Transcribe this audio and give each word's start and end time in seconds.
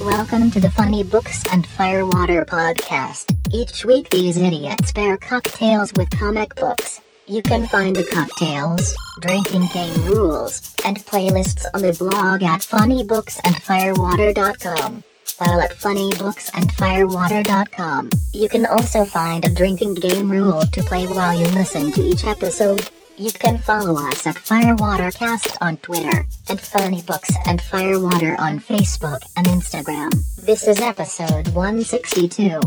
Welcome 0.00 0.50
to 0.52 0.60
the 0.60 0.70
Funny 0.70 1.02
Books 1.02 1.44
and 1.52 1.66
Firewater 1.66 2.46
podcast. 2.46 3.36
Each 3.52 3.84
week, 3.84 4.08
these 4.08 4.38
idiots 4.38 4.92
pair 4.92 5.18
cocktails 5.18 5.92
with 5.94 6.08
comic 6.10 6.54
books. 6.54 7.02
You 7.26 7.42
can 7.42 7.66
find 7.66 7.94
the 7.94 8.04
cocktails, 8.04 8.96
drinking 9.20 9.66
game 9.74 10.06
rules, 10.06 10.74
and 10.86 10.96
playlists 10.96 11.66
on 11.74 11.82
the 11.82 11.92
blog 11.92 12.42
at 12.42 12.62
funnybooksandfirewater.com. 12.62 15.04
While 15.36 15.60
at 15.60 15.72
funnybooksandfirewater.com, 15.72 18.10
you 18.32 18.48
can 18.48 18.64
also 18.64 19.04
find 19.04 19.44
a 19.44 19.54
drinking 19.54 19.96
game 19.96 20.30
rule 20.30 20.62
to 20.62 20.82
play 20.82 21.06
while 21.08 21.38
you 21.38 21.44
listen 21.48 21.92
to 21.92 22.02
each 22.02 22.24
episode. 22.24 22.88
You 23.20 23.30
can 23.32 23.58
follow 23.58 23.96
us 24.08 24.26
at 24.26 24.36
Firewatercast 24.36 25.58
on 25.60 25.76
Twitter 25.76 26.26
and 26.48 26.58
Funny 26.58 27.02
Books 27.02 27.30
and 27.46 27.60
Firewater 27.60 28.34
on 28.40 28.60
Facebook 28.60 29.20
and 29.36 29.46
Instagram. 29.46 30.10
This 30.36 30.66
is 30.66 30.80
episode 30.80 31.48
162. 31.48 32.62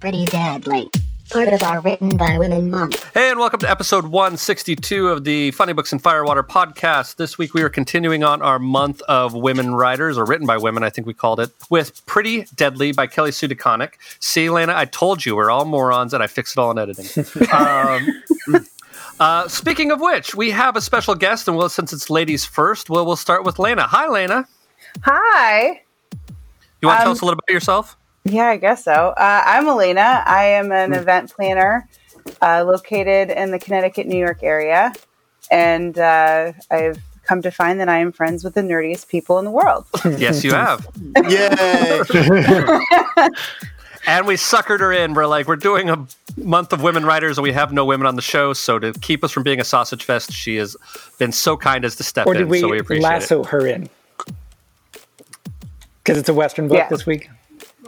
Pretty 0.00 0.24
deadly. 0.24 0.90
Part 1.30 1.50
of 1.50 1.62
our 1.62 1.80
Written 1.80 2.16
by 2.16 2.36
Women 2.36 2.68
month. 2.68 3.14
Hey, 3.14 3.30
and 3.30 3.38
welcome 3.38 3.60
to 3.60 3.70
episode 3.70 4.08
162 4.08 5.06
of 5.06 5.22
the 5.22 5.52
Funny 5.52 5.72
Books 5.72 5.92
and 5.92 6.02
Firewater 6.02 6.42
podcast. 6.42 7.14
This 7.14 7.38
week 7.38 7.54
we 7.54 7.62
are 7.62 7.68
continuing 7.68 8.24
on 8.24 8.42
our 8.42 8.58
month 8.58 9.02
of 9.02 9.34
women 9.34 9.72
writers, 9.72 10.18
or 10.18 10.24
written 10.24 10.48
by 10.48 10.56
women, 10.56 10.82
I 10.82 10.90
think 10.90 11.06
we 11.06 11.14
called 11.14 11.38
it, 11.38 11.50
with 11.70 12.04
Pretty 12.06 12.46
Deadly 12.56 12.90
by 12.90 13.06
Kelly 13.06 13.30
Sue 13.30 13.46
DeConnick. 13.46 13.92
See, 14.18 14.50
Lena, 14.50 14.74
I 14.74 14.84
told 14.84 15.24
you 15.24 15.36
we're 15.36 15.52
all 15.52 15.64
morons, 15.64 16.12
and 16.12 16.24
I 16.24 16.26
fix 16.26 16.56
it 16.56 16.58
all 16.58 16.72
in 16.72 16.78
editing. 16.78 17.24
um, 17.52 18.66
uh, 19.20 19.48
speaking 19.48 19.90
of 19.90 20.00
which, 20.00 20.34
we 20.34 20.50
have 20.50 20.76
a 20.76 20.80
special 20.80 21.14
guest, 21.14 21.48
and 21.48 21.56
we'll, 21.56 21.68
since 21.68 21.92
it's 21.92 22.10
ladies 22.10 22.44
first, 22.44 22.90
we'll, 22.90 23.06
we'll 23.06 23.16
start 23.16 23.44
with 23.44 23.58
Lena. 23.58 23.82
Hi, 23.82 24.08
Lena. 24.08 24.46
Hi. 25.02 25.82
You 26.80 26.88
want 26.88 26.98
to 26.98 27.02
Um, 27.02 27.04
tell 27.04 27.12
us 27.12 27.20
a 27.20 27.24
little 27.24 27.36
bit 27.36 27.44
about 27.48 27.54
yourself? 27.54 27.96
Yeah, 28.24 28.46
I 28.48 28.56
guess 28.56 28.84
so. 28.84 28.92
Uh, 28.92 29.42
I'm 29.44 29.66
Elena. 29.68 30.22
I 30.26 30.44
am 30.44 30.70
an 30.72 30.92
event 30.92 31.32
planner 31.34 31.88
uh, 32.40 32.64
located 32.66 33.30
in 33.30 33.50
the 33.50 33.58
Connecticut, 33.58 34.06
New 34.06 34.18
York 34.18 34.42
area. 34.42 34.92
And 35.50 35.98
uh, 35.98 36.52
I've 36.70 36.98
come 37.24 37.42
to 37.42 37.50
find 37.50 37.78
that 37.80 37.88
I 37.88 37.98
am 37.98 38.12
friends 38.12 38.42
with 38.44 38.54
the 38.54 38.60
nerdiest 38.62 39.08
people 39.08 39.38
in 39.38 39.44
the 39.44 39.50
world. 39.50 39.86
yes, 40.04 40.42
you 40.44 40.50
have. 40.54 40.86
Yay! 41.28 42.02
And 44.06 44.26
we 44.26 44.34
suckered 44.34 44.80
her 44.80 44.92
in. 44.92 45.14
We're 45.14 45.26
like, 45.26 45.46
we're 45.46 45.56
doing 45.56 45.88
a 45.88 46.06
month 46.36 46.72
of 46.72 46.82
women 46.82 47.04
writers, 47.04 47.38
and 47.38 47.42
we 47.42 47.52
have 47.52 47.72
no 47.72 47.84
women 47.84 48.06
on 48.06 48.16
the 48.16 48.22
show. 48.22 48.52
So 48.52 48.78
to 48.78 48.92
keep 48.94 49.22
us 49.22 49.30
from 49.30 49.42
being 49.44 49.60
a 49.60 49.64
sausage 49.64 50.04
fest, 50.04 50.32
she 50.32 50.56
has 50.56 50.76
been 51.18 51.30
so 51.32 51.56
kind 51.56 51.84
as 51.84 51.94
to 51.96 52.02
step 52.02 52.26
Or 52.26 52.34
in. 52.34 52.40
did 52.40 52.48
we, 52.48 52.60
so 52.60 52.68
we 52.68 52.78
appreciate 52.80 53.02
lasso 53.04 53.40
it. 53.42 53.46
her 53.48 53.66
in? 53.66 53.88
Because 56.02 56.18
it's 56.18 56.28
a 56.28 56.34
Western 56.34 56.66
book 56.68 56.78
Yeah. 56.78 56.88
this 56.88 57.06
week. 57.06 57.28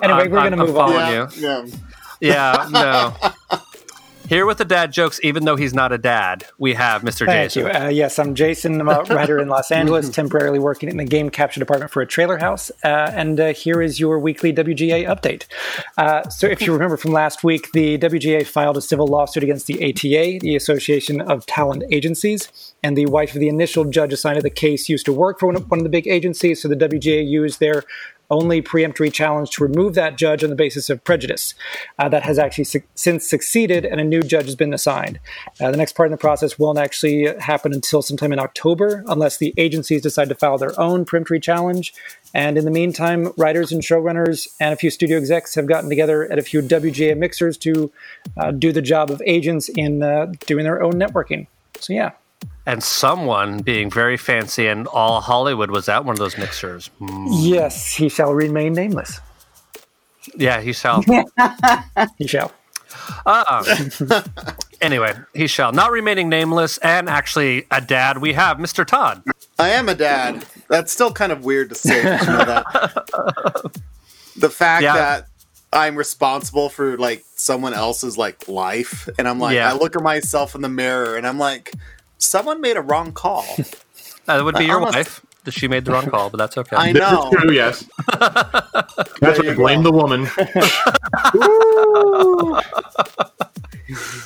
Anyway, 0.03 0.21
I'm- 0.21 0.31
we're 0.31 0.41
going 0.41 0.53
to 0.53 0.59
I'm 0.61 0.67
move 0.67 0.77
on. 0.79 0.91
you. 1.13 1.29
yeah, 1.37 1.65
yeah. 1.65 1.67
Yeah, 2.21 2.69
no. 2.71 3.15
Here 4.29 4.47
with 4.47 4.57
the 4.57 4.65
dad 4.65 4.91
jokes, 4.91 5.21
even 5.23 5.45
though 5.45 5.57
he's 5.57 5.75
not 5.75 5.93
a 5.93 5.99
dad, 5.99 6.47
we 6.57 6.73
have 6.73 7.03
Mr. 7.03 7.27
Thank 7.27 7.53
Jason. 7.53 7.67
you. 7.67 7.73
Uh, 7.73 7.89
yes, 7.89 8.19
I'm 8.19 8.35
Jason. 8.35 8.81
I'm 8.81 8.89
a 8.89 9.03
writer 9.11 9.39
in 9.39 9.49
Los 9.49 9.71
Angeles, 9.71 10.09
temporarily 10.15 10.59
working 10.59 10.89
in 10.89 10.97
the 10.97 11.05
game 11.05 11.29
capture 11.29 11.61
department 11.61 11.91
for 11.91 12.01
a 12.01 12.07
trailer 12.07 12.39
house. 12.39 12.71
Uh, 12.83 13.11
and 13.13 13.39
uh, 13.39 13.53
here 13.53 13.83
is 13.83 14.01
your 14.01 14.19
weekly 14.19 14.51
WGA 14.51 15.07
update. 15.07 15.45
Uh, 15.99 16.27
so, 16.31 16.47
if 16.47 16.63
you 16.63 16.73
remember 16.73 16.97
from 16.97 17.13
last 17.13 17.45
week, 17.45 17.73
the 17.73 17.99
WGA 17.99 18.47
filed 18.47 18.79
a 18.79 18.81
civil 18.81 19.07
lawsuit 19.07 19.43
against 19.43 19.67
the 19.67 19.75
ATA, 19.75 20.39
the 20.41 20.57
Association 20.57 21.21
of 21.21 21.45
Talent 21.45 21.85
Agencies. 21.91 22.73
And 22.83 22.97
the 22.97 23.07
wife 23.07 23.35
of 23.35 23.41
the 23.41 23.49
initial 23.49 23.85
judge 23.85 24.13
assigned 24.13 24.37
to 24.37 24.43
the 24.43 24.51
case 24.51 24.89
used 24.89 25.05
to 25.07 25.13
work 25.13 25.39
for 25.39 25.47
one 25.47 25.57
of, 25.57 25.71
one 25.71 25.81
of 25.81 25.85
the 25.85 25.91
big 25.91 26.07
agencies. 26.07 26.63
So, 26.63 26.69
the 26.69 26.77
WGA 26.77 27.29
used 27.29 27.61
their 27.61 27.85
only 28.31 28.63
preemptory 28.63 29.13
challenge 29.13 29.51
to 29.51 29.63
remove 29.63 29.95
that 29.95 30.17
judge 30.17 30.43
on 30.43 30.51
the 30.51 30.57
basis 30.57 30.91
of 30.91 31.03
prejudice. 31.05 31.55
Uh, 31.99 32.09
that 32.09 32.23
has 32.23 32.39
actually 32.39 32.65
su- 32.65 32.83
since 32.95 33.29
succeeded, 33.29 33.85
and 33.85 34.01
a 34.01 34.05
new 34.05 34.23
judge 34.23 34.47
has 34.47 34.57
been 34.57 34.75
assigned. 34.75 35.19
Uh, 35.61 35.71
the 35.71 35.77
next 35.77 35.95
part 35.95 36.09
in 36.09 36.11
the 36.11 36.19
process 36.19 36.59
won't 36.59 36.79
actually 36.79 37.27
happen 37.39 37.73
until 37.73 38.03
sometime 38.03 38.33
in 38.33 38.39
October, 38.39 39.05
unless 39.07 39.39
the 39.39 39.55
agencies 39.57 40.03
decide 40.03 40.29
to 40.29 40.35
file 40.35 40.59
their 40.59 40.79
own 40.81 41.05
preemptory 41.05 41.43
challenge. 41.43 41.95
And 42.33 42.59
in 42.59 42.65
the 42.65 42.71
meantime, 42.71 43.33
writers 43.37 43.71
and 43.71 43.83
showrunners 43.83 44.49
and 44.59 44.73
a 44.73 44.77
few 44.77 44.91
studio 44.91 45.19
execs 45.19 45.55
have 45.55 45.67
gotten 45.67 45.89
together 45.89 46.31
at 46.31 46.39
a 46.39 46.43
few 46.43 46.63
WGA 46.63 47.17
mixers 47.17 47.57
to 47.59 47.93
uh, 48.37 48.51
do 48.51 48.73
the 48.73 48.83
job 48.83 49.11
of 49.11 49.23
agents 49.25 49.69
in 49.69 50.03
uh, 50.03 50.33
doing 50.47 50.65
their 50.65 50.83
own 50.83 50.95
networking. 50.95 51.47
So, 51.79 51.93
yeah. 51.93 52.13
And 52.67 52.83
someone 52.83 53.59
being 53.63 53.91
very 53.91 54.17
fancy 54.17 54.67
and 54.67 54.87
all 54.87 55.21
Hollywood 55.21 55.71
was 55.71 55.89
at 55.89 56.05
one 56.05 56.15
of 56.15 56.19
those 56.19 56.39
mixers. 56.39 56.91
Mm, 57.01 57.29
Yes, 57.31 57.95
he 57.95 58.09
shall 58.09 58.33
remain 58.33 58.73
nameless. 58.73 59.21
Yeah, 60.35 60.61
he 60.61 60.73
shall. 60.73 61.03
He 62.19 62.27
shall. 62.27 62.53
Uh-uh. 63.27 64.23
anyway, 64.81 65.13
he 65.35 65.47
shall. 65.47 65.73
Not 65.73 65.91
remaining 65.91 66.29
nameless 66.31 66.79
and 66.79 67.09
actually 67.09 67.67
a 67.71 67.81
dad, 67.81 68.19
we 68.19 68.33
have 68.33 68.57
Mr. 68.59 68.87
Todd. 68.87 69.23
I 69.59 69.71
am 69.71 69.89
a 69.89 69.95
dad. 69.95 70.45
That's 70.69 70.91
still 70.93 71.13
kind 71.13 71.33
of 71.33 71.45
weird 71.45 71.69
to 71.71 71.75
say. 71.75 71.99
you 71.99 72.05
know 72.05 72.45
that. 72.45 73.73
The 74.37 74.51
fact 74.51 74.83
Yeah. 74.83 74.95
that 74.95 75.27
I'm 75.73 75.95
responsible 75.97 76.69
for 76.69 76.97
like 76.99 77.25
someone 77.37 77.73
else's 77.75 78.17
like 78.19 78.49
life, 78.49 79.09
and 79.19 79.29
I'm 79.29 79.39
like, 79.39 79.55
Yeah. 79.55 79.71
I 79.71 79.77
look 79.77 79.95
at 79.97 80.03
myself 80.03 80.55
in 80.57 80.61
the 80.63 80.69
mirror, 80.69 81.17
and 81.17 81.25
I'm 81.27 81.39
like, 81.39 81.73
someone 82.19 82.61
made 82.61 82.77
a 82.77 82.83
wrong 82.83 83.13
call. 83.13 83.45
That 84.27 84.43
would 84.43 84.55
be 84.55 84.65
I 84.65 84.69
your 84.69 84.77
almost- 84.77 84.95
wife. 84.97 85.21
She 85.51 85.69
made 85.69 85.85
the 85.85 85.93
wrong 85.93 86.07
call, 86.07 86.31
but 86.31 86.39
that's 86.39 86.57
okay. 86.57 86.75
I 86.77 86.95
This 86.95 87.03
know. 87.03 87.29
is 87.31 87.35
true, 87.39 87.53
yes. 87.53 87.85
That's 88.09 89.21
There 89.21 89.33
what 89.33 89.45
you 89.45 89.51
I 89.51 89.55
blame 89.55 89.83
the 89.83 89.93
woman. 89.93 90.25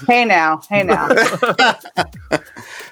Hey 0.07 0.25
now. 0.25 0.61
Hey 0.71 0.85
now. 0.85 1.09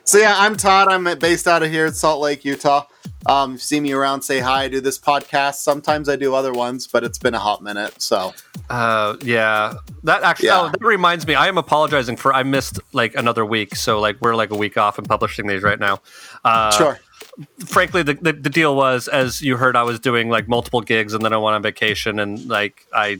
So 0.04 0.18
yeah, 0.18 0.34
I'm 0.36 0.56
Todd. 0.56 0.88
I'm 0.88 1.04
based 1.18 1.46
out 1.46 1.62
of 1.62 1.70
here 1.70 1.86
in 1.86 1.94
Salt 1.94 2.20
Lake, 2.20 2.44
Utah. 2.44 2.86
Um, 3.24 3.58
see 3.58 3.80
me 3.80 3.92
around, 3.92 4.22
say 4.22 4.38
hi. 4.38 4.64
I 4.64 4.68
do 4.68 4.80
this 4.80 4.98
podcast. 4.98 5.54
Sometimes 5.56 6.08
I 6.08 6.16
do 6.16 6.34
other 6.34 6.52
ones, 6.52 6.86
but 6.86 7.02
it's 7.02 7.18
been 7.18 7.34
a 7.34 7.38
hot 7.38 7.62
minute. 7.62 8.00
So 8.00 8.34
Uh, 8.70 9.16
yeah, 9.22 9.74
that 10.04 10.22
actually 10.22 10.48
Yeah. 10.48 10.62
oh, 10.62 10.68
that 10.68 10.80
reminds 10.80 11.26
me. 11.26 11.34
I 11.34 11.48
am 11.48 11.58
apologizing 11.58 12.16
for 12.16 12.32
I 12.32 12.42
missed 12.42 12.78
like 12.92 13.14
another 13.16 13.44
week, 13.44 13.74
so 13.74 13.98
like 14.00 14.16
we're 14.20 14.34
like 14.36 14.50
a 14.50 14.56
week 14.56 14.76
off 14.76 14.98
and 14.98 15.08
publishing 15.08 15.46
these 15.46 15.62
right 15.62 15.80
now. 15.80 16.00
Uh, 16.44 16.70
sure. 16.72 17.00
Frankly, 17.66 18.02
the, 18.02 18.14
the 18.14 18.32
the 18.32 18.50
deal 18.50 18.76
was, 18.76 19.08
as 19.08 19.42
you 19.42 19.56
heard, 19.56 19.76
I 19.76 19.82
was 19.82 19.98
doing 20.00 20.30
like 20.30 20.48
multiple 20.48 20.80
gigs, 20.80 21.12
and 21.12 21.24
then 21.24 21.32
I 21.32 21.36
went 21.36 21.54
on 21.54 21.62
vacation, 21.62 22.18
and 22.18 22.46
like 22.48 22.86
I 22.94 23.18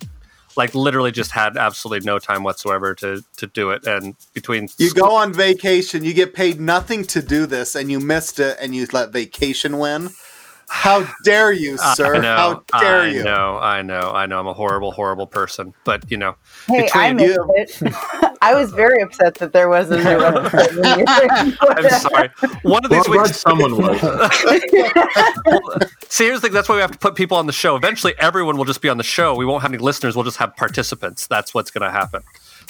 like 0.56 0.75
literally 0.75 1.12
just 1.12 1.31
had 1.31 1.56
absolutely 1.56 2.05
no 2.06 2.19
time 2.19 2.43
whatsoever 2.43 2.94
to 2.97 3.22
to 3.37 3.47
do 3.47 3.71
it. 3.71 3.87
And 3.87 4.17
between 4.34 4.69
You 4.78 4.93
go 4.93 5.15
on 5.15 5.33
vacation, 5.33 6.05
you 6.05 6.15
get 6.15 6.34
paid 6.34 6.61
nothing 6.61 7.05
to 7.05 7.22
do 7.22 7.47
this, 7.47 7.75
and 7.75 7.91
you 7.91 8.00
missed 8.00 8.41
it, 8.41 8.56
and 8.61 8.75
you 8.75 8.87
let 8.93 9.12
vacation 9.12 9.78
win. 9.78 10.11
How 10.69 11.06
dare 11.22 11.53
you, 11.53 11.78
sir? 11.78 12.16
I 12.16 12.19
know, 12.19 12.62
How 12.72 12.81
dare 12.81 13.00
I 13.03 13.06
you? 13.09 13.21
I 13.21 13.25
know, 13.25 13.59
I 13.59 13.82
know, 13.82 14.10
I 14.12 14.27
know. 14.27 14.41
I'm 14.41 14.47
a 14.49 14.53
horrible, 14.53 14.91
horrible 14.91 15.27
person, 15.27 15.72
but 15.84 16.09
you 16.10 16.16
know, 16.16 16.34
Hey, 16.66 16.88
I 16.94 17.12
Between 17.12 17.37
missed 17.47 17.82
it. 17.82 17.94
I 18.43 18.54
was 18.54 18.72
very 18.72 19.00
upset 19.03 19.37
that 19.37 19.53
there 19.53 19.69
wasn't. 19.69 20.04
new 20.04 20.10
episode. 20.10 20.77
when 20.77 21.09
I'm 21.84 21.91
sorry. 22.00 22.31
One 22.62 22.84
of 22.84 22.91
these 22.91 23.06
I'm 23.06 23.12
weeks, 23.12 23.41
someone 23.41 23.77
was. 23.77 24.00
See, 26.09 26.25
here's 26.25 26.41
the 26.41 26.49
thing. 26.49 26.53
That's 26.53 26.69
why 26.69 26.77
we 26.77 26.81
have 26.81 26.93
to 26.93 26.98
put 26.98 27.15
people 27.15 27.37
on 27.37 27.47
the 27.47 27.53
show. 27.53 27.77
Eventually, 27.77 28.15
everyone 28.19 28.56
will 28.56 28.65
just 28.65 28.81
be 28.83 28.88
on 28.88 28.97
the 28.98 29.04
show. 29.04 29.34
We 29.34 29.44
won't 29.44 29.62
have 29.62 29.72
any 29.72 29.83
listeners. 29.83 30.16
We'll 30.16 30.25
just 30.25 30.38
have 30.38 30.54
participants. 30.56 31.27
That's 31.27 31.54
what's 31.54 31.71
going 31.71 31.83
to 31.83 31.91
happen. 31.91 32.22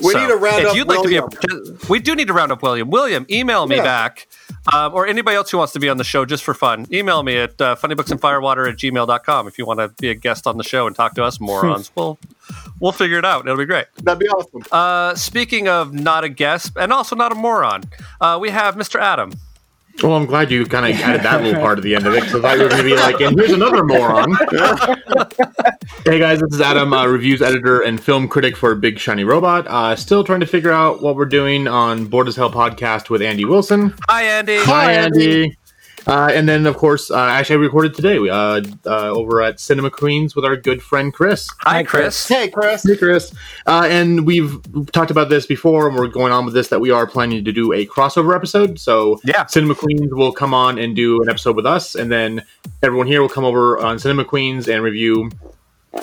We 0.02 0.14
need 0.14 0.28
to 0.28 0.36
round 0.36 0.62
if 0.62 0.68
up 0.68 0.76
you'd 0.76 0.88
like 0.88 1.02
to 1.02 1.08
be 1.08 1.16
a, 1.16 1.88
we 1.88 1.98
do 2.00 2.14
need 2.14 2.26
to 2.28 2.34
round 2.34 2.52
up 2.52 2.62
William. 2.62 2.90
William, 2.90 3.26
email 3.30 3.66
me 3.66 3.76
Yeah. 3.76 3.82
back, 3.84 4.26
um, 4.72 4.92
or 4.94 5.06
anybody 5.06 5.36
else 5.36 5.50
who 5.50 5.58
wants 5.58 5.72
to 5.72 5.80
be 5.80 5.88
on 5.88 5.96
the 5.96 6.04
show 6.04 6.24
just 6.24 6.44
for 6.44 6.52
fun. 6.54 6.86
Email 6.92 7.22
me 7.22 7.38
at 7.38 7.60
uh, 7.60 7.76
funnybooksandfirewater 7.76 8.68
at 8.68 8.76
gmail.com 8.76 9.48
if 9.48 9.58
you 9.58 9.64
want 9.66 9.80
to 9.80 9.88
be 10.00 10.10
a 10.10 10.14
guest 10.14 10.46
on 10.46 10.58
the 10.58 10.64
show 10.64 10.86
and 10.86 10.94
talk 10.94 11.14
to 11.14 11.24
us 11.24 11.40
morons. 11.40 11.90
we'll 11.96 12.18
we'll 12.80 12.92
figure 12.92 13.18
it 13.18 13.24
out. 13.24 13.46
It'll 13.46 13.56
be 13.56 13.64
great. 13.64 13.86
That'd 14.02 14.18
be 14.20 14.28
awesome. 14.28 14.62
Uh, 14.70 15.14
speaking 15.14 15.68
of 15.68 15.92
not 15.94 16.24
a 16.24 16.28
guest 16.28 16.72
and 16.76 16.92
also 16.92 17.16
not 17.16 17.32
a 17.32 17.34
moron, 17.34 17.82
uh, 18.20 18.38
we 18.40 18.50
have 18.50 18.76
Mr. 18.76 19.00
Adam. 19.00 19.32
Well, 20.02 20.12
I'm 20.12 20.26
glad 20.26 20.50
you 20.50 20.66
kind 20.66 20.92
of 20.92 21.00
added 21.00 21.22
that 21.22 21.42
little 21.42 21.60
part 21.60 21.78
at 21.78 21.84
the 21.84 21.94
end 21.94 22.06
of 22.06 22.14
it 22.14 22.24
because 22.24 22.34
I 22.34 22.40
thought 22.40 22.58
you 22.58 22.64
were 22.64 22.68
going 22.68 22.82
to 22.82 22.88
be 22.88 22.94
like, 22.94 23.20
and 23.20 23.38
here's 23.38 23.52
another 23.52 23.82
moron. 23.82 24.30
hey 26.04 26.18
guys, 26.18 26.40
this 26.40 26.52
is 26.52 26.60
Adam, 26.60 26.92
uh, 26.92 27.06
reviews 27.06 27.40
editor 27.40 27.80
and 27.80 27.98
film 27.98 28.28
critic 28.28 28.56
for 28.56 28.74
Big 28.74 28.98
Shiny 28.98 29.24
Robot. 29.24 29.66
Uh, 29.66 29.96
still 29.96 30.22
trying 30.22 30.40
to 30.40 30.46
figure 30.46 30.70
out 30.70 31.02
what 31.02 31.16
we're 31.16 31.24
doing 31.24 31.66
on 31.66 32.06
Board 32.06 32.28
as 32.28 32.36
Hell 32.36 32.52
podcast 32.52 33.08
with 33.08 33.22
Andy 33.22 33.46
Wilson. 33.46 33.94
Hi, 34.08 34.24
Andy. 34.24 34.58
Hi, 34.58 34.92
Andy. 34.92 35.56
Uh, 36.06 36.30
and 36.32 36.48
then, 36.48 36.66
of 36.66 36.76
course, 36.76 37.10
uh, 37.10 37.16
actually, 37.18 37.56
I 37.56 37.58
recorded 37.58 37.94
today 37.94 38.18
we, 38.20 38.30
uh, 38.30 38.62
uh, 38.86 39.10
over 39.10 39.42
at 39.42 39.58
Cinema 39.58 39.90
Queens 39.90 40.36
with 40.36 40.44
our 40.44 40.56
good 40.56 40.80
friend 40.82 41.12
Chris. 41.12 41.48
Hi, 41.62 41.78
Hi, 41.78 41.82
Chris. 41.82 42.28
Hey, 42.28 42.48
Chris. 42.48 42.84
Hey, 42.84 42.96
Chris. 42.96 43.34
Uh, 43.66 43.88
and 43.90 44.24
we've 44.24 44.60
talked 44.92 45.10
about 45.10 45.30
this 45.30 45.46
before, 45.46 45.88
and 45.88 45.96
we're 45.96 46.06
going 46.06 46.32
on 46.32 46.44
with 46.44 46.54
this 46.54 46.68
that 46.68 46.80
we 46.80 46.90
are 46.90 47.06
planning 47.08 47.44
to 47.44 47.50
do 47.52 47.72
a 47.72 47.86
crossover 47.86 48.36
episode. 48.36 48.78
So, 48.78 49.20
Yeah. 49.24 49.46
Cinema 49.46 49.74
Queens 49.74 50.12
will 50.14 50.32
come 50.32 50.54
on 50.54 50.78
and 50.78 50.94
do 50.94 51.20
an 51.22 51.28
episode 51.28 51.56
with 51.56 51.66
us, 51.66 51.96
and 51.96 52.10
then 52.10 52.44
everyone 52.84 53.08
here 53.08 53.20
will 53.20 53.28
come 53.28 53.44
over 53.44 53.78
on 53.78 53.98
Cinema 53.98 54.24
Queens 54.24 54.68
and 54.68 54.84
review 54.84 55.30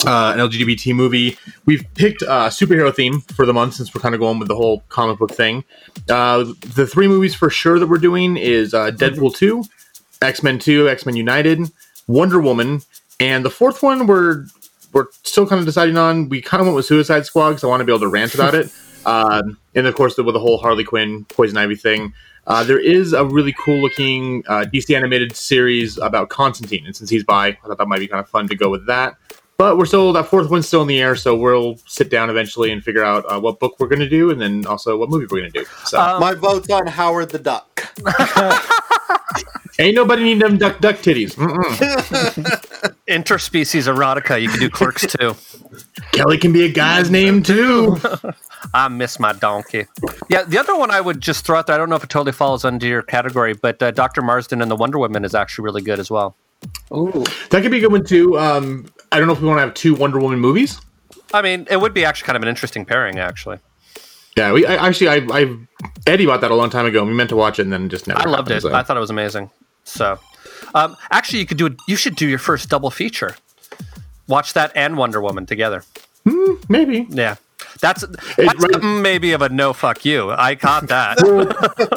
uh, 0.06 0.32
an 0.36 0.40
LGBT 0.40 0.94
movie. 0.94 1.38
We've 1.66 1.84
picked 1.94 2.22
a 2.22 2.50
superhero 2.50 2.94
theme 2.94 3.20
for 3.20 3.46
the 3.46 3.54
month 3.54 3.74
since 3.74 3.94
we're 3.94 4.00
kind 4.02 4.14
of 4.14 4.20
going 4.20 4.38
with 4.38 4.48
the 4.48 4.56
whole 4.56 4.80
comic 4.88 5.18
book 5.18 5.30
thing. 5.30 5.64
Uh, 6.10 6.44
the 6.74 6.86
three 6.86 7.08
movies 7.08 7.34
for 7.34 7.48
sure 7.48 7.78
that 7.78 7.86
we're 7.86 7.98
doing 7.98 8.36
is 8.36 8.74
uh, 8.74 8.90
Deadpool 8.90 9.34
2, 9.36 9.64
X 10.24 10.42
Men 10.42 10.58
2, 10.58 10.88
X 10.88 11.06
Men 11.06 11.16
United, 11.16 11.60
Wonder 12.06 12.40
Woman, 12.40 12.82
and 13.20 13.44
the 13.44 13.50
fourth 13.50 13.82
one 13.82 14.06
we're 14.06 14.46
we're 14.92 15.06
still 15.24 15.46
kind 15.46 15.58
of 15.58 15.66
deciding 15.66 15.96
on. 15.96 16.28
We 16.28 16.40
kind 16.40 16.60
of 16.60 16.66
went 16.66 16.76
with 16.76 16.86
Suicide 16.86 17.26
Squad 17.26 17.50
because 17.50 17.64
I 17.64 17.66
want 17.66 17.80
to 17.80 17.84
be 17.84 17.92
able 17.92 18.00
to 18.00 18.08
rant 18.08 18.34
about 18.34 18.54
it. 18.54 18.72
Um, 19.06 19.58
and 19.74 19.86
of 19.86 19.94
course, 19.94 20.16
with 20.16 20.32
the 20.32 20.40
whole 20.40 20.56
Harley 20.58 20.82
Quinn, 20.82 21.26
Poison 21.26 21.58
Ivy 21.58 21.76
thing. 21.76 22.14
Uh, 22.46 22.62
there 22.64 22.78
is 22.78 23.12
a 23.12 23.24
really 23.24 23.52
cool 23.52 23.80
looking 23.80 24.42
uh, 24.46 24.64
DC 24.72 24.94
animated 24.94 25.34
series 25.34 25.98
about 25.98 26.28
Constantine, 26.28 26.84
and 26.86 26.94
since 26.94 27.10
he's 27.10 27.24
by, 27.24 27.48
I 27.48 27.58
thought 27.66 27.78
that 27.78 27.88
might 27.88 28.00
be 28.00 28.08
kind 28.08 28.20
of 28.20 28.28
fun 28.28 28.48
to 28.48 28.54
go 28.54 28.68
with 28.68 28.86
that. 28.86 29.16
But 29.56 29.78
we're 29.78 29.86
still 29.86 30.12
that 30.14 30.26
fourth 30.26 30.50
one's 30.50 30.66
still 30.66 30.82
in 30.82 30.88
the 30.88 31.00
air, 31.00 31.14
so 31.14 31.36
we'll 31.36 31.76
sit 31.86 32.10
down 32.10 32.28
eventually 32.28 32.72
and 32.72 32.82
figure 32.82 33.04
out 33.04 33.24
uh, 33.28 33.38
what 33.40 33.60
book 33.60 33.76
we're 33.78 33.86
going 33.86 34.00
to 34.00 34.08
do, 34.08 34.30
and 34.30 34.40
then 34.40 34.66
also 34.66 34.96
what 34.96 35.10
movie 35.10 35.26
we're 35.30 35.40
going 35.40 35.52
to 35.52 35.60
do. 35.60 35.66
So 35.84 36.00
Um, 36.00 36.20
My 36.20 36.34
vote's 36.34 36.68
on 36.70 36.86
Howard 36.88 37.30
the 37.30 37.38
Duck. 37.38 37.92
ain't 39.78 39.94
nobody 39.94 40.22
need 40.24 40.40
them 40.40 40.56
duck 40.58 40.80
duck 40.80 40.96
titties. 40.96 41.34
Interspecies 43.08 43.92
erotica. 43.92 44.40
You 44.40 44.48
can 44.48 44.60
do 44.60 44.70
clerks 44.70 45.06
too. 45.06 45.34
Kelly 46.12 46.38
can 46.38 46.52
be 46.52 46.64
a 46.64 46.68
guy's 46.68 47.10
name 47.10 47.42
too. 47.42 47.96
I 48.74 48.88
miss 48.88 49.20
my 49.20 49.32
donkey. 49.32 49.86
Yeah, 50.28 50.44
the 50.44 50.58
other 50.58 50.76
one 50.76 50.90
I 50.90 51.00
would 51.00 51.20
just 51.20 51.44
throw 51.44 51.58
out 51.58 51.66
there. 51.66 51.74
I 51.74 51.78
don't 51.78 51.90
know 51.90 51.96
if 51.96 52.04
it 52.04 52.10
totally 52.10 52.32
falls 52.32 52.64
under 52.64 52.86
your 52.86 53.02
category, 53.02 53.52
but 53.54 53.82
uh, 53.82 53.90
Doctor 53.90 54.22
Marston 54.22 54.62
and 54.62 54.70
the 54.70 54.76
Wonder 54.76 54.98
Woman 54.98 55.24
is 55.24 55.34
actually 55.34 55.64
really 55.64 55.82
good 55.82 55.98
as 56.00 56.10
well. 56.10 56.34
Ooh. 56.92 57.24
that 57.50 57.60
could 57.62 57.70
be 57.70 57.76
a 57.78 57.80
good 57.80 57.92
one 57.92 58.04
too. 58.04 58.38
Um, 58.38 58.86
I 59.14 59.18
don't 59.18 59.28
know 59.28 59.32
if 59.34 59.40
we 59.40 59.46
want 59.46 59.58
to 59.58 59.60
have 59.62 59.74
two 59.74 59.94
Wonder 59.94 60.18
Woman 60.18 60.40
movies. 60.40 60.80
I 61.32 61.40
mean, 61.40 61.68
it 61.70 61.80
would 61.80 61.94
be 61.94 62.04
actually 62.04 62.26
kind 62.26 62.36
of 62.36 62.42
an 62.42 62.48
interesting 62.48 62.84
pairing, 62.84 63.20
actually. 63.20 63.58
Yeah, 64.36 64.50
we 64.52 64.66
I, 64.66 64.88
actually 64.88 65.08
I, 65.08 65.16
I 65.30 65.56
Eddie 66.04 66.26
bought 66.26 66.40
that 66.40 66.50
a 66.50 66.54
long 66.56 66.68
time 66.68 66.84
ago. 66.84 66.98
and 67.02 67.08
We 67.08 67.14
meant 67.14 67.30
to 67.30 67.36
watch 67.36 67.60
it 67.60 67.62
and 67.62 67.72
then 67.72 67.88
just 67.88 68.08
never. 68.08 68.18
I 68.18 68.24
loved 68.24 68.48
happened, 68.48 68.56
it. 68.56 68.60
so. 68.62 68.74
I 68.74 68.82
thought 68.82 68.96
it 68.96 69.00
was 69.00 69.10
amazing. 69.10 69.50
So, 69.84 70.18
um, 70.74 70.96
actually, 71.12 71.38
you 71.38 71.46
could 71.46 71.58
do 71.58 71.66
it. 71.66 71.74
You 71.86 71.94
should 71.94 72.16
do 72.16 72.26
your 72.28 72.40
first 72.40 72.68
double 72.68 72.90
feature. 72.90 73.36
Watch 74.26 74.52
that 74.54 74.72
and 74.74 74.96
Wonder 74.96 75.20
Woman 75.20 75.46
together. 75.46 75.84
Hmm, 76.28 76.54
maybe. 76.68 77.06
Yeah, 77.08 77.36
that's 77.80 78.04
that's 78.36 78.62
right- 78.62 78.82
maybe 78.82 79.32
of 79.32 79.42
a 79.42 79.48
no 79.48 79.72
fuck 79.72 80.04
you. 80.04 80.30
I 80.30 80.54
caught 80.54 80.88
that. 80.88 81.18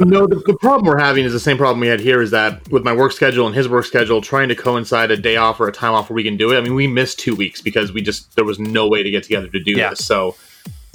no, 0.01 0.27
the, 0.27 0.41
the 0.45 0.57
problem 0.59 0.85
we're 0.85 0.99
having 0.99 1.25
is 1.25 1.33
the 1.33 1.39
same 1.39 1.57
problem 1.57 1.79
we 1.79 1.87
had 1.87 1.99
here. 1.99 2.21
Is 2.21 2.31
that 2.31 2.67
with 2.71 2.83
my 2.83 2.93
work 2.93 3.11
schedule 3.11 3.45
and 3.47 3.55
his 3.55 3.67
work 3.69 3.85
schedule, 3.85 4.21
trying 4.21 4.49
to 4.49 4.55
coincide 4.55 5.11
a 5.11 5.17
day 5.17 5.37
off 5.37 5.59
or 5.59 5.67
a 5.67 5.71
time 5.71 5.93
off 5.93 6.09
where 6.09 6.15
we 6.15 6.23
can 6.23 6.37
do 6.37 6.51
it. 6.51 6.57
I 6.57 6.61
mean, 6.61 6.75
we 6.75 6.87
missed 6.87 7.19
two 7.19 7.35
weeks 7.35 7.61
because 7.61 7.91
we 7.93 8.01
just 8.01 8.35
there 8.35 8.45
was 8.45 8.59
no 8.59 8.87
way 8.87 9.03
to 9.03 9.11
get 9.11 9.23
together 9.23 9.47
to 9.47 9.59
do 9.59 9.71
Yeah. 9.71 9.91
this. 9.91 10.05
So, 10.05 10.35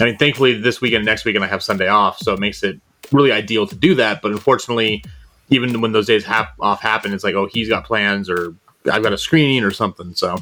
I 0.00 0.04
mean, 0.04 0.16
thankfully 0.18 0.58
this 0.60 0.80
weekend, 0.80 1.04
next 1.04 1.24
weekend, 1.24 1.44
I 1.44 1.48
have 1.48 1.62
Sunday 1.62 1.88
off, 1.88 2.18
so 2.18 2.32
it 2.32 2.40
makes 2.40 2.62
it 2.62 2.80
really 3.12 3.32
ideal 3.32 3.66
to 3.66 3.74
do 3.76 3.94
that. 3.96 4.22
But 4.22 4.32
unfortunately, 4.32 5.04
even 5.50 5.80
when 5.80 5.92
those 5.92 6.06
days 6.06 6.24
hap- 6.24 6.54
off 6.60 6.80
happen, 6.80 7.12
it's 7.12 7.24
like, 7.24 7.34
oh, 7.34 7.46
he's 7.52 7.68
got 7.68 7.84
plans 7.84 8.28
or 8.30 8.54
I've 8.90 9.02
got 9.02 9.12
a 9.12 9.18
screening 9.18 9.64
or 9.64 9.70
something. 9.70 10.14
So, 10.14 10.38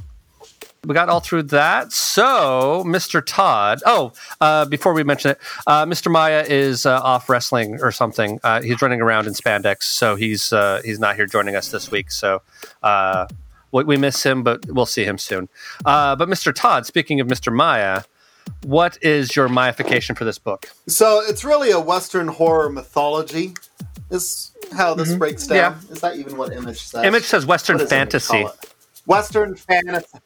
we 0.84 0.94
got 0.94 1.08
all 1.08 1.20
through 1.20 1.44
that. 1.44 1.92
So, 1.92 2.82
Mr. 2.86 3.22
Todd. 3.24 3.82
Oh, 3.84 4.12
uh, 4.40 4.64
before 4.64 4.94
we 4.94 5.04
mention 5.04 5.32
it, 5.32 5.38
uh, 5.66 5.84
Mr. 5.86 6.10
Maya 6.10 6.44
is 6.48 6.86
uh, 6.86 7.00
off 7.00 7.28
wrestling 7.28 7.80
or 7.80 7.92
something. 7.92 8.40
Uh, 8.42 8.62
he's 8.62 8.80
running 8.80 9.00
around 9.00 9.26
in 9.26 9.34
spandex, 9.34 9.82
so 9.84 10.16
he's 10.16 10.52
uh, 10.52 10.80
he's 10.84 10.98
not 10.98 11.16
here 11.16 11.26
joining 11.26 11.56
us 11.56 11.70
this 11.70 11.90
week. 11.90 12.10
So. 12.10 12.42
Uh, 12.82 13.26
we, 13.72 13.84
we 13.84 13.96
miss 13.96 14.24
him, 14.24 14.42
but 14.42 14.66
we'll 14.66 14.84
see 14.84 15.04
him 15.04 15.16
soon. 15.16 15.48
Uh, 15.84 16.16
but 16.16 16.28
Mr. 16.28 16.52
Todd, 16.52 16.86
speaking 16.86 17.20
of 17.20 17.28
Mr. 17.28 17.54
Maya, 17.54 18.02
what 18.64 18.98
is 19.00 19.36
your 19.36 19.48
Myification 19.48 20.16
for 20.16 20.24
this 20.24 20.38
book? 20.40 20.70
So 20.88 21.22
it's 21.24 21.44
really 21.44 21.70
a 21.70 21.78
Western 21.78 22.26
horror 22.26 22.68
mythology. 22.68 23.54
Is 24.10 24.50
how 24.72 24.94
this 24.94 25.14
breaks 25.14 25.46
down. 25.46 25.78
Is 25.88 26.00
that 26.00 26.16
even 26.16 26.36
what 26.36 26.52
Image 26.52 26.82
says? 26.82 27.04
Image 27.04 27.22
says 27.22 27.46
Western 27.46 27.76
What 27.76 27.82
does 27.82 27.92
Image 27.92 28.10
fantasy. 28.10 28.46
Western 29.06 29.54
fantasy. 29.54 30.18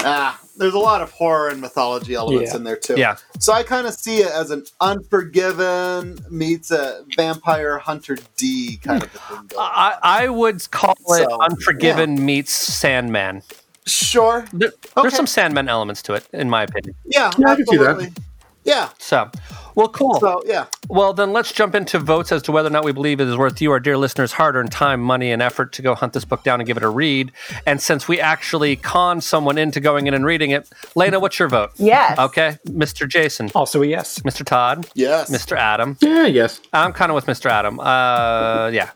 Ah, 0.00 0.40
there's 0.56 0.74
a 0.74 0.78
lot 0.78 1.00
of 1.02 1.10
horror 1.10 1.48
and 1.48 1.60
mythology 1.60 2.14
elements 2.14 2.52
Yeah. 2.52 2.56
in 2.58 2.64
there 2.64 2.76
too. 2.76 2.94
Yeah. 2.96 3.16
So 3.40 3.52
I 3.52 3.62
kind 3.64 3.86
of 3.86 3.94
see 3.94 4.18
it 4.18 4.30
as 4.30 4.50
an 4.52 4.64
Unforgiven 4.80 6.18
meets 6.30 6.70
a 6.70 7.04
Vampire 7.16 7.78
Hunter 7.78 8.16
D 8.36 8.78
kind 8.82 9.02
of 9.02 9.14
a 9.14 9.18
thing. 9.18 9.36
Going. 9.48 9.50
I, 9.58 9.98
I 10.02 10.28
would 10.28 10.70
call 10.70 10.94
it 11.08 11.28
So, 11.28 11.42
Unforgiven 11.42 12.24
meets 12.24 12.52
Sandman. 12.52 13.42
sure. 13.86 14.46
There, 14.52 14.68
Okay. 14.68 15.02
There's 15.02 15.16
some 15.16 15.26
Sandman 15.26 15.68
elements 15.68 16.02
to 16.02 16.14
it, 16.14 16.26
in 16.32 16.48
my 16.48 16.62
opinion. 16.62 16.94
Yeah, 17.04 17.30
Yeah, 17.38 17.48
I 17.50 17.56
can 17.56 17.66
see 17.66 17.76
that. 17.78 18.18
Yeah. 18.64 18.90
So, 18.98 19.30
well, 19.78 19.88
cool. 19.88 20.14
So 20.20 20.42
yeah. 20.46 20.66
Well, 20.88 21.12
then 21.12 21.32
let's 21.32 21.52
jump 21.52 21.74
into 21.74 21.98
votes 21.98 22.32
as 22.32 22.42
to 22.44 22.52
whether 22.52 22.66
or 22.68 22.70
not 22.70 22.84
we 22.84 22.92
believe 22.92 23.20
it 23.20 23.28
is 23.28 23.36
worth 23.36 23.60
you, 23.62 23.70
our 23.72 23.80
dear 23.80 23.96
listeners, 23.96 24.32
hard 24.32 24.56
earned 24.56 24.72
time, 24.72 25.00
money, 25.00 25.30
and 25.30 25.40
effort 25.40 25.72
to 25.74 25.82
go 25.82 25.94
hunt 25.94 26.12
this 26.14 26.24
book 26.24 26.42
down 26.42 26.60
and 26.60 26.66
give 26.66 26.76
it 26.76 26.82
a 26.82 26.88
read. 26.88 27.30
And 27.66 27.80
since 27.80 28.08
we 28.08 28.20
actually 28.20 28.76
conned 28.76 29.22
someone 29.24 29.56
into 29.58 29.80
going 29.80 30.06
in 30.06 30.14
and 30.14 30.24
reading 30.26 30.50
it, 30.50 30.68
Lena, 30.94 31.20
what's 31.20 31.38
your 31.38 31.48
vote? 31.48 31.70
Yes. 31.76 32.18
Okay. 32.18 32.58
Mr. 32.66 33.08
Jason, 33.08 33.50
Also 33.54 33.82
a 33.82 33.86
yes. 33.86 34.18
Mr. 34.20 34.44
Todd, 34.44 34.88
Yes. 34.94 35.30
Mr. 35.30 35.56
Adam. 35.56 35.96
yeah, 36.00 36.26
yes. 36.26 36.60
I'm 36.72 36.92
kind 36.92 37.10
of 37.10 37.14
with 37.14 37.26
Mr. 37.26 37.50
Adam. 37.50 37.78
Uh, 37.80 38.68
yeah. 38.72 38.90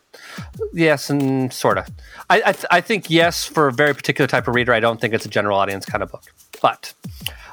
Yes, 0.73 1.11
and 1.11 1.53
sort 1.53 1.79
of. 1.79 1.87
I, 2.31 2.37
I, 2.47 2.53
th- 2.53 2.65
I 2.71 2.81
think 2.81 3.11
yes 3.11 3.45
for 3.45 3.69
a 3.69 3.73
very 3.73 3.95
particular 3.95 4.27
type 4.27 4.49
of 4.49 4.55
reader. 4.55 4.73
I 4.73 4.81
don't 4.81 5.01
think 5.01 5.13
it's 5.15 5.27
a 5.27 5.29
general 5.29 5.59
audience 5.59 5.85
kind 5.85 6.03
of 6.03 6.11
book. 6.11 6.25
But 6.63 6.95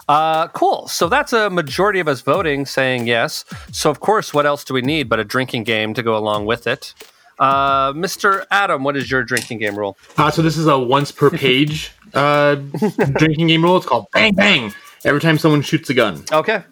uh, 0.09 0.47
cool. 0.49 0.87
So 0.87 1.07
that's 1.07 1.31
a 1.33 1.49
majority 1.51 1.99
of 1.99 2.07
us 2.07 2.21
voting 2.21 2.65
saying 2.65 3.05
yes. 3.05 3.45
So, 3.71 3.91
of 3.91 3.99
course, 3.99 4.33
what 4.33 4.45
else 4.47 4.63
do 4.63 4.73
we 4.73 4.81
need 4.81 5.07
but 5.07 5.19
a 5.19 5.23
drinking 5.23 5.63
game 5.63 5.93
to 5.93 6.01
go 6.01 6.17
along 6.17 6.47
with 6.47 6.65
it? 6.65 6.95
Uh, 7.37 7.93
Mr. 7.93 8.45
Adam, 8.49 8.83
what 8.83 8.97
is 8.97 9.09
your 9.09 9.23
drinking 9.23 9.59
game 9.59 9.77
rule? 9.77 9.97
Uh, 10.17 10.31
so 10.31 10.41
this 10.41 10.57
is 10.57 10.65
a 10.65 10.77
once 10.77 11.11
per 11.11 11.29
page 11.29 11.91
uh, 12.15 12.55
drinking 13.17 13.47
game 13.47 13.63
rule. 13.63 13.77
It's 13.77 13.85
called 13.85 14.07
Bang 14.11 14.33
Bang. 14.33 14.73
Every 15.05 15.21
time 15.21 15.37
someone 15.37 15.61
shoots 15.61 15.89
a 15.89 15.93
gun. 15.93 16.23
Okay. 16.31 16.63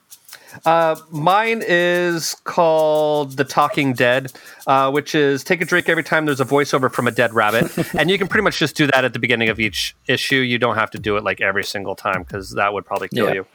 Uh, 0.66 0.96
mine 1.12 1.64
is 1.66 2.36
called 2.44 3.38
The 3.38 3.44
Talking 3.44 3.94
Dead, 3.94 4.32
uh, 4.66 4.92
which 4.92 5.16
is 5.16 5.44
take 5.44 5.62
a 5.62 5.66
drink 5.66 5.90
every 5.90 6.04
time 6.04 6.26
there's 6.26 6.40
a 6.42 6.46
voiceover 6.46 6.92
from 6.92 7.08
a 7.08 7.12
dead 7.12 7.34
rabbit. 7.34 7.72
and 7.96 8.10
you 8.10 8.18
can 8.18 8.28
pretty 8.28 8.44
much 8.44 8.60
just 8.60 8.76
do 8.76 8.88
that 8.88 9.06
at 9.06 9.14
the 9.14 9.20
beginning 9.20 9.50
of 9.50 9.60
each 9.60 9.96
issue. 10.08 10.38
You 10.38 10.58
don't 10.58 10.76
have 10.76 10.92
to 10.92 11.00
do 11.00 11.18
it 11.18 11.24
like 11.24 11.42
every 11.42 11.64
single 11.64 11.96
time 11.96 12.24
because 12.24 12.52
that 12.52 12.74
would 12.74 12.86
probably 12.86 13.08
kill 13.10 13.28
Yeah. 13.28 13.34
you. 13.34 13.46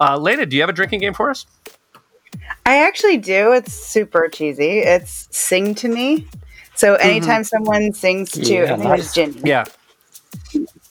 Uh, 0.00 0.16
Lena, 0.16 0.46
do 0.46 0.56
you 0.56 0.62
have 0.62 0.70
a 0.70 0.74
drinking 0.74 1.00
game 1.00 1.14
for 1.14 1.30
us? 1.30 1.46
I 2.64 2.86
actually 2.86 3.16
do. 3.18 3.52
It's 3.52 3.72
super 3.72 4.28
cheesy. 4.28 4.78
It's 4.78 5.28
sing 5.30 5.74
to 5.76 5.88
me. 5.88 6.26
So 6.74 6.94
anytime 6.94 7.44
someone 7.44 7.92
sings 7.92 8.30
to, 8.32 8.44
Yeah, 8.52 8.76
nice. 8.76 9.00
it's 9.00 9.14
Ginny. 9.14 9.40
Yeah. 9.44 9.64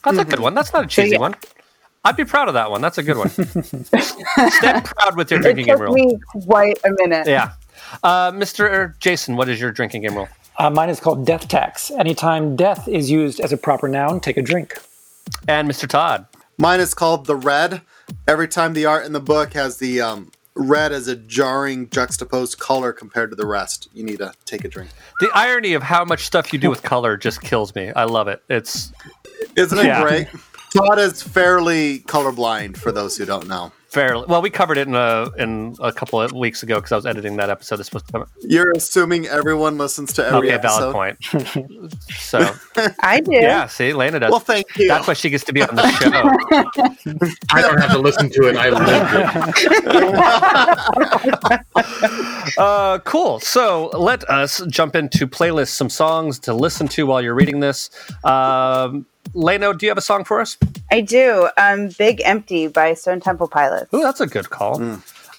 That's 0.04 0.18
a 0.18 0.24
good 0.24 0.38
one. 0.40 0.54
That's 0.54 0.72
not 0.72 0.84
a 0.84 0.86
cheesy 0.86 1.12
yeah. 1.12 1.18
one. 1.18 1.34
I'd 2.04 2.16
be 2.16 2.24
proud 2.24 2.48
of 2.48 2.54
that 2.54 2.70
one. 2.70 2.80
That's 2.80 2.98
a 2.98 3.02
good 3.02 3.18
one. 3.18 3.28
Step 3.30 4.84
proud 4.84 5.16
with 5.16 5.30
your 5.30 5.40
It 5.40 5.42
drinking 5.42 5.66
game 5.66 5.74
took 5.76 5.82
rule. 5.82 5.92
me 5.94 6.18
quite 6.46 6.78
a 6.84 6.90
minute. 6.98 7.26
Yeah. 7.26 7.52
Uh, 8.02 8.30
Mr. 8.32 8.98
Jason, 9.00 9.36
what 9.36 9.48
is 9.48 9.60
your 9.60 9.70
drinking 9.70 10.02
game 10.02 10.14
rule? 10.16 10.28
Uh, 10.58 10.70
mine 10.70 10.88
is 10.88 10.98
called 11.00 11.26
death 11.26 11.48
tax. 11.48 11.90
Anytime 11.90 12.56
death 12.56 12.88
is 12.88 13.10
used 13.10 13.40
as 13.40 13.52
a 13.52 13.56
proper 13.56 13.88
noun, 13.88 14.20
take 14.20 14.36
a 14.36 14.42
drink. 14.42 14.78
And 15.46 15.68
Mr. 15.68 15.86
Todd. 15.88 16.26
Mine 16.58 16.80
is 16.80 16.94
called 16.94 17.26
the 17.26 17.36
red. 17.36 17.82
Every 18.26 18.48
time 18.48 18.72
the 18.74 18.86
art 18.86 19.04
in 19.06 19.12
the 19.12 19.20
book 19.20 19.52
has 19.54 19.78
the 19.78 20.00
um, 20.00 20.30
red 20.54 20.92
as 20.92 21.06
a 21.06 21.16
jarring 21.16 21.88
juxtaposed 21.90 22.58
color 22.58 22.92
compared 22.92 23.30
to 23.30 23.36
the 23.36 23.46
rest, 23.46 23.88
you 23.94 24.04
need 24.04 24.18
to 24.18 24.32
take 24.46 24.64
a 24.64 24.68
drink. 24.68 24.90
The 25.20 25.30
irony 25.34 25.74
of 25.74 25.82
how 25.82 26.04
much 26.04 26.24
stuff 26.24 26.52
you 26.52 26.58
do 26.58 26.70
with 26.70 26.82
color 26.82 27.16
just 27.16 27.40
kills 27.42 27.74
me. 27.74 27.90
I 27.92 28.04
love 28.04 28.28
it. 28.28 28.42
It's 28.48 28.92
Isn't 29.56 29.78
it 29.78 29.84
Yeah. 29.86 30.02
great? 30.02 30.28
Todd 30.76 30.98
is 30.98 31.22
fairly 31.22 32.00
colorblind 32.00 32.76
for 32.76 32.92
those 32.92 33.16
who 33.16 33.24
don't 33.24 33.48
know. 33.48 33.72
fairly 33.88 34.24
well. 34.28 34.40
We 34.40 34.50
covered 34.50 34.78
it 34.78 34.86
in 34.86 34.94
a 34.94 35.28
in 35.36 35.74
a 35.80 35.92
couple 35.92 36.20
of 36.20 36.30
weeks 36.32 36.62
ago 36.62 36.76
because 36.76 36.92
I 36.92 36.96
was 36.96 37.06
editing 37.06 37.36
that 37.38 37.50
episode. 37.50 37.76
That's 37.76 37.88
supposed 37.88 38.06
to 38.06 38.12
come. 38.12 38.26
You're 38.42 38.70
assuming 38.76 39.26
everyone 39.26 39.78
listens 39.78 40.12
to 40.12 40.24
every 40.24 40.48
Okay, 40.48 40.54
episode. 40.54 40.92
valid 40.92 41.18
point. 41.18 41.92
so 42.10 42.54
I 43.00 43.18
do. 43.20 43.32
yeah, 43.32 43.66
see, 43.66 43.92
Lena 43.92 44.20
does. 44.20 44.30
Well, 44.30 44.38
thank 44.38 44.66
you. 44.78 44.86
That's 44.86 45.08
why 45.08 45.14
she 45.14 45.28
gets 45.28 45.42
to 45.44 45.52
be 45.52 45.62
on 45.62 45.74
the 45.74 45.90
show. 45.90 46.10
I 47.52 47.62
don't 47.62 47.80
have 47.80 47.90
to 47.90 47.98
listen 47.98 48.30
to 48.30 48.48
it. 48.48 48.56
I 48.56 48.70
lived 48.70 49.10
it. 49.90 51.60
Uh, 52.58 52.98
cool. 53.00 53.38
So 53.40 53.88
let 53.96 54.28
us 54.28 54.60
jump 54.68 54.96
into 54.96 55.26
playlists, 55.26 55.68
some 55.68 55.88
songs 55.88 56.38
to 56.40 56.52
listen 56.52 56.88
to 56.88 57.06
while 57.06 57.22
you're 57.22 57.34
reading 57.34 57.60
this. 57.60 57.90
Um, 58.24 59.06
Lena, 59.34 59.74
do 59.74 59.86
you 59.86 59.90
have 59.90 59.98
a 59.98 60.02
song 60.02 60.24
for 60.24 60.40
us? 60.40 60.56
I 60.90 61.00
do. 61.00 61.48
Um, 61.56 61.88
Big 61.98 62.20
Empty 62.24 62.66
by 62.66 62.94
Stone 62.94 63.20
Temple 63.20 63.48
Pilots. 63.48 63.92
Ooh, 63.94 64.02
that's 64.02 64.20
a 64.20 64.26
good 64.26 64.50
call. 64.50 64.80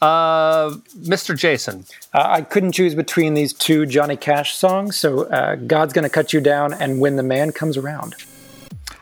Uh, 0.02 0.72
Mr. 1.04 1.38
Jason. 1.38 1.86
Uh, 2.14 2.26
I 2.28 2.42
couldn't 2.42 2.72
choose 2.72 2.96
between 2.96 3.34
these 3.36 3.54
two 3.54 3.86
Johnny 3.86 4.18
Cash 4.18 4.56
songs, 4.56 4.96
so 4.96 5.26
uh, 5.26 5.56
God's 5.56 5.94
Gonna 5.94 6.10
Cut 6.10 6.34
You 6.34 6.42
Down 6.42 6.74
and 6.74 7.00
When 7.00 7.18
the 7.18 7.24
Man 7.24 7.52
Comes 7.52 7.78
Around. 7.78 8.16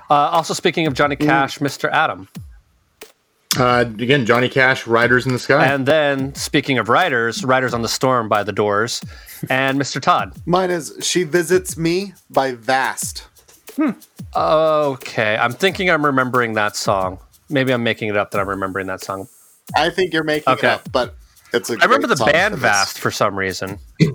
Uh, 0.10 0.14
also, 0.14 0.54
speaking 0.54 0.88
of 0.88 0.96
Johnny 0.96 1.16
Cash, 1.16 1.60
Mr. 1.60 1.90
Adam. 1.92 2.28
Uh, 3.58 3.86
again, 3.88 4.26
Johnny 4.26 4.50
Cash, 4.50 4.88
Riders 4.88 5.26
in 5.26 5.34
the 5.34 5.40
Sky. 5.40 5.66
And 5.66 5.86
then, 5.86 6.36
speaking 6.36 6.78
of 6.78 6.90
Riders, 6.90 7.44
Riders 7.44 7.74
on 7.74 7.82
the 7.82 7.88
Storm 7.88 8.28
by 8.28 8.44
The 8.44 8.52
Doors, 8.52 9.02
and 9.50 9.80
Mr. 9.80 10.02
Todd. 10.02 10.34
Mine 10.46 10.70
is 10.70 10.96
She 11.02 11.24
Visits 11.24 11.78
Me 11.78 12.14
by 12.30 12.54
Vast. 12.54 13.26
Hmm. 13.80 13.92
Okay, 14.36 15.38
I'm 15.38 15.54
thinking 15.54 15.90
I'm 15.90 16.06
remembering 16.06 16.54
that 16.54 16.76
song. 16.76 17.20
Maybe 17.50 17.72
I'm 17.72 17.84
making 17.84 18.10
it 18.10 18.18
up 18.18 18.32
that 18.32 18.40
I'm 18.42 18.50
remembering 18.50 18.88
that 18.88 19.02
song. 19.02 19.28
I 19.76 19.90
think 19.90 20.14
you're 20.14 20.24
making 20.24 20.52
Okay. 20.54 20.68
it 20.68 20.72
up, 20.74 20.92
but 20.92 21.16
it's 21.54 21.70
a 21.70 21.78
I 21.80 21.86
remember 21.86 22.08
the 22.08 22.18
song 22.18 22.32
band 22.32 22.56
for. 22.56 22.60
Vast 22.60 23.00
for 23.00 23.12
some 23.12 23.38
reason. 23.38 23.80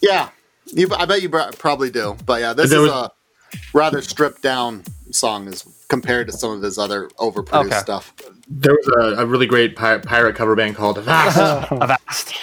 Yeah, 0.00 0.30
you, 0.64 0.88
I 0.96 1.04
bet 1.04 1.20
you 1.20 1.28
probably 1.28 1.90
do. 1.90 2.16
But 2.24 2.40
yeah, 2.40 2.52
this 2.54 2.70
There 2.70 2.78
is 2.80 2.90
was- 2.90 3.10
a 3.10 3.56
rather 3.74 4.00
stripped 4.00 4.42
down 4.42 4.82
song 5.10 5.46
as 5.48 5.62
compared 5.88 6.28
to 6.28 6.32
some 6.32 6.52
of 6.52 6.62
his 6.62 6.78
other 6.78 7.08
overproduced 7.18 7.66
Okay. 7.66 7.78
stuff. 7.80 8.14
there 8.48 8.72
was 8.74 8.88
a, 9.18 9.22
a 9.22 9.26
really 9.26 9.46
great 9.46 9.76
pi- 9.76 9.98
pirate 9.98 10.36
cover 10.36 10.54
band 10.56 10.76
called 10.76 10.98
Vast. 11.02 11.36
A 11.70 11.86
Vast. 11.86 12.34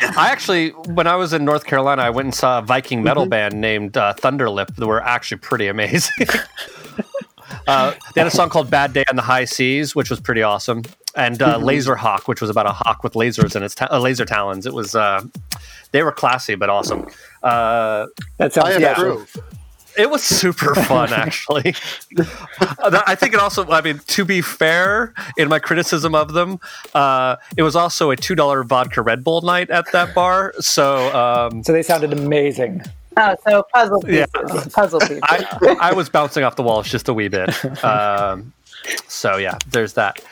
I 0.16 0.28
actually, 0.30 0.70
when 0.70 1.06
I 1.06 1.16
was 1.16 1.32
in 1.32 1.44
North 1.44 1.64
Carolina, 1.64 2.02
I 2.02 2.10
went 2.10 2.26
and 2.26 2.34
saw 2.34 2.58
a 2.58 2.62
Viking 2.62 3.02
metal 3.02 3.24
Mm-hmm. 3.24 3.30
band 3.30 3.60
named 3.60 3.96
uh, 3.96 4.14
Thunderlip 4.14 4.74
that 4.76 4.86
were 4.86 5.02
actually 5.02 5.38
pretty 5.38 5.66
amazing. 5.68 6.26
uh, 7.66 7.94
they 8.14 8.20
had 8.20 8.26
a 8.26 8.30
song 8.30 8.48
called 8.48 8.70
"Bad 8.70 8.92
Day 8.92 9.04
on 9.10 9.16
the 9.16 9.22
High 9.22 9.44
Seas," 9.44 9.94
which 9.94 10.10
was 10.10 10.20
pretty 10.20 10.42
awesome, 10.42 10.82
and 11.16 11.40
uh, 11.42 11.56
Mm-hmm. 11.56 11.64
Laser 11.64 11.96
Hawk, 11.96 12.28
which 12.28 12.40
was 12.40 12.50
about 12.50 12.66
a 12.66 12.72
hawk 12.72 13.02
with 13.02 13.14
lasers 13.14 13.56
in 13.56 13.62
its 13.62 13.74
ta- 13.74 13.88
uh, 13.90 13.98
laser 13.98 14.24
talons. 14.24 14.66
It 14.66 14.72
was 14.74 14.94
uh, 14.94 15.22
they 15.92 16.02
were 16.02 16.12
classy 16.12 16.54
but 16.54 16.68
awesome. 16.70 17.06
Uh, 17.42 18.06
That 18.38 18.52
sounds 18.52 18.76
I 18.76 18.78
yeah. 18.78 18.92
approve. 18.92 19.36
It 19.96 20.10
was 20.10 20.22
super 20.22 20.74
fun, 20.74 21.12
actually. 21.12 21.74
Uh, 22.78 23.02
I 23.06 23.14
think 23.14 23.34
it 23.34 23.40
also, 23.40 23.66
I 23.68 23.80
mean, 23.80 24.00
to 24.06 24.24
be 24.24 24.40
fair, 24.40 25.12
in 25.36 25.48
my 25.48 25.58
criticism 25.58 26.14
of 26.14 26.32
them, 26.32 26.60
uh, 26.94 27.36
it 27.56 27.62
was 27.62 27.74
also 27.74 28.10
a 28.10 28.16
$2 28.16 28.64
vodka 28.64 29.02
Red 29.02 29.24
Bull 29.24 29.40
night 29.42 29.70
at 29.70 29.90
that 29.92 30.14
bar. 30.14 30.54
So 30.60 31.14
um, 31.14 31.62
So 31.64 31.72
they 31.72 31.82
sounded 31.82 32.12
amazing. 32.12 32.82
Oh, 33.16 33.34
so 33.46 33.64
puzzle 33.74 34.00
pieces. 34.02 34.28
Yeah. 34.34 34.64
Puzzle 34.72 35.00
pieces. 35.08 35.20
I, 35.24 35.76
I 35.80 35.92
was 35.92 36.08
bouncing 36.08 36.44
off 36.44 36.56
the 36.56 36.62
walls 36.62 36.88
just 36.88 37.08
a 37.08 37.14
wee 37.14 37.28
bit. 37.28 37.50
Um, 37.84 38.52
so, 39.08 39.36
yeah, 39.36 39.58
there's 39.68 39.94
that. 39.94 40.22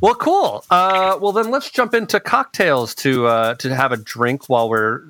Well, 0.00 0.14
cool. 0.14 0.64
Uh, 0.70 1.18
well, 1.20 1.32
then 1.32 1.50
let's 1.50 1.70
jump 1.70 1.94
into 1.94 2.20
cocktails 2.20 2.94
to 2.96 3.26
uh, 3.26 3.54
to 3.56 3.74
have 3.74 3.92
a 3.92 3.96
drink 3.96 4.48
while 4.48 4.68
we're 4.68 5.02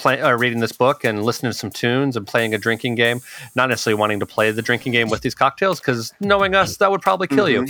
play, 0.00 0.20
uh, 0.20 0.36
reading 0.36 0.60
this 0.60 0.72
book 0.72 1.04
and 1.04 1.22
listening 1.22 1.52
to 1.52 1.58
some 1.58 1.70
tunes 1.70 2.16
and 2.16 2.26
playing 2.26 2.54
a 2.54 2.58
drinking 2.58 2.94
game. 2.94 3.20
Not 3.54 3.68
necessarily 3.68 3.98
wanting 3.98 4.20
to 4.20 4.26
play 4.26 4.50
the 4.50 4.62
drinking 4.62 4.92
game 4.92 5.08
with 5.08 5.20
these 5.20 5.34
cocktails 5.34 5.80
because 5.80 6.12
knowing 6.20 6.54
us, 6.54 6.76
that 6.78 6.90
would 6.90 7.02
probably 7.02 7.26
kill 7.28 7.48
you. 7.48 7.66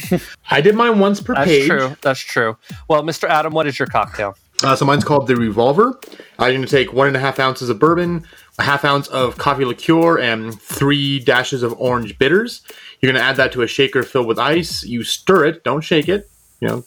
I 0.50 0.60
did 0.60 0.74
mine 0.74 0.98
once 0.98 1.20
per 1.20 1.34
page. 1.34 1.46
That's 1.46 1.50
page. 1.50 1.66
true. 1.68 1.96
That's 2.02 2.20
true. 2.20 2.56
Well, 2.88 3.02
Mr. 3.02 3.28
Adam, 3.28 3.52
what 3.52 3.66
is 3.66 3.78
your 3.78 3.86
cocktail? 3.86 4.36
Uh, 4.62 4.76
so 4.76 4.84
mine's 4.84 5.04
called 5.04 5.26
the 5.26 5.36
Revolver. 5.36 5.98
I'm 6.38 6.50
going 6.50 6.62
to 6.62 6.68
take 6.68 6.92
one 6.92 7.06
and 7.06 7.16
a 7.16 7.20
half 7.20 7.38
ounces 7.38 7.70
of 7.70 7.78
bourbon, 7.78 8.26
a 8.58 8.62
half 8.62 8.84
ounce 8.84 9.08
of 9.08 9.38
coffee 9.38 9.64
liqueur, 9.64 10.18
and 10.18 10.60
three 10.60 11.18
dashes 11.18 11.62
of 11.62 11.74
orange 11.78 12.18
bitters. 12.18 12.62
You're 13.00 13.10
going 13.10 13.20
to 13.20 13.26
add 13.26 13.36
that 13.36 13.52
to 13.52 13.62
a 13.62 13.66
shaker 13.66 14.02
filled 14.02 14.26
with 14.26 14.38
ice. 14.38 14.84
You 14.84 15.02
stir 15.02 15.46
it, 15.46 15.64
don't 15.64 15.80
shake 15.80 16.08
it. 16.08 16.30
You 16.60 16.68
know, 16.68 16.84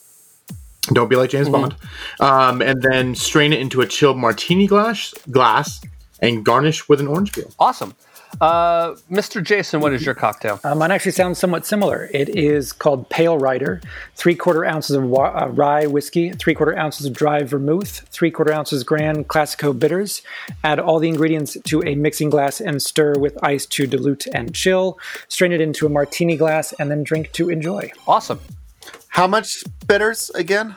don't 0.92 1.10
be 1.10 1.16
like 1.16 1.30
James 1.30 1.50
Bond. 1.50 1.76
Um, 2.20 2.62
and 2.62 2.82
then 2.82 3.16
strain 3.16 3.54
it 3.54 3.60
into 3.60 3.82
a 3.82 3.88
chilled 3.88 4.18
martini 4.18 4.68
glass, 4.68 5.14
glass, 5.32 5.82
and 6.20 6.44
garnish 6.44 6.90
with 6.90 7.00
an 7.00 7.08
orange 7.08 7.32
peel. 7.32 7.50
Awesome. 7.58 7.94
Uh, 8.42 8.96
Mr. 9.12 9.44
Jason, 9.44 9.80
what 9.80 9.94
is 9.94 10.06
your 10.06 10.16
cocktail? 10.16 10.60
Uh, 10.64 10.74
mine 10.74 10.92
actually 10.92 11.12
sounds 11.12 11.38
somewhat 11.38 11.66
similar. 11.66 12.10
It 12.14 12.30
is 12.30 12.74
called 12.74 13.08
Pale 13.10 13.38
Rider. 13.38 13.82
Three 14.16 14.36
quarter 14.36 14.66
ounces 14.66 14.96
of 14.96 15.04
wa- 15.04 15.34
uh, 15.36 15.48
rye 15.50 15.86
whiskey, 15.86 16.32
three 16.32 16.56
quarter 16.56 16.78
ounces 16.78 17.06
of 17.06 17.14
dry 17.14 17.44
vermouth, 17.44 18.08
three 18.10 18.32
quarter 18.32 18.52
ounces 18.52 18.84
Gran 18.84 19.24
Classico 19.26 19.78
bitters. 19.78 20.24
Add 20.64 20.80
all 20.80 21.00
the 21.00 21.10
ingredients 21.10 21.58
to 21.66 21.84
a 21.84 21.96
mixing 21.96 22.30
glass 22.30 22.60
and 22.60 22.82
stir 22.82 23.14
with 23.20 23.38
ice 23.44 23.66
to 23.68 23.86
dilute 23.86 24.26
and 24.34 24.54
chill. 24.56 24.98
Strain 25.28 25.52
it 25.52 25.62
into 25.62 25.86
a 25.86 25.90
martini 25.90 26.36
glass 26.36 26.74
and 26.74 26.90
then 26.90 27.04
drink 27.04 27.32
to 27.34 27.50
enjoy. 27.50 27.92
Awesome. 28.08 28.40
How 29.14 29.28
much 29.28 29.64
bitters 29.86 30.32
again? 30.32 30.76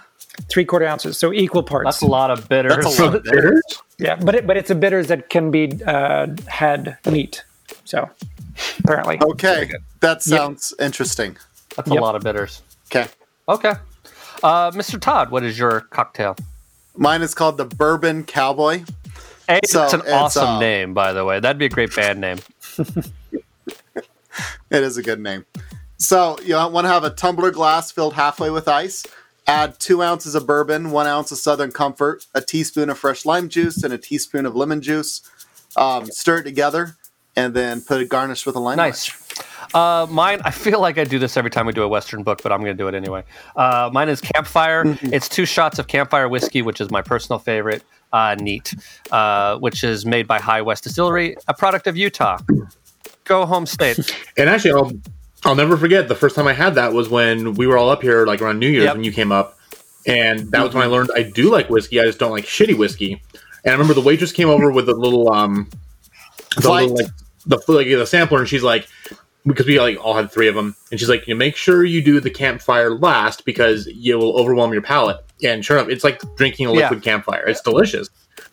Three 0.50 0.66
quarter 0.66 0.87
ounces, 0.87 1.16
so 1.16 1.33
equal 1.33 1.62
parts. 1.62 1.87
That's 1.87 2.02
a 2.02 2.07
lot 2.07 2.31
of 2.31 2.47
bitters. 2.50 2.75
That's 2.76 2.99
a 2.99 3.05
lot 3.05 3.14
of 3.14 3.25
bitters. 3.25 3.62
Yeah, 3.99 4.16
but 4.16 4.35
it, 4.35 4.47
but 4.47 4.59
it's 4.59 4.69
a 4.69 4.75
bitters 4.75 5.09
that 5.09 5.31
can 5.31 5.50
be 5.50 5.73
uh, 5.87 6.26
had 6.47 6.99
neat. 7.07 7.43
So 7.87 8.11
apparently, 8.81 9.19
Okay, 9.23 9.71
that 10.00 10.23
sounds 10.23 10.75
interesting. 10.78 11.38
That's 11.76 11.90
a 11.90 11.95
lot 11.95 12.14
of 12.14 12.23
bitters. 12.23 12.61
Okay, 12.90 13.09
Okay. 13.49 13.73
Uh, 14.43 14.71
Mr. 14.73 15.00
Todd, 15.00 15.31
what 15.31 15.43
is 15.43 15.59
your 15.59 15.81
cocktail? 15.81 16.37
mine 16.95 17.23
is 17.23 17.35
called 17.35 17.57
the 17.57 17.64
Bourbon 17.64 18.23
Cowboy. 18.25 18.85
Hey, 19.49 19.61
So, 19.64 19.81
that's 19.81 19.95
an 19.95 20.00
it's, 20.00 20.11
awesome 20.11 20.45
uh, 20.47 20.61
name, 20.61 20.93
by 20.93 21.14
the 21.14 21.25
way. 21.25 21.40
That'd 21.40 21.59
be 21.59 21.66
a 21.66 21.71
great 21.71 21.95
band 21.97 22.21
name. 22.21 22.38
It 24.69 24.83
is 24.83 24.99
a 24.99 25.02
good 25.02 25.21
name. 25.21 25.47
So 25.99 26.38
you 26.45 26.55
want 26.55 26.85
to 26.85 26.88
have 26.88 27.05
a 27.05 27.11
tumbler 27.11 27.50
glass 27.50 27.91
filled 27.91 28.15
halfway 28.15 28.50
with 28.50 28.69
ice. 28.69 29.05
Add 29.47 29.79
two 29.79 30.03
ounces 30.03 30.35
of 30.35 30.47
bourbon, 30.47 30.91
one 30.91 31.07
ounce 31.07 31.31
of 31.31 31.38
Southern 31.38 31.71
Comfort, 31.71 32.26
a 32.35 32.41
teaspoon 32.41 32.91
of 32.91 32.99
fresh 32.99 33.25
lime 33.25 33.49
juice, 33.49 33.83
and 33.83 33.95
a 33.95 33.99
teaspoon 33.99 34.45
of 34.45 34.57
lemon 34.57 34.83
juice. 34.83 35.23
Um, 35.76 36.07
stir 36.07 36.38
it 36.38 36.43
together, 36.43 36.97
and 37.37 37.55
then 37.55 37.81
put 37.81 38.00
it 38.00 38.09
garnished 38.09 38.45
with 38.45 38.57
a 38.57 38.59
lime. 38.59 38.76
Nice. 38.76 39.12
Uh, 39.75 40.07
mine, 40.11 40.41
I 40.45 40.50
feel 40.50 40.81
like 40.81 40.99
I 40.99 41.05
do 41.05 41.19
this 41.19 41.37
every 41.37 41.50
time 41.50 41.67
we 41.67 41.73
do 41.73 41.83
a 41.83 41.88
Western 41.88 42.23
book, 42.23 42.43
but 42.43 42.50
I'm 42.50 42.61
going 42.61 42.76
to 42.76 42.83
do 42.83 42.88
it 42.88 42.95
anyway. 42.95 43.25
Uh, 43.55 43.91
mine 43.93 44.09
is 44.09 44.21
Campfire. 44.21 44.85
It's 45.03 45.29
two 45.29 45.47
shots 45.47 45.79
of 45.79 45.87
Campfire 45.87 46.29
whiskey, 46.29 46.62
which 46.62 46.81
is 46.81 46.91
my 46.91 47.03
personal 47.03 47.38
favorite. 47.38 47.83
Uh, 48.12 48.37
neat, 48.38 48.73
uh, 49.11 49.59
which 49.59 49.85
is 49.85 50.07
made 50.07 50.26
by 50.26 50.38
High 50.38 50.62
West 50.62 50.85
Distillery, 50.85 51.37
a 51.49 51.55
product 51.55 51.87
of 51.87 51.97
Utah. 51.97 52.38
Go 53.25 53.45
home 53.45 53.67
state. 53.67 53.99
And 54.38 54.49
actually, 54.49 54.73
I'll 54.73 54.93
I'll 55.45 55.55
never 55.55 55.76
forget 55.76 56.09
the 56.09 56.14
first 56.14 56.35
time 56.35 56.47
I 56.49 56.52
had 56.52 56.75
that 56.76 56.93
was 56.93 57.09
when 57.09 57.55
we 57.55 57.66
were 57.66 57.76
all 57.78 57.90
up 57.90 58.02
here, 58.02 58.26
like 58.26 58.40
around 58.43 58.59
New 58.59 58.69
Year's, 58.69 58.85
Yep. 58.85 58.95
when 58.97 59.05
you 59.05 59.12
came 59.12 59.31
up, 59.33 59.59
and 60.07 60.50
that 60.50 60.62
was 60.64 60.75
when 60.75 60.83
I 60.83 60.87
learned 60.87 61.11
I 61.14 61.23
do 61.23 61.50
like 61.50 61.69
whiskey. 61.71 62.00
I 62.00 62.05
just 62.05 62.19
don't 62.19 62.31
like 62.33 62.45
shitty 62.45 62.76
whiskey. 62.76 63.23
And 63.64 63.71
I 63.71 63.73
remember 63.73 63.95
the 63.95 64.00
waitress 64.00 64.33
came 64.33 64.49
over 64.49 64.71
with 64.71 64.88
a 64.88 64.95
little 64.95 65.33
um, 65.33 65.69
the 66.57 66.71
little, 66.71 66.95
like 66.97 67.07
the 67.47 67.62
like 67.69 67.87
the 67.88 68.07
sampler, 68.07 68.38
and 68.40 68.49
she's 68.49 68.62
like, 68.62 68.88
because 69.45 69.66
we 69.66 69.78
like 69.78 70.02
all 70.05 70.14
had 70.14 70.31
three 70.33 70.49
of 70.49 70.55
them, 70.55 70.75
and 70.90 70.99
she's 70.99 71.09
like, 71.09 71.26
you 71.28 71.37
make 71.37 71.55
sure 71.57 71.85
you 71.85 72.02
do 72.02 72.19
the 72.21 72.31
campfire 72.31 72.90
last 72.95 73.45
because 73.45 73.87
you 73.88 74.19
will 74.19 74.38
overwhelm 74.38 74.73
your 74.73 74.83
palate. 74.83 75.19
And 75.45 75.64
sure 75.64 75.76
enough, 75.76 75.90
it's 75.90 76.02
like 76.02 76.21
drinking 76.37 76.66
a 76.66 76.71
Yeah. 76.73 76.81
liquid 76.83 77.02
campfire. 77.02 77.45
It's 77.47 77.61
delicious, 77.61 78.09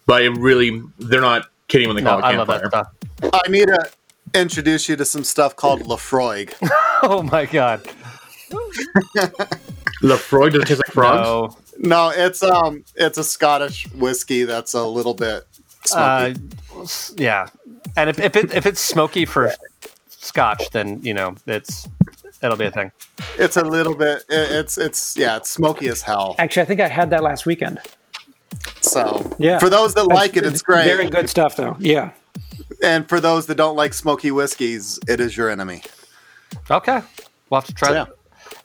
but 0.06 0.22
it 0.22 0.30
really 0.32 0.82
they're 1.00 1.22
not 1.22 1.48
kidding 1.70 1.88
when 1.88 1.96
they 1.96 2.04
No, 2.04 2.10
call 2.12 2.20
it 2.20 2.24
I 2.24 2.36
love 2.36 2.48
campfire. 2.50 2.70
that 2.70 2.88
stuff. 3.22 3.42
I 3.46 3.50
need 3.50 3.68
to 3.68 3.90
introduce 4.34 4.88
you 4.90 4.96
to 4.96 5.06
some 5.06 5.24
stuff 5.24 5.56
called 5.56 5.82
Laphroaig. 5.84 6.54
Oh 7.06 7.22
my 7.22 7.46
god. 7.46 7.82
Laphroaig 10.02 10.54
does 10.54 10.62
it 10.64 10.68
taste 10.68 10.80
like 10.88 10.94
frogs? 10.94 11.56
No. 11.78 12.10
no, 12.10 12.10
it's 12.16 12.42
um, 12.44 12.84
it's 12.96 13.18
a 13.18 13.24
Scottish 13.24 13.90
whiskey 13.94 14.44
that's 14.44 14.74
a 14.74 14.84
little 14.86 15.14
bit 15.14 15.46
Uh, 15.94 16.34
smoky. 16.34 16.40
s- 16.84 17.14
yeah. 17.18 17.48
And 17.98 18.10
if, 18.10 18.20
if, 18.20 18.36
it, 18.36 18.54
if 18.54 18.66
it's 18.66 18.80
smoky 18.80 19.26
for 19.26 19.52
scotch, 20.10 20.70
then, 20.72 21.00
you 21.04 21.14
know, 21.14 21.36
it's 21.46 21.88
it'll 22.42 22.56
be 22.58 22.66
a 22.66 22.72
thing. 22.72 22.92
it's 23.38 23.58
a 23.58 23.64
little 23.64 23.96
bit. 23.96 24.24
it- 24.30 24.52
it's 24.52 24.78
it's 24.78 25.18
yeah, 25.18 25.38
it's 25.38 25.50
smoky 25.50 25.88
as 25.90 26.02
hell. 26.02 26.36
actually, 26.40 26.62
I 26.62 26.66
think 26.66 26.80
I 26.80 26.88
had 26.88 27.10
that 27.10 27.22
last 27.24 27.46
weekend. 27.46 27.80
So 28.82 29.36
Yeah. 29.40 29.60
for 29.60 29.70
those 29.70 29.94
that 29.96 30.06
like 30.08 30.38
it, 30.38 30.46
it's 30.46 30.62
great. 30.62 30.86
Very 30.86 31.10
good 31.10 31.30
stuff, 31.30 31.56
though. 31.58 31.76
Yeah. 31.80 32.12
And 32.82 33.08
for 33.08 33.20
those 33.20 33.46
that 33.48 33.56
don't 33.56 33.76
like 33.76 33.94
smoky 33.94 34.32
whiskeys, 34.32 35.00
it 35.08 35.20
is 35.20 35.36
your 35.36 35.50
enemy. 35.50 35.84
Okay. 36.70 37.02
We'll 37.50 37.62
have 37.62 37.68
to 37.68 37.74
try 37.74 37.90
So, 37.90 37.94
that. 37.94 38.10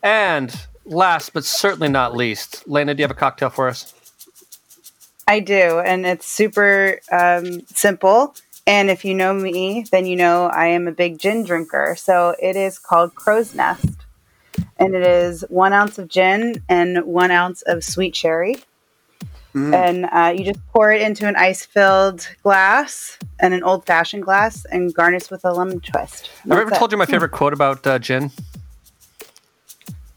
And 0.02 0.54
last 0.84 1.32
but 1.32 1.44
certainly 1.44 1.88
not 1.88 2.16
least, 2.16 2.66
Lena, 2.68 2.94
do 2.94 3.00
you 3.00 3.04
have 3.04 3.10
a 3.10 3.18
cocktail 3.18 3.50
for 3.50 3.68
us? 3.68 3.94
I 5.26 5.40
do, 5.40 5.80
and 5.80 6.06
it's 6.06 6.26
super 6.26 7.00
um, 7.12 7.60
simple. 7.66 8.34
And 8.66 8.90
if 8.90 9.04
you 9.04 9.14
know 9.14 9.34
me, 9.34 9.84
then 9.90 10.06
you 10.06 10.16
know 10.16 10.46
I 10.46 10.66
am 10.68 10.88
a 10.88 10.92
big 10.92 11.18
gin 11.18 11.44
drinker. 11.44 11.96
So 11.98 12.34
it 12.40 12.56
is 12.56 12.78
called 12.78 13.14
Crow's 13.14 13.54
Nest, 13.54 13.86
and 14.78 14.94
it 14.94 15.06
is 15.06 15.44
one 15.50 15.72
ounce 15.74 15.98
of 15.98 16.08
gin 16.08 16.62
and 16.68 17.04
one 17.04 17.30
ounce 17.30 17.62
of 17.62 17.84
sweet 17.84 18.14
cherry. 19.70 19.88
And 19.88 20.06
uh, 20.12 20.32
you 20.36 20.44
just 20.44 20.64
pour 20.68 20.90
it 20.92 21.02
into 21.02 21.26
an 21.26 21.36
ice-filled 21.36 22.28
glass 22.42 23.18
and 23.40 23.54
an 23.54 23.62
old-fashioned 23.62 24.22
glass, 24.22 24.64
and 24.66 24.92
garnish 24.94 25.30
with 25.30 25.44
a 25.44 25.52
lemon 25.52 25.80
twist. 25.80 26.28
Have 26.48 26.52
I 26.58 26.60
ever 26.62 26.70
told 26.70 26.92
you 26.92 26.98
my 26.98 27.06
favorite 27.06 27.30
quote 27.30 27.52
about 27.52 27.86
uh, 27.86 27.98
gin? 27.98 28.30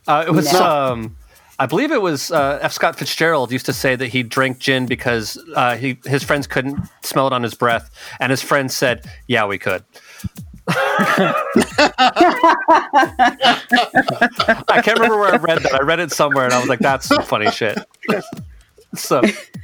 Uh, 0.07 0.25
it 0.27 0.31
was, 0.31 0.51
No. 0.51 0.63
um, 0.63 1.15
I 1.59 1.67
believe 1.67 1.91
it 1.91 2.01
was 2.01 2.31
uh, 2.31 2.57
F. 2.61 2.73
Scott 2.73 2.97
Fitzgerald 2.97 3.51
used 3.51 3.67
to 3.67 3.73
say 3.73 3.95
that 3.95 4.07
he 4.07 4.23
drank 4.23 4.57
gin 4.57 4.87
because 4.87 5.37
uh, 5.55 5.75
he 5.77 5.99
his 6.05 6.23
friends 6.23 6.47
couldn't 6.47 6.79
smell 7.03 7.27
it 7.27 7.33
on 7.33 7.43
his 7.43 7.53
breath, 7.53 7.91
and 8.19 8.31
his 8.31 8.41
friends 8.41 8.73
said, 8.75 9.05
"Yeah, 9.27 9.45
we 9.45 9.59
could." 9.59 9.83
I 14.67 14.81
can't 14.83 14.97
remember 14.99 15.17
where 15.19 15.33
I 15.33 15.37
read 15.37 15.59
that. 15.63 15.73
I 15.75 15.81
read 15.83 15.99
it 15.99 16.11
somewhere, 16.11 16.45
and 16.45 16.53
I 16.53 16.59
was 16.59 16.67
like, 16.69 16.79
"That's 16.79 17.05
some 17.07 17.23
funny 17.23 17.51
shit." 17.51 17.77
So, 18.95 19.21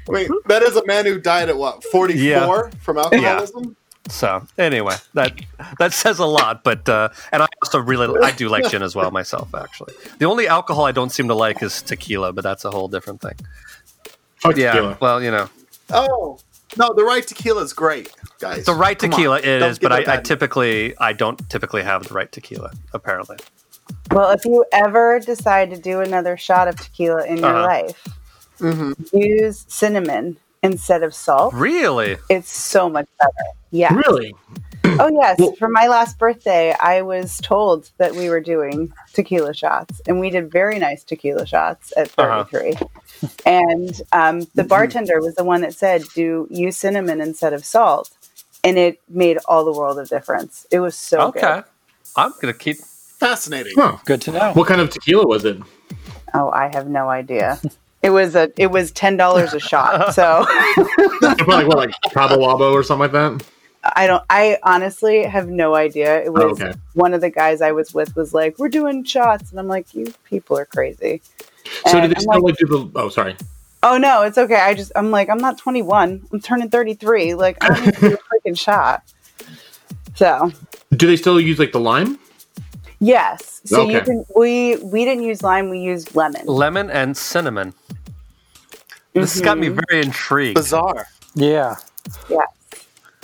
Wait, 0.08 0.30
that 0.48 0.64
is 0.64 0.78
a 0.78 0.86
man 0.86 1.06
who 1.06 1.20
died 1.20 1.50
at 1.50 1.58
what, 1.58 1.84
44 1.84 2.16
Yeah. 2.18 2.70
from 2.80 2.98
alcoholism? 2.98 3.64
Yeah. 3.64 3.70
so 4.10 4.48
anyway, 4.58 4.96
that 5.16 5.34
that 5.80 5.92
says 5.94 6.20
a 6.20 6.26
lot. 6.26 6.64
But 6.64 6.88
uh, 6.88 7.10
and 7.34 7.44
I 7.44 7.48
also 7.62 7.80
really 7.80 8.08
I 8.24 8.32
do 8.32 8.48
like 8.48 8.70
gin 8.70 8.82
as 8.84 8.96
well 8.96 9.12
myself. 9.12 9.54
Actually, 9.54 9.94
the 10.20 10.26
only 10.26 10.48
alcohol 10.48 10.86
I 10.86 10.94
don't 10.94 11.10
seem 11.12 11.28
to 11.28 11.34
like 11.36 11.62
is 11.62 11.82
tequila, 11.82 12.32
but 12.32 12.44
that's 12.46 12.64
a 12.64 12.72
whole 12.72 12.88
different 12.88 13.20
thing. 13.22 13.34
Fuck 14.38 14.56
Yeah, 14.56 14.72
tequila. 14.74 14.98
well, 15.02 15.22
you 15.22 15.32
know, 15.32 15.50
Oh, 15.90 16.40
no, 16.78 16.94
the 16.94 17.04
right 17.04 17.26
tequila 17.28 17.64
is 17.64 17.74
great, 17.74 18.10
guys. 18.40 18.66
the 18.66 18.74
right 18.76 18.98
Come 18.98 19.10
tequila 19.10 19.40
it 19.40 19.60
don't 19.60 19.72
is, 19.72 19.80
but 19.80 19.92
I, 19.92 20.14
I 20.14 20.18
typically 20.22 20.98
I 21.00 21.12
don't 21.12 21.38
typically 21.50 21.84
have 21.84 22.08
the 22.08 22.14
right 22.14 22.32
tequila. 22.32 22.72
Apparently, 22.94 23.38
Well, 24.14 24.32
if 24.32 24.46
you 24.46 24.64
ever 24.72 25.20
decide 25.20 25.70
to 25.72 25.78
do 25.78 26.00
another 26.00 26.38
shot 26.38 26.70
of 26.70 26.76
tequila 26.78 27.26
in 27.26 27.38
your 27.38 27.48
Uh-huh. 27.48 27.68
life, 27.68 28.08
Mhm. 28.60 28.94
use 29.14 29.66
cinnamon 29.68 30.38
instead 30.64 31.04
of 31.04 31.14
salt. 31.14 31.54
really, 31.54 32.18
It's 32.30 32.52
so 32.52 32.90
much 32.90 33.08
better. 33.20 33.50
Yeah. 33.72 33.94
Really? 33.94 34.34
Oh 35.00 35.10
yes. 35.10 35.38
Well- 35.38 35.54
For 35.60 35.68
my 35.68 35.88
last 35.88 36.18
birthday, 36.18 36.74
I 36.80 37.02
was 37.02 37.40
told 37.44 37.90
that 37.98 38.16
we 38.16 38.30
were 38.30 38.40
doing 38.40 38.92
tequila 39.14 39.54
shots, 39.54 40.02
and 40.08 40.20
we 40.20 40.30
did 40.30 40.50
very 40.50 40.80
nice 40.80 41.04
tequila 41.04 41.46
shots 41.46 41.92
at 41.98 42.08
Uh-huh. 42.18 42.46
33. 42.46 42.78
And 43.46 44.02
um, 44.14 44.48
the 44.56 44.64
bartender 44.64 45.20
was 45.20 45.36
the 45.36 45.44
one 45.44 45.60
that 45.62 45.74
said, 45.74 46.04
"Do 46.16 46.48
use 46.50 46.78
cinnamon 46.78 47.20
instead 47.20 47.52
of 47.54 47.66
salt," 47.66 48.10
and 48.64 48.78
it 48.78 49.02
made 49.10 49.38
all 49.50 49.66
the 49.66 49.74
world 49.74 50.00
of 50.00 50.08
difference. 50.08 50.66
It 50.72 50.80
was 50.80 50.96
so 50.96 51.20
okay. 51.30 51.40
good. 51.42 51.64
I'm 52.16 52.34
gonna 52.42 52.54
keep. 52.54 52.78
Fascinating. 53.20 53.74
Huh. 53.76 53.98
Good 54.06 54.22
to 54.22 54.32
know. 54.32 54.54
What 54.54 54.68
kind 54.68 54.80
of 54.80 54.90
tequila 54.90 55.28
was 55.28 55.44
it? 55.44 55.58
Oh, 56.34 56.50
I 56.52 56.70
have 56.74 56.88
no 56.88 57.10
idea. 57.10 57.60
It 58.04 58.12
was 58.12 58.36
a 58.36 58.52
it 58.58 58.68
was 58.68 58.92
ten 58.92 59.18
dollars 59.18 59.54
a 59.54 59.60
shot. 59.60 60.14
So 60.14 60.46
Probably 61.20 61.56
like 61.56 61.68
what, 61.68 61.78
like 61.78 61.96
Cabo 62.14 62.38
Wabo 62.38 62.72
or 62.72 62.84
something 62.84 63.02
like 63.02 63.12
that. 63.12 63.44
I 63.96 64.08
don't. 64.08 64.24
I 64.30 64.58
honestly 64.64 65.24
have 65.24 65.48
no 65.48 65.76
idea. 65.76 66.22
It 66.24 66.30
oh, 66.30 66.32
was 66.34 66.42
Oh, 66.62 66.66
okay. 66.66 66.74
one 66.94 67.14
of 67.14 67.22
the 67.22 67.30
guys 67.30 67.62
I 67.62 67.72
was 67.72 67.94
with 67.94 68.16
was 68.16 68.34
like, 68.34 68.58
"We're 68.60 68.70
doing 68.70 69.04
shots," 69.04 69.50
and 69.52 69.60
I'm 69.60 69.68
like, 69.68 69.94
"You 69.94 70.14
people 70.26 70.58
are 70.58 70.66
crazy." 70.66 71.22
So 71.86 72.00
And 72.00 72.02
did 72.02 72.12
they 72.12 72.16
I'm 72.16 72.22
still 72.22 72.44
like, 72.44 72.44
like 72.44 72.58
do 72.58 72.66
the? 72.68 73.00
Oh, 73.00 73.10
sorry. 73.10 73.36
Oh 73.84 73.98
no, 73.98 74.24
it's 74.24 74.38
okay. 74.38 74.56
I 74.56 74.74
just 74.74 74.92
I'm 74.96 75.12
like 75.12 75.30
I'm 75.30 75.38
not 75.38 75.58
21. 75.58 76.28
I'm 76.32 76.42
turning 76.42 76.70
33. 76.70 77.34
Like 77.36 77.58
I 77.64 77.68
don't 77.70 77.82
need 77.82 77.94
to 77.96 78.02
do 78.02 78.14
a 78.16 78.18
freaking 78.50 78.58
shot. 78.60 79.04
So 80.16 80.52
Do 80.92 81.08
they 81.08 81.16
still 81.16 81.40
use 81.40 81.60
like 81.60 81.72
the 81.72 81.80
lime? 81.80 82.20
yes, 83.00 83.62
so 83.66 83.82
you 83.84 83.96
Okay. 83.98 84.06
can. 84.06 84.26
We 84.36 84.78
we 84.78 85.06
didn't 85.06 85.24
use 85.24 85.44
lime. 85.44 85.70
We 85.70 85.80
used 85.80 86.16
lemon. 86.16 86.46
Lemon 86.48 86.90
and 86.90 87.16
cinnamon. 87.16 87.74
This 89.22 89.34
has 89.34 89.42
got 89.42 89.58
me 89.58 89.68
Mhm. 89.70 89.80
very 89.90 90.02
intrigued. 90.04 90.56
Bizarre. 90.56 91.08
Yeah. 91.36 91.76
Yes, 92.30 92.48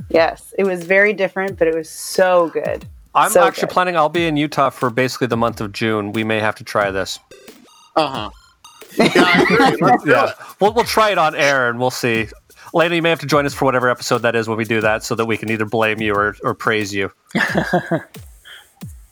yes. 0.10 0.54
It 0.58 0.64
was 0.66 0.84
very 0.84 1.14
different, 1.14 1.58
but 1.58 1.68
it 1.68 1.76
was 1.76 1.90
so 1.90 2.50
good. 2.50 2.86
I'm 3.16 3.32
So 3.32 3.44
actually 3.44 3.68
good. 3.68 3.74
planning. 3.74 3.96
I'll 3.98 4.10
be 4.10 4.26
in 4.26 4.38
Utah 4.38 4.70
for 4.70 4.90
basically 4.90 5.28
the 5.28 5.38
month 5.38 5.62
of 5.62 5.72
June. 5.72 6.12
We 6.14 6.24
may 6.24 6.40
have 6.40 6.56
to 6.56 6.64
try 6.64 6.92
this. 6.92 7.20
Uh 7.96 8.08
huh. 8.08 8.30
Yeah, 8.96 9.10
I 9.16 9.42
agree. 9.42 9.78
Let's 9.82 10.04
do 10.04 10.12
Yeah, 10.12 10.32
we'll 10.60 10.72
we'll 10.74 10.84
try 10.84 11.10
it 11.12 11.18
on 11.18 11.34
air 11.36 11.70
and 11.70 11.80
we'll 11.80 11.90
see. 11.92 12.28
Lena, 12.76 12.96
you 12.96 13.02
may 13.02 13.10
have 13.10 13.20
to 13.20 13.26
join 13.28 13.46
us 13.46 13.54
for 13.54 13.66
whatever 13.66 13.88
episode 13.90 14.20
that 14.24 14.36
is 14.36 14.48
when 14.48 14.58
we 14.58 14.66
do 14.66 14.82
that, 14.82 15.04
so 15.04 15.14
that 15.16 15.26
we 15.26 15.38
can 15.38 15.50
either 15.52 15.66
blame 15.66 16.00
you 16.02 16.14
or, 16.16 16.36
or 16.44 16.54
praise 16.56 16.94
you. 16.94 17.12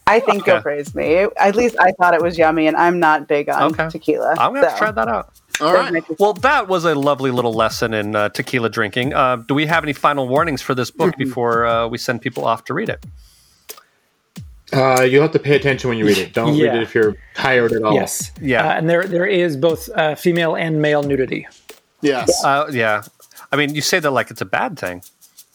I 0.07 0.19
think 0.19 0.41
Okay. 0.41 0.53
you'll 0.53 0.61
praise 0.61 0.93
me. 0.95 1.27
At 1.37 1.55
least 1.55 1.75
I 1.79 1.91
thought 1.93 2.13
it 2.13 2.21
was 2.21 2.37
yummy, 2.37 2.67
and 2.67 2.75
I'm 2.75 2.99
not 2.99 3.27
big 3.27 3.49
on 3.49 3.71
Okay. 3.71 3.87
tequila. 3.89 4.35
I'm 4.37 4.53
gonna 4.53 4.67
so 4.67 4.73
to 4.73 4.77
try 4.79 4.91
that 4.91 5.07
out. 5.07 5.29
All 5.59 5.73
that 5.73 5.79
right. 5.79 5.93
might 5.93 6.07
be- 6.07 6.15
Well, 6.19 6.33
that 6.35 6.67
was 6.67 6.85
a 6.85 6.95
lovely 6.95 7.31
little 7.31 7.53
lesson 7.53 7.93
in 7.93 8.15
uh, 8.15 8.29
tequila 8.29 8.69
drinking. 8.69 9.13
Uh, 9.13 9.37
do 9.37 9.53
we 9.53 9.65
have 9.65 9.83
any 9.83 9.93
final 9.93 10.27
warnings 10.27 10.61
for 10.61 10.73
this 10.75 10.89
book 10.91 11.15
before 11.17 11.65
uh, 11.65 11.87
we 11.87 11.97
send 11.97 12.21
people 12.21 12.45
off 12.45 12.63
to 12.65 12.73
read 12.73 12.89
it? 12.89 13.05
Uh, 14.73 15.01
you'll 15.01 15.21
have 15.21 15.33
to 15.33 15.39
pay 15.39 15.55
attention 15.55 15.89
when 15.89 15.97
you 15.97 16.05
read 16.05 16.17
it. 16.17 16.33
Don't 16.33 16.55
Yeah. 16.55 16.67
read 16.67 16.75
it 16.77 16.83
if 16.83 16.95
you're 16.95 17.15
tired 17.35 17.73
at 17.73 17.83
all. 17.83 17.93
Yes. 17.93 18.31
Yeah. 18.41 18.65
Uh, 18.69 18.71
and 18.77 18.89
there 18.89 19.03
there 19.05 19.25
is 19.25 19.57
both 19.57 19.89
uh, 19.95 20.15
female 20.15 20.55
and 20.55 20.81
male 20.81 21.03
nudity. 21.03 21.45
Yes. 22.01 22.43
Uh, 22.43 22.67
yeah, 22.71 23.03
I 23.51 23.57
mean, 23.57 23.75
you 23.75 23.81
say 23.81 23.99
that 23.99 24.11
like 24.11 24.31
it's 24.31 24.41
a 24.41 24.45
bad 24.45 24.79
thing. 24.79 25.03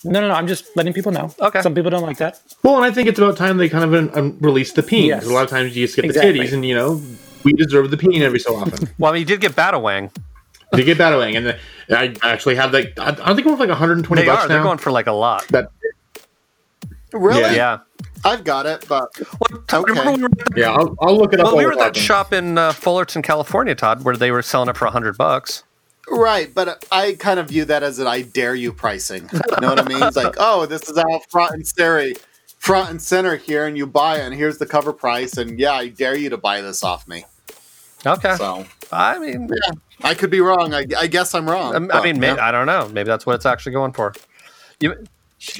No, 0.05 0.21
no, 0.21 0.29
no. 0.29 0.35
I'm 0.35 0.47
just 0.47 0.67
letting 0.77 0.93
people 0.93 1.11
know. 1.11 1.35
Okay. 1.41 1.63
Some 1.63 1.75
people 1.75 1.91
don't 1.91 2.03
like 2.03 2.19
that. 2.19 2.41
Well, 2.63 2.77
and 2.77 2.85
I 2.85 2.91
think 2.93 3.09
it's 3.09 3.19
about 3.19 3.37
time 3.37 3.57
they 3.57 3.69
kind 3.71 3.83
of 3.83 3.95
um, 3.95 4.11
um, 4.15 4.37
release 4.41 4.73
the 4.73 4.83
peen. 4.83 5.07
Yes. 5.07 5.25
A 5.27 5.33
lot 5.33 5.43
of 5.45 5.51
times 5.51 5.75
you 5.75 5.85
just 5.87 5.97
get 5.97 6.05
Exactly. 6.05 6.33
the 6.33 6.39
titties, 6.45 6.53
and 6.53 6.65
you 6.65 6.75
know 6.75 7.01
we 7.47 7.53
deserve 7.55 7.91
the 7.91 7.97
peen 7.97 8.21
every 8.23 8.39
so 8.41 8.55
often. 8.57 8.89
Well, 8.99 9.11
I 9.11 9.15
mean, 9.15 9.21
you 9.21 9.27
did 9.27 9.41
get 9.41 9.53
Batawang. 9.53 10.11
Did 10.73 10.85
get 10.85 10.99
battling, 10.99 11.37
and 11.37 11.47
the, 11.47 11.59
I 11.91 12.15
actually 12.25 12.57
have 12.57 12.73
like 12.73 12.99
I, 12.99 13.11
I 13.11 13.35
think 13.35 13.45
going 13.45 13.57
for 13.57 13.61
like 13.63 13.69
120 13.69 14.21
They 14.21 14.27
bucks 14.27 14.45
are. 14.45 14.49
They're 14.49 14.63
going 14.63 14.79
for 14.79 14.91
like 14.91 15.07
a 15.07 15.13
lot. 15.13 15.47
that, 15.49 15.71
Really? 17.13 17.41
Yeah. 17.41 17.53
Yeah. 17.53 17.79
I've 18.25 18.43
got 18.45 18.67
it, 18.67 18.85
but 18.89 19.09
Well, 19.41 19.65
Okay. 19.73 19.93
remember 19.93 20.11
when 20.11 20.15
we 20.17 20.23
were 20.23 20.27
at 20.27 20.55
the 20.55 20.61
yeah, 20.61 20.73
I'll, 20.73 20.95
I'll 21.01 21.17
look 21.17 21.33
it 21.33 21.39
up. 21.41 21.45
Well, 21.47 21.55
while 21.55 21.59
we 21.59 21.65
we're 21.71 21.77
were 21.77 21.83
at 21.83 21.95
that 21.95 22.01
shop 22.01 22.33
in 22.33 22.59
uh, 22.59 22.73
Fullerton, 22.73 23.23
California, 23.23 23.75
Todd, 23.77 24.05
where 24.05 24.17
they 24.17 24.31
were 24.33 24.43
selling 24.43 24.69
it 24.69 24.77
for 24.77 24.87
hundred 24.87 25.17
bucks. 25.17 25.63
right. 26.11 26.53
But 26.53 26.85
I 26.91 27.15
kind 27.19 27.39
of 27.39 27.49
view 27.49 27.65
that 27.67 27.83
as 27.85 27.99
an 28.01 28.07
"I 28.09 28.23
dare 28.23 28.55
you" 28.57 28.73
pricing. 28.73 29.31
You 29.33 29.41
know 29.63 29.69
what 29.69 29.79
I 29.79 29.89
mean? 29.89 30.03
It's 30.03 30.17
like, 30.17 30.35
oh, 30.39 30.67
this 30.67 30.89
is 30.91 30.99
out 30.99 31.31
front 31.31 31.55
and 31.55 31.67
center, 31.67 32.13
front 32.59 32.91
and 32.91 33.01
center 33.01 33.37
here, 33.37 33.67
and 33.67 33.77
you 33.79 33.87
buy 33.87 34.17
it, 34.19 34.23
and 34.23 34.35
here's 34.35 34.59
the 34.59 34.67
cover 34.67 34.93
price, 34.93 35.37
and 35.37 35.59
yeah, 35.61 35.73
I 35.73 35.89
dare 35.89 36.17
you 36.17 36.29
to 36.31 36.37
buy 36.37 36.61
this 36.61 36.83
off 36.83 37.07
me. 37.07 37.25
Okay, 38.07 38.37
So 38.37 38.65
I 38.93 39.19
mean, 39.19 39.49
yeah, 39.49 39.73
I 40.03 40.15
could 40.15 40.31
be 40.31 40.41
wrong. 40.41 40.73
I, 40.75 40.87
I 40.99 41.07
guess 41.07 41.35
I'm 41.35 41.49
wrong. 41.49 41.75
um, 41.75 41.85
I 41.85 41.95
but, 41.95 42.05
mean, 42.05 42.21
maybe, 42.21 42.37
yeah. 42.37 42.47
I 42.47 42.53
don't 42.53 42.67
know. 42.67 42.89
Maybe 42.89 43.07
that's 43.09 43.27
what 43.27 43.35
it's 43.35 43.47
actually 43.47 43.73
going 43.73 43.93
for. 43.93 44.15
You, 44.81 44.95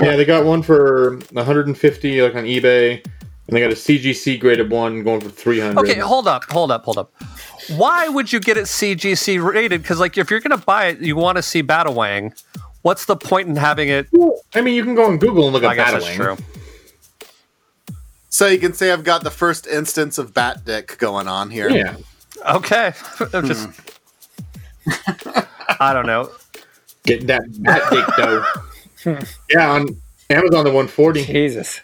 Yeah, 0.01 0.17
they 0.17 0.25
got 0.25 0.45
one 0.45 0.63
for 0.63 1.17
150 1.33 2.23
like 2.23 2.35
on 2.35 2.45
eBay, 2.45 3.05
and 3.05 3.57
they 3.57 3.61
got 3.61 3.71
a 3.73 3.75
CGC 3.75 4.39
graded 4.41 4.71
one 4.71 5.03
going 5.03 5.21
for 5.21 5.29
300. 5.31 5.79
okay, 5.81 5.99
hold 5.99 6.29
up, 6.29 6.45
hold 6.51 6.71
up, 6.71 6.85
hold 6.85 6.99
up. 6.99 7.13
Why 7.77 8.09
would 8.09 8.33
you 8.33 8.39
get 8.41 8.57
it 8.57 8.65
CGC 8.65 9.43
rated? 9.43 9.83
Because 9.83 9.99
like, 9.99 10.17
if 10.17 10.31
you're 10.31 10.41
going 10.41 10.59
to 10.59 10.65
buy 10.65 10.87
it, 10.87 11.01
you 11.01 11.17
want 11.17 11.37
to 11.37 11.43
see 11.43 11.63
Batawang. 11.63 12.41
What's 12.83 13.07
the 13.07 13.17
point 13.17 13.49
in 13.49 13.57
having 13.57 13.89
it? 13.89 14.07
I 14.55 14.61
mean, 14.61 14.77
you 14.77 14.85
can 14.85 14.95
go 14.95 15.07
on 15.07 15.19
Google 15.19 15.45
and 15.45 15.53
look 15.53 15.65
I 15.65 15.73
at 15.73 15.77
guess 15.77 16.05
that's 16.05 16.15
true. 16.15 16.37
So 18.29 18.47
you 18.47 18.59
can 18.59 18.75
say 18.75 18.93
I've 18.93 19.03
got 19.03 19.25
the 19.25 19.31
first 19.31 19.67
instance 19.67 20.19
of 20.19 20.35
bat 20.35 20.65
dick 20.65 20.99
going 20.99 21.27
on 21.27 21.51
here. 21.51 21.69
Yeah, 21.71 21.97
Okay, 22.49 22.93
I'm 23.33 23.47
just. 23.47 23.69
Hmm. 23.69 25.41
I 25.81 25.93
don't 25.93 26.07
know. 26.07 26.31
get 27.05 27.27
that 27.27 27.43
that 27.63 27.91
dick 27.91 28.07
though. 28.17 29.27
yeah, 29.51 29.71
on 29.71 29.89
Amazon 30.31 30.65
the 30.65 30.71
140. 30.71 31.25
Jesus. 31.25 31.81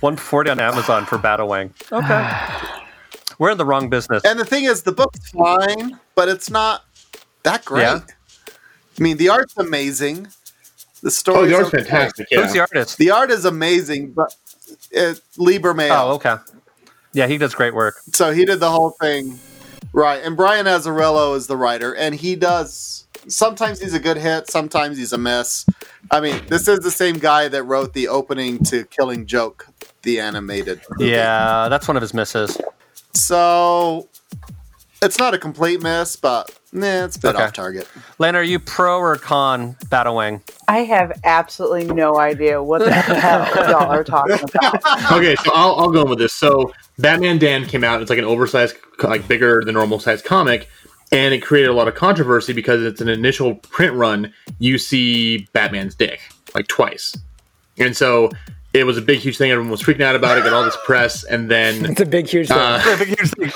140 0.00 0.50
on 0.50 0.60
Amazon 0.60 1.06
for 1.06 1.16
Batawang. 1.18 1.70
Okay, 1.90 2.82
we're 3.38 3.50
in 3.50 3.58
the 3.58 3.64
wrong 3.64 3.88
business. 3.88 4.24
And 4.24 4.38
the 4.38 4.44
thing 4.44 4.64
is, 4.64 4.82
the 4.82 4.92
book's 4.92 5.30
fine, 5.30 5.98
but 6.14 6.28
it's 6.28 6.50
not 6.50 6.84
that 7.44 7.64
great. 7.64 7.82
Yeah. 7.82 8.00
I 8.98 9.02
mean, 9.02 9.16
the 9.16 9.28
art's 9.28 9.56
amazing. 9.56 10.28
The 11.02 11.10
story. 11.10 11.38
Oh, 11.38 11.46
the 11.46 11.54
art's 11.56 11.70
fantastic. 11.70 12.28
Yeah. 12.30 12.42
Who's 12.42 12.52
the 12.52 12.60
artist? 12.60 12.98
The 12.98 13.10
art 13.10 13.30
is 13.30 13.44
amazing, 13.44 14.12
but 14.12 14.34
uh, 14.96 15.00
it, 15.12 15.20
Lee 15.36 15.58
Bermejo. 15.58 15.90
Oh, 15.90 16.14
okay. 16.14 16.36
Yeah, 17.12 17.26
he 17.26 17.38
does 17.38 17.54
great 17.54 17.74
work. 17.74 17.96
So 18.12 18.32
he 18.32 18.44
did 18.44 18.60
the 18.60 18.70
whole 18.70 18.90
thing, 18.90 19.38
right? 19.92 20.22
And 20.22 20.36
Brian 20.36 20.66
Azzarello 20.66 21.36
is 21.36 21.46
the 21.46 21.56
writer, 21.56 21.94
and 21.94 22.14
he 22.14 22.36
does. 22.36 23.06
Sometimes 23.28 23.80
he's 23.80 23.94
a 23.94 24.00
good 24.00 24.16
hit, 24.16 24.50
sometimes 24.50 24.98
he's 24.98 25.12
a 25.12 25.18
miss. 25.18 25.64
I 26.10 26.20
mean, 26.20 26.40
this 26.48 26.66
is 26.66 26.80
the 26.80 26.90
same 26.90 27.18
guy 27.18 27.48
that 27.48 27.62
wrote 27.62 27.92
the 27.92 28.08
opening 28.08 28.58
to 28.64 28.84
Killing 28.84 29.26
Joke, 29.26 29.68
the 30.02 30.18
animated. 30.18 30.80
movie. 30.90 31.10
Yeah, 31.12 31.68
that's 31.68 31.86
one 31.86 31.96
of 31.96 32.00
his 32.00 32.12
misses. 32.12 32.58
So 33.14 34.08
it's 35.02 35.18
not 35.18 35.34
a 35.34 35.38
complete 35.38 35.82
miss, 35.82 36.16
but 36.16 36.58
nah, 36.72 37.04
it's 37.04 37.16
a 37.16 37.20
bit 37.20 37.34
Okay. 37.34 37.44
off 37.44 37.52
target. 37.52 37.88
Lana, 38.18 38.38
are 38.38 38.42
you 38.44 38.58
pro 38.58 38.98
or 38.98 39.16
con 39.16 39.74
Batawang? 39.86 40.40
I 40.68 40.78
have 40.78 41.12
absolutely 41.24 41.84
no 41.84 42.18
idea 42.18 42.62
what 42.62 42.78
the 42.84 42.92
hell 42.92 43.46
y'all 43.70 43.90
are 43.90 44.04
talking 44.04 44.38
about. 44.42 44.74
okay, 45.12 45.36
so 45.44 45.50
I'll, 45.54 45.74
I'll 45.76 45.90
go 45.90 46.04
with 46.04 46.18
this. 46.18 46.32
So 46.32 46.72
Batman 46.98 47.38
Damned 47.38 47.68
came 47.68 47.84
out. 47.84 48.00
It's 48.00 48.10
like 48.10 48.18
an 48.18 48.24
oversized, 48.24 48.76
like 49.02 49.26
bigger 49.28 49.62
than 49.64 49.74
normal 49.74 49.98
size 49.98 50.22
comic, 50.22 50.68
and 51.10 51.34
it 51.34 51.40
created 51.42 51.68
a 51.70 51.74
lot 51.74 51.88
of 51.88 51.94
controversy 51.94 52.52
because 52.52 52.82
it's 52.82 53.00
an 53.00 53.08
initial 53.08 53.56
print 53.56 53.94
run. 53.94 54.32
You 54.58 54.78
see 54.78 55.46
Batman's 55.52 55.94
dick 55.94 56.20
like 56.54 56.68
twice, 56.68 57.16
and 57.78 57.96
so 57.96 58.30
it 58.74 58.84
was 58.84 58.96
a 58.96 59.02
big, 59.02 59.18
huge 59.18 59.36
thing. 59.36 59.50
Everyone 59.50 59.70
was 59.70 59.82
freaking 59.82 60.00
out 60.02 60.16
about 60.16 60.38
it. 60.38 60.44
Got 60.44 60.52
all 60.54 60.64
this 60.64 60.76
press, 60.84 61.24
and 61.24 61.50
then 61.50 61.84
It's 61.84 62.00
a 62.00 62.06
big, 62.06 62.26
huge 62.26 62.48
thing. 62.48 62.56
uh, 62.56 62.80
I 62.82 62.96
think 62.96 63.18
you're 63.18 63.26
saying- 63.26 63.52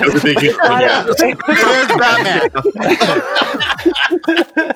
it 0.00 0.12
was 0.12 0.22
a 0.22 0.24
big, 0.24 0.38
huge 0.40 0.56
thing. 0.56 0.80
Yeah. 0.80 1.02
There's 1.46 1.88
Batman. 1.98 2.50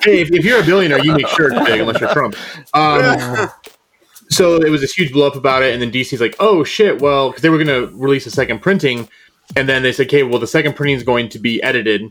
Hey, 0.03 0.21
if, 0.21 0.31
if 0.31 0.45
you're 0.45 0.61
a 0.61 0.65
billionaire, 0.65 1.03
you 1.03 1.13
make 1.13 1.27
sure 1.27 1.51
it's 1.51 1.69
big, 1.69 1.81
unless 1.81 1.99
you're 1.99 2.13
Trump. 2.13 2.35
Um, 2.73 3.49
so 4.29 4.55
it 4.61 4.69
was 4.69 4.81
this 4.81 4.93
huge 4.93 5.11
blow 5.11 5.27
up 5.27 5.35
about 5.35 5.63
it, 5.63 5.73
and 5.73 5.81
then 5.81 5.91
DC's 5.91 6.21
like, 6.21 6.35
"Oh 6.39 6.63
shit!" 6.63 7.01
Well, 7.01 7.29
because 7.29 7.41
they 7.41 7.49
were 7.49 7.61
going 7.63 7.67
to 7.67 7.93
release 7.95 8.25
a 8.25 8.31
second 8.31 8.59
printing, 8.61 9.09
and 9.55 9.67
then 9.67 9.83
they 9.83 9.91
said, 9.91 10.07
"Okay, 10.07 10.23
well, 10.23 10.39
the 10.39 10.47
second 10.47 10.75
printing 10.75 10.95
is 10.95 11.03
going 11.03 11.29
to 11.29 11.39
be 11.39 11.61
edited, 11.63 12.01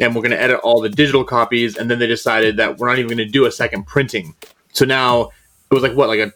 and 0.00 0.14
we're 0.14 0.22
going 0.22 0.30
to 0.30 0.40
edit 0.40 0.60
all 0.62 0.80
the 0.80 0.88
digital 0.88 1.24
copies." 1.24 1.76
And 1.76 1.90
then 1.90 1.98
they 1.98 2.06
decided 2.06 2.56
that 2.58 2.78
we're 2.78 2.88
not 2.88 2.98
even 2.98 3.08
going 3.16 3.26
to 3.26 3.32
do 3.32 3.44
a 3.46 3.50
second 3.52 3.86
printing. 3.86 4.34
So 4.72 4.84
now 4.84 5.30
it 5.70 5.74
was 5.74 5.82
like 5.82 5.94
what, 5.94 6.08
like 6.08 6.20
a 6.20 6.32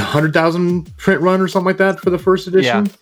hundred 0.00 0.32
thousand 0.32 0.96
print 0.96 1.20
run 1.20 1.40
or 1.40 1.48
something 1.48 1.66
like 1.66 1.76
that 1.78 2.00
for 2.00 2.10
the 2.10 2.18
first 2.18 2.46
edition. 2.46 2.86
Yeah. 2.86 2.92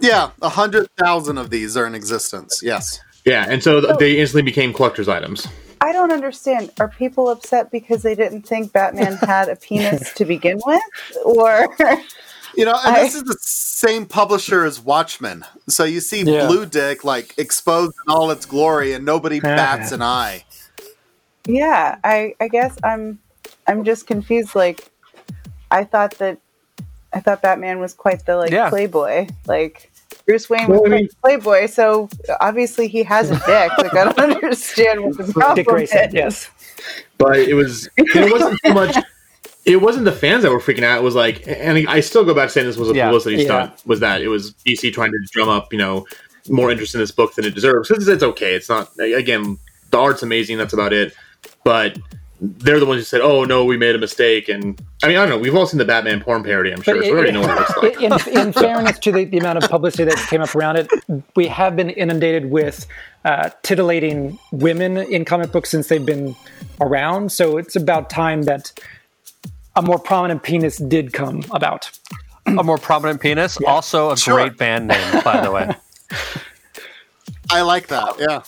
Yeah, 0.00 0.30
a 0.42 0.48
hundred 0.48 0.88
thousand 0.96 1.38
of 1.38 1.50
these 1.50 1.76
are 1.76 1.86
in 1.86 1.94
existence. 1.94 2.60
Yes. 2.62 3.00
Yeah, 3.24 3.46
and 3.48 3.62
so 3.62 3.80
th- 3.80 3.98
they 3.98 4.18
instantly 4.18 4.42
became 4.42 4.72
collector's 4.72 5.08
items. 5.08 5.46
I 5.80 5.92
don't 5.92 6.10
understand. 6.12 6.72
Are 6.80 6.88
people 6.88 7.28
upset 7.28 7.70
because 7.70 8.02
they 8.02 8.14
didn't 8.16 8.42
think 8.42 8.72
Batman 8.72 9.14
had 9.16 9.48
a 9.48 9.54
penis 9.56 10.12
to 10.14 10.24
begin 10.24 10.60
with, 10.66 10.82
or 11.24 11.68
You 12.56 12.64
know, 12.66 12.74
and 12.84 12.96
I- 12.96 13.00
this 13.04 13.14
is 13.14 13.22
the 13.22 13.36
same 13.40 14.04
publisher 14.06 14.64
as 14.64 14.80
Watchmen. 14.80 15.44
So 15.68 15.84
you 15.84 16.00
see 16.00 16.22
Yeah. 16.24 16.46
Blue 16.48 16.66
Dick 16.66 17.04
like 17.04 17.34
exposed 17.38 17.94
in 18.06 18.12
all 18.12 18.30
its 18.32 18.44
glory, 18.44 18.94
and 18.94 19.04
nobody 19.04 19.38
bats 19.40 19.92
an 19.92 20.02
eye. 20.02 20.44
yeah? 21.46 21.98
I 22.02 22.34
I 22.40 22.48
guess 22.48 22.76
I'm 22.82 23.20
I'm 23.66 23.84
just 23.84 24.06
confused. 24.08 24.54
Like, 24.56 24.90
I 25.72 25.84
thought 25.84 26.18
that 26.18 26.38
I 27.12 27.20
thought 27.20 27.42
Batman 27.42 27.80
was 27.80 27.92
quite 27.94 28.24
the 28.26 28.36
like 28.36 28.50
Yeah. 28.50 28.68
playboy. 28.70 29.26
Like 29.46 29.90
Bruce 30.26 30.48
Wayne 30.48 30.68
was 30.68 30.80
Well, 30.80 30.92
I 30.92 30.96
mean- 30.96 31.08
playboy, 31.22 31.66
so 31.66 32.08
obviously 32.40 32.86
he 32.88 33.02
has 33.02 33.30
a 33.30 33.34
dick. 33.34 33.72
Like 33.78 33.94
I 33.94 34.04
don't 34.12 34.18
understand 34.42 35.02
what 35.04 35.16
the 35.16 35.24
Dick 35.24 35.34
problem 35.34 35.64
Grayson, 35.64 36.08
is. 36.08 36.14
yes. 36.14 36.50
but 37.18 37.36
it 37.38 37.54
was 37.54 37.88
it 37.96 38.32
wasn't 38.32 38.58
so 38.64 38.72
much 38.74 38.96
it 39.64 39.76
wasn't 39.80 40.04
the 40.04 40.10
fans 40.12 40.42
that 40.42 40.50
were 40.50 40.58
freaking 40.58 40.82
out 40.82 40.98
it 40.98 41.02
was 41.04 41.14
like 41.14 41.44
and 41.46 41.86
i 41.88 42.00
still 42.00 42.24
go 42.24 42.34
back 42.34 42.48
to 42.48 42.52
saying 42.52 42.66
this 42.66 42.76
was 42.76 42.90
a 42.90 42.94
Yeah. 42.94 43.04
publicity 43.06 43.36
Yeah. 43.36 43.44
stunt 43.44 43.86
was 43.86 44.00
that 44.00 44.20
it 44.20 44.26
was 44.28 44.52
dc 44.66 44.92
trying 44.92 45.12
to 45.12 45.18
drum 45.30 45.48
up 45.48 45.72
you 45.72 45.78
know 45.78 46.04
more 46.48 46.72
interest 46.72 46.94
in 46.96 47.00
this 47.00 47.12
book 47.12 47.34
than 47.36 47.44
it 47.44 47.54
deserves 47.54 47.88
because 47.88 48.08
it's 48.08 48.24
okay 48.24 48.54
it's 48.54 48.68
not 48.68 48.88
again 48.98 49.58
the 49.92 49.98
art's 49.98 50.24
amazing 50.24 50.58
that's 50.58 50.72
about 50.72 50.92
it 50.92 51.14
but 51.62 51.96
they're 52.44 52.80
the 52.80 52.86
ones 52.86 52.98
who 53.00 53.04
said 53.04 53.20
oh 53.20 53.44
no 53.44 53.64
we 53.64 53.76
made 53.76 53.94
a 53.94 53.98
mistake 53.98 54.48
and 54.48 54.82
i 55.04 55.06
mean 55.06 55.16
i 55.16 55.20
don't 55.20 55.28
know 55.28 55.38
we've 55.38 55.54
all 55.54 55.64
seen 55.64 55.78
the 55.78 55.84
batman 55.84 56.20
porn 56.20 56.42
parody 56.42 56.72
i'm 56.72 56.82
sure 56.82 56.96
But 56.96 57.04
so 57.04 57.10
we 57.12 57.16
already 57.16 57.30
know 57.30 57.40
what 57.42 57.50
it 57.50 57.56
looks 57.56 57.76
like 58.00 58.00
in, 58.34 58.38
in 58.46 58.52
fairness 58.52 58.98
to 58.98 59.12
the, 59.12 59.24
the 59.26 59.38
amount 59.38 59.62
of 59.62 59.70
publicity 59.70 60.04
that 60.04 60.16
came 60.28 60.40
up 60.42 60.52
around 60.56 60.76
it, 60.76 60.88
we 61.36 61.46
have 61.46 61.76
been 61.76 61.90
inundated 61.90 62.50
with 62.50 62.86
uh, 63.24 63.50
titillating 63.62 64.38
women 64.50 64.96
in 64.98 65.24
comic 65.24 65.52
books 65.52 65.70
since 65.70 65.86
they've 65.86 66.04
been 66.04 66.34
around. 66.80 67.30
So 67.30 67.56
it's 67.58 67.76
about 67.76 68.10
time 68.10 68.42
that 68.42 68.72
a 69.76 69.82
more 69.82 69.98
prominent 70.00 70.42
penis 70.42 70.78
did 70.78 71.12
come 71.12 71.44
about. 71.52 71.90
A 72.46 72.64
more 72.64 72.78
prominent 72.78 73.20
penis. 73.20 73.56
Also, 73.64 74.10
a 74.10 74.16
Sure. 74.16 74.34
great 74.34 74.56
band 74.56 74.88
name, 74.88 75.22
by 75.22 75.40
the 75.40 75.52
way. 75.52 75.70
I 77.50 77.62
like 77.62 77.86
that. 77.88 78.16
Yeah. 78.18 78.42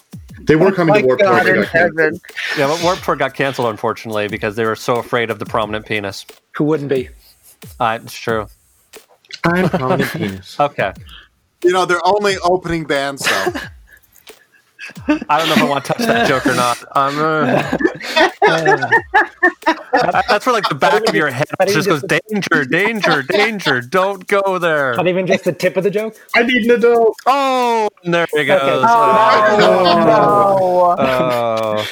They 0.46 0.56
were 0.56 0.72
coming 0.72 0.94
My 0.94 1.00
to 1.00 1.06
Warped 1.06 1.22
Tour, 1.22 1.54
got 1.54 1.68
heaven. 1.68 2.20
Yeah, 2.58 2.66
but 2.68 2.82
Warped 2.82 3.04
Tour 3.04 3.16
got 3.16 3.34
canceled, 3.34 3.68
unfortunately, 3.68 4.28
because 4.28 4.56
they 4.56 4.64
were 4.64 4.76
so 4.76 4.96
afraid 4.96 5.30
of 5.30 5.38
the 5.38 5.46
prominent 5.46 5.86
penis. 5.86 6.26
Who 6.56 6.64
wouldn't 6.64 6.90
be? 6.90 7.08
Uh, 7.80 7.98
it's 8.02 8.14
true. 8.14 8.46
i'm 9.44 9.68
prominent 9.70 10.10
penis 10.10 10.60
Okay. 10.60 10.92
You 11.62 11.72
know, 11.72 11.86
they're 11.86 12.06
only 12.06 12.36
opening 12.42 12.84
bands, 12.84 13.24
though. 13.24 13.52
I 15.08 15.38
don't 15.38 15.48
know 15.48 15.54
if 15.54 15.62
I 15.62 15.64
want 15.68 15.84
to 15.84 15.92
touch 15.92 16.06
that 16.06 16.28
joke 16.28 16.46
or 16.46 16.54
not. 16.54 16.78
Um, 16.96 17.18
uh, 17.18 17.44
that- 19.92 20.24
that's 20.28 20.46
where 20.46 20.52
like 20.52 20.68
the 20.68 20.74
back 20.74 21.08
of 21.08 21.14
your 21.14 21.30
head 21.30 21.46
Not 21.58 21.68
just 21.68 21.88
goes 21.88 22.02
danger, 22.02 22.64
danger, 22.64 23.22
danger. 23.22 23.80
Don't 23.80 24.26
go 24.26 24.58
there. 24.58 24.94
Not 24.94 25.06
even 25.08 25.26
just 25.26 25.44
the 25.44 25.52
tip 25.52 25.76
of 25.76 25.84
the 25.84 25.90
joke? 25.90 26.16
i 26.34 26.42
need 26.42 26.64
an 26.64 26.72
adult 26.72 27.16
Oh, 27.26 27.88
there 28.02 28.26
he 28.34 28.44
goes. 28.44 28.60
Okay. 28.60 28.86
Oh, 28.92 29.56
no. 29.58 30.96
Oh. 30.98 31.86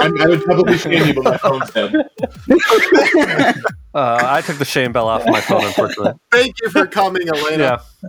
I, 0.00 0.10
I 0.20 0.26
would 0.28 0.42
probably 0.44 0.78
shame 0.78 1.06
you 1.06 1.14
but 1.14 1.24
my 1.24 1.36
phone's 1.36 1.70
dead 1.72 1.94
Uh, 3.94 4.18
I 4.22 4.40
took 4.40 4.56
the 4.56 4.64
shame 4.64 4.90
bell 4.92 5.06
off 5.06 5.26
my 5.26 5.40
phone, 5.42 5.64
unfortunately. 5.64 6.14
Thank 6.30 6.56
you 6.62 6.70
for 6.70 6.86
coming, 6.86 7.28
Elena. 7.28 7.82
Yeah. 8.02 8.08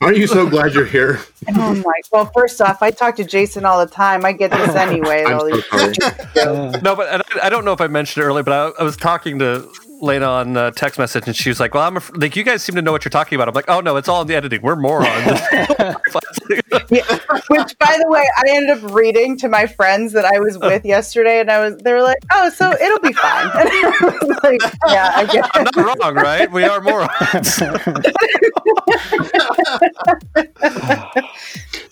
Aren't 0.00 0.16
you 0.18 0.26
so 0.26 0.48
glad 0.48 0.74
you're 0.74 0.84
here 0.84 1.20
Oh 1.56 1.74
my! 1.74 1.92
Well, 2.12 2.30
first 2.34 2.60
off, 2.60 2.82
I 2.82 2.90
talk 2.90 3.16
to 3.16 3.24
Jason 3.24 3.64
all 3.64 3.78
the 3.84 3.90
time. 3.90 4.24
I 4.24 4.32
get 4.32 4.50
this 4.50 4.70
anyway. 4.74 5.24
i'm 5.24 5.38
so 5.38 5.60
sorry 5.60 5.94
No, 6.82 6.96
but 6.96 7.08
and 7.08 7.22
I, 7.40 7.46
I 7.46 7.48
don't 7.48 7.64
know 7.64 7.72
if 7.72 7.80
I 7.80 7.86
mentioned 7.86 8.24
it 8.24 8.26
earlier, 8.26 8.42
but 8.42 8.74
I, 8.78 8.80
I 8.80 8.84
was 8.84 8.96
talking 8.96 9.38
to 9.38 9.70
Lena 10.00 10.26
on 10.26 10.56
uh, 10.56 10.70
text 10.72 10.98
message, 10.98 11.26
and 11.26 11.34
she 11.34 11.48
was 11.48 11.58
like, 11.60 11.74
"Well, 11.74 11.82
I'm 11.82 11.96
af- 11.96 12.10
like, 12.16 12.36
you 12.36 12.44
guys 12.44 12.62
seem 12.62 12.74
to 12.76 12.82
know 12.82 12.92
what 12.92 13.04
you're 13.04 13.10
talking 13.10 13.36
about." 13.36 13.48
I'm 13.48 13.54
like, 13.54 13.68
"Oh 13.68 13.80
no, 13.80 13.96
it's 13.96 14.08
all 14.08 14.22
in 14.22 14.28
the 14.28 14.34
editing. 14.34 14.62
We're 14.62 14.76
morons." 14.76 15.40
Yeah. 16.88 17.02
Which, 17.48 17.76
by 17.78 17.98
the 18.00 18.06
way, 18.08 18.24
I 18.36 18.42
ended 18.50 18.78
up 18.78 18.94
reading 18.94 19.36
to 19.38 19.48
my 19.48 19.66
friends 19.66 20.12
that 20.12 20.24
I 20.24 20.38
was 20.38 20.56
with 20.58 20.84
yesterday, 20.84 21.40
and 21.40 21.50
I 21.50 21.58
was 21.58 21.76
they 21.78 21.92
were 21.92 22.02
like, 22.02 22.18
"Oh, 22.32 22.48
so 22.50 22.70
it'll 22.72 23.00
be 23.00 23.12
fine." 23.12 23.50
And 23.56 23.68
I 23.68 24.18
was 24.22 24.40
like, 24.44 24.60
"Yeah, 24.88 25.12
I 25.14 25.24
guess." 25.26 25.48
I'm 25.54 25.64
not 25.64 26.00
wrong, 26.00 26.14
right? 26.14 26.50
We 26.50 26.64
are 26.64 26.80
morons. 26.80 27.60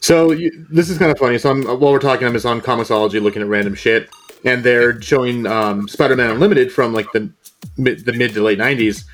So 0.00 0.32
you, 0.32 0.66
this 0.70 0.90
is 0.90 0.98
kind 0.98 1.10
of 1.10 1.18
funny. 1.18 1.38
So 1.38 1.50
I'm, 1.50 1.64
while 1.64 1.92
we're 1.92 1.98
talking, 1.98 2.26
I'm 2.26 2.34
just 2.34 2.46
on 2.46 2.60
comiXology 2.60 3.22
looking 3.22 3.40
at 3.40 3.48
random 3.48 3.74
shit, 3.74 4.08
and 4.44 4.62
they're 4.64 5.00
showing 5.00 5.46
um, 5.46 5.88
Spider-Man 5.88 6.30
Unlimited 6.30 6.72
from 6.72 6.92
like 6.92 7.10
the 7.12 7.30
mid, 7.76 8.04
the 8.04 8.12
mid 8.12 8.34
to 8.34 8.42
late 8.42 8.58
'90s, 8.58 9.04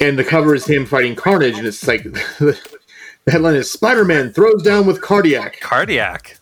and 0.00 0.18
the 0.18 0.24
cover 0.24 0.54
is 0.54 0.66
him 0.66 0.86
fighting 0.86 1.14
Carnage, 1.14 1.58
and 1.58 1.66
it's 1.66 1.86
like 1.86 2.02
the 2.38 2.58
headline 3.26 3.54
is 3.56 3.70
Spider-Man 3.70 4.32
throws 4.32 4.62
down 4.62 4.86
with 4.86 5.00
cardiac. 5.02 5.60
Cardiac. 5.60 6.38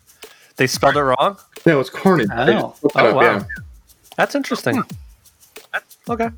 They 0.57 0.67
spelled 0.67 0.97
it 0.97 1.03
wrong. 1.03 1.37
No, 1.67 1.79
it's 1.81 1.91
Carnage. 1.91 2.29
Oh. 2.33 2.47
just 2.47 2.83
looked 2.85 2.95
that 2.97 3.05
Oh, 3.05 3.09
up, 3.11 3.17
wow. 3.17 3.23
yeah. 3.23 3.45
That's 4.17 4.35
interesting. 4.35 4.83
Okay. 6.09 6.31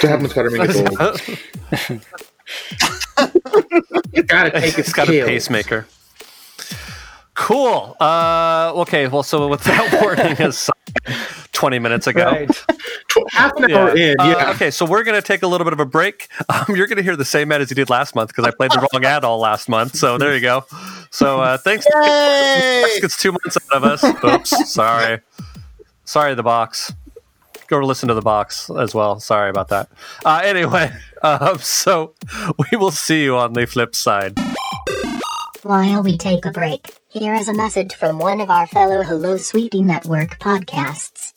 So 0.00 0.08
happens 0.08 0.30
Spider-Man 0.30 0.66
gets 0.66 0.78
old. 0.78 1.20
You 4.12 4.22
gotta 4.24 4.50
take 4.50 4.64
He's 4.64 4.76
his 4.76 4.92
got 4.92 5.08
a 5.08 5.24
pacemaker. 5.24 5.86
Cool. 7.34 7.96
Uh, 7.98 8.72
okay. 8.76 9.06
Well, 9.08 9.22
so 9.22 9.48
with 9.48 9.62
that 9.64 10.00
warning 10.02 10.36
is 10.38 10.68
20 11.52 11.78
minutes 11.78 12.06
ago. 12.06 12.24
right. 12.26 12.64
Half 13.30 13.52
an 13.56 13.70
hour 13.72 13.96
in, 13.96 14.16
Uh, 14.18 14.24
yeah. 14.38 14.50
okay, 14.50 14.70
so 14.70 14.86
we're 14.86 15.04
going 15.04 15.20
to 15.20 15.26
take 15.26 15.42
a 15.42 15.46
little 15.46 15.64
bit 15.64 15.72
of 15.74 15.80
a 15.80 15.84
break. 15.86 16.28
Um, 16.48 16.76
you're 16.76 16.86
going 16.86 16.96
to 16.96 17.02
hear 17.02 17.16
the 17.16 17.24
same 17.26 17.52
ad 17.52 17.60
as 17.60 17.70
you 17.70 17.74
did 17.76 17.90
last 17.90 18.14
month 18.14 18.28
because 18.28 18.44
I 18.46 18.50
played 18.50 18.70
the 18.70 18.86
wrong 18.92 19.04
ad 19.04 19.22
all 19.24 19.38
last 19.38 19.68
month. 19.68 19.96
So 19.96 20.16
there 20.18 20.34
you 20.34 20.40
go. 20.40 20.64
So 21.10 21.40
uh, 21.40 21.58
thanks. 21.58 21.84
It's 21.94 23.16
two 23.18 23.32
months 23.32 23.58
out 23.72 23.82
of 23.82 23.84
us. 23.84 24.04
Oops. 24.24 24.72
Sorry. 24.72 25.20
Sorry, 26.04 26.34
the 26.34 26.42
box. 26.42 26.92
Go 27.68 27.78
listen 27.80 28.08
to 28.08 28.14
the 28.14 28.22
box 28.22 28.68
as 28.78 28.94
well. 28.94 29.20
Sorry 29.20 29.48
about 29.50 29.68
that. 29.68 29.88
Uh, 30.24 30.40
anyway, 30.44 30.90
um, 31.22 31.58
so 31.58 32.14
we 32.70 32.76
will 32.76 32.90
see 32.90 33.24
you 33.24 33.36
on 33.36 33.52
the 33.54 33.66
flip 33.66 33.94
side. 33.94 34.34
While 35.64 36.02
we 36.02 36.18
take 36.18 36.44
a 36.44 36.50
break, 36.50 36.92
here 37.06 37.34
is 37.34 37.46
a 37.46 37.54
message 37.54 37.94
from 37.94 38.18
one 38.18 38.40
of 38.40 38.50
our 38.50 38.66
fellow 38.66 39.04
Hello 39.04 39.36
Sweetie 39.36 39.82
Network 39.82 40.40
podcasts. 40.40 41.32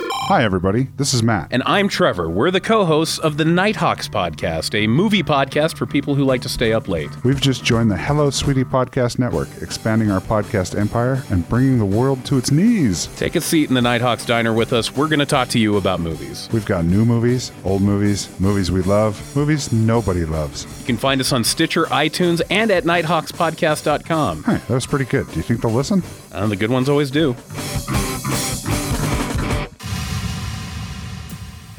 Hi, 0.00 0.44
everybody. 0.44 0.88
This 0.96 1.14
is 1.14 1.22
Matt. 1.22 1.48
And 1.50 1.62
I'm 1.64 1.88
Trevor. 1.88 2.28
We're 2.28 2.50
the 2.50 2.60
co 2.60 2.84
hosts 2.84 3.18
of 3.18 3.38
the 3.38 3.44
Nighthawks 3.46 4.08
podcast, 4.08 4.74
a 4.74 4.86
movie 4.86 5.22
podcast 5.22 5.76
for 5.76 5.86
people 5.86 6.14
who 6.14 6.24
like 6.24 6.42
to 6.42 6.48
stay 6.50 6.72
up 6.74 6.86
late. 6.86 7.08
We've 7.24 7.40
just 7.40 7.64
joined 7.64 7.90
the 7.90 7.96
Hello 7.96 8.28
Sweetie 8.28 8.64
Podcast 8.64 9.18
Network, 9.18 9.48
expanding 9.62 10.10
our 10.10 10.20
podcast 10.20 10.78
empire 10.78 11.22
and 11.30 11.48
bringing 11.48 11.78
the 11.78 11.86
world 11.86 12.24
to 12.26 12.36
its 12.36 12.50
knees. 12.50 13.06
Take 13.16 13.36
a 13.36 13.40
seat 13.40 13.70
in 13.70 13.74
the 13.74 13.80
Nighthawks 13.80 14.26
diner 14.26 14.52
with 14.52 14.72
us. 14.74 14.94
We're 14.94 15.08
going 15.08 15.18
to 15.20 15.26
talk 15.26 15.48
to 15.48 15.58
you 15.58 15.78
about 15.78 16.00
movies. 16.00 16.48
We've 16.52 16.66
got 16.66 16.84
new 16.84 17.04
movies, 17.06 17.50
old 17.64 17.80
movies, 17.82 18.28
movies 18.38 18.70
we 18.70 18.82
love, 18.82 19.34
movies 19.34 19.72
nobody 19.72 20.26
loves. 20.26 20.64
You 20.80 20.86
can 20.86 20.96
find 20.98 21.20
us 21.22 21.32
on 21.32 21.42
Stitcher, 21.42 21.86
iTunes, 21.86 22.42
and 22.50 22.70
at 22.70 22.84
nighthawkspodcast.com. 22.84 24.44
Hey, 24.44 24.56
that 24.56 24.68
was 24.68 24.86
pretty 24.86 25.06
good. 25.06 25.26
Do 25.30 25.36
you 25.36 25.42
think 25.42 25.62
they'll 25.62 25.72
listen? 25.72 26.02
Uh, 26.32 26.46
the 26.48 26.56
good 26.56 26.70
ones 26.70 26.88
always 26.90 27.10
do. 27.10 27.34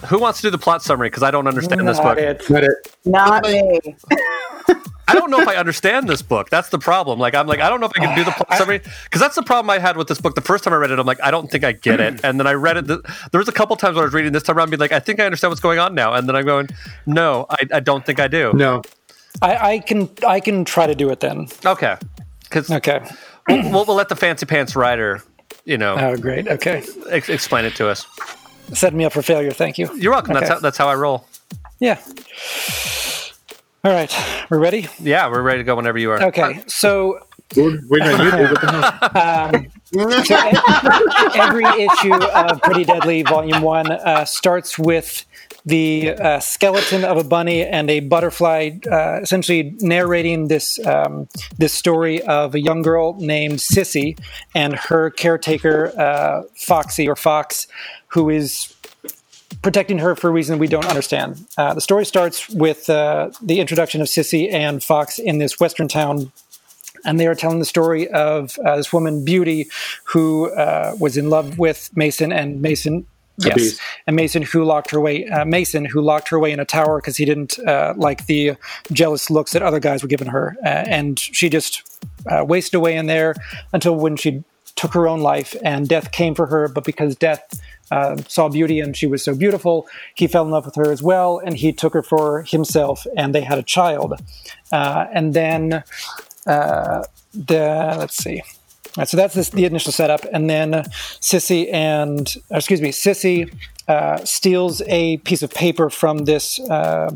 Who 0.10 0.20
wants 0.20 0.40
to 0.42 0.48
do 0.48 0.52
the 0.52 0.58
plot 0.58 0.82
summary? 0.84 1.10
Because 1.10 1.24
I 1.24 1.32
don't 1.32 1.48
understand 1.48 1.88
this 1.88 2.00
book. 2.00 2.18
it. 2.18 2.50
Not 2.50 2.64
it. 2.64 2.96
Not 3.06 3.44
me. 3.44 3.96
I 5.08 5.14
don't 5.16 5.32
know 5.32 5.40
if 5.40 5.48
I 5.48 5.56
understand 5.56 6.08
this 6.08 6.22
book. 6.22 6.50
That's 6.52 6.70
the 6.70 6.78
problem. 6.78 7.18
Like 7.20 7.34
I'm 7.34 7.48
like 7.48 7.60
I 7.62 7.70
don't 7.70 7.80
know 7.80 7.88
if 7.88 7.94
I 7.96 8.06
can 8.06 8.16
do 8.16 8.24
the 8.24 8.32
plot 8.32 8.54
summary 8.58 8.78
because 8.80 9.20
that's 9.20 9.36
the 9.36 9.42
problem 9.44 9.70
I 9.72 9.80
had 9.80 9.98
with 9.98 10.08
this 10.08 10.22
book. 10.22 10.36
The 10.36 10.42
first 10.42 10.64
time 10.64 10.74
I 10.74 10.78
read 10.78 10.92
it, 10.92 11.00
I'm 11.00 11.08
like 11.08 11.22
I 11.24 11.32
don't 11.32 11.50
think 11.50 11.64
I 11.64 11.72
get 11.72 12.00
it. 12.00 12.22
And 12.24 12.40
then 12.40 12.46
I 12.46 12.54
read 12.54 12.78
it. 12.78 12.88
th- 12.88 13.00
There 13.32 13.40
was 13.40 13.48
a 13.48 13.52
couple 13.52 13.76
times 13.76 13.96
when 13.96 14.04
I 14.04 14.06
was 14.06 14.14
reading 14.14 14.34
this 14.34 14.44
time 14.44 14.58
around, 14.58 14.70
being 14.70 14.80
like 14.80 14.92
I 14.92 15.00
think 15.00 15.20
I 15.20 15.26
understand 15.26 15.50
what's 15.52 15.62
going 15.62 15.80
on 15.80 15.96
now. 15.96 16.14
And 16.14 16.28
then 16.30 16.36
I'm 16.36 16.46
going, 16.46 16.70
no, 17.08 17.48
I, 17.50 17.58
I 17.74 17.80
don't 17.80 18.06
think 18.06 18.20
I 18.20 18.28
do. 18.28 18.52
No. 18.54 18.84
I, 19.42 19.56
I 19.74 19.80
can 19.80 20.10
I 20.28 20.40
can 20.40 20.64
try 20.66 20.86
to 20.86 20.94
do 20.96 21.10
it 21.10 21.20
then. 21.22 21.48
Okay, 21.66 21.96
because 22.44 22.70
Okay. 22.70 23.00
we'll, 23.48 23.64
we'll, 23.72 23.86
we'll 23.86 23.96
let 23.96 24.10
the 24.10 24.16
fancy 24.16 24.46
pants 24.46 24.76
writer, 24.76 25.24
you 25.66 25.78
know, 25.78 25.96
Oh, 25.98 26.18
great. 26.18 26.48
Okay. 26.48 26.84
ex- 27.10 27.30
explain 27.30 27.66
it 27.66 27.76
to 27.76 27.88
us. 27.88 28.06
Set 28.74 28.94
me 28.94 29.06
up 29.06 29.14
for 29.14 29.22
failure. 29.22 29.52
Thank 29.52 29.78
you. 29.78 29.90
You're 29.96 30.12
welcome. 30.12 30.34
That's 30.34 30.50
how 30.50 30.60
that's 30.60 30.78
how 30.78 30.88
I 30.88 30.96
roll. 30.96 31.26
Yeah. 31.80 32.00
All 33.84 33.94
right, 33.94 34.14
we're 34.50 34.60
ready. 34.60 34.88
Yeah, 35.00 35.30
we're 35.30 35.42
ready 35.42 35.60
to 35.60 35.64
go 35.64 35.76
whenever 35.78 35.98
you 35.98 36.12
are. 36.12 36.22
Okay, 36.22 36.62
so 36.68 37.26
We're 37.56 37.80
waiting 37.88 38.10
on 38.10 38.26
you. 38.26 38.32
Dave. 38.32 38.50
What 38.52 38.62
the 38.62 38.72
hell? 39.12 39.56
um, 39.56 39.72
so 40.26 41.42
every 41.42 41.66
issue 41.66 42.14
of 42.14 42.62
Pretty 42.62 42.84
Deadly 42.84 43.24
Volume 43.24 43.62
One 43.62 43.90
uh, 43.90 44.26
starts 44.26 44.78
with 44.78 45.26
the 45.66 46.12
uh, 46.12 46.40
skeleton 46.40 47.06
of 47.06 47.18
a 47.18 47.24
bunny 47.24 47.64
and 47.66 47.90
a 47.90 48.02
butterfly, 48.02 48.72
uh, 48.92 49.20
essentially 49.22 49.76
narrating 49.80 50.48
this 50.48 50.86
um, 50.86 51.28
this 51.58 51.74
story 51.74 52.22
of 52.24 52.56
a 52.56 52.60
young 52.60 52.82
girl 52.82 53.16
named 53.20 53.60
Sissy 53.60 54.20
and 54.54 54.76
her 54.76 55.10
caretaker 55.10 55.98
uh, 55.98 56.44
Foxy 56.56 57.08
or 57.08 57.16
Fox, 57.16 57.68
who 58.10 58.30
is 58.30 58.76
protecting 59.62 59.98
her 59.98 60.16
for 60.16 60.30
a 60.30 60.32
reason 60.32 60.60
we 60.60 60.68
don't 60.68 60.86
understand. 60.86 61.46
Uh, 61.58 61.74
the 61.74 61.82
story 61.82 62.06
starts 62.06 62.50
with 62.50 62.90
uh, 62.90 63.30
the 63.42 63.60
introduction 63.60 64.02
of 64.02 64.08
Sissy 64.08 64.52
and 64.52 64.84
Fox 64.84 65.20
in 65.20 65.40
this 65.40 65.60
western 65.60 65.88
town 65.88 66.32
and 67.06 67.20
they 67.20 67.28
are 67.28 67.36
telling 67.36 67.60
the 67.60 67.66
story 67.66 68.08
of 68.10 68.58
uh, 68.60 68.76
this 68.76 68.92
woman 68.92 69.24
Beauty 69.24 69.68
who 70.04 70.52
uh, 70.52 70.96
was 71.00 71.18
in 71.18 71.30
love 71.30 71.58
with 71.58 71.90
Mason 71.96 72.32
and 72.32 72.62
Mason. 72.62 73.06
Yes, 73.38 73.80
and 74.06 74.18
Mason 74.18 74.42
who 74.42 74.66
locked 74.66 74.92
her 74.92 74.98
away. 74.98 75.26
Uh, 75.26 75.46
Mason 75.46 75.86
who 75.86 76.02
locked 76.02 76.28
her 76.28 76.36
away 76.36 76.52
in 76.52 76.60
a 76.60 76.66
tower 76.66 77.00
because 77.00 77.16
he 77.16 77.24
didn't 77.24 77.58
uh, 77.60 77.94
like 77.96 78.26
the 78.26 78.56
jealous 78.92 79.30
looks 79.30 79.54
that 79.54 79.62
other 79.62 79.80
guys 79.80 80.04
were 80.04 80.10
giving 80.10 80.28
her, 80.28 80.58
uh, 80.62 80.68
and 80.68 81.18
she 81.18 81.50
just 81.50 81.84
uh, 82.30 82.44
wasted 82.44 82.76
away 82.76 82.98
in 82.98 83.06
there 83.06 83.36
until 83.72 83.96
when 83.96 84.18
she 84.18 84.44
took 84.76 84.94
her 84.94 85.08
own 85.08 85.22
life, 85.22 85.56
and 85.64 85.88
death 85.88 86.12
came 86.12 86.36
for 86.36 86.48
her. 86.48 86.68
But 86.68 86.84
because 86.84 87.16
death 87.16 87.62
uh, 87.92 88.18
saw 88.28 88.50
beauty 88.50 88.80
and 88.80 88.96
she 88.96 89.08
was 89.08 89.24
so 89.24 89.36
beautiful, 89.36 89.88
he 90.16 90.28
fell 90.28 90.46
in 90.46 90.52
love 90.52 90.66
with 90.66 90.76
her 90.76 90.92
as 90.92 91.02
well, 91.02 91.40
and 91.40 91.58
he 91.58 91.72
took 91.72 91.94
her 91.94 92.04
for 92.04 92.44
himself, 92.44 93.06
and 93.18 93.34
they 93.34 93.42
had 93.42 93.58
a 93.58 93.64
child. 93.64 94.14
Uh, 94.72 95.08
and 95.14 95.34
then 95.34 95.84
uh, 96.46 97.04
the 97.34 97.96
let's 97.98 98.16
see. 98.16 98.42
So 99.06 99.18
that's 99.18 99.34
this, 99.34 99.50
the 99.50 99.66
initial 99.66 99.92
setup, 99.92 100.26
and 100.32 100.50
then 100.50 100.72
Sissy 101.22 101.72
and 101.74 102.36
excuse 102.52 102.82
me, 102.82 102.90
Sissy 102.90 103.54
uh, 103.88 104.24
steals 104.24 104.82
a 104.86 105.18
piece 105.18 105.42
of 105.42 105.52
paper 105.52 105.90
from 105.90 106.20
this 106.20 106.60
uh, 106.60 107.10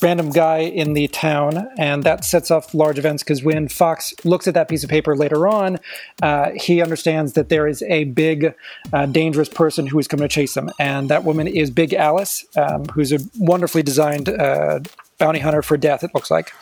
random 0.00 0.30
guy 0.30 0.58
in 0.58 0.92
the 0.94 1.08
town, 1.08 1.68
and 1.78 2.04
that 2.04 2.24
sets 2.24 2.50
off 2.50 2.72
large 2.74 2.98
events 2.98 3.22
because 3.22 3.42
when 3.42 3.68
Fox 3.68 4.14
looks 4.24 4.46
at 4.46 4.54
that 4.54 4.68
piece 4.68 4.84
of 4.84 4.90
paper 4.90 5.16
later 5.16 5.48
on, 5.48 5.78
uh, 6.22 6.50
he 6.54 6.80
understands 6.80 7.32
that 7.32 7.48
there 7.48 7.66
is 7.66 7.82
a 7.82 8.04
big, 8.04 8.54
uh, 8.92 9.06
dangerous 9.06 9.48
person 9.48 9.86
who 9.86 9.98
is 9.98 10.06
coming 10.06 10.28
to 10.28 10.32
chase 10.32 10.56
him, 10.56 10.70
and 10.78 11.08
that 11.08 11.24
woman 11.24 11.48
is 11.48 11.70
Big 11.70 11.92
Alice, 11.92 12.44
um, 12.56 12.84
who's 12.86 13.12
a 13.12 13.18
wonderfully 13.38 13.82
designed 13.82 14.28
uh, 14.28 14.78
bounty 15.18 15.40
hunter 15.40 15.62
for 15.62 15.76
death. 15.76 16.04
It 16.04 16.12
looks 16.14 16.30
like, 16.30 16.52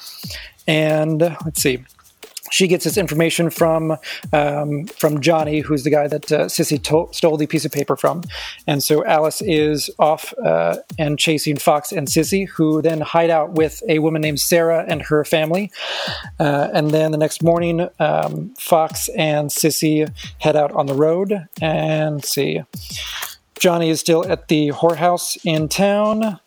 and 0.67 1.21
let's 1.21 1.61
see 1.61 1.85
she 2.51 2.67
gets 2.69 2.85
this 2.85 2.97
information 2.97 3.51
from 3.51 3.97
um, 4.33 4.87
from 4.87 5.21
Johnny, 5.21 5.61
who's 5.61 5.85
the 5.85 5.91
guy 5.91 6.07
that 6.09 6.31
uh, 6.33 6.45
Sissy 6.47 6.83
to- 6.85 7.09
stole 7.13 7.37
the 7.37 7.47
piece 7.47 7.65
of 7.65 7.73
paper 7.73 7.97
from, 7.97 8.23
and 8.67 8.83
so 8.83 9.05
Alice 9.05 9.41
is 9.43 9.91
off 9.99 10.33
uh, 10.45 10.77
and 10.99 11.19
chasing 11.19 11.57
Fox 11.57 11.93
and 11.93 12.09
Sissy, 12.09 12.49
who 12.49 12.83
then 12.83 13.01
hide 13.01 13.31
out 13.31 13.53
with 13.53 13.83
a 13.89 13.99
woman 14.01 14.23
named 14.23 14.41
Sarah 14.41 14.85
and 14.89 15.03
her 15.03 15.25
family. 15.25 15.71
Uh, 16.39 16.69
and 16.73 16.91
then 16.91 17.13
the 17.13 17.19
next 17.19 17.43
morning, 17.43 17.89
um, 17.99 18.55
Fox 18.59 19.09
and 19.17 19.51
Sissy 19.51 20.09
head 20.39 20.57
out 20.57 20.73
on 20.73 20.87
the 20.87 20.95
road 20.95 21.47
and 21.61 22.25
see. 22.25 22.63
Johnny 23.59 23.91
is 23.91 23.99
still 24.01 24.25
at 24.25 24.49
the 24.49 24.69
whorehouse 24.69 25.37
in 25.45 25.69
town. 25.69 26.39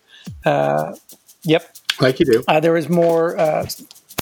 Uh, 0.46 0.96
yep, 1.44 1.76
Like 2.00 2.20
you 2.20 2.26
do. 2.26 2.44
uh, 2.48 2.60
there 2.62 2.78
is 2.78 2.88
more, 2.88 3.38
uh, 3.38 3.66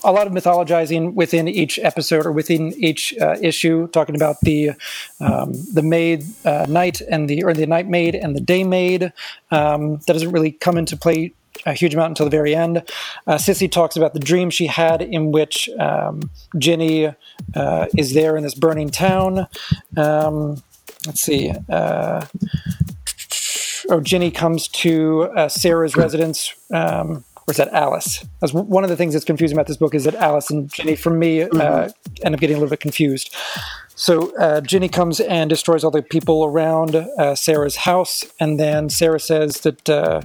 a 0.03 0.12
lot 0.12 0.27
of 0.27 0.33
mythologizing 0.33 1.13
within 1.13 1.47
each 1.47 1.79
episode 1.79 2.25
or 2.25 2.31
within 2.31 2.73
each 2.77 3.13
uh, 3.19 3.35
issue, 3.41 3.88
talking 3.89 4.15
about 4.15 4.38
the 4.41 4.71
um, 5.19 5.53
the 5.73 5.81
maid 5.81 6.23
uh, 6.45 6.65
night 6.69 7.01
and 7.01 7.29
the 7.29 7.43
or 7.43 7.53
the 7.53 7.65
night 7.65 7.88
maid 7.88 8.15
and 8.15 8.35
the 8.35 8.41
day 8.41 8.63
maid. 8.63 9.12
Um, 9.51 9.97
that 10.07 10.13
doesn't 10.13 10.31
really 10.31 10.51
come 10.51 10.77
into 10.77 10.97
play 10.97 11.33
a 11.65 11.73
huge 11.73 11.93
amount 11.93 12.12
until 12.12 12.25
the 12.25 12.29
very 12.29 12.55
end. 12.55 12.77
Uh, 13.27 13.35
Sissy 13.35 13.69
talks 13.69 13.95
about 13.95 14.13
the 14.13 14.19
dream 14.19 14.49
she 14.49 14.67
had 14.67 15.01
in 15.01 15.31
which 15.31 15.69
um, 15.79 16.29
Ginny 16.57 17.13
uh, 17.55 17.85
is 17.97 18.13
there 18.13 18.38
in 18.38 18.43
this 18.43 18.55
burning 18.55 18.89
town. 18.89 19.47
Um, 19.97 20.63
let's 21.05 21.21
see. 21.21 21.51
Uh, 21.69 22.25
oh, 23.89 23.99
Ginny 24.01 24.31
comes 24.31 24.67
to 24.69 25.23
uh, 25.35 25.49
Sarah's 25.49 25.95
residence. 25.95 26.53
Um, 26.71 27.23
or 27.49 27.51
is 27.51 27.57
that 27.57 27.73
Alice? 27.73 28.23
That's 28.41 28.53
one 28.53 28.83
of 28.83 28.91
the 28.91 28.95
things 28.95 29.13
that's 29.13 29.25
confusing 29.25 29.57
about 29.57 29.65
this 29.65 29.77
book 29.77 29.95
is 29.95 30.03
that 30.03 30.13
Alice 30.13 30.51
and 30.51 30.71
Ginny, 30.71 30.95
for 30.95 31.09
me, 31.09 31.41
uh, 31.41 31.89
end 32.23 32.35
up 32.35 32.39
getting 32.39 32.55
a 32.55 32.59
little 32.59 32.69
bit 32.69 32.79
confused. 32.79 33.35
So 33.95 34.35
uh, 34.38 34.62
Ginny 34.62 34.88
comes 34.88 35.19
and 35.19 35.49
destroys 35.49 35.83
all 35.83 35.89
the 35.89 36.03
people 36.03 36.45
around 36.45 36.95
uh, 36.95 37.33
Sarah's 37.33 37.75
house, 37.77 38.23
and 38.39 38.59
then 38.59 38.89
Sarah 38.89 39.19
says 39.19 39.62
that. 39.62 39.89
Uh, 39.89 40.21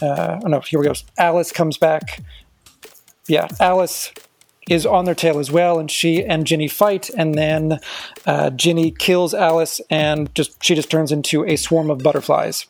uh, 0.00 0.40
oh 0.44 0.48
no, 0.48 0.60
here 0.60 0.78
we 0.78 0.86
go. 0.86 0.92
Alice 1.18 1.50
comes 1.50 1.76
back. 1.76 2.22
Yeah, 3.26 3.48
Alice 3.58 4.12
is 4.70 4.86
on 4.86 5.04
their 5.04 5.16
tail 5.16 5.40
as 5.40 5.50
well, 5.50 5.80
and 5.80 5.90
she 5.90 6.24
and 6.24 6.46
Ginny 6.46 6.68
fight, 6.68 7.10
and 7.10 7.34
then 7.34 7.80
uh, 8.24 8.50
Ginny 8.50 8.92
kills 8.92 9.34
Alice, 9.34 9.80
and 9.90 10.32
just 10.36 10.62
she 10.62 10.76
just 10.76 10.88
turns 10.88 11.10
into 11.10 11.44
a 11.44 11.56
swarm 11.56 11.90
of 11.90 11.98
butterflies. 11.98 12.66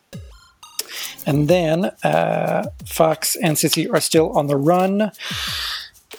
And 1.26 1.48
then 1.48 1.86
uh, 2.02 2.70
Fox 2.86 3.36
and 3.36 3.56
Sissy 3.56 3.92
are 3.92 4.00
still 4.00 4.30
on 4.36 4.46
the 4.46 4.56
run. 4.56 5.12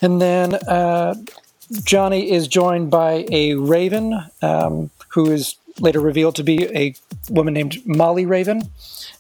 And 0.01 0.21
then 0.21 0.55
uh, 0.55 1.15
Johnny 1.83 2.31
is 2.31 2.47
joined 2.47 2.89
by 2.89 3.25
a 3.31 3.55
raven, 3.55 4.19
um, 4.41 4.89
who 5.09 5.31
is 5.31 5.55
later 5.79 5.99
revealed 5.99 6.35
to 6.35 6.43
be 6.43 6.65
a 6.75 6.93
woman 7.29 7.53
named 7.53 7.77
Molly 7.85 8.25
Raven. 8.25 8.63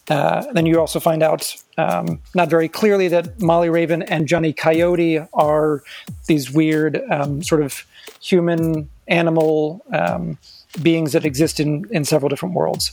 Uh, 0.09 0.51
then 0.53 0.65
you 0.65 0.79
also 0.79 0.99
find 0.99 1.21
out, 1.21 1.55
um, 1.77 2.19
not 2.33 2.49
very 2.49 2.67
clearly, 2.67 3.07
that 3.07 3.39
Molly 3.39 3.69
Raven 3.69 4.01
and 4.01 4.27
Johnny 4.27 4.53
Coyote 4.53 5.19
are 5.33 5.83
these 6.27 6.51
weird 6.51 7.01
um, 7.11 7.43
sort 7.43 7.61
of 7.61 7.85
human 8.21 8.89
animal 9.07 9.85
um, 9.93 10.37
beings 10.81 11.13
that 11.13 11.25
exist 11.25 11.59
in, 11.59 11.85
in 11.91 12.05
several 12.05 12.29
different 12.29 12.55
worlds. 12.55 12.91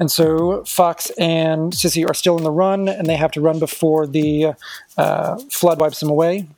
And 0.00 0.10
so 0.10 0.64
Fox 0.64 1.10
and 1.18 1.72
Sissy 1.72 2.08
are 2.08 2.14
still 2.14 2.38
in 2.38 2.42
the 2.42 2.50
run, 2.50 2.88
and 2.88 3.06
they 3.06 3.16
have 3.16 3.30
to 3.32 3.40
run 3.40 3.58
before 3.58 4.06
the 4.06 4.54
uh, 4.96 5.36
flood 5.50 5.78
wipes 5.78 6.00
them 6.00 6.08
away. 6.08 6.48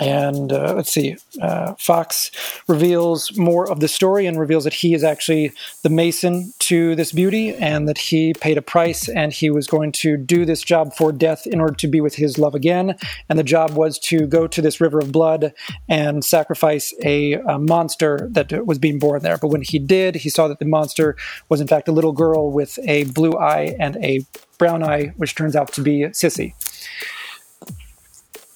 And 0.00 0.52
uh, 0.52 0.74
let's 0.74 0.92
see, 0.92 1.16
uh, 1.40 1.74
Fox 1.74 2.30
reveals 2.66 3.36
more 3.36 3.70
of 3.70 3.80
the 3.80 3.88
story 3.88 4.26
and 4.26 4.38
reveals 4.38 4.64
that 4.64 4.72
he 4.72 4.94
is 4.94 5.04
actually 5.04 5.52
the 5.82 5.90
mason 5.90 6.52
to 6.60 6.94
this 6.96 7.12
beauty 7.12 7.54
and 7.54 7.88
that 7.88 7.98
he 7.98 8.32
paid 8.34 8.58
a 8.58 8.62
price 8.62 9.08
and 9.08 9.32
he 9.32 9.50
was 9.50 9.66
going 9.66 9.92
to 9.92 10.16
do 10.16 10.44
this 10.44 10.62
job 10.62 10.94
for 10.94 11.12
death 11.12 11.46
in 11.46 11.60
order 11.60 11.74
to 11.74 11.88
be 11.88 12.00
with 12.00 12.14
his 12.14 12.38
love 12.38 12.54
again. 12.54 12.96
And 13.28 13.38
the 13.38 13.44
job 13.44 13.72
was 13.72 13.98
to 14.00 14.26
go 14.26 14.46
to 14.46 14.62
this 14.62 14.80
river 14.80 14.98
of 14.98 15.12
blood 15.12 15.52
and 15.88 16.24
sacrifice 16.24 16.92
a, 17.04 17.34
a 17.34 17.58
monster 17.58 18.28
that 18.32 18.66
was 18.66 18.78
being 18.78 18.98
born 18.98 19.22
there. 19.22 19.38
But 19.38 19.48
when 19.48 19.62
he 19.62 19.78
did, 19.78 20.16
he 20.16 20.30
saw 20.30 20.48
that 20.48 20.58
the 20.58 20.64
monster 20.64 21.16
was 21.48 21.60
in 21.60 21.68
fact 21.68 21.88
a 21.88 21.92
little 21.92 22.12
girl 22.12 22.50
with 22.50 22.78
a 22.84 23.04
blue 23.04 23.36
eye 23.36 23.76
and 23.78 23.96
a 23.96 24.24
brown 24.58 24.82
eye, 24.82 25.12
which 25.16 25.34
turns 25.34 25.56
out 25.56 25.72
to 25.72 25.82
be 25.82 26.02
Sissy. 26.10 26.54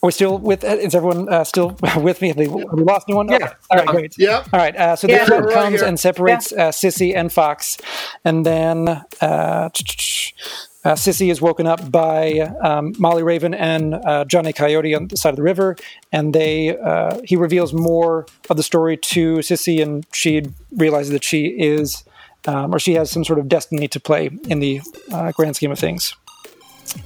Are 0.03 0.07
we 0.09 0.13
still 0.13 0.39
with? 0.39 0.63
Is 0.63 0.95
everyone 0.95 1.29
uh, 1.29 1.43
still 1.45 1.77
with 1.97 2.21
me? 2.21 2.29
Have, 2.29 2.37
they, 2.37 2.49
have 2.49 2.73
we 2.73 2.83
lost 2.85 3.07
anyone? 3.09 3.29
Yeah. 3.29 3.37
Okay. 3.37 3.47
All 3.71 3.79
right, 3.79 3.87
great. 3.89 4.15
Yep. 4.19 4.49
All 4.53 4.61
right. 4.61 4.77
Uh, 4.77 4.95
so 4.97 5.09
Yeah, 5.09 5.21
the 5.21 5.27
flood 5.27 5.45
right 5.47 5.55
comes 5.55 5.81
here. 5.81 5.89
and 5.89 5.99
separates 5.99 6.53
uh, 6.53 6.69
Sissy 6.71 7.15
and 7.17 7.33
Fox, 7.33 7.79
and 8.25 8.45
then 8.45 8.89
uh, 8.89 9.69
uh, 10.85 10.95
Sissy 10.95 11.31
is 11.31 11.41
woken 11.41 11.67
up 11.67 11.91
by 11.91 12.41
um, 12.63 12.95
Molly 12.99 13.23
Raven 13.25 13.55
and 13.55 13.95
uh, 13.95 14.25
Johnny 14.27 14.53
Coyote 14.53 14.95
on 14.95 15.09
the 15.09 15.17
side 15.17 15.31
of 15.31 15.37
the 15.37 15.43
river, 15.43 15.77
and 16.13 16.33
they 16.35 16.77
uh, 16.79 17.19
he 17.25 17.35
reveals 17.37 17.73
more 17.73 18.27
of 18.51 18.57
the 18.57 18.63
story 18.63 18.97
to 18.99 19.37
Sissy, 19.39 19.83
and 19.83 20.07
she 20.13 20.43
realizes 20.77 21.11
that 21.13 21.25
she 21.25 21.47
is. 21.47 22.05
Um, 22.49 22.73
or 22.73 22.79
she 22.79 22.95
has 22.95 23.11
some 23.11 23.25
sort 23.25 23.41
of 23.41 23.49
destiny 23.49 23.89
to 23.89 23.99
play 23.99 24.31
in 24.47 24.61
the 24.61 24.81
uh, 25.11 25.33
grand 25.33 25.57
scheme 25.57 25.73
of 25.73 25.81
things. 25.81 26.15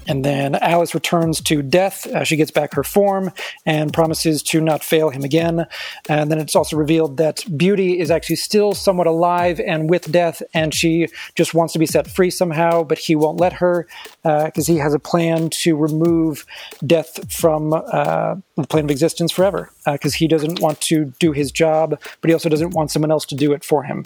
And 0.07 0.25
then 0.25 0.57
Alice 0.57 0.95
returns 0.95 1.41
to 1.43 1.63
death. 1.63 2.07
Uh, 2.07 2.25
she 2.25 2.37
gets 2.37 2.51
back 2.51 2.75
her 2.75 2.85
form 2.85 3.33
and 3.65 3.93
promises 3.93 4.43
to 4.45 4.61
not 4.61 4.83
fail 4.83 5.11
him 5.11 5.23
again. 5.25 5.67
And 6.09 6.31
then 6.31 6.39
it's 6.39 6.57
also 6.57 6.77
revealed 6.77 7.17
that 7.19 7.45
Beauty 7.57 7.99
is 7.99 8.11
actually 8.11 8.37
still 8.37 8.75
somewhat 8.75 9.07
alive 9.07 9.61
and 9.61 9.89
with 9.89 10.11
death, 10.11 10.43
and 10.55 10.75
she 10.75 11.09
just 11.35 11.55
wants 11.55 11.73
to 11.75 11.79
be 11.79 11.87
set 11.87 12.09
free 12.09 12.31
somehow, 12.31 12.83
but 12.83 12.99
he 12.99 13.15
won't 13.15 13.39
let 13.39 13.53
her 13.55 13.87
because 14.23 14.67
he 14.67 14.77
has 14.77 14.95
a 14.95 14.99
plan 14.99 15.51
to 15.51 15.77
remove 15.77 16.45
death 16.87 17.33
from 17.33 17.73
uh, 17.73 18.35
the 18.57 18.67
plane 18.69 18.85
of 18.85 18.91
existence 18.91 19.33
forever 19.33 19.71
because 19.87 20.15
he 20.15 20.27
doesn't 20.27 20.61
want 20.61 20.81
to 20.81 21.07
do 21.19 21.33
his 21.33 21.53
job, 21.53 21.91
but 22.21 22.29
he 22.29 22.33
also 22.33 22.49
doesn't 22.49 22.71
want 22.71 22.91
someone 22.91 23.11
else 23.11 23.25
to 23.27 23.35
do 23.35 23.53
it 23.53 23.65
for 23.65 23.85
him. 23.85 24.05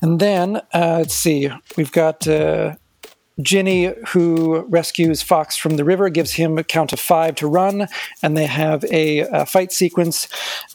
And 0.00 0.18
then, 0.18 0.56
uh, 0.74 0.98
let's 0.98 1.14
see, 1.14 1.50
we've 1.76 1.92
got. 1.92 2.26
Ginny, 3.40 3.94
who 4.08 4.60
rescues 4.68 5.22
Fox 5.22 5.56
from 5.56 5.76
the 5.76 5.84
river, 5.84 6.10
gives 6.10 6.32
him 6.32 6.58
a 6.58 6.64
count 6.64 6.92
of 6.92 7.00
five 7.00 7.34
to 7.36 7.46
run, 7.46 7.88
and 8.22 8.36
they 8.36 8.46
have 8.46 8.84
a, 8.84 9.20
a 9.20 9.46
fight 9.46 9.72
sequence. 9.72 10.28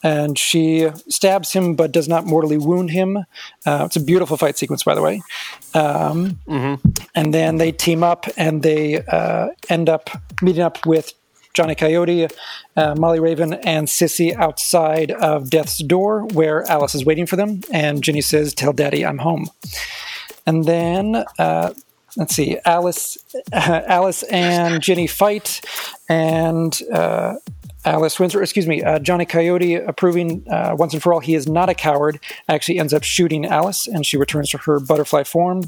And 0.03 0.37
she 0.39 0.89
stabs 1.07 1.53
him, 1.53 1.75
but 1.75 1.91
does 1.91 2.07
not 2.07 2.25
mortally 2.25 2.57
wound 2.57 2.91
him. 2.91 3.17
Uh, 3.65 3.83
it's 3.85 3.95
a 3.95 4.03
beautiful 4.03 4.37
fight 4.37 4.57
sequence, 4.57 4.83
by 4.83 4.95
the 4.95 5.01
way. 5.01 5.21
Um, 5.73 6.39
And 7.15 7.33
then 7.33 7.57
they 7.57 7.71
team 7.71 8.03
up, 8.03 8.25
and 8.37 8.63
they 8.63 9.01
uh, 9.03 9.49
end 9.69 9.89
up 9.89 10.09
meeting 10.41 10.63
up 10.63 10.85
with 10.85 11.13
Johnny 11.53 11.75
Coyote, 11.75 12.27
uh, 12.75 12.95
Molly 12.95 13.19
Raven, 13.19 13.53
and 13.53 13.87
Sissy 13.87 14.35
outside 14.35 15.11
of 15.11 15.49
Death's 15.49 15.79
door, 15.79 16.25
where 16.33 16.63
Alice 16.69 16.93
is 16.93 17.03
waiting 17.05 17.25
for 17.25 17.35
them. 17.35 17.61
And 17.71 18.03
Ginny 18.03 18.21
says, 18.21 18.53
"Tell 18.53 18.73
Daddy 18.73 19.03
I'm 19.05 19.17
home." 19.19 19.49
And 20.45 20.65
then 20.65 21.23
uh, 21.39 21.73
let's 22.17 22.35
see, 22.35 22.57
Alice, 22.65 23.17
Alice 23.53 24.23
and 24.23 24.81
Ginny 24.81 25.07
fight, 25.07 25.61
and 26.09 26.77
uh, 26.91 27.35
Alice 27.85 28.19
Windsor, 28.19 28.41
excuse 28.41 28.67
me, 28.67 28.83
uh, 28.83 28.99
Johnny 28.99 29.25
Coyote, 29.25 29.75
approving 29.75 30.43
uh, 30.49 30.75
once 30.77 30.93
and 30.93 31.01
for 31.01 31.13
all 31.13 31.19
he 31.19 31.35
is 31.35 31.47
not 31.47 31.69
a 31.69 31.73
coward, 31.73 32.19
actually 32.49 32.79
ends 32.79 32.93
up 32.93 33.03
shooting 33.03 33.45
Alice, 33.45 33.87
and 33.87 34.05
she 34.05 34.17
returns 34.17 34.49
to 34.49 34.57
her 34.57 34.79
butterfly 34.79 35.23
form. 35.23 35.63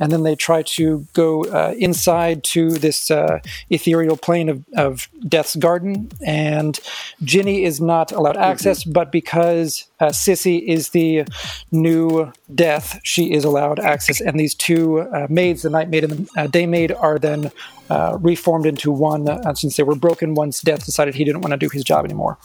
And 0.00 0.10
then 0.10 0.22
they 0.22 0.34
try 0.34 0.62
to 0.62 1.06
go 1.12 1.44
uh, 1.44 1.74
inside 1.76 2.44
to 2.44 2.70
this 2.70 3.10
uh, 3.10 3.40
ethereal 3.68 4.16
plane 4.16 4.48
of, 4.48 4.64
of 4.76 5.08
Death's 5.28 5.56
Garden, 5.56 6.10
and 6.24 6.78
Ginny 7.22 7.64
is 7.64 7.80
not 7.80 8.12
allowed 8.12 8.36
access, 8.38 8.84
but 8.84 9.12
because 9.12 9.87
uh, 10.00 10.06
Sissy 10.06 10.62
is 10.62 10.90
the 10.90 11.24
new 11.70 12.32
Death, 12.54 13.00
she 13.04 13.32
is 13.32 13.44
allowed 13.44 13.80
access. 13.80 14.20
And 14.20 14.38
these 14.38 14.54
two 14.54 15.00
uh, 15.00 15.26
maids, 15.28 15.62
the 15.62 15.70
Night 15.70 15.88
Maid 15.88 16.04
and 16.04 16.12
the 16.12 16.40
uh, 16.40 16.46
Day 16.46 16.66
Maid, 16.66 16.92
are 16.92 17.18
then 17.18 17.50
uh, 17.90 18.18
reformed 18.20 18.66
into 18.66 18.90
one 18.90 19.28
uh, 19.28 19.54
since 19.54 19.76
they 19.76 19.82
were 19.82 19.94
broken 19.94 20.34
once 20.34 20.60
Death 20.60 20.84
decided 20.84 21.14
he 21.14 21.24
didn't 21.24 21.40
want 21.40 21.52
to 21.52 21.56
do 21.56 21.68
his 21.68 21.84
job 21.84 22.04
anymore. 22.04 22.38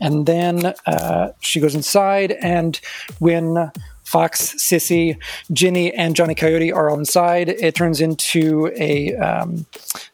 And 0.00 0.26
then 0.26 0.74
uh, 0.86 1.32
she 1.40 1.60
goes 1.60 1.74
inside, 1.74 2.32
and 2.32 2.80
when 3.18 3.70
Fox, 4.10 4.54
Sissy, 4.56 5.16
Ginny, 5.52 5.94
and 5.94 6.16
Johnny 6.16 6.34
Coyote 6.34 6.72
are 6.72 6.90
all 6.90 6.98
inside, 6.98 7.48
it 7.48 7.76
turns 7.76 8.00
into 8.00 8.72
a, 8.76 9.14
um, 9.14 9.66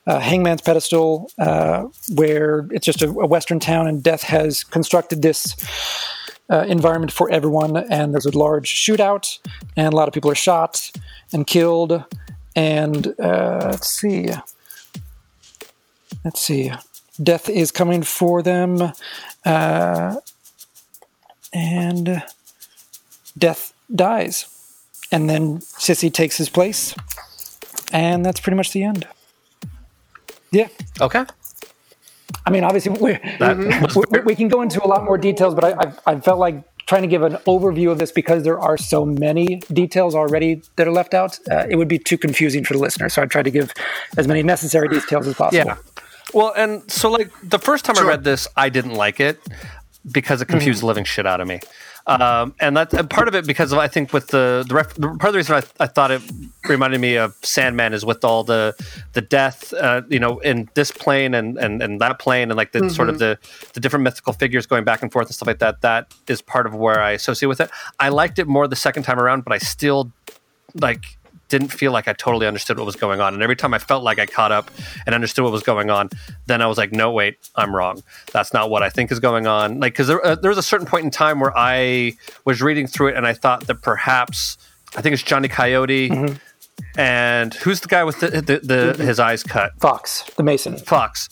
a 0.07 0.21
hangman's 0.21 0.61
pedestal 0.61 1.31
uh, 1.39 1.87
where 2.15 2.69
it's 2.73 2.85
just 2.85 3.01
a, 3.01 3.09
a 3.09 3.27
western 3.27 3.59
town, 3.59 3.87
and 3.87 4.03
Death 4.03 4.23
has 4.25 4.65
constructed 4.65 5.23
this 5.23 5.57
uh, 6.51 6.67
environment 6.69 7.11
for 7.11 7.31
everyone. 7.31 7.75
And 7.75 8.13
there's 8.13 8.27
a 8.27 8.37
large 8.37 8.69
shootout, 8.69 9.39
and 9.79 9.95
a 9.95 9.97
lot 9.97 10.09
of 10.09 10.13
people 10.15 10.31
are 10.31 10.35
shot 10.35 10.93
and 11.33 11.47
killed. 11.47 12.05
And 12.55 13.19
uh, 13.19 13.69
let's 13.71 13.89
see. 13.89 14.29
Let's 16.23 16.43
see. 16.43 16.71
Death 17.23 17.49
is 17.49 17.71
coming 17.71 18.03
for 18.03 18.43
them. 18.43 18.93
Uh, 19.43 20.17
and 21.55 22.23
Death 23.39 23.73
dies. 23.95 24.47
And 25.13 25.31
then 25.31 25.59
Sissy 25.59 26.13
takes 26.13 26.37
his 26.37 26.49
place. 26.49 26.95
And 27.93 28.25
that's 28.25 28.41
pretty 28.41 28.57
much 28.57 28.73
the 28.73 28.83
end. 28.83 29.07
Yeah. 30.51 30.69
Okay. 31.01 31.25
I 32.45 32.51
mean, 32.51 32.65
obviously, 32.65 32.93
we, 32.93 33.19
we, 34.11 34.21
we 34.21 34.35
can 34.35 34.49
go 34.49 34.63
into 34.63 34.85
a 34.85 34.87
lot 34.87 35.05
more 35.05 35.19
details, 35.19 35.55
but 35.55 35.65
I, 35.65 35.71
I, 36.07 36.15
I 36.15 36.21
felt 36.21 36.39
like 36.39 36.63
trying 36.87 37.03
to 37.03 37.09
give 37.09 37.23
an 37.23 37.35
overview 37.47 37.91
of 37.91 37.99
this 37.99 38.13
because 38.13 38.45
there 38.45 38.59
are 38.59 38.77
so 38.77 39.05
many 39.05 39.57
details 39.73 40.15
already 40.15 40.63
that 40.77 40.87
are 40.87 40.93
left 40.93 41.15
out. 41.15 41.39
Uh, 41.51 41.67
it 41.69 41.77
would 41.77 41.89
be 41.89 41.99
too 41.99 42.17
confusing 42.17 42.65
for 42.65 42.75
the 42.75 42.81
listener. 42.81 43.09
So 43.09 43.23
I 43.23 43.27
tried 43.27 43.45
to 43.45 43.51
give 43.51 43.73
as 44.17 44.29
many 44.29 44.43
necessary 44.43 44.89
details 44.89 45.27
as 45.27 45.35
possible. 45.35 45.67
Yeah. 45.67 45.77
Well, 46.33 46.53
and 46.57 46.89
so 46.91 47.11
like 47.11 47.31
the 47.43 47.59
first 47.59 47.85
time 47.85 47.97
I 47.99 48.03
read 48.03 48.25
this, 48.25 48.47
I 48.57 48.69
didn't 48.69 48.95
like 48.95 49.21
it 49.21 49.41
because 50.11 50.41
it 50.43 50.47
confused 50.47 50.83
the 50.83 50.87
living 50.87 51.05
shit 51.05 51.27
out 51.27 51.41
of 51.41 51.49
me. 51.49 51.61
Um, 52.09 52.55
and 52.61 52.77
that's 52.77 52.95
and 52.95 53.11
part 53.11 53.27
of 53.27 53.35
it 53.35 53.49
because 53.49 53.73
of, 53.73 53.79
I 53.79 53.89
think 53.89 54.13
with 54.13 54.29
the, 54.29 54.65
the 54.69 54.75
ref, 54.75 54.95
part 54.95 55.25
of 55.25 55.33
the 55.33 55.39
reason 55.39 55.57
I, 55.57 55.63
I 55.83 55.87
thought 55.89 56.13
it 56.13 56.23
reminded 56.69 57.01
me 57.01 57.17
of 57.17 57.35
Sandman 57.43 57.93
is 57.93 58.05
with 58.05 58.25
all 58.25 58.45
the 58.45 58.77
the 59.15 59.21
death, 59.21 59.73
uh, 59.73 60.03
you 60.09 60.21
know, 60.21 60.39
in 60.39 60.71
this 60.75 60.93
plane 60.93 61.35
and, 61.35 61.59
and, 61.59 61.83
and 61.83 62.01
that 62.01 62.21
plane 62.21 62.51
and 62.51 62.57
like 62.57 62.71
the 62.71 62.91
sort 62.91 63.09
of 63.09 63.19
the 63.19 63.39
the 63.73 63.81
different 63.81 64.05
mythical 64.05 64.33
figures 64.33 64.67
going 64.67 64.85
back 64.85 65.03
and 65.03 65.11
forth 65.11 65.27
and 65.27 65.35
stuff 65.35 65.49
like 65.49 65.59
that. 65.59 65.81
That 65.81 66.15
is 66.29 66.41
part 66.41 66.67
of 66.67 66.75
where 66.77 67.01
I 67.01 67.11
associate 67.11 67.49
with 67.49 67.61
it. 67.61 67.71
I 67.99 68.11
liked 68.11 68.39
it 68.39 68.47
more 68.47 68.69
the 68.69 68.77
second 68.77 69.03
time 69.03 69.19
around, 69.19 69.43
but 69.45 69.53
I 69.53 69.59
still 69.59 70.13
like 70.81 71.16
didn't 71.49 71.69
feel 71.69 71.93
like 71.93 72.09
I 72.09 72.13
totally 72.13 72.47
understood 72.47 72.79
what 72.79 72.87
was 72.87 72.97
going 72.97 73.21
on. 73.21 73.35
And 73.35 73.43
every 73.43 73.57
time 73.57 73.73
I 73.73 73.79
felt 73.79 74.03
like 74.03 74.19
I 74.19 74.27
caught 74.27 74.53
up 74.53 74.71
and 75.07 75.15
understood 75.15 75.45
what 75.45 75.53
was 75.53 75.63
going 75.63 75.91
on, 75.91 76.11
then 76.47 76.61
I 76.61 76.67
was 76.67 76.79
like, 76.79 76.93
no, 76.93 77.11
wait, 77.13 77.39
I'm 77.55 77.75
wrong. 77.75 78.03
That's 78.33 78.53
not 78.53 78.71
what 78.71 78.83
I 78.83 78.91
think 78.91 79.13
is 79.13 79.21
going 79.21 79.47
on. 79.47 79.81
Like, 79.81 79.93
because 79.93 80.09
there, 80.09 80.25
uh, 80.25 80.35
there 80.35 80.49
was 80.49 80.59
a 80.59 80.63
certain 80.63 80.87
point 80.87 81.05
in 81.05 81.11
time 81.11 81.41
where 81.41 81.57
I 81.57 82.15
was 82.45 82.63
reading 82.63 82.87
through 82.87 83.09
it 83.09 83.17
and 83.17 83.27
I 83.27 83.33
thought 83.33 83.67
that 83.69 83.83
perhaps, 83.83 84.59
I 84.97 85.03
think 85.03 85.13
it's 85.13 85.23
Johnny 85.23 85.49
Coyote. 85.49 86.11
And 86.99 87.55
who's 87.55 87.81
the 87.81 87.89
guy 87.89 88.05
with 88.05 88.21
the, 88.21 88.29
the, 88.29 88.95
the 88.97 89.03
his 89.05 89.19
eyes 89.19 89.43
cut? 89.43 89.73
Fox, 89.81 90.25
the 90.37 90.43
Mason. 90.43 90.77
Fox. 90.77 91.29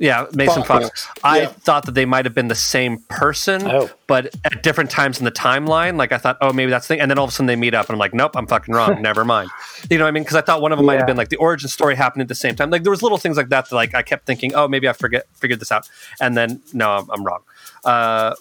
Yeah, 0.00 0.26
Mason 0.32 0.62
Fox. 0.62 0.84
Fox. 0.86 1.08
I 1.24 1.40
Yeah. 1.40 1.46
thought 1.48 1.84
that 1.86 1.94
they 1.96 2.04
might 2.04 2.24
have 2.24 2.34
been 2.34 2.46
the 2.46 2.54
same 2.54 2.98
person, 3.08 3.66
Oh. 3.68 3.90
but 4.06 4.32
at 4.44 4.62
different 4.62 4.90
times 4.90 5.18
in 5.18 5.24
the 5.24 5.32
timeline. 5.32 5.96
Like 5.96 6.12
I 6.12 6.18
thought, 6.18 6.38
oh, 6.40 6.52
maybe 6.52 6.70
that's 6.70 6.86
the 6.86 6.94
thing. 6.94 7.00
And 7.00 7.10
then 7.10 7.18
all 7.18 7.24
of 7.24 7.30
a 7.30 7.32
sudden 7.32 7.46
they 7.46 7.56
meet 7.56 7.74
up, 7.74 7.88
and 7.88 7.94
I'm 7.94 7.98
like, 7.98 8.14
nope, 8.14 8.32
I'm 8.36 8.46
fucking 8.46 8.72
wrong. 8.72 9.02
Never 9.02 9.24
mind. 9.24 9.50
You 9.90 9.98
know 9.98 10.04
what 10.04 10.08
I 10.08 10.12
mean? 10.12 10.22
Because 10.22 10.36
I 10.36 10.40
thought 10.40 10.62
one 10.62 10.70
of 10.70 10.78
them 10.78 10.86
might 10.86 10.98
have 10.98 11.06
been 11.06 11.16
like 11.16 11.30
the 11.30 11.36
origin 11.36 11.68
story 11.68 11.96
happened 11.96 12.22
at 12.22 12.28
the 12.28 12.36
same 12.36 12.54
time. 12.54 12.70
Like 12.70 12.84
there 12.84 12.92
was 12.92 13.02
little 13.02 13.18
things 13.18 13.36
like 13.36 13.48
that 13.48 13.68
that 13.68 13.74
like 13.74 13.92
I 13.94 14.02
kept 14.02 14.24
thinking, 14.24 14.54
oh, 14.54 14.68
maybe 14.68 14.88
I 14.88 14.92
forget 14.92 15.26
figured 15.34 15.58
this 15.58 15.72
out, 15.72 15.88
and 16.20 16.36
then 16.36 16.62
no, 16.72 16.90
I'm, 16.90 17.10
I'm 17.10 17.24
wrong. 17.24 17.40
Uh, 17.84 18.34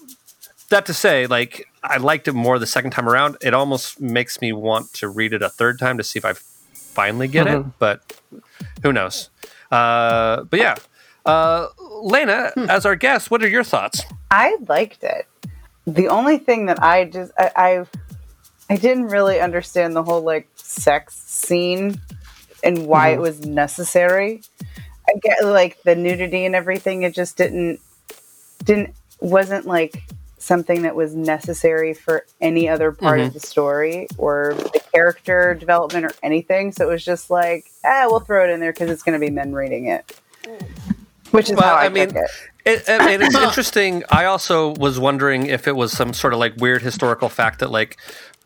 that 0.69 0.85
to 0.85 0.93
say, 0.93 1.25
like 1.25 1.67
I 1.83 1.97
liked 1.97 2.27
it 2.27 2.33
more 2.33 2.59
the 2.59 2.67
second 2.67 2.91
time 2.91 3.09
around. 3.09 3.37
It 3.41 3.55
almost 3.55 3.99
makes 3.99 4.41
me 4.41 4.51
want 4.53 4.93
to 4.95 5.07
read 5.09 5.33
it 5.33 5.41
a 5.41 5.49
third 5.49 5.79
time 5.79 5.97
to 5.97 6.03
see 6.03 6.19
if 6.19 6.25
I 6.25 6.33
finally 6.73 7.27
get 7.27 7.47
it, 7.47 7.65
but 7.79 8.13
who 8.83 8.93
knows? 8.93 9.29
Uh, 9.71 10.43
but 10.43 10.59
yeah, 10.59 10.75
uh, 11.27 11.67
Lena, 12.01 12.51
as 12.69 12.85
our 12.85 12.95
guest, 12.95 13.29
what 13.29 13.43
are 13.43 13.47
your 13.47 13.63
thoughts? 13.63 14.01
I 14.31 14.57
liked 14.67 15.03
it. 15.03 15.27
The 15.85 16.07
only 16.07 16.37
thing 16.37 16.65
that 16.65 16.81
I 16.81 17.05
just 17.05 17.31
I, 17.37 17.51
I 17.55 17.85
I 18.69 18.75
didn't 18.75 19.07
really 19.07 19.39
understand 19.39 19.95
the 19.95 20.03
whole 20.03 20.21
like 20.21 20.49
sex 20.55 21.15
scene 21.15 22.01
and 22.63 22.87
why 22.87 23.09
it 23.09 23.19
was 23.19 23.45
necessary. 23.45 24.41
I 25.07 25.13
get 25.21 25.45
like 25.45 25.81
the 25.83 25.95
nudity 25.95 26.45
and 26.45 26.55
everything. 26.55 27.03
It 27.03 27.13
just 27.13 27.37
didn't 27.37 27.79
didn't 28.63 28.93
wasn't 29.21 29.65
like 29.65 30.03
something 30.37 30.83
that 30.83 30.95
was 30.95 31.15
necessary 31.15 31.93
for 31.93 32.25
any 32.41 32.69
other 32.69 32.91
part 32.91 33.19
of 33.19 33.33
the 33.33 33.39
story 33.39 34.07
or 34.17 34.53
the 34.53 34.81
character 34.93 35.55
development 35.55 36.05
or 36.05 36.11
anything. 36.23 36.71
So 36.71 36.87
it 36.87 36.91
was 36.91 37.03
just 37.03 37.29
like, 37.29 37.71
ah, 37.85 38.05
we'll 38.07 38.19
throw 38.19 38.47
it 38.47 38.51
in 38.51 38.59
there 38.59 38.71
because 38.71 38.89
it's 38.89 39.03
going 39.03 39.19
to 39.19 39.25
be 39.25 39.31
men 39.31 39.53
reading 39.53 39.87
it, 39.87 40.19
which 41.31 41.49
is 41.49 41.55
Well, 41.55 41.67
how 41.67 41.75
I, 41.75 41.85
I 41.85 41.89
mean, 41.89 42.09
took 42.09 42.17
it. 42.17 42.31
It, 42.65 42.83
I 42.89 43.05
mean, 43.05 43.21
it's 43.21 43.35
interesting. 43.47 44.03
I 44.09 44.25
also 44.25 44.73
was 44.75 44.99
wondering 44.99 45.45
if 45.45 45.67
it 45.67 45.75
was 45.75 45.93
some 45.93 46.13
sort 46.13 46.33
of 46.33 46.39
like 46.39 46.57
weird 46.57 46.81
historical 46.81 47.29
fact 47.29 47.59
that 47.59 47.71
like 47.71 47.97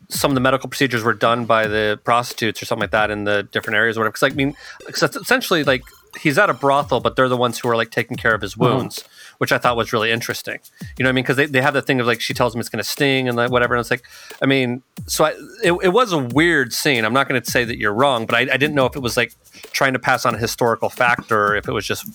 some 0.08 0.30
of 0.30 0.34
the 0.34 0.40
medical 0.40 0.68
procedures 0.68 1.02
were 1.02 1.14
done 1.14 1.44
by 1.44 1.66
the 1.66 1.98
prostitutes 2.04 2.62
or 2.62 2.66
something 2.66 2.82
like 2.82 2.90
that 2.90 3.10
in 3.10 3.24
the 3.24 3.42
different 3.44 3.76
areas 3.76 3.96
or 3.96 4.00
whatever. 4.00 4.12
Because 4.12 4.22
like, 4.22 4.32
I 4.32 4.36
mean, 4.36 4.54
because 4.86 5.16
essentially 5.16 5.64
like 5.64 5.82
he's 6.20 6.38
at 6.38 6.50
a 6.50 6.54
brothel, 6.54 7.00
but 7.00 7.16
they're 7.16 7.28
the 7.28 7.36
ones 7.36 7.58
who 7.58 7.68
are 7.68 7.76
like 7.76 7.90
taking 7.90 8.16
care 8.16 8.34
of 8.34 8.42
his 8.42 8.54
mm-hmm. 8.54 8.74
wounds, 8.74 9.04
which 9.38 9.52
I 9.52 9.58
thought 9.58 9.76
was 9.76 9.92
really 9.92 10.10
interesting. 10.10 10.58
You 10.96 11.04
know 11.04 11.08
what 11.08 11.12
I 11.12 11.12
mean? 11.12 11.24
Because 11.24 11.36
they, 11.36 11.46
they 11.46 11.62
have 11.62 11.74
the 11.74 11.82
thing 11.82 12.00
of 12.00 12.06
like 12.06 12.20
she 12.20 12.34
tells 12.34 12.54
him 12.54 12.60
it's 12.60 12.68
going 12.68 12.82
to 12.82 12.88
sting 12.88 13.28
and 13.28 13.36
like 13.36 13.50
whatever. 13.50 13.74
And 13.74 13.80
it's 13.80 13.90
like, 13.90 14.04
I 14.40 14.46
mean, 14.46 14.82
so 15.06 15.24
I, 15.24 15.30
it, 15.64 15.72
it 15.82 15.92
was 15.92 16.12
a 16.12 16.18
weird 16.18 16.72
scene. 16.72 17.04
I'm 17.04 17.14
not 17.14 17.28
going 17.28 17.40
to 17.40 17.50
say 17.50 17.64
that 17.64 17.78
you're 17.78 17.94
wrong, 17.94 18.26
but 18.26 18.36
I, 18.36 18.40
I 18.40 18.56
didn't 18.56 18.74
know 18.74 18.86
if 18.86 18.96
it 18.96 19.00
was 19.00 19.16
like 19.16 19.32
trying 19.72 19.94
to 19.94 19.98
pass 19.98 20.26
on 20.26 20.34
a 20.34 20.38
historical 20.38 20.90
fact 20.90 21.32
or 21.32 21.56
if 21.56 21.66
it 21.68 21.72
was 21.72 21.86
just 21.86 22.06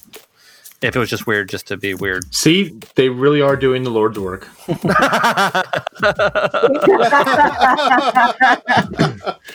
if 0.82 0.96
it 0.96 1.00
was 1.00 1.10
just 1.10 1.26
weird 1.26 1.50
just 1.50 1.68
to 1.68 1.78
be 1.78 1.94
weird. 1.94 2.34
See, 2.34 2.80
they 2.96 3.10
really 3.10 3.42
are 3.42 3.56
doing 3.56 3.84
the 3.84 3.90
Lord's 3.90 4.20
work. 4.20 4.48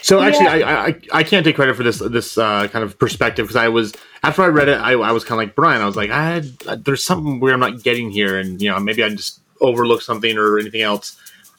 so 0.02 0.20
actually, 0.20 0.48
I, 0.48 0.86
I 0.86 1.00
I 1.12 1.22
can't 1.22 1.44
take 1.44 1.56
credit 1.56 1.76
for 1.76 1.84
this 1.84 1.98
this 1.98 2.36
uh, 2.36 2.66
kind 2.68 2.84
of 2.84 2.98
perspective 2.98 3.46
because 3.46 3.56
I 3.56 3.68
was 3.68 3.92
after 4.24 4.42
I 4.42 4.48
read 4.48 4.68
it, 4.68 4.78
I, 4.78 4.92
I 4.92 5.12
was 5.12 5.24
kind 5.24 5.40
of 5.40 5.46
like 5.46 5.54
Brian. 5.54 5.80
I 5.80 5.86
was 5.86 5.96
like, 5.96 6.10
I 6.10 6.24
had, 6.24 6.44
there's 6.84 7.04
something 7.04 7.40
weird 7.40 7.54
I'm 7.54 7.60
not 7.60 7.82
getting 7.82 8.10
here, 8.10 8.38
and 8.38 8.60
you 8.60 8.70
know 8.70 8.78
maybe 8.80 9.04
I 9.04 9.08
just 9.10 9.40
overlooked 9.60 10.02
something 10.02 10.36
or 10.36 10.58
anything 10.58 10.82
else. 10.82 11.16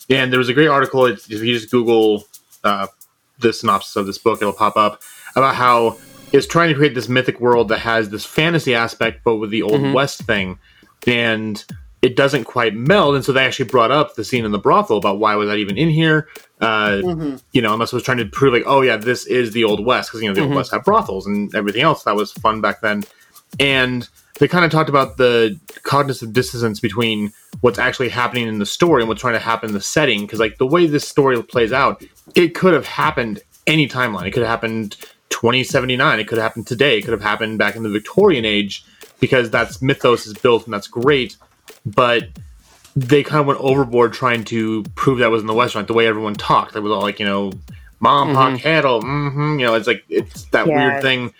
And 0.10 0.32
there 0.32 0.40
was 0.40 0.50
a 0.50 0.54
great 0.54 0.68
article. 0.68 1.06
If 1.06 1.30
you 1.30 1.54
just 1.54 1.72
Google 1.72 2.26
uh, 2.66 2.88
the 3.40 3.54
synopsis 3.54 3.96
of 3.96 4.06
this 4.06 4.18
book, 4.18 4.42
it'll 4.42 4.54
pop 4.54 4.76
up 4.76 5.02
about 5.36 5.56
how 5.56 5.98
it's 6.34 6.48
trying 6.48 6.68
to 6.70 6.76
create 6.76 6.96
this 6.96 7.08
mythic 7.08 7.40
world 7.40 7.70
that 7.70 7.80
has 7.80 8.10
this 8.10 8.26
fantasy 8.26 8.76
aspect, 8.76 9.24
but 9.24 9.38
with 9.38 9.52
the 9.52 9.62
old 9.62 9.94
west 9.94 10.24
thing. 10.24 10.60
And 11.08 11.64
it 12.02 12.18
doesn't 12.18 12.44
quite 12.44 12.76
meld. 12.76 13.16
And 13.16 13.24
so 13.24 13.32
they 13.32 13.46
actually 13.46 13.70
brought 13.70 13.92
up 13.92 14.16
the 14.16 14.26
scene 14.26 14.44
in 14.44 14.52
the 14.52 14.60
brothel 14.60 14.98
about 14.98 15.20
why 15.20 15.36
was 15.36 15.48
that 15.48 15.58
even 15.58 15.78
in 15.78 15.90
here? 15.90 16.28
Uh, 16.60 17.00
Mm-hmm. 17.04 17.36
You 17.54 17.62
know, 17.62 17.74
unless 17.74 17.94
it 17.94 17.96
was 17.96 18.04
trying 18.04 18.18
to 18.18 18.26
prove 18.26 18.52
like, 18.54 18.64
oh 18.66 18.82
yeah, 18.82 18.98
this 18.98 19.26
is 19.26 19.52
the 19.52 19.64
old 19.64 19.86
west 19.86 20.10
because 20.10 20.22
you 20.22 20.28
know 20.28 20.34
the 20.36 20.42
Mhm. 20.42 20.48
old 20.48 20.56
west 20.56 20.72
had 20.72 20.84
brothels 20.84 21.26
and 21.28 21.54
everything 21.56 21.82
else. 21.82 22.04
That 22.04 22.16
was 22.16 22.32
fun 22.34 22.60
back 22.62 22.82
then. 22.82 23.04
And 23.60 24.10
they 24.40 24.48
kind 24.48 24.66
of 24.66 24.72
talked 24.72 24.90
about 24.90 25.18
the 25.18 25.60
cognitive 25.84 26.34
dissonance 26.34 26.80
between 26.80 27.32
what's 27.62 27.78
actually 27.80 28.10
happening 28.10 28.48
in 28.48 28.58
the 28.60 28.66
story 28.66 29.02
and 29.04 29.08
what's 29.08 29.22
trying 29.22 29.34
to 29.36 29.40
happen 29.40 29.70
in 29.70 29.74
the 29.76 29.82
setting. 29.82 30.22
Because 30.22 30.40
like 30.40 30.58
the 30.58 30.66
way 30.68 30.88
this 30.88 31.08
story 31.08 31.42
plays 31.44 31.72
out, 31.72 32.04
it 32.34 32.56
could 32.56 32.74
have 32.74 32.88
happened 32.88 33.40
any 33.68 33.88
timeline. 33.88 34.26
It 34.28 34.32
could 34.32 34.42
have 34.42 34.50
happened 34.50 34.98
2079. 35.34 36.20
It 36.20 36.28
could 36.28 36.38
have 36.38 36.44
happened 36.44 36.68
today. 36.68 37.00
It 37.00 37.02
could 37.02 37.12
have 37.12 37.22
happened 37.22 37.58
back 37.58 37.76
in 37.76 37.84
the 37.84 37.90
Victorian 37.90 38.46
age 38.46 38.86
because 39.20 39.50
that's 39.50 39.82
mythos 39.82 40.28
is 40.28 40.34
built 40.34 40.66
and 40.66 40.74
that's 40.74 40.88
great. 40.88 41.36
But 41.86 42.30
they 42.96 43.24
kind 43.24 43.42
of 43.42 43.48
went 43.48 43.60
overboard 43.60 44.14
trying 44.14 44.44
to 44.46 44.84
prove 44.96 45.20
that 45.20 45.32
was 45.32 45.42
in 45.42 45.48
the 45.48 45.54
West, 45.54 45.76
like 45.76 45.88
the 45.88 45.94
way 45.94 46.06
everyone 46.08 46.36
talked. 46.36 46.76
It 46.76 46.82
was 46.82 46.92
all 46.92 47.02
like, 47.02 47.20
you 47.20 47.26
know, 47.26 47.52
mom, 48.00 48.36
pop, 48.36 48.60
cattle, 48.60 49.02
mm-hmm. 49.02 49.60
you 49.60 49.66
know, 49.66 49.74
it's 49.74 49.88
like 49.88 50.04
it's 50.08 50.44
that 50.46 50.68
Yeah. 50.68 50.76
weird 50.76 51.02
thing 51.02 51.34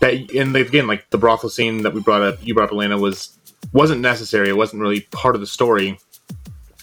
that, 0.00 0.14
and 0.34 0.56
again, 0.56 0.86
like 0.86 1.08
the 1.10 1.18
brothel 1.18 1.50
scene 1.50 1.82
that 1.82 1.92
we 1.92 2.00
brought 2.00 2.22
up, 2.22 2.38
you 2.40 2.54
brought 2.54 2.70
up, 2.70 2.72
Elena, 2.72 2.96
was 2.96 3.36
wasn't 3.72 4.00
necessary. 4.00 4.48
It 4.48 4.56
wasn't 4.56 4.80
really 4.80 5.00
part 5.00 5.34
of 5.34 5.40
the 5.40 5.46
story. 5.46 5.98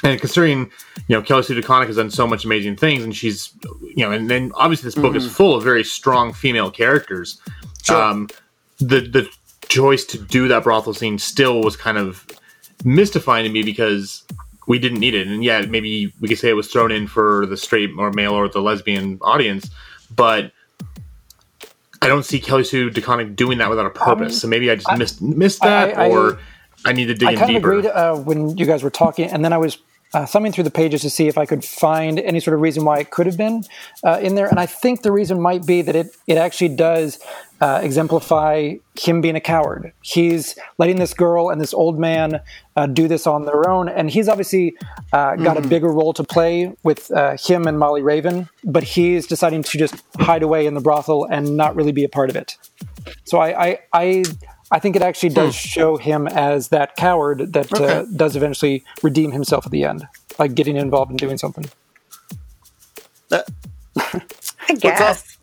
And 0.03 0.19
considering, 0.19 0.71
you 1.07 1.15
know, 1.15 1.21
Kelly 1.21 1.43
Sue 1.43 1.59
DeConnick 1.61 1.87
has 1.87 1.95
done 1.95 2.09
so 2.09 2.25
much 2.25 2.43
amazing 2.43 2.75
things, 2.75 3.03
and 3.03 3.15
she's, 3.15 3.53
you 3.81 4.03
know, 4.03 4.11
and 4.11 4.29
then 4.29 4.51
obviously 4.55 4.87
this 4.87 4.95
book 4.95 5.15
is 5.15 5.31
full 5.31 5.55
of 5.55 5.63
very 5.63 5.83
strong 5.83 6.33
female 6.33 6.71
characters. 6.71 7.39
Um, 7.89 8.27
the 8.79 9.01
the 9.01 9.29
choice 9.67 10.03
to 10.05 10.17
do 10.17 10.47
that 10.47 10.63
brothel 10.63 10.93
scene 10.93 11.19
still 11.19 11.61
was 11.61 11.75
kind 11.75 11.97
of 11.97 12.25
mystifying 12.83 13.43
to 13.45 13.49
me 13.51 13.63
because 13.63 14.23
we 14.67 14.79
didn't 14.79 14.99
need 14.99 15.13
it. 15.13 15.27
And 15.27 15.43
yeah, 15.43 15.61
maybe 15.61 16.11
we 16.19 16.27
could 16.27 16.39
say 16.39 16.49
it 16.49 16.53
was 16.55 16.67
thrown 16.67 16.91
in 16.91 17.05
for 17.07 17.45
the 17.45 17.57
straight 17.57 17.91
or 17.97 18.11
male 18.11 18.33
or 18.33 18.47
the 18.49 18.61
lesbian 18.61 19.19
audience, 19.21 19.69
but 20.15 20.51
I 22.01 22.07
don't 22.07 22.23
see 22.23 22.39
Kelly 22.39 22.63
Sue 22.63 22.89
DeConnick 22.89 23.35
doing 23.35 23.59
that 23.59 23.69
without 23.69 23.85
a 23.85 23.91
purpose. 23.91 24.33
Um, 24.33 24.39
so 24.39 24.47
maybe 24.47 24.71
I 24.71 24.75
just 24.75 24.89
I- 24.89 24.95
missed 24.97 25.21
missed 25.21 25.61
that, 25.61 25.97
I- 25.97 26.09
or 26.09 26.39
I 26.85 26.93
need 26.93 27.05
to 27.05 27.13
dig 27.13 27.27
I 27.27 27.31
in 27.33 27.37
kind 27.37 27.49
of 27.51 27.55
deeper. 27.57 27.71
agreed 27.77 27.89
uh, 27.91 28.15
when 28.15 28.57
you 28.57 28.65
guys 28.65 28.81
were 28.81 28.89
talking, 28.89 29.29
and 29.29 29.45
then 29.45 29.53
I 29.53 29.57
was 29.57 29.77
uh, 30.13 30.25
thumbing 30.25 30.51
through 30.51 30.65
the 30.65 30.71
pages 30.71 31.01
to 31.01 31.09
see 31.09 31.27
if 31.27 31.37
I 31.37 31.45
could 31.45 31.63
find 31.63 32.19
any 32.19 32.39
sort 32.39 32.53
of 32.53 32.61
reason 32.61 32.83
why 32.83 32.99
it 32.99 33.11
could 33.11 33.25
have 33.25 33.37
been 33.37 33.63
uh, 34.03 34.19
in 34.21 34.35
there. 34.35 34.47
And 34.47 34.59
I 34.59 34.65
think 34.65 35.01
the 35.01 35.11
reason 35.11 35.39
might 35.41 35.65
be 35.65 35.81
that 35.81 35.95
it 35.95 36.15
it 36.27 36.37
actually 36.37 36.75
does 36.75 37.19
uh, 37.61 37.79
exemplify 37.83 38.75
him 38.99 39.21
being 39.21 39.35
a 39.35 39.39
coward. 39.39 39.93
He's 40.01 40.57
letting 40.79 40.97
this 40.97 41.13
girl 41.13 41.49
and 41.49 41.61
this 41.61 41.73
old 41.73 41.99
man 41.99 42.41
uh, 42.75 42.87
do 42.87 43.07
this 43.07 43.27
on 43.27 43.45
their 43.45 43.69
own, 43.69 43.87
and 43.87 44.09
he's 44.09 44.27
obviously 44.27 44.75
uh, 45.13 45.35
got 45.35 45.57
a 45.57 45.61
bigger 45.61 45.89
role 45.89 46.13
to 46.13 46.23
play 46.23 46.73
with 46.83 47.11
uh, 47.11 47.37
him 47.37 47.67
and 47.67 47.77
Molly 47.77 48.01
Raven, 48.01 48.49
but 48.63 48.83
he's 48.83 49.27
deciding 49.27 49.63
to 49.63 49.77
just 49.77 50.03
hide 50.19 50.41
away 50.41 50.65
in 50.65 50.73
the 50.73 50.81
brothel 50.81 51.25
and 51.25 51.55
not 51.55 51.75
really 51.75 51.91
be 51.91 52.03
a 52.03 52.09
part 52.09 52.29
of 52.29 52.35
it. 52.35 52.57
So 53.25 53.39
I, 53.39 53.65
I, 53.65 53.79
I, 53.93 54.23
I 54.71 54.79
think 54.79 54.95
it 54.95 55.01
actually 55.01 55.29
does 55.29 55.53
show 55.53 55.97
him 55.97 56.27
as 56.27 56.69
that 56.69 56.95
coward 56.95 57.51
that 57.53 57.73
uh, 57.73 58.05
does 58.15 58.35
eventually 58.37 58.83
redeem 59.03 59.31
himself 59.33 59.65
at 59.65 59.71
the 59.71 59.83
end, 59.83 60.07
like 60.39 60.55
getting 60.55 60.77
involved 60.77 61.11
in 61.11 61.17
doing 61.17 61.37
something. 61.37 61.65
That- 63.29 63.47
I 64.69 64.73
guess. 64.75 65.37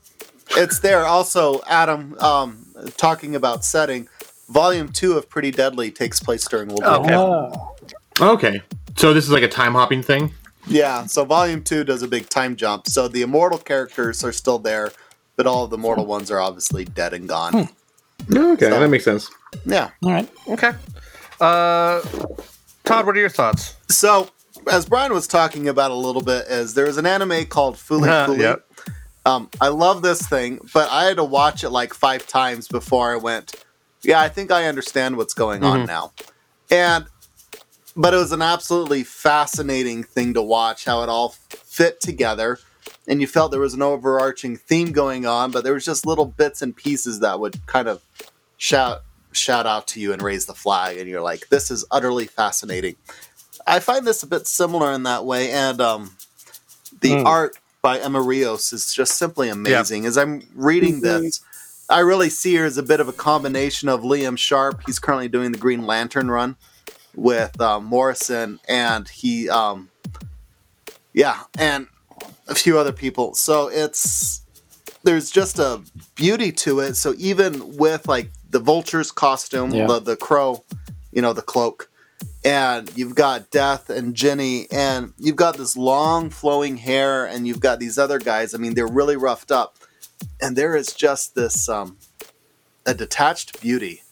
it's 0.56 0.78
there. 0.80 1.04
Also, 1.04 1.60
Adam, 1.66 2.16
um, 2.20 2.64
talking 2.96 3.34
about 3.36 3.64
setting, 3.64 4.08
volume 4.48 4.88
two 4.90 5.18
of 5.18 5.28
Pretty 5.28 5.50
Deadly 5.50 5.90
takes 5.90 6.20
place 6.20 6.46
during 6.48 6.68
World 6.68 6.82
War 6.84 6.94
Okay. 7.00 7.14
Oh, 7.14 7.74
Okay, 8.20 8.62
so 8.96 9.12
this 9.12 9.24
is 9.24 9.30
like 9.30 9.44
a 9.44 9.48
time 9.48 9.74
hopping 9.74 10.02
thing. 10.02 10.32
Yeah, 10.66 11.06
so 11.06 11.24
volume 11.24 11.62
two 11.62 11.84
does 11.84 12.02
a 12.02 12.08
big 12.08 12.28
time 12.28 12.56
jump. 12.56 12.88
So 12.88 13.06
the 13.06 13.22
immortal 13.22 13.58
characters 13.58 14.24
are 14.24 14.32
still 14.32 14.58
there, 14.58 14.90
but 15.36 15.46
all 15.46 15.64
of 15.64 15.70
the 15.70 15.78
mortal 15.78 16.04
ones 16.04 16.30
are 16.30 16.40
obviously 16.40 16.84
dead 16.84 17.12
and 17.12 17.28
gone. 17.28 17.68
Okay, 18.30 18.68
So- 18.70 18.80
that 18.80 18.88
makes 18.88 19.04
sense. 19.04 19.30
Yeah. 19.64 19.90
all 20.02 20.10
right. 20.12 20.28
Okay. 20.48 20.72
Uh, 21.40 22.00
Todd, 22.84 23.06
what 23.06 23.16
are 23.16 23.20
your 23.20 23.28
thoughts? 23.28 23.76
So 23.88 24.28
as 24.70 24.86
Brian 24.86 25.12
was 25.12 25.26
talking 25.26 25.68
about 25.68 25.90
a 25.90 25.94
little 25.94 26.22
bit, 26.22 26.46
is 26.48 26.74
there's 26.74 26.96
an 26.98 27.06
anime 27.06 27.46
called 27.46 27.76
Fooly 27.76 28.08
Uh, 28.08 28.26
Fooly. 28.26 28.38
yep. 28.40 28.64
Um, 29.24 29.48
I 29.60 29.68
love 29.68 30.02
this 30.02 30.26
thing, 30.26 30.58
but 30.72 30.90
I 30.90 31.04
had 31.04 31.16
to 31.16 31.24
watch 31.24 31.62
it 31.64 31.70
like 31.70 31.92
five 31.94 32.26
times 32.26 32.66
before 32.68 33.12
I 33.12 33.16
went. 33.16 33.54
Yeah, 34.02 34.20
I 34.20 34.28
think 34.28 34.50
I 34.50 34.64
understand 34.66 35.16
what's 35.16 35.34
going 35.34 35.64
on 35.64 35.84
now, 35.86 36.12
and 36.70 37.04
but 37.96 38.14
it 38.14 38.16
was 38.16 38.32
an 38.32 38.40
absolutely 38.42 39.02
fascinating 39.04 40.02
thing 40.04 40.32
to 40.34 40.40
watch 40.42 40.84
how 40.84 41.02
it 41.02 41.08
all 41.08 41.30
fit 41.50 42.00
together, 42.00 42.58
and 43.08 43.20
you 43.20 43.26
felt 43.26 43.50
there 43.50 43.58
was 43.60 43.74
an 43.74 43.82
overarching 43.82 44.56
theme 44.56 44.92
going 44.92 45.26
on, 45.26 45.50
but 45.50 45.64
there 45.64 45.74
was 45.74 45.84
just 45.84 46.06
little 46.06 46.26
bits 46.26 46.62
and 46.62 46.76
pieces 46.76 47.18
that 47.20 47.40
would 47.40 47.66
kind 47.66 47.88
of 47.88 48.02
shout 48.58 49.02
shout 49.32 49.66
out 49.66 49.86
to 49.88 50.00
you 50.00 50.12
and 50.12 50.22
raise 50.22 50.46
the 50.46 50.54
flag, 50.54 50.98
and 50.98 51.08
you're 51.08 51.20
like, 51.20 51.48
this 51.48 51.70
is 51.70 51.84
utterly 51.90 52.26
fascinating. 52.26 52.96
I 53.66 53.80
find 53.80 54.06
this 54.06 54.22
a 54.22 54.26
bit 54.26 54.46
similar 54.46 54.92
in 54.92 55.02
that 55.02 55.24
way, 55.24 55.50
and 55.50 55.80
um, 55.80 56.16
the 57.00 57.18
Hmm. 57.20 57.26
art 57.26 57.58
by 57.82 57.98
Emma 57.98 58.20
Rios 58.20 58.72
is 58.72 58.92
just 58.92 59.16
simply 59.16 59.48
amazing. 59.48 60.06
As 60.06 60.16
I'm 60.18 60.42
reading 60.54 61.00
this, 61.00 61.40
I 61.88 62.00
really 62.00 62.28
see 62.30 62.54
her 62.56 62.64
as 62.64 62.76
a 62.78 62.82
bit 62.82 63.00
of 63.00 63.08
a 63.08 63.12
combination 63.12 63.88
of 63.88 64.00
Liam 64.02 64.36
Sharp. 64.36 64.82
He's 64.86 64.98
currently 64.98 65.28
doing 65.28 65.52
the 65.52 65.58
Green 65.58 65.86
Lantern 65.86 66.30
run 66.30 66.56
with 67.14 67.60
um, 67.60 67.84
Morrison, 67.84 68.60
and 68.68 69.08
he, 69.08 69.48
um, 69.48 69.90
yeah, 71.12 71.42
and 71.58 71.86
a 72.46 72.54
few 72.54 72.78
other 72.78 72.92
people. 72.92 73.34
So 73.34 73.68
it's 73.68 74.42
there's 75.04 75.30
just 75.30 75.58
a 75.58 75.80
beauty 76.14 76.52
to 76.52 76.80
it. 76.80 76.94
So 76.94 77.14
even 77.18 77.76
with 77.76 78.08
like 78.08 78.30
the 78.50 78.58
vulture's 78.60 79.10
costume, 79.12 79.70
Yeah. 79.72 79.86
the 79.86 80.00
the 80.00 80.16
crow, 80.16 80.64
you 81.12 81.22
know, 81.22 81.32
the 81.32 81.42
cloak, 81.42 81.90
and 82.44 82.90
you've 82.96 83.14
got 83.14 83.50
Death 83.50 83.90
and 83.90 84.14
Jenny, 84.14 84.66
and 84.70 85.12
you've 85.18 85.36
got 85.36 85.56
this 85.56 85.76
long 85.76 86.30
flowing 86.30 86.76
hair, 86.78 87.26
and 87.26 87.46
you've 87.46 87.60
got 87.60 87.78
these 87.78 87.98
other 87.98 88.18
guys. 88.18 88.54
I 88.54 88.58
mean, 88.58 88.74
they're 88.74 88.86
really 88.86 89.16
roughed 89.16 89.50
up, 89.52 89.76
and 90.40 90.56
there 90.56 90.74
is 90.76 90.92
just 90.92 91.34
this 91.34 91.68
um, 91.68 91.96
a 92.86 92.94
detached 92.94 93.60
beauty 93.60 94.02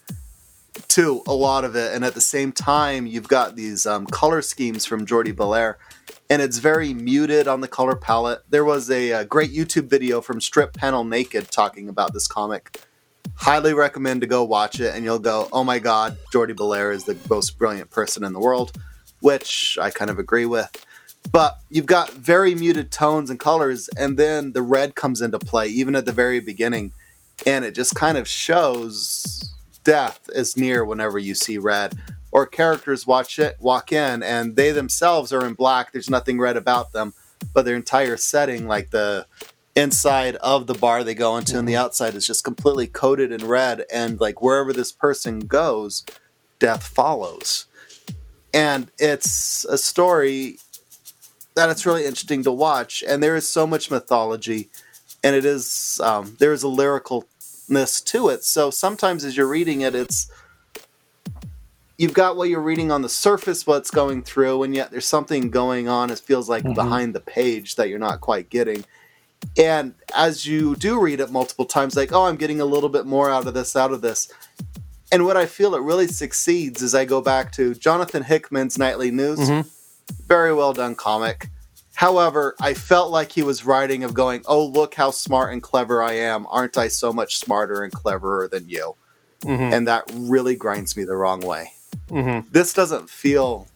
to 0.88 1.22
a 1.26 1.32
lot 1.32 1.64
of 1.64 1.74
it, 1.74 1.94
and 1.94 2.04
at 2.04 2.14
the 2.14 2.20
same 2.20 2.52
time, 2.52 3.06
you've 3.06 3.28
got 3.28 3.56
these 3.56 3.86
um, 3.86 4.06
color 4.06 4.42
schemes 4.42 4.84
from 4.84 5.06
Jordie 5.06 5.32
Bellaire, 5.32 5.76
and 6.28 6.42
it's 6.42 6.58
very 6.58 6.92
muted 6.94 7.46
on 7.48 7.60
the 7.60 7.68
color 7.68 7.96
palette. 7.96 8.42
There 8.50 8.64
was 8.64 8.90
a, 8.90 9.12
uh 9.12 9.24
great 9.24 9.52
YouTube 9.52 9.88
video 9.88 10.20
from 10.20 10.40
Strip 10.40 10.74
Panel 10.74 11.04
Naked 11.04 11.50
talking 11.50 11.88
about 11.88 12.12
this 12.12 12.26
comic. 12.26 12.80
Highly 13.34 13.74
recommend 13.74 14.20
to 14.22 14.26
go 14.26 14.44
watch 14.44 14.80
it, 14.80 14.94
and 14.94 15.04
you'll 15.04 15.18
go, 15.18 15.48
"Oh 15.52 15.64
my 15.64 15.78
God, 15.78 16.16
Jordie 16.32 16.54
Bellaire 16.54 16.92
is 16.92 17.04
the 17.04 17.16
most 17.28 17.58
brilliant 17.58 17.90
person 17.90 18.24
in 18.24 18.32
the 18.32 18.40
world," 18.40 18.72
which 19.20 19.76
I 19.80 19.90
kind 19.90 20.10
of 20.10 20.18
agree 20.18 20.46
with. 20.46 20.70
But 21.30 21.58
you've 21.68 21.86
got 21.86 22.12
very 22.12 22.54
muted 22.54 22.92
tones 22.92 23.30
and 23.30 23.40
colors, 23.40 23.88
and 23.96 24.16
then 24.16 24.52
the 24.52 24.62
red 24.62 24.94
comes 24.94 25.20
into 25.20 25.38
play, 25.38 25.66
even 25.68 25.96
at 25.96 26.06
the 26.06 26.12
very 26.12 26.40
beginning, 26.40 26.92
and 27.44 27.64
it 27.64 27.74
just 27.74 27.94
kind 27.94 28.16
of 28.16 28.28
shows 28.28 29.52
death 29.82 30.20
is 30.34 30.56
near 30.56 30.84
whenever 30.84 31.18
you 31.18 31.34
see 31.34 31.58
red. 31.58 31.98
Or 32.36 32.44
characters 32.44 33.06
watch 33.06 33.38
it, 33.38 33.56
walk 33.60 33.92
in, 33.92 34.22
and 34.22 34.56
they 34.56 34.70
themselves 34.70 35.32
are 35.32 35.46
in 35.46 35.54
black. 35.54 35.90
There's 35.90 36.10
nothing 36.10 36.38
red 36.38 36.58
about 36.58 36.92
them, 36.92 37.14
but 37.54 37.64
their 37.64 37.76
entire 37.76 38.18
setting, 38.18 38.68
like 38.68 38.90
the 38.90 39.24
inside 39.74 40.36
of 40.36 40.66
the 40.66 40.74
bar 40.74 41.02
they 41.02 41.14
go 41.14 41.38
into 41.38 41.58
and 41.58 41.66
the 41.66 41.76
outside 41.76 42.14
is 42.14 42.26
just 42.26 42.44
completely 42.44 42.86
coated 42.86 43.32
in 43.32 43.46
red 43.46 43.86
and 43.90 44.20
like 44.20 44.42
wherever 44.42 44.70
this 44.74 44.92
person 44.92 45.40
goes 45.40 46.04
death 46.58 46.86
follows 46.86 47.66
and 48.54 48.90
it's 48.98 49.64
a 49.66 49.78
story 49.78 50.58
that 51.54 51.70
it's 51.70 51.86
really 51.86 52.04
interesting 52.04 52.42
to 52.42 52.52
watch 52.52 53.02
and 53.06 53.22
there 53.22 53.36
is 53.36 53.48
so 53.48 53.66
much 53.66 53.90
mythology 53.90 54.70
and 55.22 55.36
it 55.36 55.44
is 55.46 56.00
um, 56.02 56.36
there 56.38 56.54
is 56.54 56.64
a 56.64 56.68
lyricalness 56.68 58.04
to 58.04 58.28
it 58.28 58.44
so 58.44 58.70
sometimes 58.70 59.24
as 59.24 59.36
you're 59.36 59.46
reading 59.46 59.82
it 59.82 59.94
it's 59.94 60.30
you've 61.98 62.12
got 62.14 62.36
what 62.36 62.48
you're 62.48 62.60
reading 62.60 62.90
on 62.90 63.02
the 63.02 63.08
surface 63.08 63.66
what's 63.66 63.90
going 63.90 64.22
through 64.22 64.62
and 64.62 64.74
yet 64.74 64.90
there's 64.90 65.06
something 65.06 65.50
going 65.50 65.88
on 65.88 66.10
it 66.10 66.18
feels 66.18 66.48
like 66.48 66.62
behind 66.74 67.14
the 67.14 67.20
page 67.20 67.76
that 67.76 67.88
you're 67.88 67.98
not 67.98 68.20
quite 68.20 68.50
getting. 68.50 68.84
And 69.58 69.94
as 70.14 70.44
you 70.46 70.76
do 70.76 70.98
read 71.00 71.20
it 71.20 71.30
multiple 71.30 71.64
times 71.64 71.96
like 71.96 72.12
oh 72.12 72.24
i'm 72.24 72.36
getting 72.36 72.60
a 72.60 72.64
little 72.64 72.88
bit 72.88 73.06
more 73.06 73.30
out 73.30 73.46
of 73.46 73.54
this 73.54 73.76
out 73.76 73.92
of 73.92 74.00
this. 74.02 74.30
And 75.12 75.24
what 75.24 75.36
i 75.36 75.46
feel 75.46 75.74
it 75.74 75.82
really 75.82 76.06
succeeds 76.08 76.82
is 76.82 76.94
i 76.94 77.04
go 77.04 77.20
back 77.20 77.52
to 77.52 77.74
jonathan 77.74 78.22
hickman's 78.24 78.78
nightly 78.78 79.10
news. 79.10 79.38
Mhm. 79.40 79.66
very 80.26 80.52
well 80.54 80.72
done 80.72 80.94
comic. 80.94 81.48
However 81.94 82.54
i 82.60 82.74
felt 82.74 83.10
like 83.10 83.32
he 83.32 83.42
was 83.42 83.64
writing 83.64 84.04
of 84.04 84.12
going 84.14 84.42
oh 84.46 84.64
look 84.66 84.94
how 84.94 85.10
smart 85.12 85.52
and 85.52 85.62
clever 85.62 86.02
i 86.02 86.12
am. 86.12 86.46
Aren't 86.50 86.76
i 86.76 86.88
so 86.88 87.12
much 87.12 87.38
smarter 87.38 87.82
and 87.82 87.92
cleverer 87.92 88.48
than 88.48 88.68
you? 88.68 88.96
Mhm. 89.44 89.72
and 89.72 89.86
that 89.88 90.04
really 90.14 90.56
grinds 90.56 90.96
me 90.96 91.04
the 91.04 91.14
wrong 91.16 91.40
way 91.40 91.72
Mm-hmm. 92.08 92.48
This 92.52 92.72
doesn't 92.72 93.10
feel 93.10 93.66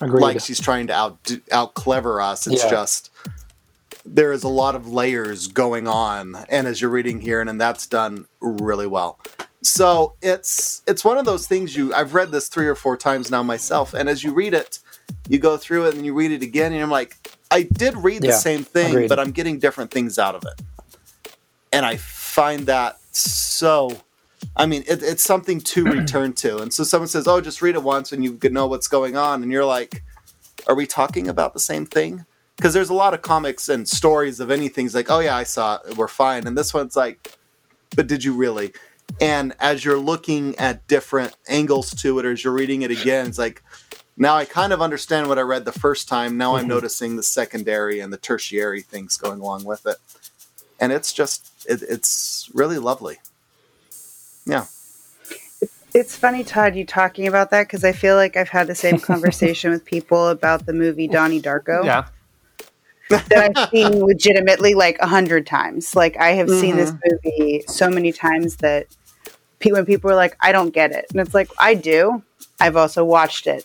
Agreed. 0.00 0.20
like 0.22 0.40
she's 0.40 0.60
trying 0.60 0.86
to 0.88 0.94
out 0.94 1.30
out 1.52 1.74
clever 1.74 2.20
us. 2.20 2.46
It's 2.46 2.64
Yeah. 2.64 2.70
just 2.70 3.10
there 4.06 4.32
is 4.32 4.42
a 4.44 4.48
lot 4.48 4.74
of 4.74 4.88
layers 4.88 5.46
going 5.48 5.86
on, 5.86 6.36
and 6.48 6.66
as 6.66 6.80
you're 6.80 6.90
reading 6.90 7.20
here, 7.20 7.40
and, 7.40 7.50
and 7.50 7.60
that's 7.60 7.86
done 7.86 8.26
really 8.40 8.86
well. 8.86 9.18
So 9.62 10.14
it's 10.22 10.82
it's 10.86 11.04
one 11.04 11.18
of 11.18 11.24
those 11.26 11.46
things 11.46 11.76
you 11.76 11.92
I've 11.92 12.14
read 12.14 12.30
this 12.30 12.48
three 12.48 12.66
or 12.66 12.74
four 12.74 12.96
times 12.96 13.30
now 13.30 13.42
myself, 13.42 13.92
and 13.92 14.08
as 14.08 14.24
you 14.24 14.32
read 14.32 14.54
it, 14.54 14.78
you 15.28 15.38
go 15.38 15.56
through 15.58 15.86
it 15.88 15.94
and 15.96 16.06
you 16.06 16.14
read 16.14 16.30
it 16.32 16.42
again, 16.42 16.72
and 16.72 16.82
I'm 16.82 16.90
like, 16.90 17.16
I 17.50 17.62
did 17.64 17.94
read 17.96 18.22
the 18.22 18.28
Yeah, 18.28 18.36
same 18.36 18.64
thing, 18.64 18.90
agreed. 18.92 19.08
but 19.08 19.18
I'm 19.18 19.32
getting 19.32 19.58
different 19.58 19.90
things 19.90 20.18
out 20.18 20.34
of 20.34 20.44
it, 20.44 20.62
and 21.72 21.84
I 21.84 21.96
find 21.96 22.66
that 22.66 22.98
so. 23.12 23.98
I 24.56 24.66
mean, 24.66 24.84
it, 24.86 25.02
it's 25.02 25.22
something 25.22 25.60
to 25.60 25.84
return 25.98 26.32
to, 26.34 26.58
and 26.58 26.72
so 26.72 26.84
someone 26.84 27.08
says, 27.08 27.26
"Oh, 27.26 27.40
just 27.40 27.62
read 27.62 27.74
it 27.74 27.82
once, 27.82 28.12
and 28.12 28.24
you 28.24 28.34
can 28.34 28.52
know 28.52 28.66
what's 28.66 28.88
going 28.88 29.16
on," 29.16 29.42
and 29.42 29.52
you're 29.52 29.64
like, 29.64 30.02
"Are 30.66 30.74
we 30.74 30.86
talking 30.86 31.28
about 31.28 31.52
the 31.52 31.60
same 31.60 31.86
thing?" 31.86 32.24
Because 32.56 32.74
there's 32.74 32.90
a 32.90 32.94
lot 32.94 33.14
of 33.14 33.22
comics 33.22 33.68
and 33.68 33.88
stories 33.88 34.38
of 34.40 34.50
anything. 34.50 34.86
It's 34.86 34.94
like, 34.94 35.10
"Oh 35.10 35.20
yeah, 35.20 35.36
I 35.36 35.44
saw 35.44 35.78
it. 35.86 35.96
We're 35.96 36.08
fine," 36.08 36.46
and 36.46 36.56
this 36.56 36.74
one's 36.74 36.96
like, 36.96 37.32
"But 37.96 38.06
did 38.06 38.24
you 38.24 38.34
really?" 38.34 38.72
And 39.20 39.54
as 39.58 39.84
you're 39.84 39.98
looking 39.98 40.56
at 40.58 40.86
different 40.86 41.34
angles 41.48 41.90
to 41.96 42.18
it, 42.18 42.26
or 42.26 42.32
as 42.32 42.44
you're 42.44 42.52
reading 42.52 42.82
it 42.82 42.90
again, 42.90 43.26
it's 43.26 43.38
like, 43.38 43.62
now 44.16 44.36
I 44.36 44.44
kind 44.44 44.72
of 44.72 44.82
understand 44.82 45.28
what 45.28 45.38
I 45.38 45.42
read 45.42 45.64
the 45.64 45.72
first 45.72 46.08
time. 46.08 46.36
Now 46.36 46.54
I'm 46.54 46.62
mm-hmm. 46.62 46.68
noticing 46.68 47.16
the 47.16 47.22
secondary 47.22 48.00
and 48.00 48.12
the 48.12 48.18
tertiary 48.18 48.82
things 48.82 49.16
going 49.16 49.40
along 49.40 49.64
with 49.64 49.86
it, 49.86 49.96
and 50.78 50.92
it's 50.92 51.12
just, 51.12 51.50
it, 51.66 51.82
it's 51.82 52.50
really 52.52 52.78
lovely. 52.78 53.18
Yeah. 54.46 54.66
It's 55.92 56.14
funny, 56.14 56.44
Todd, 56.44 56.76
you 56.76 56.86
talking 56.86 57.26
about 57.26 57.50
that 57.50 57.66
because 57.66 57.84
I 57.84 57.92
feel 57.92 58.14
like 58.14 58.36
I've 58.36 58.48
had 58.48 58.66
the 58.68 58.74
same 58.74 58.98
conversation 59.00 59.70
with 59.70 59.84
people 59.84 60.28
about 60.28 60.66
the 60.66 60.72
movie 60.72 61.08
Donnie 61.08 61.42
Darko 61.42 61.84
Yeah. 61.84 62.06
that 63.08 63.56
I've 63.56 63.70
seen 63.70 64.04
legitimately 64.04 64.74
like 64.74 64.98
a 65.00 65.06
hundred 65.06 65.46
times. 65.46 65.96
Like 65.96 66.16
I 66.16 66.30
have 66.32 66.48
seen 66.48 66.76
this 66.76 66.92
mm-hmm. 66.92 67.30
movie 67.30 67.64
so 67.66 67.90
many 67.90 68.12
times 68.12 68.56
that 68.56 68.86
pe- 69.58 69.72
when 69.72 69.84
people 69.84 70.10
are 70.10 70.16
like, 70.16 70.36
"I 70.40 70.52
don't 70.52 70.70
get 70.70 70.92
it," 70.92 71.06
and 71.10 71.20
it's 71.20 71.34
like, 71.34 71.50
"I 71.58 71.74
do." 71.74 72.22
I've 72.60 72.76
also 72.76 73.04
watched 73.04 73.48
it 73.48 73.64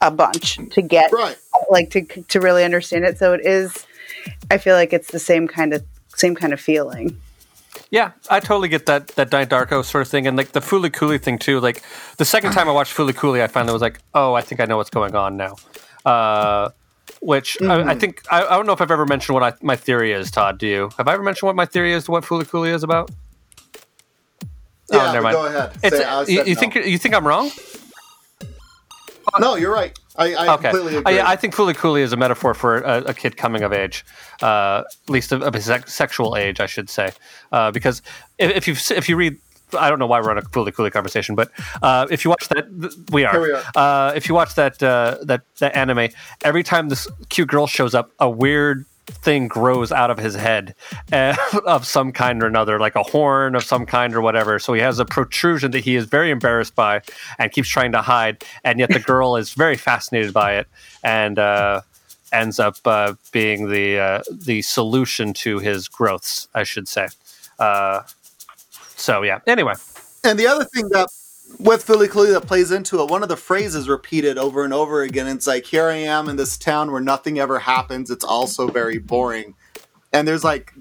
a 0.00 0.10
bunch 0.10 0.58
to 0.70 0.82
get 0.82 1.12
Right. 1.12 1.36
like 1.70 1.90
to 1.90 2.02
to 2.04 2.40
really 2.40 2.64
understand 2.64 3.04
it. 3.04 3.16
So 3.18 3.32
it 3.32 3.46
is. 3.46 3.86
I 4.50 4.58
feel 4.58 4.74
like 4.74 4.92
it's 4.92 5.12
the 5.12 5.20
same 5.20 5.46
kind 5.46 5.72
of 5.72 5.84
same 6.08 6.34
kind 6.34 6.52
of 6.52 6.60
feeling. 6.60 7.20
Yeah, 7.90 8.12
I 8.28 8.40
totally 8.40 8.68
get 8.68 8.86
that 8.86 9.08
that 9.08 9.30
Donnie 9.30 9.46
Darko 9.46 9.84
sort 9.84 10.02
of 10.02 10.08
thing, 10.08 10.26
and 10.26 10.36
like 10.36 10.52
the 10.52 10.60
Fooly 10.60 10.92
Cooley 10.92 11.18
thing 11.18 11.38
too. 11.38 11.60
Like 11.60 11.82
the 12.16 12.24
second 12.24 12.52
time 12.52 12.68
I 12.68 12.72
watched 12.72 12.96
Fooly 12.96 13.14
Cooley, 13.14 13.42
I 13.42 13.46
finally 13.46 13.72
was 13.72 13.82
like, 13.82 14.00
oh, 14.14 14.34
I 14.34 14.40
think 14.40 14.60
I 14.60 14.64
know 14.64 14.76
what's 14.76 14.90
going 14.90 15.14
on 15.14 15.36
now. 15.36 15.54
Uh, 16.04 16.70
which 17.20 17.60
I, 17.62 17.90
I 17.90 17.94
think 17.94 18.22
I, 18.30 18.44
I 18.44 18.56
don't 18.56 18.66
know 18.66 18.72
if 18.72 18.80
I've 18.80 18.90
ever 18.90 19.06
mentioned 19.06 19.34
what 19.34 19.42
I, 19.42 19.52
my 19.62 19.76
theory 19.76 20.12
is. 20.12 20.30
Todd, 20.30 20.58
do 20.58 20.66
you? 20.66 20.90
Have 20.98 21.06
I 21.06 21.14
ever 21.14 21.22
mentioned 21.22 21.46
what 21.46 21.56
my 21.56 21.64
theory 21.64 21.92
is 21.92 22.04
to 22.04 22.10
what 22.10 22.24
Fooly 22.24 22.48
Cooley 22.48 22.70
is 22.70 22.82
about? 22.82 23.10
Oh, 24.92 24.98
never 25.12 25.22
mind. 25.22 25.34
go 25.34 25.46
ahead. 25.46 25.72
It's, 25.82 25.96
Say- 25.96 26.32
you, 26.32 26.44
you 26.44 26.54
no. 26.54 26.60
think 26.60 26.74
you 26.74 26.98
think 26.98 27.14
I'm 27.14 27.26
wrong? 27.26 27.50
No, 29.38 29.54
you're 29.56 29.72
right. 29.72 29.98
I, 30.16 30.34
I 30.34 30.54
Okay, 30.54 30.70
completely 30.70 30.96
agree. 30.98 31.14
yeah, 31.16 31.28
I 31.28 31.36
think 31.36 31.54
Fooly 31.54 31.74
Cooley 31.74 32.02
is 32.02 32.12
a 32.12 32.16
metaphor 32.16 32.54
for 32.54 32.78
a, 32.78 32.98
a 33.06 33.14
kid 33.14 33.36
coming 33.36 33.62
of 33.62 33.72
age, 33.72 34.04
uh, 34.42 34.82
at 35.04 35.10
least 35.10 35.32
of, 35.32 35.42
a 35.42 35.60
sex- 35.60 35.94
sexual 35.94 36.36
age, 36.36 36.58
I 36.60 36.66
should 36.66 36.88
say, 36.88 37.12
uh, 37.52 37.70
because 37.70 38.02
if, 38.38 38.50
if 38.50 38.68
you 38.68 38.96
if 38.96 39.08
you 39.08 39.16
read. 39.16 39.38
I 39.76 39.90
don't 39.90 39.98
know 39.98 40.06
why 40.06 40.20
we're 40.20 40.30
on 40.30 40.38
a 40.38 40.42
Fooly 40.42 40.72
Cooley 40.72 40.92
conversation, 40.92 41.34
but 41.34 41.50
uh, 41.82 42.06
if 42.08 42.24
you 42.24 42.30
watch 42.30 42.48
that, 42.50 42.66
th- 42.80 42.92
we 43.10 43.24
are. 43.24 43.32
Here 43.32 43.42
we 43.42 43.52
are. 43.52 43.62
Uh, 43.74 44.12
if 44.14 44.28
you 44.28 44.34
watch 44.36 44.54
that 44.54 44.80
uh, 44.80 45.16
that 45.24 45.42
that 45.58 45.74
anime, 45.74 46.08
every 46.44 46.62
time 46.62 46.88
this 46.88 47.08
cute 47.30 47.48
girl 47.48 47.66
shows 47.66 47.92
up, 47.92 48.12
a 48.20 48.30
weird 48.30 48.84
thing 49.06 49.48
grows 49.48 49.92
out 49.92 50.10
of 50.10 50.18
his 50.18 50.34
head 50.34 50.74
uh, 51.12 51.36
of 51.66 51.86
some 51.86 52.12
kind 52.12 52.42
or 52.42 52.46
another, 52.46 52.78
like 52.78 52.96
a 52.96 53.02
horn 53.02 53.54
of 53.54 53.64
some 53.64 53.86
kind 53.86 54.14
or 54.14 54.20
whatever. 54.20 54.58
So 54.58 54.72
he 54.72 54.80
has 54.80 54.98
a 54.98 55.04
protrusion 55.04 55.70
that 55.72 55.84
he 55.84 55.96
is 55.96 56.06
very 56.06 56.30
embarrassed 56.30 56.74
by 56.74 57.02
and 57.38 57.50
keeps 57.52 57.68
trying 57.68 57.92
to 57.92 58.02
hide, 58.02 58.44
and 58.64 58.78
yet 58.78 58.90
the 58.90 59.00
girl 59.12 59.36
is 59.36 59.54
very 59.54 59.76
fascinated 59.76 60.32
by 60.32 60.56
it 60.56 60.66
and 61.02 61.38
uh, 61.38 61.82
ends 62.32 62.58
up 62.58 62.76
uh, 62.84 63.14
being 63.32 63.68
the 63.70 63.98
uh, 63.98 64.22
the 64.30 64.62
solution 64.62 65.32
to 65.34 65.58
his 65.58 65.88
growths, 65.88 66.48
I 66.54 66.64
should 66.64 66.88
say. 66.88 67.08
Uh, 67.58 68.02
so 68.96 69.22
yeah. 69.22 69.40
Anyway, 69.46 69.74
And 70.24 70.38
the 70.38 70.46
other 70.46 70.64
thing 70.64 70.88
that 70.90 71.08
with 71.58 71.86
Fooly 71.86 72.08
Cooley 72.08 72.32
that 72.32 72.42
plays 72.42 72.70
into 72.70 73.00
it, 73.00 73.10
one 73.10 73.22
of 73.22 73.28
the 73.28 73.36
phrases 73.36 73.88
repeated 73.88 74.38
over 74.38 74.64
and 74.64 74.72
over 74.72 75.02
again. 75.02 75.26
It's 75.26 75.46
like, 75.46 75.64
here 75.64 75.88
I 75.88 75.96
am 75.96 76.28
in 76.28 76.36
this 76.36 76.56
town 76.58 76.92
where 76.92 77.00
nothing 77.00 77.38
ever 77.38 77.58
happens. 77.58 78.10
It's 78.10 78.24
also 78.24 78.68
very 78.68 78.98
boring. 78.98 79.54
And 80.12 80.26
there's 80.26 80.44
like 80.44 80.72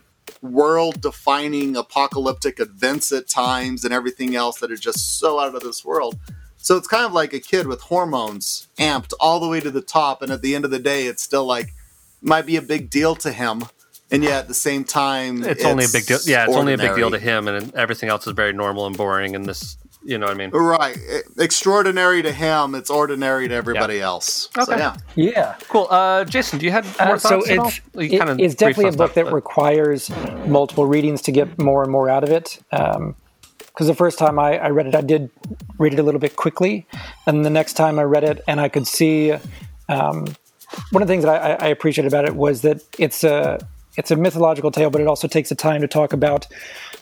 world 0.41 1.01
defining 1.01 1.75
apocalyptic 1.75 2.59
events 2.59 3.11
at 3.11 3.27
times 3.27 3.85
and 3.85 3.93
everything 3.93 4.35
else 4.35 4.59
that 4.59 4.71
are 4.71 4.77
just 4.77 5.19
so 5.19 5.39
out 5.39 5.55
of 5.55 5.61
this 5.61 5.85
world. 5.85 6.17
So 6.57 6.77
it's 6.77 6.87
kind 6.87 7.05
of 7.05 7.13
like 7.13 7.31
a 7.33 7.39
kid 7.39 7.67
with 7.67 7.81
hormones 7.81 8.67
amped 8.77 9.13
all 9.19 9.39
the 9.39 9.47
way 9.47 9.59
to 9.59 9.71
the 9.71 9.81
top. 9.81 10.21
And 10.21 10.31
at 10.31 10.41
the 10.41 10.55
end 10.55 10.65
of 10.65 10.71
the 10.71 10.79
day, 10.79 11.05
it's 11.05 11.21
still 11.21 11.45
like, 11.45 11.73
might 12.21 12.45
be 12.45 12.55
a 12.55 12.61
big 12.61 12.89
deal 12.89 13.15
to 13.17 13.31
him. 13.31 13.65
And 14.11 14.23
yet 14.23 14.41
at 14.41 14.47
the 14.47 14.53
same 14.53 14.83
time, 14.83 15.43
it's, 15.43 15.65
only 15.65 15.85
a 15.85 15.89
big 15.91 16.05
deal. 16.05 16.19
Yeah, 16.25 16.45
it's 16.45 16.55
only 16.55 16.73
a 16.73 16.77
big 16.77 16.95
deal 16.95 17.09
to 17.09 17.17
him, 17.17 17.47
and 17.47 17.73
everything 17.73 18.07
else 18.09 18.27
is 18.27 18.33
very 18.33 18.53
normal 18.53 18.85
and 18.85 18.95
boring. 18.95 19.35
And 19.35 19.47
this, 19.47 19.77
you 20.05 20.17
know 20.19 20.27
what 20.27 20.35
I 20.35 20.37
mean? 20.37 20.51
Right. 20.51 20.97
Extraordinary 21.39 22.21
to 22.21 22.31
him, 22.31 22.75
it's 22.75 22.89
ordinary 22.89 23.47
to 23.47 23.53
everybody 23.55 23.99
else. 23.99 24.49
So, 24.55 24.61
Okay. 24.63 24.77
yeah. 24.77 24.95
Yeah. 25.15 25.55
Cool. 25.67 25.87
Uh, 25.89 26.23
Jason, 26.25 26.59
do 26.59 26.65
you 26.65 26.71
have 26.71 26.85
more 26.99 27.15
Uh, 27.15 27.17
so 27.17 27.29
thoughts 27.29 27.49
at 27.49 27.57
all? 27.59 27.67
it's, 27.67 27.81
You 27.95 28.01
it- 28.01 28.09
kinda 28.09 28.35
it's 28.39 28.55
definitely 28.55 28.85
a 28.85 28.87
book 28.91 29.11
stuff, 29.11 29.13
that 29.15 29.25
but- 29.25 29.33
requires 29.33 30.09
multiple 30.47 30.85
readings 30.85 31.21
to 31.23 31.31
get 31.31 31.57
more 31.59 31.81
and 31.83 31.91
more 31.91 32.09
out 32.09 32.23
of 32.23 32.29
it. 32.29 32.59
Because 32.71 33.87
the 33.87 33.95
first 33.95 34.17
time 34.17 34.39
I, 34.39 34.57
I 34.57 34.69
read 34.69 34.87
it, 34.87 34.95
I 34.95 35.01
did 35.01 35.29
read 35.79 35.93
it 35.93 35.99
a 35.99 36.03
little 36.03 36.19
bit 36.21 36.35
quickly, 36.37 36.85
and 37.25 37.43
the 37.43 37.49
next 37.49 37.73
time 37.73 37.99
I 37.99 38.03
read 38.03 38.23
it, 38.23 38.41
and 38.47 38.61
I 38.61 38.69
could 38.69 38.87
see 38.87 39.33
um, 39.89 40.27
one 40.91 41.01
of 41.01 41.07
the 41.07 41.11
things 41.13 41.23
that 41.25 41.41
I, 41.61 41.65
I 41.65 41.67
appreciated 41.69 42.07
about 42.11 42.25
it 42.25 42.35
was 42.35 42.61
that 42.61 42.81
it's 42.97 43.23
a 43.23 43.59
it's 43.97 44.11
a 44.11 44.15
mythological 44.15 44.71
tale, 44.71 44.89
but 44.89 44.99
it 45.01 45.07
also 45.07 45.27
takes 45.27 45.49
the 45.49 45.55
time 45.55 45.81
to 45.81 45.87
talk 45.87 46.11
about 46.13 46.47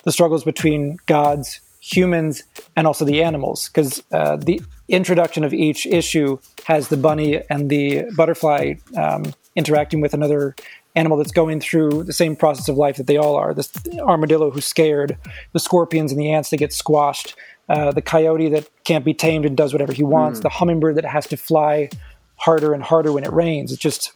the 0.03 0.11
struggles 0.11 0.43
between 0.43 0.97
gods, 1.07 1.59
humans, 1.79 2.43
and 2.75 2.87
also 2.87 3.05
the 3.05 3.23
animals. 3.23 3.69
Because 3.69 4.03
uh, 4.11 4.37
the 4.37 4.61
introduction 4.87 5.43
of 5.43 5.53
each 5.53 5.85
issue 5.85 6.39
has 6.65 6.89
the 6.89 6.97
bunny 6.97 7.41
and 7.49 7.69
the 7.69 8.03
butterfly 8.15 8.75
um, 8.97 9.33
interacting 9.55 10.01
with 10.01 10.13
another 10.13 10.55
animal 10.95 11.17
that's 11.17 11.31
going 11.31 11.59
through 11.59 12.03
the 12.03 12.13
same 12.13 12.35
process 12.35 12.69
of 12.69 12.77
life 12.77 12.97
that 12.97 13.07
they 13.07 13.17
all 13.17 13.35
are. 13.35 13.53
This 13.53 13.71
armadillo 13.99 14.51
who's 14.51 14.65
scared, 14.65 15.17
the 15.51 15.59
scorpions 15.59 16.11
and 16.11 16.19
the 16.19 16.31
ants 16.31 16.49
that 16.51 16.57
get 16.57 16.71
squashed, 16.71 17.35
uh, 17.69 17.91
the 17.91 18.01
coyote 18.01 18.49
that 18.49 18.69
can't 18.83 19.05
be 19.05 19.13
tamed 19.13 19.45
and 19.45 19.57
does 19.57 19.73
whatever 19.73 19.93
he 19.93 20.03
wants, 20.03 20.41
the 20.41 20.49
hummingbird 20.49 20.95
that 20.95 21.05
has 21.05 21.25
to 21.27 21.37
fly 21.37 21.89
harder 22.35 22.73
and 22.73 22.83
harder 22.83 23.11
when 23.11 23.23
it 23.23 23.31
rains. 23.31 23.71
It's 23.71 23.81
just 23.81 24.11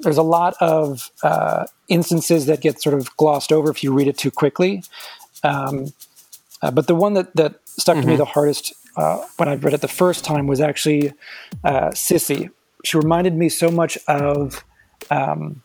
there's 0.00 0.16
a 0.16 0.22
lot 0.22 0.54
of 0.60 1.10
uh, 1.22 1.66
instances 1.88 2.46
that 2.46 2.60
get 2.60 2.80
sort 2.80 2.94
of 2.94 3.14
glossed 3.16 3.52
over 3.52 3.70
if 3.70 3.84
you 3.84 3.92
read 3.92 4.08
it 4.08 4.16
too 4.16 4.30
quickly. 4.30 4.82
Um, 5.44 5.92
uh, 6.62 6.70
but 6.70 6.86
the 6.86 6.94
one 6.94 7.14
that, 7.14 7.34
that 7.36 7.60
stuck 7.78 7.98
to 8.00 8.06
me 8.06 8.16
the 8.16 8.24
hardest 8.24 8.72
uh, 8.96 9.24
when 9.36 9.48
I 9.48 9.54
read 9.54 9.74
it 9.74 9.80
the 9.80 9.88
first 9.88 10.24
time 10.24 10.46
was 10.46 10.60
actually 10.60 11.12
uh, 11.64 11.88
Sissy. 11.90 12.50
She 12.84 12.96
reminded 12.96 13.34
me 13.36 13.48
so 13.48 13.70
much 13.70 13.96
of 14.08 14.64
um, 15.10 15.62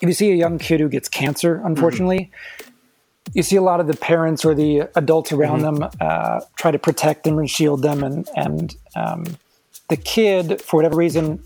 if 0.00 0.02
you 0.02 0.12
see 0.12 0.32
a 0.32 0.34
young 0.34 0.58
kid 0.58 0.80
who 0.80 0.88
gets 0.88 1.08
cancer, 1.08 1.60
unfortunately, 1.64 2.30
you 3.34 3.42
see 3.42 3.56
a 3.56 3.62
lot 3.62 3.80
of 3.80 3.86
the 3.86 3.96
parents 3.96 4.44
or 4.44 4.54
the 4.54 4.88
adults 4.96 5.32
around 5.32 5.60
them 5.60 5.88
uh, 6.00 6.40
try 6.56 6.70
to 6.70 6.78
protect 6.78 7.24
them 7.24 7.38
and 7.38 7.48
shield 7.48 7.82
them, 7.82 8.02
and 8.02 8.28
and 8.36 8.76
um, 8.96 9.24
the 9.88 9.96
kid, 9.96 10.60
for 10.60 10.76
whatever 10.76 10.96
reason, 10.96 11.42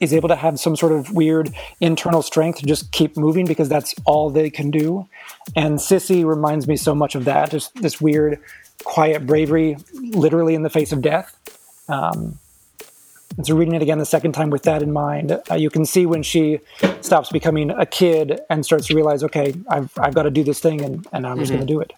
is 0.00 0.12
able 0.12 0.28
to 0.28 0.36
have 0.36 0.58
some 0.58 0.76
sort 0.76 0.92
of 0.92 1.12
weird 1.12 1.54
internal 1.80 2.22
strength 2.22 2.58
to 2.58 2.66
just 2.66 2.92
keep 2.92 3.16
moving 3.16 3.46
because 3.46 3.68
that's 3.68 3.94
all 4.04 4.30
they 4.30 4.50
can 4.50 4.70
do. 4.70 5.08
And 5.56 5.78
Sissy 5.78 6.24
reminds 6.24 6.66
me 6.66 6.76
so 6.76 6.94
much 6.94 7.14
of 7.14 7.24
that, 7.24 7.50
just 7.50 7.74
this 7.76 8.00
weird, 8.00 8.40
quiet 8.82 9.26
bravery, 9.26 9.76
literally 9.92 10.54
in 10.54 10.62
the 10.62 10.70
face 10.70 10.92
of 10.92 11.02
death. 11.02 11.36
Um, 11.88 12.38
and 13.36 13.46
so 13.46 13.56
reading 13.56 13.74
it 13.74 13.82
again 13.82 13.98
the 13.98 14.06
second 14.06 14.32
time 14.32 14.50
with 14.50 14.62
that 14.62 14.82
in 14.82 14.92
mind, 14.92 15.40
uh, 15.50 15.54
you 15.54 15.70
can 15.70 15.84
see 15.84 16.06
when 16.06 16.22
she 16.22 16.60
stops 17.00 17.30
becoming 17.30 17.70
a 17.70 17.86
kid 17.86 18.40
and 18.48 18.64
starts 18.64 18.86
to 18.88 18.94
realize, 18.94 19.24
okay, 19.24 19.54
I've, 19.68 19.90
I've 19.98 20.14
got 20.14 20.22
to 20.22 20.30
do 20.30 20.44
this 20.44 20.60
thing 20.60 20.82
and, 20.82 21.06
and 21.12 21.26
I'm 21.26 21.38
just 21.38 21.50
going 21.50 21.66
to 21.66 21.72
do 21.72 21.80
it. 21.80 21.92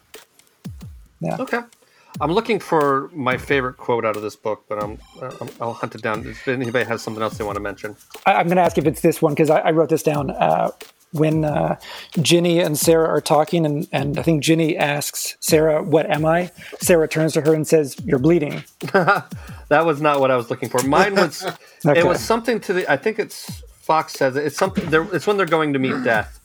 Yeah. 1.21 1.37
Okay. 1.39 1.61
I'm 2.19 2.33
looking 2.33 2.59
for 2.61 3.11
my 3.13 3.37
favorite 3.37 3.77
quote 3.77 4.07
out 4.07 4.17
of 4.17 4.23
this 4.23 4.37
book, 4.37 4.65
but 4.69 4.83
I'm, 4.83 4.99
I'm 5.21 5.51
I'll 5.61 5.75
hunt 5.75 5.95
it 5.95 6.01
down. 6.01 6.27
If 6.27 6.49
anybody 6.49 6.87
has 6.87 7.03
something 7.03 7.23
else 7.23 7.37
they 7.37 7.45
want 7.45 7.57
to 7.57 7.63
mention, 7.63 7.95
I, 8.25 8.35
I'm 8.35 8.47
going 8.47 8.57
to 8.57 8.63
ask 8.63 8.79
if 8.79 8.87
it's 8.87 9.03
this 9.03 9.21
one 9.21 9.35
because 9.35 9.51
I, 9.51 9.59
I 9.59 9.71
wrote 9.73 9.91
this 9.91 10.03
down. 10.03 10.31
Uh, 10.31 10.71
when 11.19 11.45
uh, 11.45 11.79
Ginny 12.21 12.61
and 12.61 12.79
Sarah 12.79 13.09
are 13.09 13.21
talking, 13.21 13.65
and, 13.67 13.89
and 13.93 14.19
I 14.19 14.23
think 14.23 14.43
Ginny 14.43 14.77
asks 14.77 15.37
Sarah, 15.41 15.83
What 15.83 16.11
am 16.11 16.25
I? 16.25 16.51
Sarah 16.81 17.09
turns 17.09 17.33
to 17.35 17.41
her 17.43 17.55
and 17.55 17.67
says, 17.67 17.97
You're 18.05 18.19
bleeding. 18.19 18.65
That 19.69 19.85
was 19.85 20.01
not 20.01 20.21
what 20.21 20.31
I 20.31 20.37
was 20.37 20.49
looking 20.49 20.69
for. 20.69 20.81
Mine 20.87 21.17
was 21.17 21.45
Okay. 21.87 21.99
it 21.99 22.07
was 22.07 22.21
something 22.21 22.61
to 22.61 22.73
the 22.73 22.89
I 22.91 22.97
think 22.97 23.19
it's 23.19 23.63
Fox 23.81 24.13
says 24.13 24.37
it. 24.37 24.47
It's 24.47 24.57
something 24.57 24.85
it's 25.13 25.27
when 25.27 25.37
they're 25.37 25.47
going 25.47 25.73
to 25.73 25.81
meet 25.81 26.05
death. 26.05 26.39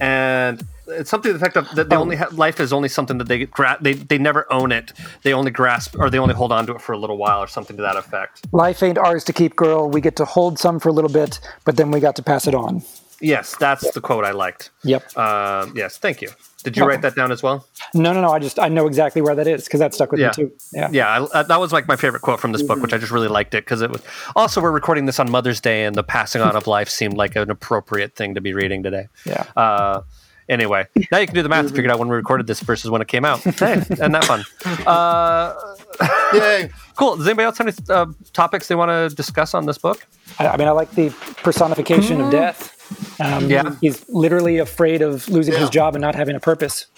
And 0.00 0.64
it's 0.86 1.10
something 1.10 1.32
to 1.32 1.38
the 1.38 1.44
effect 1.44 1.56
of 1.56 1.68
that 1.74 1.88
they 1.90 1.96
Oh. 1.96 2.00
only 2.00 2.14
have 2.16 2.34
life 2.34 2.60
is 2.60 2.72
only 2.72 2.88
something 2.88 3.18
that 3.18 3.26
they 3.26 3.46
gra- 3.46 3.78
they 3.80 3.94
they 3.94 4.16
never 4.18 4.46
own 4.52 4.70
it. 4.70 4.92
They 5.24 5.32
only 5.32 5.50
grasp 5.50 5.96
or 5.98 6.08
they 6.08 6.18
only 6.18 6.34
hold 6.34 6.52
on 6.52 6.66
to 6.66 6.74
it 6.76 6.80
for 6.80 6.92
a 6.92 6.98
little 6.98 7.16
while 7.16 7.40
or 7.42 7.48
something 7.48 7.76
to 7.76 7.82
that 7.82 7.96
effect. 7.96 8.46
Life 8.52 8.80
ain't 8.82 8.96
ours 8.98 9.24
to 9.24 9.32
keep, 9.32 9.56
girl. 9.56 9.88
We 9.90 10.00
get 10.00 10.14
to 10.16 10.24
hold 10.24 10.58
some 10.60 10.78
for 10.78 10.88
a 10.88 10.92
little 10.92 11.10
bit, 11.10 11.40
but 11.64 11.76
then 11.76 11.90
we 11.90 11.98
got 11.98 12.14
to 12.16 12.22
pass 12.22 12.46
it 12.46 12.54
on. 12.54 12.82
Yes, 13.20 13.56
that's 13.58 13.90
the 13.92 14.00
quote 14.00 14.24
I 14.24 14.30
liked. 14.30 14.70
Yep. 14.84 15.16
Um, 15.18 15.72
yes, 15.76 15.98
thank 15.98 16.22
you. 16.22 16.28
Did 16.62 16.76
you 16.76 16.82
Okay. 16.84 16.90
write 16.90 17.02
that 17.02 17.14
down 17.16 17.32
as 17.32 17.42
well? 17.42 17.66
No, 17.94 18.12
no, 18.12 18.20
no. 18.20 18.30
I 18.30 18.38
just 18.38 18.58
I 18.58 18.68
know 18.68 18.86
exactly 18.86 19.22
where 19.22 19.34
that 19.34 19.46
is 19.46 19.64
because 19.64 19.80
that 19.80 19.94
stuck 19.94 20.10
with 20.12 20.20
Yeah. 20.20 20.28
me 20.28 20.32
too. 20.34 20.52
Yeah. 20.72 20.88
Yeah, 20.92 21.08
I, 21.08 21.22
uh, 21.40 21.42
that 21.44 21.58
was 21.60 21.72
like 21.72 21.88
my 21.88 21.96
favorite 21.96 22.22
quote 22.22 22.40
from 22.40 22.52
this 22.52 22.62
book, 22.62 22.80
which 22.80 22.92
I 22.92 22.98
just 22.98 23.10
really 23.12 23.28
liked 23.28 23.54
it 23.54 23.64
because 23.64 23.80
it 23.82 23.90
was. 23.90 24.02
Also, 24.36 24.60
we're 24.60 24.70
recording 24.72 25.06
this 25.06 25.18
on 25.18 25.30
Mother's 25.30 25.60
Day, 25.60 25.84
and 25.84 25.96
the 25.96 26.02
passing 26.02 26.42
on 26.42 26.54
of 26.56 26.66
life 26.78 26.88
seemed 26.88 27.16
like 27.16 27.34
an 27.36 27.50
appropriate 27.50 28.14
thing 28.14 28.34
to 28.34 28.40
be 28.40 28.52
reading 28.54 28.82
today. 28.82 29.08
Yeah. 29.24 29.44
Uh, 29.56 30.02
anyway, 30.48 30.86
now 31.12 31.18
you 31.18 31.26
can 31.26 31.34
do 31.34 31.42
the 31.42 31.48
math 31.48 31.66
and 31.66 31.74
figure 31.74 31.90
out 31.90 31.98
when 31.98 32.08
we 32.08 32.16
recorded 32.16 32.46
this 32.46 32.60
versus 32.60 32.90
when 32.90 33.02
it 33.02 33.08
came 33.08 33.24
out. 33.24 33.40
Hey, 33.40 33.74
isn't 33.90 34.12
that 34.12 34.24
fun? 34.24 34.44
Uh, 34.86 35.54
Yay! 36.32 36.70
cool. 36.96 37.16
Does 37.16 37.26
anybody 37.26 37.44
else 37.46 37.58
have 37.58 37.66
any 37.68 37.76
uh, 37.88 38.06
topics 38.32 38.68
they 38.68 38.74
want 38.74 38.90
to 38.90 39.14
discuss 39.14 39.54
on 39.54 39.66
this 39.66 39.78
book? 39.78 40.06
I, 40.38 40.48
I 40.48 40.56
mean, 40.56 40.68
I 40.68 40.72
like 40.72 40.90
the 40.92 41.10
personification 41.42 42.20
of 42.20 42.30
death. 42.30 42.74
Um, 43.20 43.50
Yeah. 43.50 43.74
He's 43.80 44.08
literally 44.08 44.58
afraid 44.58 45.02
of 45.02 45.28
losing 45.28 45.54
his 45.54 45.70
job 45.70 45.94
and 45.94 46.02
not 46.02 46.14
having 46.14 46.36
a 46.36 46.40
purpose. 46.40 46.86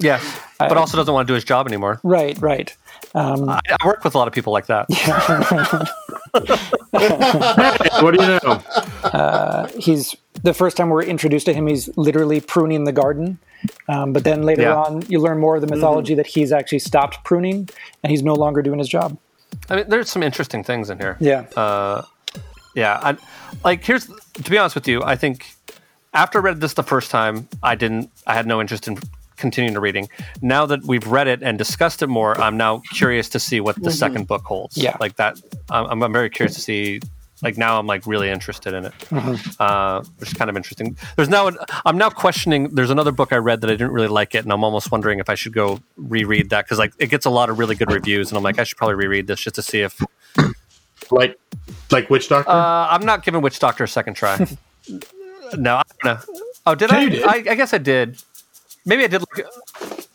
Yeah, 0.00 0.20
but 0.58 0.76
also 0.78 0.96
doesn't 0.96 1.12
want 1.12 1.28
to 1.28 1.30
do 1.30 1.34
his 1.34 1.44
job 1.44 1.66
anymore. 1.68 2.00
Right, 2.02 2.36
right. 2.40 2.74
Um, 3.14 3.46
I, 3.48 3.60
I 3.80 3.86
work 3.86 4.02
with 4.04 4.14
a 4.14 4.18
lot 4.18 4.26
of 4.26 4.32
people 4.32 4.54
like 4.54 4.66
that. 4.66 4.86
what 8.00 8.14
do 8.14 8.22
you 8.22 8.38
know? 8.42 9.68
he's 9.78 10.16
the 10.42 10.54
first 10.54 10.76
time 10.76 10.88
we're 10.88 11.02
introduced 11.02 11.46
to 11.46 11.52
him, 11.52 11.66
he's 11.66 11.94
literally 11.96 12.40
pruning 12.40 12.84
the 12.84 12.92
garden. 12.92 13.38
Um, 13.88 14.12
but 14.12 14.24
then 14.24 14.42
later 14.42 14.62
Yeah. 14.62 14.76
on, 14.76 15.02
you 15.08 15.18
learn 15.20 15.38
more 15.38 15.56
of 15.56 15.60
the 15.60 15.66
mythology 15.66 16.14
that 16.14 16.26
he's 16.26 16.52
actually 16.52 16.78
stopped 16.78 17.22
pruning 17.24 17.68
and 18.02 18.10
he's 18.10 18.22
no 18.22 18.34
longer 18.34 18.62
doing 18.62 18.78
his 18.78 18.88
job. 18.88 19.18
I 19.68 19.76
mean, 19.76 19.84
there's 19.88 20.08
some 20.08 20.22
interesting 20.22 20.64
things 20.64 20.88
in 20.90 20.98
here. 20.98 21.16
Yeah. 21.20 21.40
Uh, 21.56 22.02
yeah, 22.74 22.98
I, 23.02 23.16
like 23.64 23.84
here's 23.84 24.06
to 24.06 24.50
be 24.50 24.58
honest 24.58 24.74
with 24.74 24.88
you, 24.88 25.02
I 25.02 25.16
think 25.16 25.54
after 26.12 26.38
I 26.38 26.42
read 26.42 26.60
this 26.60 26.74
the 26.74 26.82
first 26.82 27.10
time, 27.10 27.48
I 27.62 27.74
didn't, 27.74 28.10
I 28.26 28.34
had 28.34 28.46
no 28.46 28.60
interest 28.60 28.88
in 28.88 28.98
continuing 29.36 29.74
to 29.74 29.80
reading. 29.80 30.08
Now 30.42 30.66
that 30.66 30.84
we've 30.84 31.06
read 31.06 31.28
it 31.28 31.42
and 31.42 31.58
discussed 31.58 32.02
it 32.02 32.08
more, 32.08 32.38
I'm 32.40 32.56
now 32.56 32.82
curious 32.92 33.28
to 33.30 33.40
see 33.40 33.60
what 33.60 33.82
the 33.82 33.90
second 33.90 34.26
book 34.26 34.44
holds. 34.44 34.76
Yeah. 34.76 34.96
like 35.00 35.16
that. 35.16 35.40
I'm, 35.70 36.02
I'm 36.02 36.12
very 36.12 36.30
curious 36.30 36.54
to 36.54 36.60
see. 36.60 37.00
Like 37.42 37.56
now, 37.56 37.78
I'm 37.78 37.86
like 37.86 38.06
really 38.06 38.28
interested 38.28 38.74
in 38.74 38.84
it, 38.84 38.92
uh, 39.58 40.02
which 40.18 40.28
is 40.28 40.34
kind 40.34 40.50
of 40.50 40.58
interesting. 40.58 40.94
There's 41.16 41.30
now, 41.30 41.46
an, 41.46 41.56
I'm 41.86 41.96
now 41.96 42.10
questioning. 42.10 42.68
There's 42.74 42.90
another 42.90 43.12
book 43.12 43.32
I 43.32 43.36
read 43.38 43.62
that 43.62 43.70
I 43.70 43.72
didn't 43.72 43.92
really 43.92 44.08
like 44.08 44.34
it, 44.34 44.44
and 44.44 44.52
I'm 44.52 44.62
almost 44.62 44.92
wondering 44.92 45.20
if 45.20 45.30
I 45.30 45.36
should 45.36 45.54
go 45.54 45.80
reread 45.96 46.50
that 46.50 46.66
because 46.66 46.78
like 46.78 46.92
it 46.98 47.06
gets 47.06 47.24
a 47.24 47.30
lot 47.30 47.48
of 47.48 47.58
really 47.58 47.76
good 47.76 47.90
reviews, 47.90 48.28
and 48.28 48.36
I'm 48.36 48.42
like 48.42 48.58
I 48.58 48.64
should 48.64 48.76
probably 48.76 48.96
reread 48.96 49.26
this 49.26 49.40
just 49.40 49.54
to 49.54 49.62
see 49.62 49.80
if 49.80 50.02
Like, 51.10 51.38
like 51.90 52.08
Witch 52.10 52.28
Doctor? 52.28 52.50
uh, 52.50 52.88
I'm 52.90 53.04
not 53.04 53.24
giving 53.24 53.40
Witch 53.42 53.58
Doctor 53.58 53.84
a 53.84 53.88
second 53.88 54.14
try. 54.14 54.36
no, 55.56 55.76
I 55.76 55.82
don't 56.02 56.04
know. 56.04 56.18
Oh, 56.66 56.74
did 56.74 56.90
Yeah, 56.90 56.96
I? 56.98 57.08
did. 57.08 57.22
I? 57.24 57.34
I 57.52 57.54
guess 57.54 57.72
I 57.74 57.78
did. 57.78 58.22
Maybe 58.86 59.04
I 59.04 59.06
did. 59.08 59.20
Like, 59.36 59.46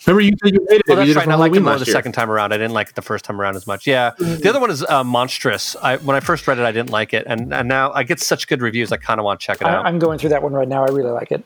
Remember 0.07 0.21
you 0.21 0.33
said 0.43 0.53
you 0.53 0.65
hated 0.69 0.81
it. 0.87 0.91
oh, 0.91 0.95
that's 0.95 1.07
did 1.07 1.15
right. 1.15 1.27
I 1.27 1.35
liked 1.35 1.55
it 1.55 1.59
more 1.61 1.77
the 1.79 1.85
year. 1.85 1.91
second 1.93 2.11
time 2.11 2.29
around. 2.29 2.53
I 2.53 2.57
didn't 2.57 2.73
like 2.73 2.89
it 2.89 2.95
the 2.95 3.01
first 3.01 3.25
time 3.25 3.41
around 3.41 3.55
as 3.55 3.65
much. 3.65 3.87
Yeah. 3.87 4.11
The 4.19 4.47
other 4.49 4.59
one 4.59 4.69
is 4.69 4.83
uh, 4.83 5.03
Monstress. 5.03 5.75
I, 5.81 5.97
when 5.97 6.15
I 6.15 6.19
first 6.19 6.47
read 6.47 6.59
it, 6.59 6.63
I 6.65 6.71
didn't 6.71 6.91
like 6.91 7.13
it, 7.13 7.25
and 7.27 7.51
and 7.53 7.67
now 7.67 7.91
I 7.91 8.03
get 8.03 8.19
such 8.19 8.47
good 8.47 8.61
reviews. 8.61 8.91
I 8.91 8.97
kind 8.97 9.19
of 9.19 9.23
want 9.23 9.39
to 9.39 9.45
check 9.45 9.61
it 9.61 9.65
I, 9.67 9.73
out. 9.75 9.85
I'm 9.85 9.97
going 9.97 10.19
through 10.19 10.29
that 10.29 10.43
one 10.43 10.53
right 10.53 10.67
now. 10.67 10.83
I 10.83 10.89
really 10.91 11.09
like 11.11 11.31
it. 11.31 11.45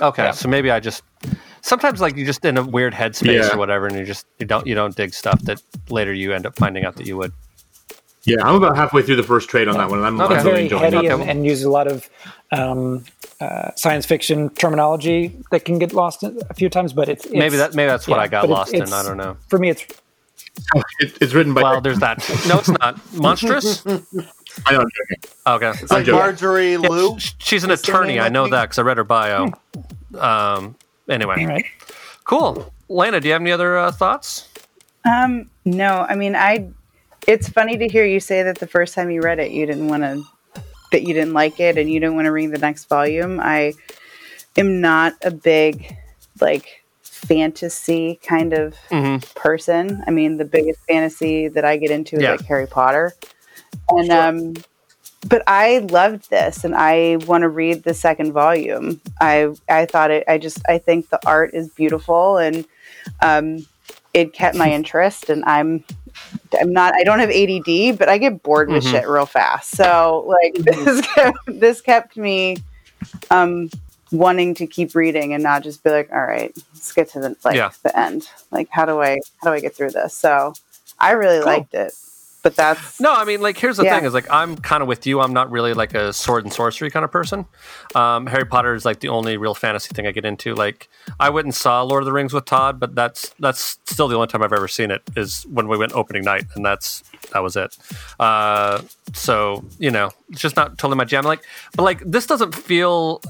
okay, 0.00 0.30
so 0.32 0.48
maybe 0.48 0.70
I 0.70 0.78
just 0.78 1.02
sometimes 1.62 2.00
like 2.00 2.16
you 2.16 2.24
just 2.24 2.44
in 2.44 2.56
a 2.58 2.62
weird 2.64 2.94
headspace 2.94 3.48
Yeah. 3.48 3.54
or 3.54 3.58
whatever, 3.58 3.88
and 3.88 3.96
you 3.98 4.04
just 4.04 4.26
you 4.38 4.46
don't 4.46 4.66
you 4.68 4.76
don't 4.76 4.94
dig 4.94 5.12
stuff 5.12 5.40
that 5.42 5.60
later 5.90 6.12
you 6.12 6.32
end 6.32 6.46
up 6.46 6.54
finding 6.56 6.84
out 6.84 6.94
that 6.96 7.06
you 7.06 7.16
would. 7.16 7.32
Yeah, 8.26 8.36
I'm 8.46 8.54
about 8.54 8.76
halfway 8.76 9.02
through 9.02 9.16
the 9.16 9.22
first 9.22 9.48
trade 9.50 9.68
on 9.68 9.76
that 9.76 9.90
one, 9.90 9.98
and 9.98 10.06
I'm, 10.06 10.20
Okay. 10.20 10.34
I'm 10.36 10.38
really 10.46 10.50
very 10.50 10.62
enjoying 10.64 10.92
heady 10.92 11.06
and, 11.08 11.22
and 11.22 11.44
uses 11.46 11.64
a 11.64 11.70
lot 11.70 11.86
of 11.86 12.08
um, 12.52 13.04
uh, 13.40 13.70
science 13.76 14.06
fiction 14.06 14.48
terminology 14.50 15.36
that 15.50 15.64
can 15.64 15.78
get 15.78 15.92
lost 15.92 16.22
a 16.22 16.54
few 16.54 16.68
times, 16.70 16.92
but 16.92 17.08
it's, 17.08 17.24
it's 17.26 17.34
Maybe 17.34 17.56
that 17.56 17.74
maybe 17.74 17.88
that's 17.88 18.08
what 18.08 18.16
yeah, 18.16 18.22
I 18.22 18.28
got 18.28 18.42
but 18.42 18.44
it's- 18.50 18.58
lost 18.58 18.72
in. 18.74 18.82
it's- 18.82 18.92
I 18.92 19.02
don't 19.06 19.16
know. 19.18 19.36
For 19.48 19.58
me, 19.58 19.70
it's 19.70 19.84
It, 21.00 21.18
it's 21.20 21.34
written 21.34 21.52
by. 21.52 21.62
Well, 21.62 21.80
there's 21.80 21.98
that. 21.98 22.18
No, 22.48 22.58
it's 22.58 22.68
not. 22.68 22.96
Monstress. 23.12 23.84
I 24.66 24.72
know, 24.72 24.80
I'm. 24.80 25.54
Okay. 25.56 25.70
It's 25.82 25.90
like. 25.90 26.06
Marjorie 26.06 26.72
Yeah, 26.72 26.78
Liu. 26.88 27.18
sh- 27.18 27.32
she's 27.38 27.64
an 27.64 27.70
What's 27.70 27.82
attorney. 27.82 28.18
I 28.20 28.26
I 28.26 28.28
know 28.28 28.48
that 28.48 28.62
because 28.62 28.78
I 28.78 28.82
read 28.82 28.96
her 28.98 29.04
bio. 29.04 29.50
Um, 30.18 30.76
anyway, 31.08 31.44
right. 31.44 31.64
cool. 32.24 32.72
Lena, 32.88 33.20
do 33.20 33.26
you 33.28 33.32
have 33.32 33.42
any 33.42 33.50
other 33.52 33.76
uh, 33.78 33.90
thoughts? 33.90 34.48
Um, 35.04 35.50
no, 35.64 36.06
I 36.08 36.14
mean, 36.14 36.36
I. 36.36 36.68
It's 37.26 37.48
funny 37.48 37.78
to 37.78 37.88
hear 37.88 38.04
you 38.04 38.20
say 38.20 38.42
that 38.42 38.58
the 38.58 38.66
first 38.66 38.94
time 38.94 39.10
you 39.10 39.22
read 39.22 39.38
it, 39.38 39.50
you 39.50 39.66
didn't 39.66 39.88
want 39.88 40.02
to, 40.02 40.22
that 40.92 41.02
you 41.02 41.14
didn't 41.14 41.32
like 41.32 41.58
it, 41.60 41.78
and 41.78 41.90
you 41.90 41.98
didn't 42.00 42.14
want 42.16 42.26
to 42.26 42.32
read 42.32 42.50
the 42.52 42.58
next 42.58 42.84
volume. 42.86 43.40
I 43.40 43.74
am 44.56 44.80
not 44.80 45.14
a 45.22 45.30
big, 45.30 45.96
like, 46.40 46.84
fantasy 47.02 48.20
kind 48.22 48.52
of 48.52 48.74
Mhm. 48.90 49.34
person. 49.34 50.04
I 50.06 50.10
mean, 50.10 50.36
the 50.36 50.44
biggest 50.44 50.80
fantasy 50.86 51.48
that 51.48 51.64
I 51.64 51.76
get 51.78 51.90
into 51.90 52.16
is 52.16 52.22
like 52.22 52.44
Harry 52.44 52.66
Potter, 52.66 53.14
and 53.88 54.10
um, 54.10 54.54
but 55.26 55.42
I 55.46 55.78
loved 55.78 56.28
this, 56.28 56.64
and 56.64 56.74
I 56.74 57.16
want 57.26 57.42
to 57.42 57.48
read 57.48 57.84
the 57.84 57.94
second 57.94 58.32
volume. 58.32 59.00
I 59.20 59.48
I 59.68 59.86
thought 59.86 60.10
it. 60.10 60.24
I 60.28 60.36
just 60.36 60.58
I 60.68 60.76
think 60.78 61.08
the 61.08 61.20
art 61.26 61.54
is 61.54 61.68
beautiful, 61.70 62.36
and 62.36 62.66
um, 63.22 63.66
it 64.12 64.34
kept 64.34 64.56
my 64.56 64.70
interest. 64.80 65.30
And 65.30 65.42
I'm 65.46 65.82
I'm 66.60 66.72
not. 66.72 66.94
I 66.94 67.02
don't 67.04 67.18
have 67.18 67.30
ADD, 67.30 67.98
but 67.98 68.08
I 68.08 68.18
get 68.18 68.42
bored 68.42 68.68
with 68.68 68.84
Mhm. 68.84 68.90
shit 68.90 69.08
real 69.08 69.26
fast. 69.26 69.70
So 69.72 70.24
like 70.26 70.54
this 70.64 71.00
kept, 71.14 71.38
this 71.46 71.80
kept 71.80 72.16
me 72.16 72.56
um 73.30 73.70
wanting 74.12 74.54
to 74.54 74.66
keep 74.66 74.94
reading 74.94 75.34
and 75.34 75.42
not 75.42 75.62
just 75.62 75.82
be 75.82 75.90
like, 75.90 76.10
all 76.12 76.22
right, 76.22 76.52
let's 76.74 76.92
get 76.92 77.08
to 77.10 77.20
the 77.20 77.36
like 77.44 77.56
Yeah. 77.56 77.70
the 77.82 77.98
end. 77.98 78.28
Like 78.50 78.68
how 78.70 78.84
do 78.84 79.00
I 79.00 79.18
how 79.42 79.50
do 79.50 79.54
I 79.54 79.60
get 79.60 79.74
through 79.74 79.90
this? 79.90 80.14
So 80.14 80.52
I 80.98 81.12
really 81.12 81.38
Cool. 81.38 81.46
liked 81.46 81.74
it. 81.74 81.92
But 82.44 82.56
that's 82.56 83.00
No, 83.00 83.12
I 83.12 83.24
mean, 83.24 83.40
like, 83.40 83.56
here's 83.58 83.78
the 83.78 83.84
Yeah. 83.84 83.96
thing: 83.96 84.04
is 84.04 84.12
like, 84.12 84.30
I'm 84.30 84.54
kind 84.56 84.82
of 84.82 84.86
with 84.88 85.06
you. 85.06 85.20
I'm 85.20 85.32
not 85.32 85.50
really 85.50 85.72
like 85.72 85.94
a 85.94 86.12
sword 86.12 86.44
and 86.44 86.52
sorcery 86.52 86.90
kind 86.90 87.02
of 87.02 87.10
person. 87.10 87.46
Um, 87.94 88.26
Harry 88.26 88.44
Potter 88.44 88.74
is 88.74 88.84
like 88.84 89.00
the 89.00 89.08
only 89.08 89.38
real 89.38 89.54
fantasy 89.54 89.94
thing 89.94 90.06
I 90.06 90.10
get 90.12 90.26
into. 90.26 90.54
Like, 90.54 90.88
I 91.18 91.30
went 91.30 91.46
and 91.46 91.54
saw 91.54 91.82
Lord 91.82 92.02
of 92.02 92.04
the 92.06 92.12
Rings 92.12 92.34
with 92.34 92.44
Todd, 92.44 92.78
but 92.78 92.94
that's 92.94 93.34
that's 93.40 93.78
still 93.86 94.08
the 94.08 94.14
only 94.14 94.26
time 94.28 94.42
I've 94.42 94.52
ever 94.52 94.68
seen 94.68 94.90
it 94.90 95.02
is 95.16 95.44
when 95.50 95.68
we 95.68 95.78
went 95.78 95.92
opening 95.94 96.22
night, 96.22 96.44
and 96.54 96.64
that's 96.64 97.02
that 97.32 97.42
was 97.42 97.56
it. 97.56 97.78
Uh, 98.20 98.82
so 99.14 99.64
you 99.78 99.90
know, 99.90 100.10
it's 100.28 100.42
just 100.42 100.54
not 100.54 100.76
totally 100.76 100.98
my 100.98 101.04
jam. 101.04 101.24
Like, 101.24 101.42
but 101.76 101.82
like, 101.84 102.00
this 102.04 102.26
doesn't 102.26 102.54
feel. 102.54 103.22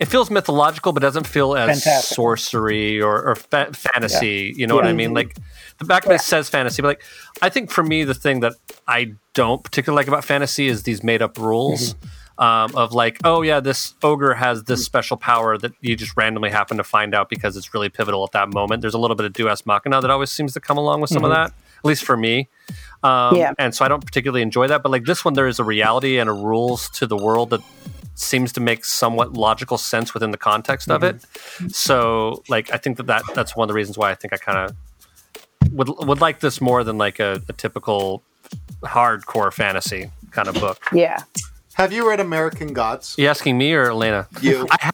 It 0.00 0.06
feels 0.08 0.30
mythological, 0.30 0.92
but 0.92 1.00
doesn't 1.00 1.26
feel 1.26 1.54
as 1.54 1.84
Fantastic. 1.84 2.16
sorcery 2.16 3.00
or, 3.02 3.22
or 3.22 3.34
fa- 3.36 3.70
fantasy. 3.74 4.52
You 4.56 4.66
know 4.66 4.74
what 4.74 4.86
I 4.86 4.94
mean? 4.94 5.12
Like 5.12 5.36
the 5.78 5.84
back 5.84 6.06
of 6.06 6.12
it 6.12 6.22
says 6.22 6.48
fantasy, 6.48 6.80
but 6.80 6.88
like 6.88 7.02
I 7.42 7.50
think 7.50 7.70
for 7.70 7.82
me, 7.84 8.04
the 8.04 8.14
thing 8.14 8.40
that 8.40 8.54
I 8.88 9.12
don't 9.34 9.62
particularly 9.62 10.00
like 10.00 10.08
about 10.08 10.24
fantasy 10.24 10.68
is 10.68 10.84
these 10.84 11.04
made 11.04 11.20
up 11.22 11.38
rules. 11.38 11.94
Um, 12.38 12.74
of 12.74 12.94
like, 12.94 13.18
oh 13.24 13.42
yeah, 13.42 13.60
this 13.60 13.92
ogre 14.02 14.32
has 14.32 14.64
this 14.64 14.82
special 14.82 15.18
power 15.18 15.58
that 15.58 15.72
you 15.82 15.94
just 15.94 16.16
randomly 16.16 16.48
happen 16.48 16.78
to 16.78 16.84
find 16.84 17.14
out 17.14 17.28
because 17.28 17.54
it's 17.54 17.74
really 17.74 17.90
pivotal 17.90 18.24
at 18.24 18.32
that 18.32 18.50
moment. 18.54 18.80
There's 18.80 18.94
a 18.94 18.98
little 18.98 19.14
bit 19.14 19.26
of 19.26 19.34
Deus 19.34 19.66
Machina 19.66 20.00
that 20.00 20.10
always 20.10 20.30
seems 20.30 20.54
to 20.54 20.60
come 20.60 20.78
along 20.78 21.02
with 21.02 21.10
some 21.10 21.22
of 21.22 21.30
that, 21.32 21.48
at 21.50 21.84
least 21.84 22.02
for 22.02 22.16
me. 22.16 22.48
Um, 23.02 23.36
Yeah. 23.36 23.52
And 23.58 23.74
so 23.74 23.84
I 23.84 23.88
don't 23.88 24.02
particularly 24.02 24.40
enjoy 24.40 24.68
that. 24.68 24.82
But 24.82 24.90
like 24.90 25.04
this 25.04 25.22
one, 25.22 25.34
there 25.34 25.48
is 25.48 25.58
a 25.58 25.64
reality 25.64 26.18
and 26.18 26.30
a 26.30 26.32
rules 26.32 26.88
to 26.92 27.06
the 27.06 27.16
world 27.18 27.50
that 27.50 27.60
seems 28.20 28.52
to 28.52 28.60
make 28.60 28.84
somewhat 28.84 29.32
logical 29.32 29.78
sense 29.78 30.12
within 30.14 30.30
the 30.30 30.36
context 30.38 30.90
of 30.90 31.02
it. 31.02 31.24
So 31.72 32.42
like 32.48 32.72
I 32.72 32.76
think 32.76 32.96
that, 32.98 33.06
that 33.06 33.22
that's 33.34 33.56
one 33.56 33.64
of 33.64 33.68
the 33.68 33.74
reasons 33.74 33.96
why 33.98 34.10
I 34.10 34.14
think 34.14 34.32
I 34.32 34.36
kind 34.36 34.58
of 34.70 34.76
would 35.72 35.88
would 36.06 36.20
like 36.20 36.40
this 36.40 36.60
more 36.60 36.84
than 36.84 36.98
like 36.98 37.18
a, 37.20 37.40
a 37.48 37.52
typical 37.52 38.22
hardcore 38.82 39.52
fantasy 39.52 40.10
kind 40.30 40.48
of 40.48 40.54
book. 40.54 40.78
yeah. 40.92 41.18
Have 41.74 41.92
you 41.94 42.06
read 42.06 42.20
American 42.20 42.74
Gods? 42.74 43.16
Are 43.18 43.22
You 43.22 43.28
asking 43.28 43.56
me 43.56 43.72
or 43.72 43.86
Elena? 43.90 44.28
You 44.42 44.66
I 44.70 44.90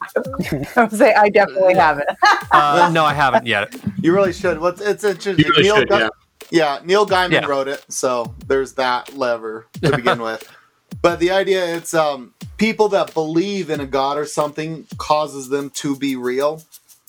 would 0.76 0.92
say 0.92 1.14
I 1.14 1.28
definitely 1.30 1.74
haven't. 1.74 2.08
Uh, 2.52 2.88
no, 2.92 3.04
I 3.04 3.12
haven't 3.12 3.44
yet. 3.46 3.74
you 4.00 4.14
really 4.14 4.32
should. 4.32 4.60
What's 4.60 4.80
it's 4.80 5.02
interesting. 5.02 5.44
You 5.44 5.50
really 5.50 5.62
Neil 5.64 5.76
should, 5.78 5.88
Gu- 5.88 5.98
yeah. 5.98 6.08
yeah, 6.50 6.78
Neil 6.84 7.04
Gaiman 7.06 7.32
Yeah. 7.32 7.46
wrote 7.46 7.66
it, 7.66 7.84
so 7.88 8.34
there's 8.46 8.74
that 8.74 9.14
lever 9.16 9.66
to 9.82 9.90
begin 9.96 10.22
with. 10.28 10.48
But 11.02 11.20
the 11.20 11.30
idea 11.30 11.76
it's 11.76 11.94
um 11.94 12.34
people 12.58 12.88
that 12.90 13.14
believe 13.14 13.70
in 13.70 13.80
a 13.80 13.86
god 13.86 14.18
or 14.18 14.24
something 14.26 14.86
causes 14.98 15.48
them 15.48 15.70
to 15.70 15.96
be 15.96 16.16
real. 16.16 16.62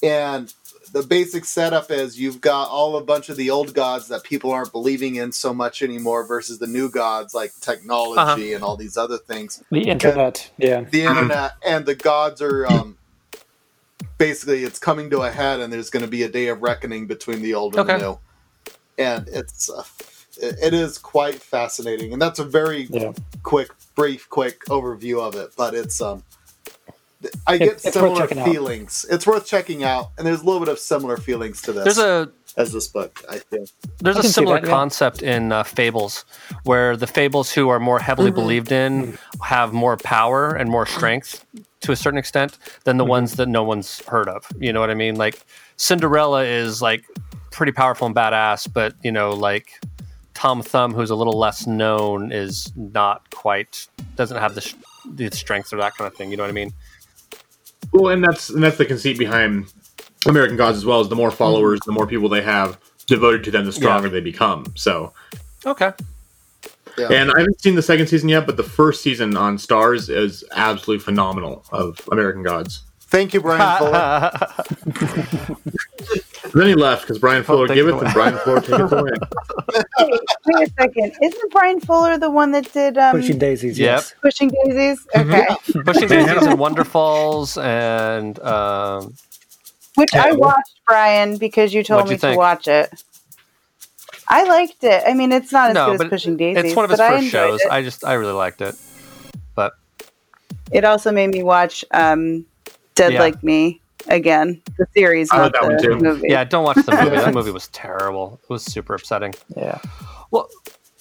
And 0.03 0.53
the 0.93 1.03
basic 1.03 1.45
setup 1.45 1.91
is 1.91 2.19
you've 2.19 2.41
got 2.41 2.69
all 2.69 2.97
a 2.97 3.03
bunch 3.03 3.29
of 3.29 3.37
the 3.37 3.49
old 3.49 3.73
gods 3.73 4.07
that 4.07 4.23
people 4.23 4.51
aren't 4.51 4.71
believing 4.71 5.15
in 5.15 5.31
so 5.31 5.53
much 5.53 5.81
anymore 5.81 6.25
versus 6.25 6.59
the 6.59 6.67
new 6.67 6.89
gods 6.89 7.33
like 7.33 7.51
technology 7.61 8.53
and 8.53 8.63
all 8.63 8.77
these 8.77 8.97
other 8.97 9.17
things. 9.17 9.63
The 9.71 9.89
internet, 9.89 10.51
yeah. 10.57 10.81
The 10.81 11.03
internet 11.03 11.53
and 11.65 11.85
the 11.85 11.95
gods 11.95 12.41
are 12.41 12.65
um 12.67 12.97
basically 14.17 14.63
it's 14.63 14.79
coming 14.79 15.09
to 15.11 15.21
a 15.21 15.31
head 15.31 15.59
and 15.59 15.71
there's 15.71 15.89
going 15.89 16.05
to 16.05 16.11
be 16.11 16.23
a 16.23 16.29
day 16.29 16.47
of 16.47 16.61
reckoning 16.61 17.07
between 17.07 17.41
the 17.41 17.53
old 17.53 17.75
and 17.75 17.81
Okay. 17.81 17.97
the 17.97 18.05
new. 18.05 18.19
And 18.97 19.27
it's 19.27 19.69
uh, 19.69 19.83
it 20.37 20.55
it 20.61 20.73
is 20.73 20.97
quite 20.97 21.35
fascinating 21.35 22.13
and 22.13 22.21
that's 22.21 22.39
a 22.39 22.43
very 22.45 22.87
Yeah. 22.89 23.13
quick 23.43 23.69
brief 23.95 24.29
quick 24.29 24.63
overview 24.65 25.19
of 25.25 25.35
it 25.35 25.51
but 25.57 25.73
it's 25.73 26.01
um 26.01 26.23
i 27.47 27.55
It- 27.55 27.59
get 27.59 27.67
it's 27.73 27.85
worth 27.85 27.93
similar 27.93 28.17
checking 28.21 28.39
out. 28.39 28.45
feelings 28.47 29.05
it's 29.09 29.25
worth 29.25 29.45
checking 29.45 29.83
out 29.83 30.09
and 30.17 30.25
there's 30.27 30.41
a 30.41 30.45
little 30.45 30.59
bit 30.59 30.69
of 30.69 30.79
similar 30.79 31.17
feelings 31.17 31.61
to 31.63 31.73
this 31.73 31.83
There's 31.83 31.97
a 31.97 32.29
as 32.57 32.71
this 32.71 32.87
book 32.87 33.23
i 33.29 33.37
feel 33.39 33.65
there's 33.99 34.17
I 34.17 34.21
a 34.21 34.23
similar 34.23 34.59
that, 34.59 34.67
yeah. 34.67 34.73
concept 34.73 35.21
in 35.23 35.51
uh, 35.51 35.63
fables 35.63 36.25
where 36.63 36.95
the 36.97 37.07
fables 37.07 37.51
who 37.51 37.69
are 37.69 37.79
more 37.79 37.99
heavily 37.99 38.31
believed 38.31 38.71
in 38.71 39.17
have 39.43 39.73
more 39.73 39.97
power 39.97 40.51
and 40.55 40.69
more 40.69 40.85
strength 40.85 41.43
to 41.81 41.91
a 41.91 41.95
certain 41.95 42.17
extent 42.17 42.57
than 42.83 42.97
the 42.97 43.05
ones 43.05 43.33
that 43.35 43.47
no 43.47 43.63
one's 43.63 44.01
heard 44.05 44.27
of 44.27 44.45
you 44.59 44.71
know 44.73 44.79
what 44.79 44.89
i 44.89 44.95
mean 44.95 45.15
like 45.15 45.43
cinderella 45.77 46.43
is 46.43 46.81
like 46.81 47.03
pretty 47.51 47.71
powerful 47.71 48.05
and 48.07 48.15
badass 48.15 48.71
but 48.71 48.93
you 49.03 49.11
know 49.11 49.31
like 49.31 49.79
tom 50.37 50.61
thumb 50.61 50.93
who's 50.93 51.09
a 51.09 51.15
little 51.15 51.33
less 51.37 51.65
known 51.65 52.31
is 52.31 52.71
not 52.75 53.27
quite 53.31 53.87
doesn't 54.15 54.37
have 54.37 54.53
the, 54.53 54.61
sh- 54.61 54.75
the 55.15 55.31
strength 55.31 55.73
or 55.73 55.77
that 55.77 55.95
kind 55.95 56.07
of 56.07 56.15
thing 56.15 56.29
you 56.29 56.37
know 56.37 56.43
what 56.43 56.49
i 56.49 56.53
mean 56.53 56.71
Well, 57.91 58.09
and 58.13 58.23
that's 58.23 58.49
and 58.49 58.61
that's 58.63 58.77
the 58.77 58.85
conceit 58.85 59.17
behind 59.17 59.73
American 60.27 60.57
Gods 60.57 60.77
as 60.77 60.85
well. 60.85 60.99
Is 61.01 61.09
the 61.09 61.15
more 61.15 61.31
followers, 61.31 61.79
the 61.85 61.91
more 61.91 62.05
people 62.05 62.27
they 62.29 62.41
have 62.41 62.77
devoted 63.07 63.43
to 63.45 63.51
them, 63.51 63.65
the 63.65 63.71
stronger 63.71 64.09
they 64.09 64.19
become. 64.19 64.65
So, 64.75 65.13
okay 65.65 65.93
yeah 66.97 67.07
and 67.11 67.31
I 67.31 67.39
haven't 67.39 67.61
seen 67.61 67.75
the 67.75 67.81
second 67.81 68.07
season 68.07 68.29
yet, 68.29 68.45
but 68.45 68.57
the 68.57 68.63
first 68.63 69.01
season 69.01 69.37
on 69.37 69.57
Starz 69.57 70.09
is 70.09 70.43
absolutely 70.51 71.03
phenomenal 71.03 71.63
of 71.71 71.99
American 72.11 72.43
Gods. 72.43 72.83
Thank 73.07 73.33
you 73.33 73.41
brian 73.41 73.77
fuller 73.79 74.31
And 76.53 76.61
then 76.61 76.67
he 76.69 76.75
left 76.75 77.01
because 77.03 77.19
Brian 77.19 77.43
Fuller 77.43 77.67
gave 77.75 77.85
it 77.85 77.89
it, 77.89 77.93
away. 77.93 78.05
and 78.05 78.13
Brian 78.13 78.37
Fuller 78.37 78.61
take 78.61 78.79
it 78.79 78.91
away. 78.93 79.11
Wait 80.45 80.69
a 80.69 80.71
second. 80.79 81.11
Isn't 81.21 81.51
Brian 81.51 81.81
Fuller 81.81 82.17
the 82.17 82.31
one 82.31 82.51
that 82.53 82.71
did 82.71 82.97
um, 82.97 83.17
Pushing 83.17 83.37
daisies, 83.37 83.77
Yep. 83.77 83.85
yes. 83.97 84.13
Pushing 84.21 84.49
Daisies? 84.65 85.05
Okay. 85.15 85.45
pushing 85.85 86.07
daisies 86.07 86.45
and 86.45 86.57
wonderfalls 86.57 87.61
and 87.61 88.39
um, 88.39 89.13
Which 89.95 90.13
I 90.15 90.31
watched, 90.31 90.79
Brian, 90.87 91.37
because 91.37 91.73
you 91.73 91.83
told 91.83 92.03
What'd 92.05 92.23
you 92.23 92.27
me 92.29 92.33
to 92.33 92.37
watch 92.37 92.67
it. 92.69 92.91
I 94.29 94.45
liked 94.45 94.83
it. 94.85 95.03
I 95.05 95.13
mean, 95.13 95.33
it's 95.33 95.51
not 95.51 95.71
as 95.71 95.73
no 95.75 95.91
good 95.97 96.05
as 96.05 96.09
Pushing 96.09 96.37
Daisies, 96.37 96.63
it's 96.63 96.75
one 96.75 96.85
of 96.85 96.91
his 96.91 96.99
but 96.99 97.05
I 97.05 97.09
first 97.09 97.25
enjoyed 97.25 97.31
shows 97.49 97.61
it. 97.61 97.71
i 97.71 97.81
just 97.83 98.05
i 98.05 98.13
really 98.13 98.31
liked 98.33 98.61
it 98.61 98.75
but 99.53 99.73
It 100.71 100.85
also 100.85 101.11
made 101.11 101.27
me 101.27 101.43
watch 101.43 101.83
um, 101.91 102.45
Dead 102.97 103.13
Yeah. 103.13 103.19
Like 103.19 103.43
Me 103.43 103.79
again, 104.07 104.61
the 104.77 104.85
series, 104.93 105.29
I 105.31 105.37
not 105.37 105.43
like 105.43 105.53
that 105.53 105.63
one 105.63 105.77
the 105.77 105.83
too. 105.83 105.95
movie. 105.97 106.27
Yeah, 106.29 106.43
don't 106.43 106.63
watch 106.63 106.77
the 106.85 106.91
movie. 106.91 107.15
that 107.15 107.33
movie 107.33 107.51
was 107.51 107.67
terrible. 107.69 108.39
It 108.43 108.49
was 108.49 108.63
super 108.63 108.95
upsetting. 108.95 109.33
Yeah. 109.55 109.79
Well, 110.31 110.49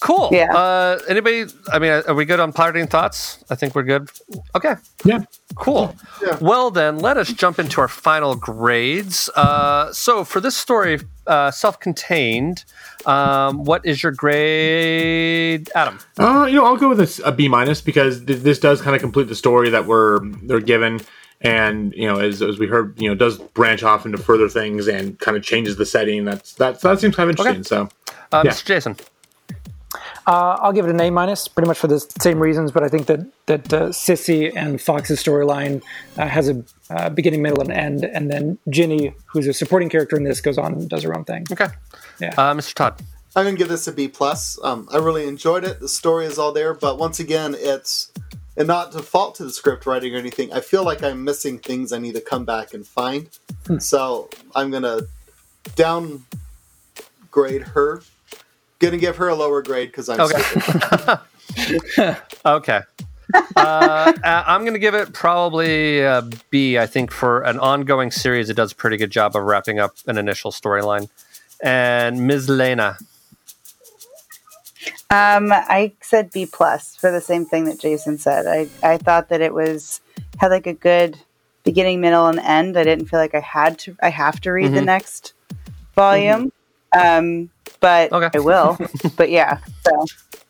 cool. 0.01 0.29
Yeah. 0.31 0.53
Uh, 0.53 0.99
anybody? 1.07 1.45
I 1.71 1.79
mean, 1.79 1.91
are 1.91 2.13
we 2.13 2.25
good 2.25 2.39
on 2.39 2.53
parting 2.53 2.87
thoughts? 2.87 3.43
I 3.49 3.55
think 3.55 3.75
we're 3.75 3.83
good. 3.83 4.09
Okay. 4.55 4.75
Yeah. 5.05 5.19
Cool. 5.55 5.95
Yeah. 6.25 6.37
Well, 6.41 6.71
then, 6.71 6.99
let 6.99 7.17
us 7.17 7.31
jump 7.31 7.59
into 7.59 7.81
our 7.81 7.87
final 7.87 8.35
grades. 8.35 9.29
Uh, 9.35 9.91
so, 9.93 10.23
for 10.23 10.39
this 10.39 10.55
story, 10.55 10.99
uh, 11.25 11.51
self-contained, 11.51 12.63
um, 13.05 13.63
what 13.63 13.85
is 13.85 14.03
your 14.03 14.11
grade, 14.11 15.69
Adam? 15.75 15.99
Uh, 16.19 16.45
you 16.49 16.55
know, 16.55 16.65
I'll 16.65 16.77
go 16.77 16.89
with 16.89 16.99
a, 16.99 17.21
a 17.25 17.31
B 17.31 17.47
minus 17.47 17.81
because 17.81 18.23
th- 18.25 18.39
this 18.39 18.59
does 18.59 18.81
kind 18.81 18.95
of 18.95 19.01
complete 19.01 19.27
the 19.27 19.35
story 19.35 19.69
that 19.69 19.85
we're 19.85 20.19
they're 20.43 20.59
given, 20.59 21.01
and 21.41 21.93
you 21.93 22.07
know, 22.07 22.19
as, 22.19 22.41
as 22.41 22.57
we 22.59 22.67
heard, 22.67 22.99
you 22.99 23.09
know, 23.09 23.15
does 23.15 23.37
branch 23.37 23.83
off 23.83 24.05
into 24.05 24.17
further 24.17 24.49
things 24.49 24.87
and 24.87 25.19
kind 25.19 25.37
of 25.37 25.43
changes 25.43 25.77
the 25.77 25.85
setting. 25.85 26.25
That's 26.25 26.53
that 26.55 26.81
that 26.81 26.99
seems 26.99 27.15
kind 27.15 27.29
of 27.29 27.37
interesting. 27.37 27.63
So 27.63 27.89
Uh, 28.31 28.41
Yeah. 28.45 28.51
Mr. 28.51 28.65
Jason. 28.65 28.95
Uh, 30.25 30.57
I'll 30.61 30.73
give 30.73 30.85
it 30.85 30.91
an 30.91 30.99
A 30.99 31.09
minus, 31.09 31.47
pretty 31.47 31.67
much 31.67 31.77
for 31.79 31.87
the 31.87 31.99
same 32.19 32.39
reasons. 32.39 32.71
But 32.73 32.83
I 32.83 32.89
think 32.89 33.05
that 33.07 33.21
that 33.45 33.73
uh, 33.73 33.87
Sissy 33.89 34.51
and 34.53 34.81
Fox's 34.81 35.23
storyline 35.23 35.81
uh, 36.17 36.27
has 36.27 36.49
a 36.49 36.61
uh, 36.89 37.09
beginning, 37.09 37.41
middle, 37.41 37.61
and 37.61 37.71
end, 37.71 38.03
and 38.03 38.29
then 38.29 38.57
Ginny, 38.69 39.13
who's 39.27 39.47
a 39.47 39.53
supporting 39.53 39.87
character 39.89 40.17
in 40.17 40.23
this, 40.23 40.41
goes 40.41 40.57
on 40.57 40.73
and 40.73 40.89
does 40.89 41.03
her 41.03 41.15
own 41.15 41.23
thing. 41.23 41.45
Okay. 41.49 41.67
Yeah. 42.19 42.33
Uh, 42.37 42.53
Mr. 42.53 42.73
Todd. 42.73 43.01
i'm 43.35 43.45
gonna 43.45 43.55
give 43.55 43.69
this 43.69 43.87
a 43.87 43.91
b 43.91 44.07
plus 44.07 44.57
um 44.63 44.87
i 44.91 44.97
really 44.97 45.27
enjoyed 45.27 45.63
it 45.63 45.79
the 45.79 45.87
story 45.87 46.25
is 46.25 46.39
all 46.39 46.51
there 46.51 46.73
but 46.73 46.97
once 46.97 47.19
again 47.19 47.55
it's 47.55 48.11
and 48.57 48.67
not 48.67 48.91
to 48.91 48.99
fault 49.03 49.35
to 49.35 49.43
the 49.43 49.51
script 49.51 49.85
writing 49.85 50.13
or 50.13 50.17
anything 50.17 50.51
i 50.53 50.59
feel 50.59 50.83
like 50.83 51.03
i'm 51.03 51.23
missing 51.23 51.57
things 51.59 51.93
i 51.93 51.97
need 51.97 52.15
to 52.15 52.21
come 52.21 52.43
back 52.45 52.73
and 52.73 52.85
find 52.87 53.29
so 53.79 54.29
i'm 54.55 54.71
gonna 54.71 55.01
downgrade 55.75 56.23
her 57.73 58.01
gonna 58.79 58.97
give 58.97 59.17
her 59.17 59.27
a 59.29 59.35
lower 59.35 59.61
grade 59.61 59.89
because 59.89 60.09
i'm 60.09 60.19
Okay. 60.19 61.15
Okay. 62.45 62.81
uh, 63.57 64.13
I'm 64.23 64.61
going 64.61 64.73
to 64.73 64.79
give 64.79 64.95
it 64.95 65.11
probably 65.13 65.99
a 65.99 66.21
B. 66.49 66.77
I 66.77 66.85
think 66.85 67.11
for 67.11 67.41
an 67.41 67.59
ongoing 67.59 68.09
series, 68.11 68.49
it 68.49 68.53
does 68.55 68.71
a 68.71 68.75
pretty 68.75 68.95
good 68.97 69.11
job 69.11 69.35
of 69.35 69.43
wrapping 69.43 69.79
up 69.79 69.95
an 70.07 70.17
initial 70.17 70.51
storyline. 70.51 71.09
And 71.61 72.25
Ms. 72.25 72.47
Lena. 72.47 72.97
Um, 75.09 75.51
I 75.53 75.93
said 76.01 76.31
B 76.31 76.45
plus 76.45 76.95
for 76.95 77.11
the 77.11 77.21
same 77.21 77.45
thing 77.45 77.65
that 77.65 77.79
Jason 77.79 78.17
said. 78.17 78.45
I, 78.47 78.69
I 78.83 78.97
thought 78.97 79.29
that 79.29 79.41
it 79.41 79.53
was 79.53 80.01
had 80.37 80.51
like 80.51 80.67
a 80.67 80.73
good 80.73 81.17
beginning, 81.63 82.01
middle, 82.01 82.27
and 82.27 82.39
end. 82.39 82.77
I 82.77 82.83
didn't 82.83 83.07
feel 83.07 83.19
like 83.19 83.35
I 83.35 83.39
had 83.39 83.79
to. 83.79 83.95
I 84.01 84.09
have 84.09 84.39
to 84.41 84.51
read 84.51 84.73
the 84.73 84.81
Mhm. 84.81 84.85
next 84.85 85.33
volume. 85.95 86.51
Um, 86.97 87.49
but 87.79 88.11
Okay. 88.11 88.29
I 88.33 88.39
will. 88.39 88.77
but 89.17 89.29
yeah, 89.29 89.59
so 89.85 90.05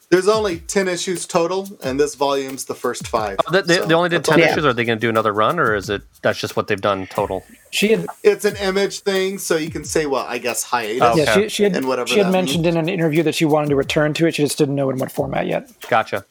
there's 0.10 0.28
only 0.28 0.60
10 0.60 0.88
issues 0.88 1.26
total 1.26 1.68
and 1.84 2.00
this 2.00 2.16
volume's 2.16 2.66
the 2.66 2.74
first 2.76 3.08
five 3.08 3.38
Oh, 3.46 3.52
they, 3.52 3.62
they, 3.62 3.76
So 3.76 3.86
they 3.86 3.94
only 3.94 4.10
did 4.10 4.24
10 4.24 4.34
all- 4.36 4.40
Yeah. 4.40 4.52
issues. 4.54 4.66
Are 4.66 4.74
they 4.74 4.86
going 4.86 4.98
to 4.98 5.02
do 5.02 5.10
another 5.10 5.34
run, 5.34 5.60
or 5.60 5.76
is 5.76 5.90
it 5.90 6.02
that's 6.22 6.40
just 6.40 6.56
what 6.56 6.68
they've 6.68 6.80
done 6.80 7.08
total? 7.08 7.44
She 7.72 7.90
had, 7.90 8.08
it's 8.24 8.46
an 8.46 8.56
image 8.58 9.00
thing 9.02 9.38
so 9.38 9.58
you 9.58 9.70
can 9.70 9.84
say 9.84 10.06
well 10.06 10.26
i 10.28 10.38
guess 10.38 10.64
hiatus 10.64 11.02
Oh, 11.02 11.16
yeah, 11.18 11.34
she, 11.34 11.50
she 11.50 11.64
had, 11.64 11.76
And 11.76 11.88
whatever 11.88 12.08
she 12.08 12.18
had 12.20 12.28
that 12.28 12.32
mentioned 12.32 12.66
in 12.66 12.78
an 12.78 12.88
interview 12.88 13.24
that 13.24 13.36
she 13.36 13.46
wanted 13.46 13.70
to 13.70 13.76
return 13.76 14.14
to 14.16 14.28
it. 14.28 14.36
She 14.36 14.44
just 14.44 14.58
didn't 14.58 14.76
know 14.76 14.90
in 14.90 14.98
what 14.98 15.12
format 15.12 15.48
yet. 15.48 15.70
Gotcha. 15.90 16.24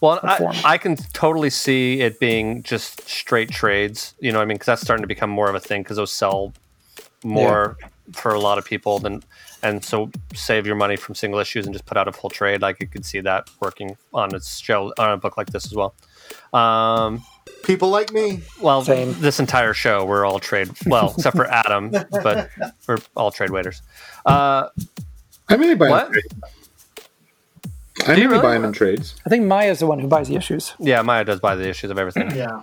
Well, 0.00 0.18
I. 0.24 0.62
I 0.64 0.78
can 0.78 0.96
totally 1.12 1.50
see 1.50 2.00
it 2.00 2.18
being 2.18 2.64
just 2.64 3.08
straight 3.08 3.50
trades. 3.50 4.14
You 4.18 4.32
know, 4.32 4.38
what 4.38 4.42
I 4.42 4.46
mean, 4.46 4.56
because 4.56 4.66
that's 4.66 4.82
starting 4.82 5.02
to 5.04 5.06
become 5.06 5.30
more 5.30 5.48
of 5.48 5.54
a 5.54 5.60
thing 5.60 5.82
because 5.84 5.96
those 5.96 6.10
sell 6.10 6.52
more 7.22 7.76
for 8.12 8.34
a 8.34 8.40
lot 8.40 8.58
of 8.58 8.64
people 8.64 8.98
than, 8.98 9.22
and 9.62 9.84
so 9.84 10.10
save 10.34 10.66
your 10.66 10.76
money 10.76 10.96
from 10.96 11.14
single 11.14 11.38
issues 11.40 11.66
and 11.66 11.74
just 11.74 11.86
put 11.86 11.96
out 11.96 12.08
a 12.08 12.12
full 12.12 12.30
trade. 12.30 12.60
Like 12.62 12.80
you 12.80 12.86
could 12.86 13.04
see 13.04 13.20
that 13.20 13.48
working 13.60 13.96
on 14.12 14.34
a 14.34 14.40
show 14.42 14.92
on 14.98 15.10
a 15.12 15.16
book 15.16 15.36
like 15.36 15.48
this 15.48 15.66
as 15.66 15.74
well. 15.74 15.94
Um, 16.52 17.22
people 17.64 17.90
like 17.90 18.12
me 18.12 18.40
well, 18.60 18.82
Same. 18.82 19.14
this 19.20 19.38
entire 19.40 19.74
show 19.74 20.04
we're 20.04 20.24
all 20.24 20.38
trade. 20.40 20.70
Well, 20.86 21.12
except 21.16 21.36
for 21.36 21.46
Adam, 21.46 21.90
but 21.90 22.50
we're 22.88 22.98
all 23.16 23.30
trade 23.30 23.50
waiters. 23.50 23.82
Uh, 24.26 24.68
I 25.48 25.56
mainly 25.56 25.74
buy 25.74 25.90
What? 25.90 26.12
them. 26.12 26.22
I 28.06 28.14
Do 28.14 28.22
you 28.22 28.28
really? 28.30 28.42
buy 28.42 28.54
them 28.54 28.64
in 28.64 28.72
trades. 28.72 29.14
I 29.26 29.28
think 29.28 29.44
Maya's 29.44 29.78
the 29.80 29.86
one 29.86 29.98
who 29.98 30.08
buys 30.08 30.26
the 30.28 30.34
issues. 30.34 30.74
yeah, 30.78 31.02
Maya 31.02 31.24
does 31.24 31.40
buy 31.40 31.54
the 31.56 31.68
issues 31.68 31.90
of 31.90 31.98
everything. 31.98 32.30
yeah 32.34 32.62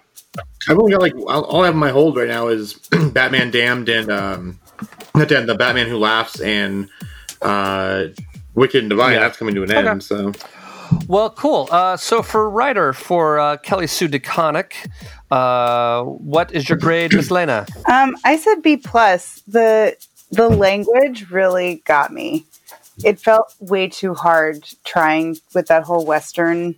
I've 0.68 0.78
only 0.78 0.92
got 0.92 1.02
like 1.02 1.16
all 1.16 1.44
all 1.46 1.62
I 1.64 1.66
have 1.66 1.74
in 1.76 1.80
my 1.80 1.90
hold 1.92 2.16
right 2.18 2.28
now 2.28 2.48
is 2.48 2.74
Batman 3.14 3.52
Damned 3.52 3.90
and 3.90 4.12
um, 4.12 4.60
not 5.16 5.28
Damned, 5.28 5.50
the 5.50 5.56
Batman 5.56 5.88
Who 5.88 5.98
Laughs 5.98 6.40
and 6.40 6.90
uh, 7.42 8.06
Wicked 8.56 8.82
and 8.82 8.90
Divine. 8.90 9.14
Yeah. 9.14 9.20
That's 9.20 9.38
coming 9.38 9.56
to 9.56 9.64
an 9.64 9.72
Okay. 9.72 9.88
end. 9.90 10.04
So 10.04 10.32
Well, 11.08 11.30
cool. 11.32 11.68
Uh, 11.72 11.98
so 11.98 12.22
for 12.22 12.50
writer 12.50 12.94
for 12.94 13.40
uh, 13.40 13.58
Kelly 13.58 13.88
Sue 13.88 14.08
DeConnick, 14.08 14.74
uh, 15.32 16.04
what 16.04 16.52
is 16.52 16.68
your 16.70 16.78
grade, 16.78 17.14
Miss 17.14 17.30
Lena? 17.32 17.66
Um, 17.92 18.16
I 18.24 18.38
said 18.38 18.62
B 18.62 18.78
plus. 18.78 19.42
The 19.48 19.96
the 20.32 20.50
language 20.50 21.30
really 21.32 21.82
got 21.86 22.12
me. 22.14 22.46
It 23.04 23.20
felt 23.20 23.56
way 23.60 23.88
too 23.88 24.14
hard 24.14 24.68
trying 24.84 25.38
with 25.56 25.68
that 25.68 25.84
whole 25.84 26.06
Western 26.06 26.76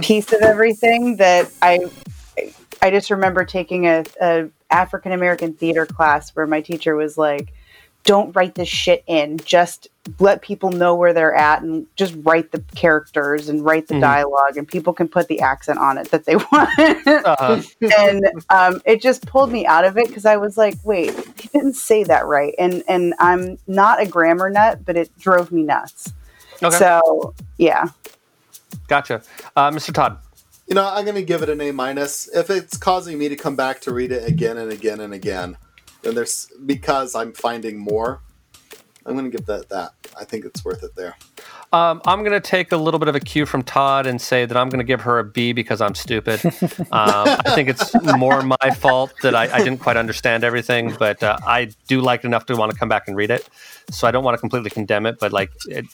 piece 0.00 0.32
of 0.32 0.40
everything 0.42 1.16
that 1.16 1.50
I 1.62 1.78
I 2.82 2.90
just 2.90 3.10
remember 3.10 3.44
taking 3.44 3.86
a, 3.86 4.04
a 4.20 4.48
African 4.70 5.12
American 5.12 5.52
theater 5.54 5.86
class 5.86 6.30
where 6.34 6.46
my 6.46 6.60
teacher 6.60 6.94
was 6.96 7.16
like, 7.18 7.52
Don't 8.04 8.34
write 8.36 8.54
this 8.54 8.68
shit 8.68 9.02
in, 9.06 9.38
just 9.38 9.88
let 10.20 10.40
people 10.42 10.70
know 10.70 10.94
where 10.94 11.12
they're 11.12 11.34
at 11.34 11.62
and 11.62 11.86
just 11.96 12.14
write 12.22 12.52
the 12.52 12.62
characters 12.76 13.48
and 13.48 13.64
write 13.64 13.88
the 13.88 13.94
Mhm. 13.94 14.00
dialogue 14.00 14.56
and 14.56 14.68
people 14.68 14.92
can 14.92 15.08
put 15.08 15.26
the 15.26 15.40
accent 15.40 15.78
on 15.80 15.98
it 15.98 16.08
that 16.12 16.24
they 16.24 16.36
want 16.52 16.70
Uh, 17.24 17.60
and 17.98 18.24
um, 18.50 18.80
it 18.84 19.02
just 19.02 19.26
pulled 19.26 19.50
me 19.50 19.66
out 19.66 19.84
of 19.84 19.98
it 19.98 20.06
because 20.06 20.24
I 20.24 20.36
was 20.36 20.56
like, 20.56 20.76
wait, 20.84 21.12
he 21.40 21.48
didn't 21.48 21.74
say 21.74 22.04
that 22.04 22.26
right, 22.26 22.54
and 22.58 22.84
and 22.88 23.14
I'm 23.18 23.58
not 23.66 24.00
a 24.00 24.06
grammar 24.06 24.48
nut, 24.50 24.84
but 24.84 24.96
it 24.96 25.10
drove 25.18 25.50
me 25.50 25.64
nuts. 25.64 26.12
okay, 26.62 26.78
So 26.78 27.34
yeah, 27.58 27.86
gotcha. 28.86 29.22
Uh, 29.56 29.70
Mr. 29.70 29.92
Todd. 29.92 30.18
You 30.66 30.74
know, 30.74 30.88
I'm 30.88 31.04
going 31.04 31.16
to 31.16 31.22
give 31.22 31.42
it 31.42 31.48
an 31.48 31.60
A 31.60 31.70
minus. 31.70 32.28
If 32.28 32.50
it's 32.50 32.76
causing 32.76 33.18
me 33.18 33.28
to 33.28 33.36
come 33.36 33.54
back 33.54 33.80
to 33.82 33.92
read 33.92 34.10
it 34.10 34.28
again 34.28 34.56
and 34.56 34.72
again 34.72 35.00
and 35.00 35.14
again, 35.14 35.56
then 36.02 36.14
there's 36.14 36.50
because 36.64 37.14
I'm 37.14 37.32
finding 37.32 37.78
more. 37.78 38.20
I'm 39.04 39.12
going 39.12 39.30
to 39.30 39.36
give 39.36 39.46
that 39.46 39.68
that. 39.68 39.92
I 40.18 40.24
think 40.24 40.44
it's 40.44 40.64
worth 40.64 40.82
it 40.82 40.96
there. 40.96 41.16
Um, 41.72 42.00
I'm 42.06 42.20
going 42.20 42.32
to 42.32 42.40
take 42.40 42.72
a 42.72 42.76
little 42.76 42.98
bit 42.98 43.08
of 43.08 43.14
a 43.14 43.20
cue 43.20 43.46
from 43.46 43.62
Todd 43.62 44.06
and 44.06 44.20
say 44.20 44.46
that 44.46 44.56
I'm 44.56 44.68
going 44.68 44.78
to 44.78 44.84
give 44.84 45.00
her 45.02 45.18
a 45.18 45.24
B 45.24 45.52
because 45.52 45.80
I'm 45.80 45.94
stupid. 45.94 46.44
um, 46.44 46.52
I 46.90 47.52
think 47.54 47.68
it's 47.68 47.94
more 48.16 48.42
my 48.42 48.70
fault 48.76 49.12
that 49.22 49.34
I, 49.34 49.52
I 49.52 49.58
didn't 49.58 49.78
quite 49.78 49.96
understand 49.96 50.42
everything, 50.42 50.94
but 50.98 51.22
uh, 51.22 51.38
I 51.46 51.70
do 51.86 52.00
like 52.00 52.20
it 52.20 52.26
enough 52.26 52.46
to 52.46 52.56
want 52.56 52.72
to 52.72 52.78
come 52.78 52.88
back 52.88 53.08
and 53.08 53.16
read 53.16 53.30
it. 53.30 53.48
So 53.90 54.08
I 54.08 54.10
don't 54.10 54.24
want 54.24 54.36
to 54.36 54.40
completely 54.40 54.70
condemn 54.70 55.06
it, 55.06 55.18
but 55.18 55.32
like 55.32 55.50
it, 55.66 55.86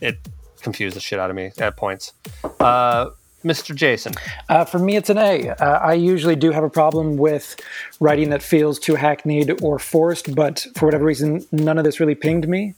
it 0.00 0.18
confused 0.60 0.96
the 0.96 1.00
shit 1.00 1.18
out 1.18 1.30
of 1.30 1.36
me 1.36 1.52
at 1.58 1.76
points. 1.76 2.12
Uh, 2.58 3.10
Mr. 3.44 3.74
Jason. 3.74 4.12
Uh, 4.48 4.64
for 4.64 4.78
me, 4.78 4.96
it's 4.96 5.10
an 5.10 5.18
A. 5.18 5.50
Uh, 5.50 5.78
I 5.78 5.94
usually 5.94 6.36
do 6.36 6.50
have 6.50 6.64
a 6.64 6.70
problem 6.70 7.16
with 7.16 7.56
writing 8.00 8.30
that 8.30 8.42
feels 8.42 8.78
too 8.78 8.94
hackneyed 8.94 9.62
or 9.62 9.78
forced, 9.78 10.34
but 10.34 10.66
for 10.76 10.86
whatever 10.86 11.04
reason, 11.04 11.46
none 11.52 11.78
of 11.78 11.84
this 11.84 12.00
really 12.00 12.14
pinged 12.14 12.48
me. 12.48 12.74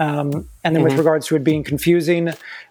Um, 0.00 0.48
and 0.64 0.74
then 0.74 0.82
with 0.82 0.94
regards 0.94 1.28
to 1.28 1.36
it 1.36 1.44
being 1.44 1.62
confusing, 1.62 2.30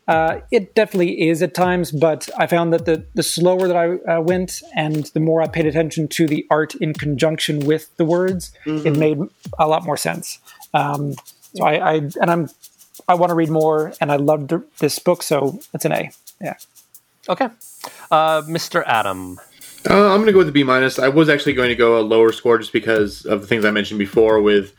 uh, 0.10 0.42
it 0.52 0.76
definitely 0.76 1.30
is 1.30 1.42
at 1.42 1.54
times, 1.54 1.92
but 1.92 2.30
I 2.38 2.48
found 2.48 2.74
that 2.74 2.84
the, 2.86 3.06
the 3.14 3.24
slower 3.24 3.68
that 3.68 3.78
I 3.78 3.96
uh, 4.12 4.20
went 4.20 4.62
and 4.76 5.06
the 5.06 5.22
more 5.22 5.42
I 5.42 5.48
paid 5.48 5.66
attention 5.66 6.10
to 6.10 6.28
the 6.28 6.46
art 6.50 6.76
in 6.76 6.94
conjunction 6.94 7.62
with 7.66 7.96
the 7.96 8.04
words, 8.04 8.52
it 8.66 8.98
made 8.98 9.20
a 9.58 9.68
lot 9.68 9.86
more 9.86 9.96
sense. 9.96 10.40
Um, 10.74 11.16
so 11.56 11.64
I, 11.64 11.74
I 11.74 11.94
and 12.20 12.30
I'm 12.30 12.50
I 13.08 13.16
want 13.16 13.30
to 13.30 13.36
read 13.36 13.50
more, 13.50 13.94
and 14.00 14.12
I 14.12 14.18
loved 14.18 14.54
this 14.80 15.00
book, 15.00 15.24
so 15.24 15.60
it's 15.74 15.86
an 15.86 15.92
A. 15.92 16.12
Yeah. 16.42 16.56
Okay. 17.30 17.50
Uh, 18.12 18.42
Mr. 18.44 18.84
Adam. 18.86 19.40
Uh, 19.90 20.12
I'm 20.12 20.18
going 20.18 20.28
to 20.28 20.32
go 20.32 20.38
with 20.38 20.48
the 20.48 20.54
B 20.54 20.64
minus. 20.64 21.00
I 21.00 21.10
was 21.10 21.30
actually 21.30 21.54
going 21.54 21.70
to 21.70 21.76
go 21.76 22.00
a 22.00 22.02
lower 22.02 22.32
score 22.32 22.58
just 22.58 22.72
because 22.74 23.26
of 23.26 23.42
the 23.42 23.48
things 23.48 23.66
I 23.66 23.72
mentioned 23.72 24.00
before. 24.00 24.42
With 24.42 24.74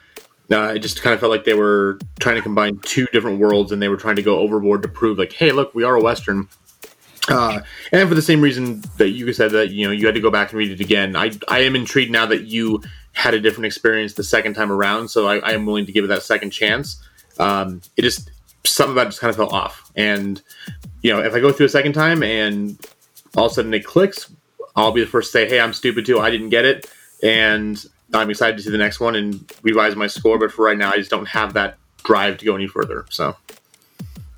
uh, 0.50 0.60
I 0.60 0.78
just 0.78 1.02
kind 1.02 1.12
of 1.12 1.20
felt 1.20 1.30
like 1.30 1.44
they 1.44 1.54
were 1.54 1.98
trying 2.20 2.36
to 2.36 2.42
combine 2.42 2.78
two 2.78 3.06
different 3.12 3.38
worlds, 3.38 3.72
and 3.72 3.82
they 3.82 3.88
were 3.88 3.96
trying 3.96 4.16
to 4.16 4.22
go 4.22 4.38
overboard 4.38 4.82
to 4.82 4.88
prove 4.88 5.18
like, 5.18 5.32
hey, 5.32 5.52
look, 5.52 5.74
we 5.74 5.84
are 5.84 5.94
a 5.96 6.00
western. 6.00 6.48
Uh, 7.28 7.60
and 7.92 8.08
for 8.08 8.14
the 8.14 8.22
same 8.22 8.40
reason 8.40 8.82
that 8.98 9.10
you 9.10 9.32
said 9.32 9.50
that 9.52 9.70
you 9.70 9.86
know 9.86 9.92
you 9.92 10.06
had 10.06 10.14
to 10.14 10.20
go 10.20 10.30
back 10.30 10.50
and 10.50 10.58
read 10.58 10.70
it 10.70 10.80
again, 10.80 11.16
I 11.16 11.32
I 11.48 11.60
am 11.60 11.76
intrigued 11.76 12.10
now 12.10 12.26
that 12.26 12.44
you 12.44 12.82
had 13.12 13.34
a 13.34 13.40
different 13.40 13.66
experience 13.66 14.14
the 14.14 14.24
second 14.24 14.54
time 14.54 14.72
around, 14.72 15.08
so 15.08 15.26
I, 15.26 15.38
I 15.38 15.52
am 15.52 15.66
willing 15.66 15.86
to 15.86 15.92
give 15.92 16.04
it 16.04 16.08
that 16.08 16.22
second 16.22 16.50
chance. 16.50 17.02
Um, 17.38 17.80
it 17.96 18.02
just 18.02 18.30
something 18.64 18.92
about 18.92 19.06
it 19.06 19.10
just 19.10 19.20
kind 19.20 19.30
of 19.30 19.36
fell 19.36 19.50
off, 19.50 19.90
and 19.96 20.42
you 21.04 21.12
know 21.12 21.20
if 21.22 21.32
I 21.34 21.38
go 21.40 21.52
through 21.52 21.66
a 21.66 21.68
second 21.68 21.92
time 21.92 22.22
and 22.24 22.76
all 23.36 23.46
of 23.46 23.52
a 23.52 23.54
sudden 23.54 23.72
it 23.74 23.84
clicks, 23.84 24.32
I'll 24.74 24.90
be 24.90 25.02
the 25.02 25.06
first 25.06 25.28
to 25.28 25.38
say, 25.38 25.48
"Hey, 25.48 25.60
I'm 25.60 25.72
stupid 25.72 26.04
too. 26.06 26.18
I 26.18 26.30
didn't 26.30 26.48
get 26.48 26.64
it," 26.64 26.90
and 27.22 27.84
I'm 28.12 28.30
excited 28.30 28.56
to 28.56 28.62
see 28.64 28.70
the 28.70 28.78
next 28.78 28.98
one 29.00 29.14
and 29.14 29.48
revise 29.62 29.94
my 29.94 30.06
score. 30.08 30.38
But 30.38 30.50
for 30.50 30.64
right 30.64 30.76
now, 30.78 30.90
I 30.90 30.96
just 30.96 31.10
don't 31.10 31.26
have 31.28 31.52
that 31.54 31.76
drive 32.02 32.38
to 32.38 32.44
go 32.44 32.54
any 32.56 32.66
further. 32.66 33.04
So 33.10 33.36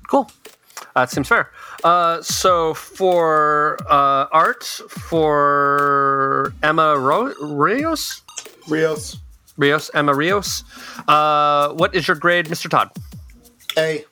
Cool. 0.07 0.29
Uh, 0.95 1.01
That 1.01 1.09
seems 1.11 1.27
fair. 1.27 1.51
Uh, 1.83 2.21
so 2.21 2.73
for 2.73 3.77
uh, 3.89 4.27
art, 4.31 4.63
for 4.63 6.53
Emma 6.63 6.97
Ro- 6.97 7.33
Rios, 7.41 8.21
Rios, 8.67 9.17
Rios, 9.57 9.91
Emma 9.93 10.13
Rios. 10.13 10.63
Uh, 11.07 11.69
what 11.73 11.93
is 11.95 12.07
your 12.07 12.15
grade, 12.17 12.47
Mr. 12.47 12.69
Todd? 12.69 12.89
A. 13.77 14.05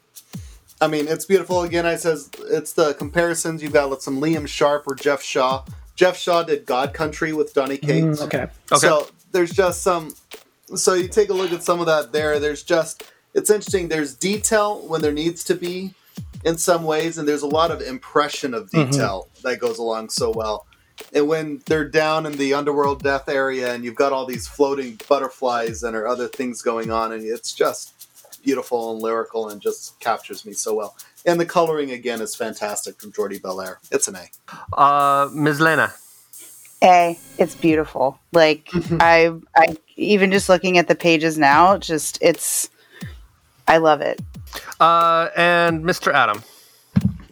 I 0.82 0.88
mean, 0.88 1.08
it's 1.08 1.26
beautiful. 1.26 1.62
Again, 1.62 1.86
I 1.86 1.96
says 1.96 2.30
it's 2.50 2.74
the 2.74 2.94
comparisons. 2.96 3.64
You've 3.64 3.74
got 3.74 3.90
with 3.90 4.02
some 4.02 4.20
Liam 4.20 4.48
Sharp 4.48 4.84
or 4.88 4.96
Geoff 4.96 5.24
Shaw. 5.24 5.64
Geoff 5.96 6.18
Shaw 6.18 6.44
did 6.44 6.66
God 6.66 6.94
Country 6.94 7.32
with 7.32 7.54
Donny 7.54 7.78
Cates. 7.78 8.22
Mm, 8.22 8.26
okay. 8.26 8.44
Okay. 8.72 8.76
So 8.76 9.08
there's 9.32 9.52
just 9.52 9.82
some. 9.82 10.14
So 10.76 10.94
you 10.94 11.08
take 11.08 11.30
a 11.30 11.34
look 11.34 11.54
at 11.54 11.64
some 11.64 11.80
of 11.80 11.86
that 11.86 12.12
there. 12.12 12.40
There's 12.40 12.64
just 12.64 13.04
it's 13.34 13.50
interesting. 13.50 13.88
There's 13.88 14.16
detail 14.16 14.86
when 14.88 15.02
there 15.02 15.12
needs 15.12 15.44
to 15.46 15.56
be, 15.56 15.94
in 16.44 16.58
some 16.58 16.84
ways, 16.84 17.18
and 17.18 17.28
there's 17.28 17.42
a 17.42 17.48
lot 17.48 17.72
of 17.72 17.82
impression 17.82 18.54
of 18.54 18.70
detail 18.70 19.28
that 19.44 19.60
goes 19.60 19.78
along 19.78 20.10
so 20.10 20.32
well. 20.32 20.66
And 21.14 21.28
when 21.28 21.62
they're 21.66 21.90
down 21.90 22.26
in 22.26 22.34
the 22.34 22.54
underworld 22.54 23.04
death 23.04 23.28
area, 23.28 23.74
and 23.74 23.84
you've 23.84 23.96
got 23.96 24.14
all 24.14 24.26
these 24.26 24.48
floating 24.48 25.00
butterflies 25.10 25.84
and 25.84 25.96
or 25.96 26.08
other 26.08 26.28
things 26.28 26.62
going 26.62 26.92
on, 26.92 27.12
and 27.12 27.24
it's 27.24 27.54
just 27.54 27.95
beautiful 28.46 28.94
and 28.94 29.02
lyrical, 29.02 29.50
and 29.50 29.60
just 29.62 30.00
captures 30.00 30.46
me 30.46 30.54
so 30.54 30.74
well. 30.76 30.96
And 31.26 31.40
the 31.40 31.46
coloring 31.46 31.92
again 31.92 32.22
is 32.22 32.36
fantastic 32.36 33.02
from 33.02 33.12
Jordie 33.12 33.40
Bellaire. 33.40 33.78
It's 33.92 34.08
an 34.08 34.16
A. 34.16 34.80
Uh, 34.80 35.30
Ms. 35.34 35.60
Lena. 35.60 35.94
A, 36.84 37.18
it's 37.40 37.56
beautiful. 37.56 38.20
Like 38.32 38.70
I, 39.00 39.32
I 39.56 39.76
even 39.96 40.32
just 40.32 40.48
looking 40.50 40.78
at 40.78 40.88
the 40.88 40.96
pages 40.96 41.38
now, 41.38 41.78
just 41.78 42.20
it's, 42.22 42.70
I 43.68 43.78
love 43.78 44.02
it. 44.02 44.22
Uh, 44.80 45.30
and 45.36 45.84
Mr. 45.84 46.14
Adam. 46.14 46.44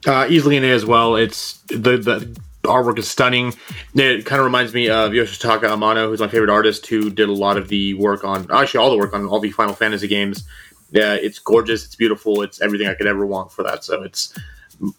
uh, 0.08 0.26
easily 0.30 0.58
an 0.58 0.64
A 0.64 0.72
as 0.72 0.86
well. 0.86 1.16
It's 1.16 1.60
the 1.68 1.98
the 1.98 2.42
artwork 2.64 2.98
is 2.98 3.08
stunning. 3.10 3.54
It 3.94 4.26
kind 4.26 4.40
of 4.40 4.46
reminds 4.46 4.74
me 4.74 4.90
of 4.90 5.12
Yoshitaka 5.12 5.64
Amano, 5.64 6.08
who's 6.08 6.22
my 6.22 6.30
favorite 6.30 6.50
artist, 6.50 6.88
who 6.88 7.10
did 7.10 7.30
a 7.30 7.34
lot 7.34 7.58
of 7.58 7.68
the 7.68 7.94
work 7.96 8.24
on 8.24 8.48
actually 8.52 8.80
all 8.80 8.90
the 8.90 8.98
work 8.98 9.14
on 9.14 9.26
all 9.28 9.40
the 9.42 9.52
Final 9.52 9.76
Fantasy 9.76 10.08
games. 10.08 10.46
Yeah, 10.94 11.16
it's 11.16 11.40
gorgeous. 11.40 11.84
It's 11.84 11.96
beautiful. 11.96 12.44
It's 12.44 12.62
everything 12.62 12.88
I 12.88 12.94
could 12.94 13.08
ever 13.08 13.26
want 13.26 13.52
for 13.52 13.64
that. 13.64 13.84
So 13.84 14.04
it's 14.04 14.38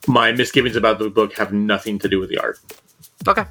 my 0.07 0.32
misgivings 0.32 0.76
about 0.76 0.99
the 0.99 1.09
book 1.09 1.34
have 1.34 1.53
nothing 1.53 1.99
to 2.01 2.09
do 2.09 2.18
with 2.18 2.30
the 2.30 2.38
art. 2.38 2.59
Okay. 3.26 3.45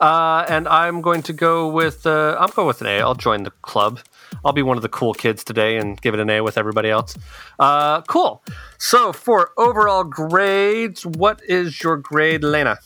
Uh, 0.00 0.44
and 0.48 0.68
I'm 0.68 1.00
going 1.00 1.22
to 1.22 1.32
go 1.32 1.68
with 1.68 2.06
uh, 2.06 2.36
I'm 2.38 2.50
going 2.50 2.68
with 2.68 2.82
an 2.82 2.88
A. 2.88 3.00
I'll 3.00 3.14
join 3.14 3.44
the 3.44 3.52
club. 3.62 4.00
I'll 4.44 4.52
be 4.52 4.62
one 4.62 4.76
of 4.76 4.82
the 4.82 4.88
cool 4.88 5.14
kids 5.14 5.44
today 5.44 5.76
and 5.76 6.00
give 6.00 6.12
it 6.14 6.20
an 6.20 6.28
A 6.28 6.42
with 6.42 6.58
everybody 6.58 6.90
else. 6.90 7.16
Uh, 7.58 8.02
cool. 8.02 8.42
So 8.78 9.12
for 9.12 9.52
overall 9.56 10.04
grades, 10.04 11.06
what 11.06 11.40
is 11.44 11.82
your 11.82 11.96
grade, 11.96 12.42
Lena? 12.44 12.78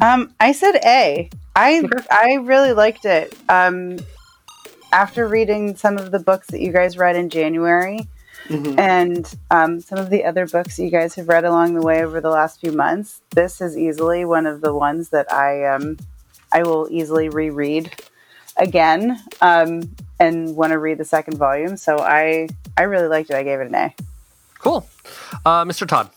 Um, 0.00 0.32
I 0.38 0.52
said 0.52 0.76
A. 0.84 1.28
I 1.56 1.82
I 2.10 2.34
really 2.42 2.72
liked 2.72 3.04
it. 3.04 3.36
Um, 3.48 3.98
after 4.92 5.26
reading 5.26 5.76
some 5.76 5.98
of 5.98 6.10
the 6.10 6.18
books 6.18 6.48
that 6.48 6.60
you 6.60 6.72
guys 6.72 6.96
read 6.96 7.16
in 7.16 7.30
January, 7.30 8.08
and 8.50 9.32
um, 9.50 9.80
some 9.80 9.98
of 9.98 10.10
the 10.10 10.24
other 10.24 10.46
books 10.46 10.76
that 10.76 10.84
you 10.84 10.90
guys 10.90 11.14
have 11.14 11.28
read 11.28 11.44
along 11.44 11.74
the 11.74 11.82
way 11.82 12.02
over 12.02 12.20
the 12.20 12.30
last 12.30 12.60
few 12.60 12.72
months, 12.72 13.22
this 13.30 13.60
is 13.60 13.78
easily 13.78 14.24
one 14.24 14.46
of 14.46 14.60
the 14.60 14.74
ones 14.74 15.10
that 15.10 15.30
I 15.32 15.66
um, 15.66 15.98
I 16.52 16.64
will 16.64 16.88
easily 16.90 17.28
reread 17.28 17.94
again 18.56 19.20
um, 19.40 19.94
and 20.18 20.56
want 20.56 20.72
to 20.72 20.78
read 20.78 20.98
the 20.98 21.04
second 21.04 21.38
volume. 21.38 21.76
So 21.76 21.98
I 21.98 22.48
I 22.76 22.82
really 22.82 23.08
liked 23.08 23.30
it. 23.30 23.36
I 23.36 23.44
gave 23.44 23.60
it 23.60 23.68
an 23.68 23.74
A. 23.74 23.94
Cool. 24.58 24.88
Uh, 25.44 25.64
Mr. 25.64 25.86
Todd. 25.86 26.10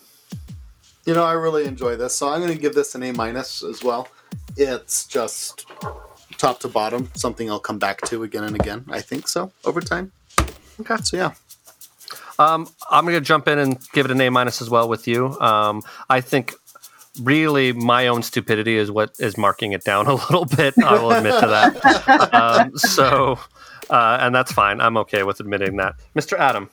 You 1.05 1.13
know, 1.13 1.23
I 1.23 1.33
really 1.33 1.65
enjoy 1.65 1.97
this, 1.97 2.15
so 2.15 2.29
I'm 2.29 2.39
going 2.39 2.53
to 2.53 2.59
give 2.59 2.75
this 2.75 2.95
an 2.95 3.03
A 3.03 3.11
minus 3.11 3.61
as 3.61 3.83
well. 3.83 4.07
It's 4.55 5.05
just 5.05 5.65
top 6.43 6.59
to 6.59 6.67
bottom, 6.67 7.09
something 7.15 7.49
I'll 7.49 7.59
come 7.59 7.79
back 7.79 8.01
to 8.01 8.23
again 8.23 8.43
and 8.43 8.53
again. 8.53 8.83
I 8.89 8.99
think 8.99 9.29
so 9.29 9.51
over 9.63 9.79
time. 9.79 10.11
Okay, 10.81 10.97
so 11.01 11.15
yeah, 11.15 11.31
Um, 12.37 12.67
I'm 12.91 13.05
going 13.05 13.15
to 13.15 13.21
jump 13.21 13.47
in 13.47 13.59
and 13.59 13.77
give 13.93 14.05
it 14.05 14.11
an 14.11 14.19
A 14.19 14.29
minus 14.29 14.61
as 14.61 14.69
well 14.69 14.89
with 14.89 15.07
you. 15.07 15.39
Um, 15.39 15.83
I 16.09 16.19
think 16.19 16.53
really 17.21 17.71
my 17.71 18.07
own 18.07 18.23
stupidity 18.23 18.75
is 18.75 18.91
what 18.91 19.13
is 19.19 19.37
marking 19.37 19.71
it 19.71 19.85
down 19.85 20.07
a 20.13 20.15
little 20.15 20.43
bit. 20.45 20.73
I 20.83 21.01
will 21.01 21.11
admit 21.13 21.39
to 21.39 21.47
that. 21.47 22.33
um, 22.33 22.77
so, 22.77 23.39
uh, 23.89 24.17
and 24.19 24.35
that's 24.35 24.51
fine. 24.51 24.81
I'm 24.81 24.97
okay 24.97 25.23
with 25.23 25.39
admitting 25.39 25.77
that. 25.77 25.95
Mr. 26.13 26.37
Adam. 26.37 26.69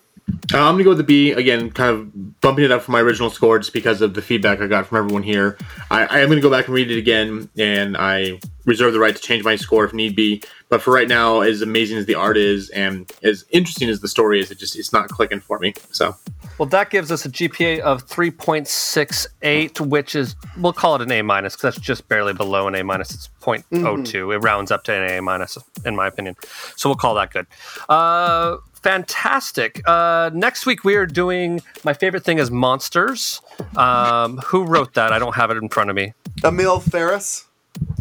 Uh, 0.52 0.58
I'm 0.58 0.74
gonna 0.74 0.84
go 0.84 0.90
with 0.90 0.98
the 0.98 1.04
B 1.04 1.32
again, 1.32 1.70
kind 1.70 1.90
of 1.90 2.40
bumping 2.40 2.64
it 2.64 2.70
up 2.70 2.82
from 2.82 2.92
my 2.92 3.00
original 3.00 3.30
score 3.30 3.58
just 3.58 3.72
because 3.72 4.00
of 4.00 4.14
the 4.14 4.22
feedback 4.22 4.60
I 4.60 4.66
got 4.68 4.86
from 4.86 4.98
everyone 4.98 5.22
here. 5.24 5.58
I, 5.90 6.06
I 6.06 6.18
am 6.20 6.28
gonna 6.28 6.40
go 6.40 6.50
back 6.50 6.66
and 6.66 6.74
read 6.74 6.90
it 6.90 6.98
again, 6.98 7.48
and 7.58 7.96
I 7.96 8.38
reserve 8.70 8.92
the 8.94 9.00
right 9.00 9.14
to 9.14 9.20
change 9.20 9.44
my 9.44 9.56
score 9.56 9.84
if 9.84 9.92
need 9.92 10.16
be. 10.16 10.42
But 10.70 10.80
for 10.80 10.92
right 10.94 11.08
now, 11.08 11.40
as 11.40 11.60
amazing 11.62 11.98
as 11.98 12.06
the 12.06 12.14
art 12.14 12.36
is 12.38 12.70
and 12.70 13.12
as 13.24 13.44
interesting 13.50 13.88
as 13.90 14.00
the 14.00 14.08
story 14.08 14.40
is, 14.40 14.50
it 14.52 14.58
just 14.58 14.76
it's 14.78 14.92
not 14.92 15.08
clicking 15.08 15.40
for 15.40 15.58
me. 15.58 15.74
So 15.90 16.14
Well, 16.58 16.68
that 16.68 16.90
gives 16.90 17.10
us 17.10 17.26
a 17.26 17.28
GPA 17.28 17.80
of 17.80 18.06
3.68, 18.06 19.80
which 19.80 20.14
is, 20.14 20.36
we'll 20.58 20.72
call 20.72 20.94
it 20.94 21.02
an 21.02 21.10
A 21.10 21.22
minus 21.22 21.56
because 21.56 21.74
that's 21.74 21.84
just 21.84 22.08
barely 22.08 22.32
below 22.32 22.68
an 22.68 22.74
A 22.76 22.84
minus. 22.84 23.12
It's 23.12 23.28
0.02. 23.42 24.34
It 24.34 24.38
rounds 24.38 24.70
up 24.70 24.84
to 24.84 24.92
an 24.94 25.10
A 25.10 25.20
minus, 25.20 25.58
in 25.84 25.96
my 25.96 26.06
opinion. 26.06 26.36
So 26.76 26.88
we'll 26.88 26.96
call 26.96 27.14
that 27.16 27.32
good. 27.32 27.46
Uh, 27.88 28.58
fantastic. 28.82 29.82
Uh, 29.88 30.30
next 30.32 30.66
week 30.66 30.84
we 30.84 30.94
are 30.94 31.06
doing 31.06 31.60
my 31.84 31.92
favorite 31.94 32.24
thing 32.24 32.38
is 32.38 32.50
monsters. 32.50 33.40
Um, 33.76 34.38
who 34.38 34.64
wrote 34.64 34.94
that? 34.94 35.12
I 35.12 35.18
don't 35.18 35.34
have 35.34 35.50
it 35.50 35.56
in 35.56 35.68
front 35.68 35.90
of 35.90 35.96
me. 35.96 36.12
Emil 36.44 36.78
Ferris. 36.78 37.46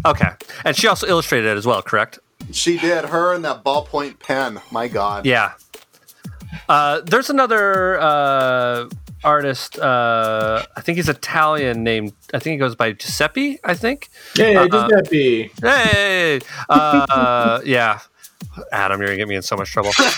Okay, 0.05 0.29
and 0.65 0.75
she 0.75 0.87
also 0.87 1.07
illustrated 1.07 1.47
it 1.49 1.57
as 1.57 1.65
well, 1.65 1.81
correct? 1.81 2.19
She 2.51 2.77
did. 2.77 3.05
Her 3.05 3.33
and 3.33 3.43
that 3.45 3.63
ballpoint 3.63 4.19
pen. 4.19 4.59
My 4.71 4.87
God. 4.87 5.25
Yeah. 5.25 5.53
Uh, 6.67 7.01
there's 7.01 7.29
another 7.29 7.99
uh, 7.99 8.89
artist. 9.23 9.77
Uh, 9.77 10.63
I 10.75 10.81
think 10.81 10.95
he's 10.97 11.09
Italian. 11.09 11.83
Named 11.83 12.13
I 12.33 12.39
think 12.39 12.53
he 12.53 12.57
goes 12.57 12.75
by 12.75 12.93
Giuseppe. 12.93 13.59
I 13.63 13.73
think. 13.75 14.09
Hey, 14.35 14.55
Uh, 14.55 14.67
Giuseppe. 14.67 15.51
Hey. 15.61 16.39
Uh, 16.69 17.59
yeah. 17.65 17.99
Adam, 18.71 18.99
you're 18.99 19.07
gonna 19.09 19.17
get 19.17 19.27
me 19.27 19.35
in 19.35 19.41
so 19.41 19.55
much 19.55 19.71
trouble. 19.71 19.91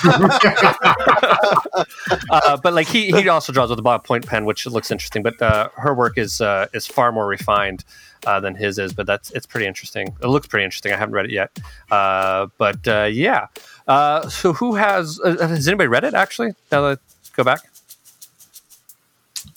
uh, 2.30 2.58
but 2.62 2.74
like 2.74 2.88
he, 2.88 3.12
he 3.12 3.30
also 3.30 3.54
draws 3.54 3.70
with 3.70 3.80
a 3.80 3.84
ballpoint 3.84 4.26
pen, 4.26 4.46
which 4.46 4.66
looks 4.66 4.92
interesting. 4.92 5.24
But 5.24 5.42
uh, 5.42 5.70
her 5.76 5.94
work 5.94 6.18
is 6.18 6.42
uh, 6.42 6.68
is 6.74 6.88
far 6.88 7.12
more 7.12 7.28
refined 7.28 7.84
uh, 8.26 8.40
than 8.40 8.56
his 8.56 8.78
is. 8.78 8.94
But 8.94 9.08
that's 9.08 9.32
it's 9.32 9.46
pretty 9.46 9.68
interesting. 9.68 10.16
It 10.22 10.28
looks 10.28 10.48
pretty 10.48 10.66
interesting. 10.66 10.94
I 10.94 10.98
haven't 10.98 11.16
read 11.16 11.26
it 11.26 11.32
yet. 11.32 11.58
Uh, 11.90 12.48
but 12.58 12.88
uh, 12.88 13.10
yeah. 13.12 13.48
Uh, 13.88 14.28
so 14.30 14.54
who 14.54 14.76
has 14.76 15.20
uh, 15.24 15.48
has 15.48 15.68
anybody 15.68 15.88
read 15.88 16.04
it 16.04 16.14
actually? 16.14 16.54
Now 16.72 16.82
that 16.82 17.00
I 17.00 17.32
go 17.36 17.44
back. 17.44 17.60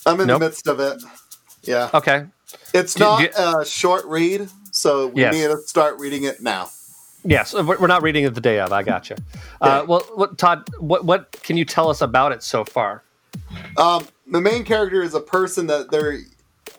I'm 0.07 0.21
in 0.21 0.27
Nope. 0.27 0.41
the 0.41 0.47
midst 0.47 0.69
of 0.69 0.81
it. 0.81 1.03
Yeah. 1.63 1.91
Okay. 1.95 2.27
It's 2.75 2.95
Do- 2.95 3.05
not 3.05 3.21
do- 3.21 3.59
a 3.61 3.65
short 3.65 4.05
read, 4.07 4.49
so 4.71 5.09
we 5.09 5.23
Yes. 5.23 5.35
need 5.35 5.47
to 5.47 5.59
start 5.67 5.99
reading 5.99 6.25
it 6.25 6.43
now. 6.43 6.69
Yes, 7.25 7.55
we're 7.55 7.79
we're 7.79 7.87
not 7.87 8.03
reading 8.03 8.25
it 8.25 8.35
the 8.35 8.41
day 8.41 8.61
of. 8.61 8.73
I 8.73 8.83
got 8.83 9.11
you. 9.11 9.17
Uh, 9.61 9.85
well, 9.89 10.01
what, 10.15 10.37
Todd, 10.37 10.69
what 10.79 11.05
what 11.05 11.33
can 11.43 11.57
you 11.57 11.65
tell 11.65 11.89
us 11.89 12.01
about 12.01 12.33
it 12.33 12.43
so 12.43 12.65
far? 12.65 13.03
Um, 13.77 14.07
the 14.31 14.41
main 14.41 14.65
character 14.65 15.03
is 15.03 15.15
a 15.15 15.21
person 15.21 15.67
that 15.69 15.91
they're. 15.91 16.19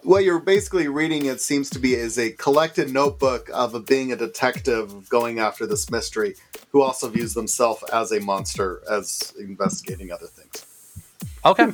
What 0.04 0.24
you're 0.24 0.40
basically 0.40 0.88
reading, 0.88 1.26
it 1.26 1.42
seems 1.42 1.70
to 1.72 1.80
be, 1.80 1.96
is 1.96 2.20
a 2.20 2.32
collected 2.32 2.94
notebook 2.94 3.50
of 3.52 3.74
a, 3.74 3.80
being 3.80 4.12
a 4.12 4.16
detective 4.16 5.10
going 5.10 5.40
after 5.40 5.66
this 5.66 5.90
mystery, 5.90 6.36
who 6.72 6.84
also 6.84 7.10
views 7.10 7.34
themselves 7.34 7.84
as 7.92 8.12
a 8.12 8.20
monster, 8.20 8.82
as 8.90 9.34
investigating 9.40 10.12
other 10.12 10.28
things. 10.28 10.64
Okay. 11.44 11.74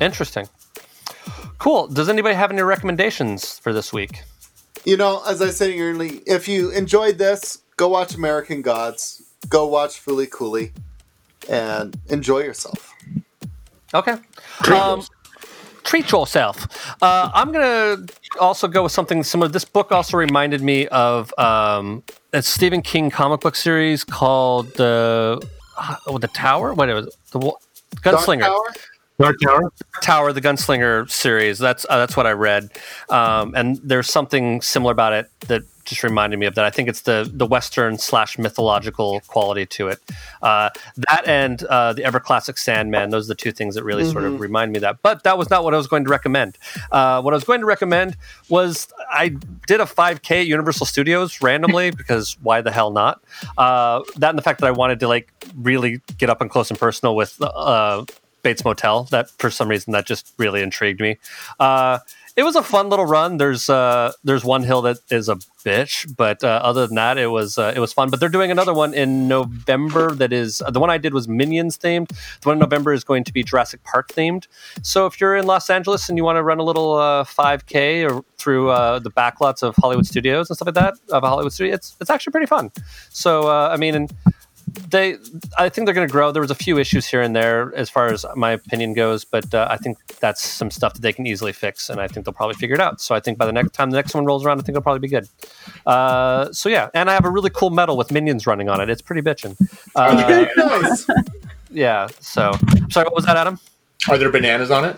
Interesting. 0.00 0.48
Cool. 1.58 1.88
Does 1.88 2.08
anybody 2.08 2.34
have 2.34 2.50
any 2.50 2.62
recommendations 2.62 3.58
for 3.58 3.74
this 3.74 3.92
week? 3.92 4.22
You 4.86 4.96
know, 4.96 5.22
as 5.28 5.42
I 5.42 5.50
said 5.50 5.78
earlier, 5.78 6.20
if 6.26 6.48
you 6.48 6.70
enjoyed 6.70 7.18
this, 7.18 7.62
go 7.80 7.88
watch 7.88 8.14
American 8.14 8.60
Gods, 8.60 9.22
go 9.48 9.66
watch 9.66 10.04
Fooly 10.04 10.30
Cooley, 10.30 10.70
and 11.48 11.98
enjoy 12.10 12.40
yourself. 12.40 12.94
Okay. 13.94 14.16
Um, 14.70 15.02
treat 15.82 16.12
yourself. 16.12 16.68
Uh, 17.00 17.30
I'm 17.32 17.50
gonna 17.52 18.04
also 18.38 18.68
go 18.68 18.82
with 18.82 18.92
something 18.92 19.22
similar. 19.22 19.48
This 19.48 19.64
book 19.64 19.92
also 19.92 20.18
reminded 20.18 20.60
me 20.60 20.88
of 20.88 21.32
um, 21.38 22.02
a 22.34 22.42
Stephen 22.42 22.82
King 22.82 23.10
comic 23.10 23.40
book 23.40 23.56
series 23.56 24.04
called 24.04 24.74
the 24.74 25.40
uh, 25.78 26.18
the 26.18 26.28
Tower. 26.28 26.74
What 26.74 26.90
it 26.90 26.94
was 26.94 27.16
the 27.32 27.38
wa- 27.38 27.56
Dark 28.02 28.18
Gunslinger. 28.18 28.40
Tower? 28.42 28.74
Dark 29.18 29.36
Tower. 29.42 29.72
Tower, 30.02 30.32
the 30.34 30.42
Gunslinger 30.42 31.10
series. 31.10 31.58
That's 31.58 31.86
uh, 31.88 31.96
that's 31.96 32.14
what 32.14 32.26
I 32.26 32.32
read, 32.32 32.68
um, 33.08 33.54
and 33.54 33.76
there's 33.82 34.10
something 34.10 34.60
similar 34.60 34.92
about 34.92 35.14
it 35.14 35.30
that 35.48 35.62
just 35.90 36.02
reminded 36.02 36.38
me 36.38 36.46
of 36.46 36.54
that. 36.54 36.64
I 36.64 36.70
think 36.70 36.88
it's 36.88 37.02
the 37.02 37.28
the 37.30 37.44
Western 37.44 37.98
slash 37.98 38.38
mythological 38.38 39.20
quality 39.26 39.66
to 39.66 39.88
it. 39.88 40.00
Uh, 40.40 40.70
that 40.96 41.26
and 41.26 41.62
uh, 41.64 41.92
the 41.92 42.04
ever 42.04 42.20
classic 42.20 42.56
Sandman. 42.56 43.10
Those 43.10 43.26
are 43.26 43.34
the 43.34 43.34
two 43.34 43.52
things 43.52 43.74
that 43.74 43.84
really 43.84 44.10
sort 44.10 44.24
of 44.24 44.40
remind 44.40 44.72
me 44.72 44.78
of 44.78 44.82
that. 44.82 45.02
But 45.02 45.24
that 45.24 45.36
was 45.36 45.50
not 45.50 45.64
what 45.64 45.74
I 45.74 45.76
was 45.76 45.88
going 45.88 46.04
to 46.04 46.10
recommend. 46.10 46.56
Uh, 46.90 47.20
what 47.20 47.34
I 47.34 47.36
was 47.36 47.44
going 47.44 47.60
to 47.60 47.66
recommend 47.66 48.16
was 48.48 48.88
I 49.10 49.30
did 49.66 49.80
a 49.80 49.84
5K 49.84 50.42
at 50.42 50.46
Universal 50.46 50.86
Studios 50.86 51.42
randomly 51.42 51.90
because 52.00 52.38
why 52.40 52.60
the 52.60 52.70
hell 52.70 52.92
not? 52.92 53.22
Uh, 53.58 54.02
that 54.16 54.30
and 54.30 54.38
the 54.38 54.42
fact 54.42 54.60
that 54.60 54.66
I 54.66 54.70
wanted 54.70 55.00
to 55.00 55.08
like 55.08 55.32
really 55.56 56.00
get 56.16 56.30
up 56.30 56.40
and 56.40 56.48
close 56.48 56.70
and 56.70 56.78
personal 56.78 57.14
with. 57.14 57.36
Uh, 57.42 58.04
Bates 58.42 58.64
Motel. 58.64 59.04
That 59.04 59.28
for 59.28 59.50
some 59.50 59.68
reason 59.68 59.92
that 59.92 60.06
just 60.06 60.32
really 60.38 60.62
intrigued 60.62 60.98
me. 60.98 61.18
Uh, 62.40 62.42
it 62.42 62.44
was 62.44 62.56
a 62.56 62.62
fun 62.62 62.88
little 62.88 63.06
run. 63.06 63.36
There's 63.36 63.68
uh, 63.68 64.12
there's 64.24 64.44
one 64.44 64.62
hill 64.62 64.82
that 64.82 64.98
is 65.10 65.28
a 65.28 65.36
bitch, 65.64 66.16
but 66.16 66.42
uh, 66.42 66.60
other 66.62 66.86
than 66.86 66.96
that, 66.96 67.18
it 67.18 67.28
was 67.28 67.58
uh, 67.58 67.72
it 67.74 67.80
was 67.80 67.92
fun. 67.92 68.10
But 68.10 68.20
they're 68.20 68.28
doing 68.28 68.50
another 68.50 68.72
one 68.72 68.94
in 68.94 69.28
November. 69.28 70.14
That 70.14 70.32
is 70.32 70.62
the 70.68 70.80
one 70.80 70.90
I 70.90 70.98
did 70.98 71.12
was 71.12 71.28
Minions 71.28 71.76
themed. 71.78 72.08
The 72.08 72.48
one 72.48 72.56
in 72.56 72.60
November 72.60 72.92
is 72.92 73.04
going 73.04 73.24
to 73.24 73.32
be 73.32 73.42
Jurassic 73.42 73.82
Park 73.84 74.08
themed. 74.08 74.46
So 74.82 75.06
if 75.06 75.20
you're 75.20 75.36
in 75.36 75.46
Los 75.46 75.68
Angeles 75.70 76.08
and 76.08 76.16
you 76.16 76.24
want 76.24 76.36
to 76.36 76.42
run 76.42 76.58
a 76.58 76.64
little 76.64 76.94
uh, 76.94 77.24
5K 77.24 78.10
or 78.10 78.24
through 78.38 78.70
uh, 78.70 78.98
the 78.98 79.10
backlots 79.10 79.62
of 79.62 79.76
Hollywood 79.76 80.06
studios 80.06 80.48
and 80.48 80.56
stuff 80.56 80.66
like 80.66 80.74
that 80.76 80.94
of 81.10 81.22
a 81.22 81.28
Hollywood 81.28 81.52
studio, 81.52 81.74
it's 81.74 81.96
it's 82.00 82.10
actually 82.10 82.32
pretty 82.32 82.46
fun. 82.46 82.70
So 83.10 83.48
uh, 83.48 83.68
I 83.72 83.76
mean. 83.76 83.94
And, 83.94 84.12
they 84.90 85.16
i 85.58 85.68
think 85.68 85.86
they're 85.86 85.94
going 85.94 86.06
to 86.06 86.10
grow 86.10 86.32
there 86.32 86.42
was 86.42 86.50
a 86.50 86.54
few 86.54 86.78
issues 86.78 87.06
here 87.06 87.20
and 87.20 87.34
there 87.34 87.74
as 87.74 87.88
far 87.88 88.06
as 88.06 88.24
my 88.36 88.50
opinion 88.52 88.92
goes 88.94 89.24
but 89.24 89.52
uh, 89.54 89.66
i 89.70 89.76
think 89.76 89.98
that's 90.20 90.42
some 90.42 90.70
stuff 90.70 90.94
that 90.94 91.02
they 91.02 91.12
can 91.12 91.26
easily 91.26 91.52
fix 91.52 91.88
and 91.90 92.00
i 92.00 92.06
think 92.06 92.24
they'll 92.24 92.32
probably 92.32 92.54
figure 92.54 92.74
it 92.74 92.80
out 92.80 93.00
so 93.00 93.14
i 93.14 93.20
think 93.20 93.38
by 93.38 93.46
the 93.46 93.52
next 93.52 93.72
time 93.72 93.90
the 93.90 93.96
next 93.96 94.14
one 94.14 94.24
rolls 94.24 94.44
around 94.44 94.58
i 94.58 94.62
think 94.62 94.70
it'll 94.70 94.82
probably 94.82 95.00
be 95.00 95.08
good 95.08 95.28
uh, 95.86 96.50
so 96.52 96.68
yeah 96.68 96.88
and 96.94 97.10
i 97.10 97.14
have 97.14 97.24
a 97.24 97.30
really 97.30 97.50
cool 97.50 97.70
medal 97.70 97.96
with 97.96 98.10
minions 98.10 98.46
running 98.46 98.68
on 98.68 98.80
it 98.80 98.88
it's 98.90 99.02
pretty 99.02 99.22
bitching. 99.22 99.56
uh, 99.96 100.46
nice. 100.56 101.06
yeah 101.70 102.06
so 102.20 102.52
sorry 102.90 103.04
what 103.04 103.14
was 103.14 103.24
that 103.24 103.36
adam 103.36 103.58
Are 104.08 104.16
there 104.18 104.30
bananas 104.30 104.70
on 104.70 104.84
it? 104.84 104.96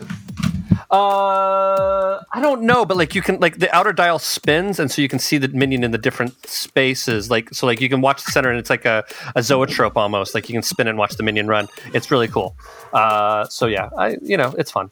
Uh, 0.93 2.22
I 2.34 2.40
don't 2.43 2.62
know, 2.62 2.84
but 2.84 2.99
like 2.99 3.14
you 3.14 3.22
can 3.22 3.40
like 3.40 3.59
the 3.59 3.74
outer 3.74 3.95
dial 3.95 4.18
spins, 4.18 4.78
and 4.78 4.90
so 4.90 5.01
you 5.01 5.09
can 5.09 5.18
see 5.18 5.38
the 5.38 5.49
minion 5.49 5.84
in 5.84 5.90
the 5.90 5.99
different 5.99 6.34
spaces. 6.47 7.30
Like 7.30 7.49
so, 7.55 7.66
like 7.66 7.80
you 7.80 7.88
can 7.88 8.03
watch 8.03 8.22
the 8.24 8.30
center, 8.30 8.51
and 8.51 8.59
it's 8.59 8.68
like 8.68 8.84
a, 8.84 9.03
a 9.34 9.43
zoetrope 9.43 9.97
almost. 9.97 10.34
Like 10.34 10.51
you 10.51 10.53
can 10.53 10.62
spin 10.62 10.86
and 10.88 10.99
watch 10.99 11.16
the 11.16 11.22
minion 11.22 11.47
run. 11.49 11.68
It's 11.95 12.11
really 12.11 12.28
cool. 12.28 12.55
Uh, 12.93 13.47
so 13.47 13.66
yeah, 13.66 13.88
I 13.97 14.18
you 14.20 14.36
know 14.36 14.55
it's 14.59 14.70
fun. 14.70 14.90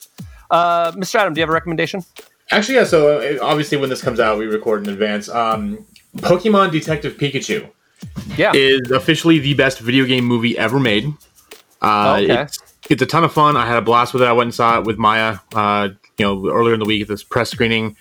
Uh, 0.51 0.92
Mr. 0.92 1.16
Adam, 1.16 1.34
do 1.34 1.40
you 1.40 1.42
have 1.42 1.51
a 1.51 1.53
recommendation? 1.53 2.03
Actually, 2.51 2.76
yeah. 2.76 2.84
So 2.84 3.18
uh, 3.20 3.44
obviously, 3.44 3.76
when 3.76 3.90
this 3.90 4.01
comes 4.03 4.20
out, 4.20 4.38
we 4.38 4.46
record 4.46 4.82
in 4.84 4.92
advance. 4.92 5.28
Um, 5.28 5.84
Pokemon 6.16 6.72
Detective 6.72 7.18
Pikachu 7.18 7.68
Yeah. 8.36 8.53
is 8.55 8.90
officially 8.90 9.38
the 9.38 9.55
best 9.55 9.80
video 9.80 10.07
game 10.07 10.24
movie 10.24 10.57
ever 10.59 10.80
made. 10.80 11.12
Uh, 11.82 12.18
okay. 12.22 12.42
it's, 12.42 12.59
it's 12.91 13.01
a 13.01 13.07
ton 13.07 13.24
of 13.24 13.32
fun. 13.32 13.57
I 13.57 13.66
had 13.66 13.76
a 13.76 13.82
blast 13.82 14.12
with 14.12 14.22
it. 14.22 14.26
I 14.26 14.32
went 14.32 14.49
and 14.49 14.55
saw 14.55 14.78
it 14.78 14.84
with 14.84 14.99
Maya. 14.99 15.38
Uh, 15.55 15.91
you 16.18 16.26
know, 16.26 16.51
earlier 16.51 16.74
in 16.74 16.80
the 16.80 16.86
week 16.86 17.03
at 17.03 17.09
this 17.09 17.22
press 17.22 17.51
screening. 17.51 17.97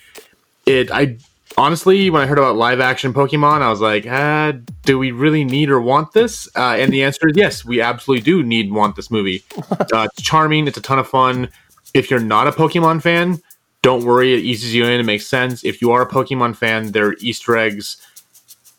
It, 0.65 0.91
I 0.91 1.17
honestly, 1.57 2.09
when 2.09 2.21
I 2.21 2.25
heard 2.25 2.37
about 2.37 2.57
live 2.57 2.79
action 2.79 3.13
Pokemon, 3.13 3.61
I 3.61 3.69
was 3.69 3.79
like, 3.79 4.05
ah, 4.09 4.53
do 4.83 4.99
we 4.99 5.11
really 5.11 5.45
need 5.45 5.69
or 5.69 5.79
want 5.79 6.11
this? 6.13 6.49
Uh, 6.55 6.75
and 6.77 6.91
the 6.91 7.03
answer 7.03 7.29
is 7.29 7.37
yes, 7.37 7.63
we 7.63 7.79
absolutely 7.79 8.23
do 8.23 8.43
need 8.43 8.65
and 8.65 8.75
want 8.75 8.95
this 8.95 9.09
movie. 9.09 9.43
uh, 9.71 10.07
it's 10.11 10.21
charming. 10.21 10.67
It's 10.67 10.77
a 10.77 10.81
ton 10.81 10.99
of 10.99 11.07
fun. 11.07 11.49
If 11.93 12.11
you're 12.11 12.19
not 12.19 12.47
a 12.47 12.51
Pokemon 12.51 13.01
fan, 13.01 13.41
don't 13.81 14.03
worry. 14.03 14.33
It 14.33 14.39
eases 14.39 14.73
you 14.73 14.85
in. 14.85 14.99
It 14.99 15.05
makes 15.05 15.27
sense. 15.27 15.63
If 15.63 15.81
you 15.81 15.91
are 15.91 16.01
a 16.01 16.09
Pokemon 16.09 16.55
fan, 16.55 16.91
there 16.91 17.07
are 17.07 17.15
Easter 17.19 17.55
eggs 17.55 17.97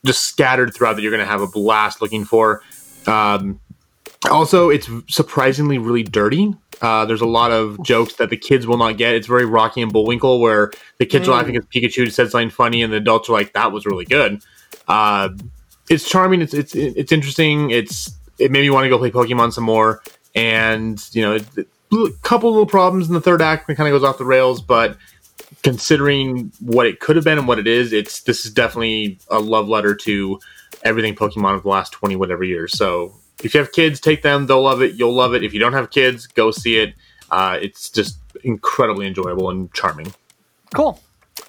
just 0.04 0.24
scattered 0.24 0.74
throughout 0.74 0.96
that 0.96 1.02
you're 1.02 1.10
going 1.10 1.24
to 1.24 1.30
have 1.30 1.40
a 1.40 1.46
blast 1.46 2.02
looking 2.02 2.24
for. 2.24 2.62
Um, 3.06 3.60
also, 4.28 4.68
it's 4.68 4.88
surprisingly 5.08 5.78
really 5.78 6.02
dirty. 6.02 6.54
Uh, 6.82 7.04
there's 7.04 7.20
a 7.20 7.26
lot 7.26 7.52
of 7.52 7.82
jokes 7.82 8.16
that 8.16 8.30
the 8.30 8.36
kids 8.36 8.66
will 8.66 8.76
not 8.76 8.96
get. 8.96 9.14
It's 9.14 9.26
very 9.26 9.46
Rocky 9.46 9.80
and 9.82 9.92
Bullwinkle, 9.92 10.40
where 10.40 10.70
the 10.98 11.06
kids 11.06 11.28
are 11.28 11.32
laughing 11.32 11.54
because 11.54 11.68
Pikachu 11.68 12.10
said 12.12 12.30
something 12.30 12.50
funny, 12.50 12.82
and 12.82 12.92
the 12.92 12.98
adults 12.98 13.28
are 13.28 13.32
like, 13.32 13.52
"That 13.52 13.72
was 13.72 13.86
really 13.86 14.04
good." 14.04 14.42
Uh, 14.88 15.30
it's 15.88 16.08
charming. 16.08 16.42
It's 16.42 16.54
it's 16.54 16.74
it's 16.74 17.12
interesting. 17.12 17.70
It's 17.70 18.10
it 18.38 18.50
made 18.50 18.60
me 18.60 18.70
want 18.70 18.84
to 18.84 18.88
go 18.88 18.98
play 18.98 19.10
Pokemon 19.10 19.52
some 19.52 19.64
more. 19.64 20.02
And 20.34 21.02
you 21.12 21.22
know, 21.22 21.38
a 21.92 22.10
couple 22.22 22.50
little 22.50 22.66
problems 22.66 23.08
in 23.08 23.14
the 23.14 23.20
third 23.20 23.42
act 23.42 23.66
that 23.66 23.74
kind 23.76 23.88
of 23.88 23.92
goes 23.92 24.08
off 24.08 24.18
the 24.18 24.24
rails, 24.24 24.62
but 24.62 24.96
considering 25.62 26.52
what 26.60 26.86
it 26.86 27.00
could 27.00 27.16
have 27.16 27.24
been 27.24 27.38
and 27.38 27.48
what 27.48 27.58
it 27.58 27.66
is, 27.66 27.92
it's 27.92 28.22
this 28.22 28.46
is 28.46 28.52
definitely 28.52 29.18
a 29.28 29.40
love 29.40 29.68
letter 29.68 29.94
to 29.94 30.38
everything 30.84 31.14
Pokemon 31.14 31.56
of 31.56 31.62
the 31.62 31.68
last 31.68 31.92
twenty 31.92 32.16
whatever 32.16 32.44
years. 32.44 32.76
So 32.76 33.14
if 33.44 33.54
you 33.54 33.60
have 33.60 33.72
kids, 33.72 34.00
take 34.00 34.22
them; 34.22 34.46
they'll 34.46 34.62
love 34.62 34.82
it. 34.82 34.94
You'll 34.94 35.14
love 35.14 35.34
it. 35.34 35.42
If 35.44 35.52
you 35.52 35.60
don't 35.60 35.72
have 35.72 35.90
kids, 35.90 36.26
go 36.26 36.50
see 36.50 36.78
it. 36.78 36.94
Uh, 37.30 37.58
it's 37.60 37.88
just 37.90 38.18
incredibly 38.44 39.06
enjoyable 39.06 39.50
and 39.50 39.72
charming. 39.72 40.12
Cool. 40.74 41.00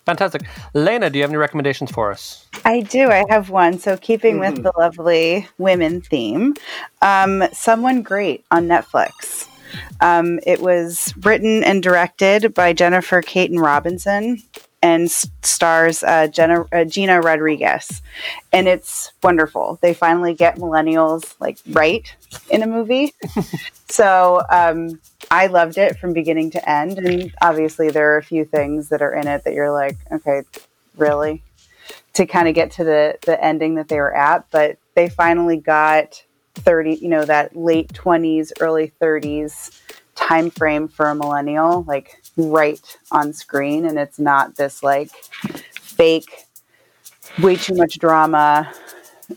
Fantastic. 0.05 0.43
Lena, 0.73 1.09
do 1.09 1.17
you 1.19 1.23
have 1.23 1.31
any 1.31 1.37
recommendations 1.37 1.91
for 1.91 2.11
us? 2.11 2.47
I 2.65 2.81
do. 2.81 3.09
I 3.09 3.23
have 3.29 3.49
one. 3.49 3.77
So, 3.79 3.97
keeping 3.97 4.39
with 4.39 4.63
the 4.63 4.71
lovely 4.77 5.47
women 5.57 6.01
theme, 6.01 6.55
um, 7.01 7.43
Someone 7.53 8.01
Great 8.01 8.45
on 8.51 8.67
Netflix. 8.67 9.47
Um, 10.01 10.39
it 10.45 10.61
was 10.61 11.13
written 11.21 11.63
and 11.63 11.81
directed 11.81 12.53
by 12.53 12.73
Jennifer 12.73 13.21
Kaytin 13.21 13.59
Robinson. 13.59 14.41
And 14.81 15.09
stars 15.11 16.03
uh, 16.03 16.27
Jenna, 16.27 16.65
uh, 16.71 16.85
Gina 16.85 17.21
Rodriguez, 17.21 18.01
and 18.51 18.67
it's 18.67 19.11
wonderful. 19.21 19.79
They 19.81 19.93
finally 19.93 20.33
get 20.33 20.57
millennials 20.57 21.35
like 21.39 21.59
right 21.69 22.13
in 22.49 22.63
a 22.63 22.67
movie, 22.67 23.13
so 23.89 24.43
um, 24.49 24.99
I 25.29 25.47
loved 25.47 25.77
it 25.77 25.97
from 25.99 26.13
beginning 26.13 26.51
to 26.51 26.69
end. 26.69 26.97
And 26.97 27.33
obviously, 27.41 27.89
there 27.89 28.13
are 28.13 28.17
a 28.17 28.23
few 28.23 28.45
things 28.45 28.89
that 28.89 29.01
are 29.01 29.13
in 29.13 29.27
it 29.27 29.43
that 29.43 29.53
you're 29.53 29.71
like, 29.71 29.97
okay, 30.11 30.43
really, 30.97 31.43
to 32.13 32.25
kind 32.25 32.47
of 32.47 32.55
get 32.55 32.71
to 32.71 32.83
the 32.83 33.17
the 33.25 33.43
ending 33.43 33.75
that 33.75 33.87
they 33.87 33.97
were 33.97 34.15
at, 34.15 34.45
but 34.51 34.77
they 34.95 35.09
finally 35.09 35.57
got 35.57 36.23
30 36.55 36.95
you 36.95 37.07
know 37.07 37.23
that 37.23 37.55
late 37.55 37.87
20s 37.93 38.51
early 38.59 38.91
30s 39.01 39.79
time 40.21 40.49
frame 40.49 40.87
for 40.87 41.07
a 41.07 41.15
millennial. 41.15 41.83
Like 41.83 42.20
right 42.37 42.97
on 43.11 43.33
screen 43.33 43.85
and 43.85 43.99
it's 43.99 44.19
not 44.19 44.55
this 44.55 44.81
like 44.83 45.11
fake 45.73 46.45
way 47.41 47.55
too 47.55 47.75
much 47.75 47.99
drama 47.99 48.71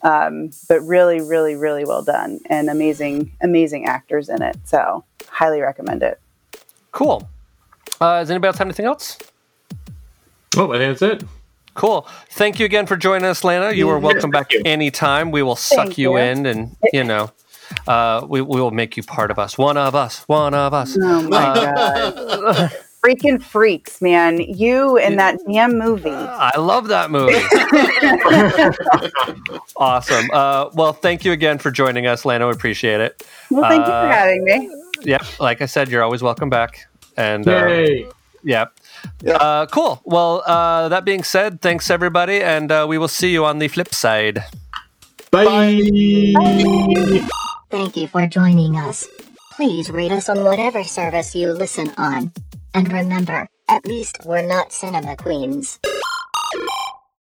um, 0.03 0.51
but 0.68 0.80
really 0.80 1.20
really 1.20 1.55
really 1.57 1.84
well 1.84 2.03
done 2.03 2.40
and 2.47 2.70
amazing 2.70 3.30
amazing 3.40 3.84
actors 3.84 4.28
in 4.28 4.42
it 4.42 4.57
so 4.64 5.05
highly 5.28 5.61
recommend 5.61 6.03
it 6.03 6.20
Cool. 6.95 7.28
Uh, 8.01 8.20
does 8.20 8.30
anybody 8.30 8.47
else 8.47 8.59
have 8.59 8.68
anything 8.68 8.86
else? 8.86 9.18
Oh, 10.57 10.72
I 10.72 10.78
think 10.78 10.97
that's 10.97 11.03
it. 11.03 11.28
Cool. 11.74 12.07
Thank 12.30 12.61
you 12.61 12.66
again 12.66 12.86
for 12.86 12.97
joining 12.97 13.26
us, 13.26 13.42
Lana. 13.42 13.72
You 13.72 13.88
are 13.88 13.99
welcome 13.99 14.30
back 14.30 14.53
anytime. 14.64 15.32
We 15.32 15.42
will 15.42 15.57
suck 15.57 15.99
you, 15.99 16.12
you. 16.12 16.18
in, 16.18 16.47
and 16.47 16.76
you 16.92 17.03
know, 17.03 17.32
uh, 17.87 18.26
we, 18.28 18.41
we 18.41 18.61
will 18.61 18.70
make 18.70 18.97
you 18.97 19.03
part 19.03 19.30
of 19.30 19.39
us. 19.39 19.59
One 19.59 19.76
of 19.76 19.95
us. 19.95 20.20
One 20.28 20.55
of 20.55 20.72
us. 20.74 20.97
oh 21.01 21.22
my 21.28 21.55
god 21.55 22.72
freaking 23.05 23.43
freaks 23.43 24.01
man 24.01 24.41
you 24.41 24.97
in 24.97 25.16
that 25.16 25.39
damn 25.53 25.78
movie 25.78 26.09
I 26.11 26.57
love 26.59 26.89
that 26.89 27.11
movie. 27.11 27.35
awesome. 29.76 30.30
Uh, 30.32 30.70
well, 30.72 30.95
thank 30.95 31.22
you 31.22 31.32
again 31.32 31.59
for 31.59 31.70
joining 31.70 32.07
us, 32.07 32.24
Lana. 32.24 32.47
We 32.47 32.53
appreciate 32.53 33.03
it. 33.03 33.22
well 33.51 33.68
thank 33.68 33.87
you 33.87 33.93
Uh, 33.93 34.09
for 34.09 34.14
having 34.14 34.45
me 34.45 34.70
Yep. 35.03 35.39
Like 35.39 35.61
I 35.61 35.66
said, 35.66 35.91
you're 35.91 36.03
always 36.03 36.22
welcome 36.22 36.49
back. 36.49 36.87
And 37.18 37.47
uh, 37.47 37.66
Yay! 37.66 38.07
yeah. 38.43 38.66
Yeah. 39.22 39.35
Uh, 39.37 39.66
cool. 39.66 40.01
Well, 40.07 40.43
uh, 40.47 40.89
that 40.89 41.05
being 41.05 41.24
said, 41.24 41.61
thanks 41.61 41.91
everybody, 41.91 42.41
and 42.41 42.72
uh, 42.72 42.87
we 42.89 42.97
will 42.97 43.09
see 43.09 43.30
you 43.32 43.45
on 43.45 43.59
the 43.59 43.68
flip 43.68 43.95
side. 43.95 44.43
Bye. 45.30 45.82
Thank 47.75 47.97
you 47.97 48.07
for 48.07 48.25
joining 48.29 48.77
us. 48.77 49.05
Please 49.57 49.91
rate 49.91 50.12
us 50.12 50.29
on 50.29 50.45
whatever 50.45 50.85
service 50.85 51.35
you 51.35 51.51
listen 51.51 51.91
on. 51.99 52.31
And 52.72 52.93
remember, 52.93 53.49
at 53.66 53.85
least 53.85 54.18
we're 54.25 54.47
not 54.47 54.72
cinema 54.72 55.16
queens. 55.16 55.81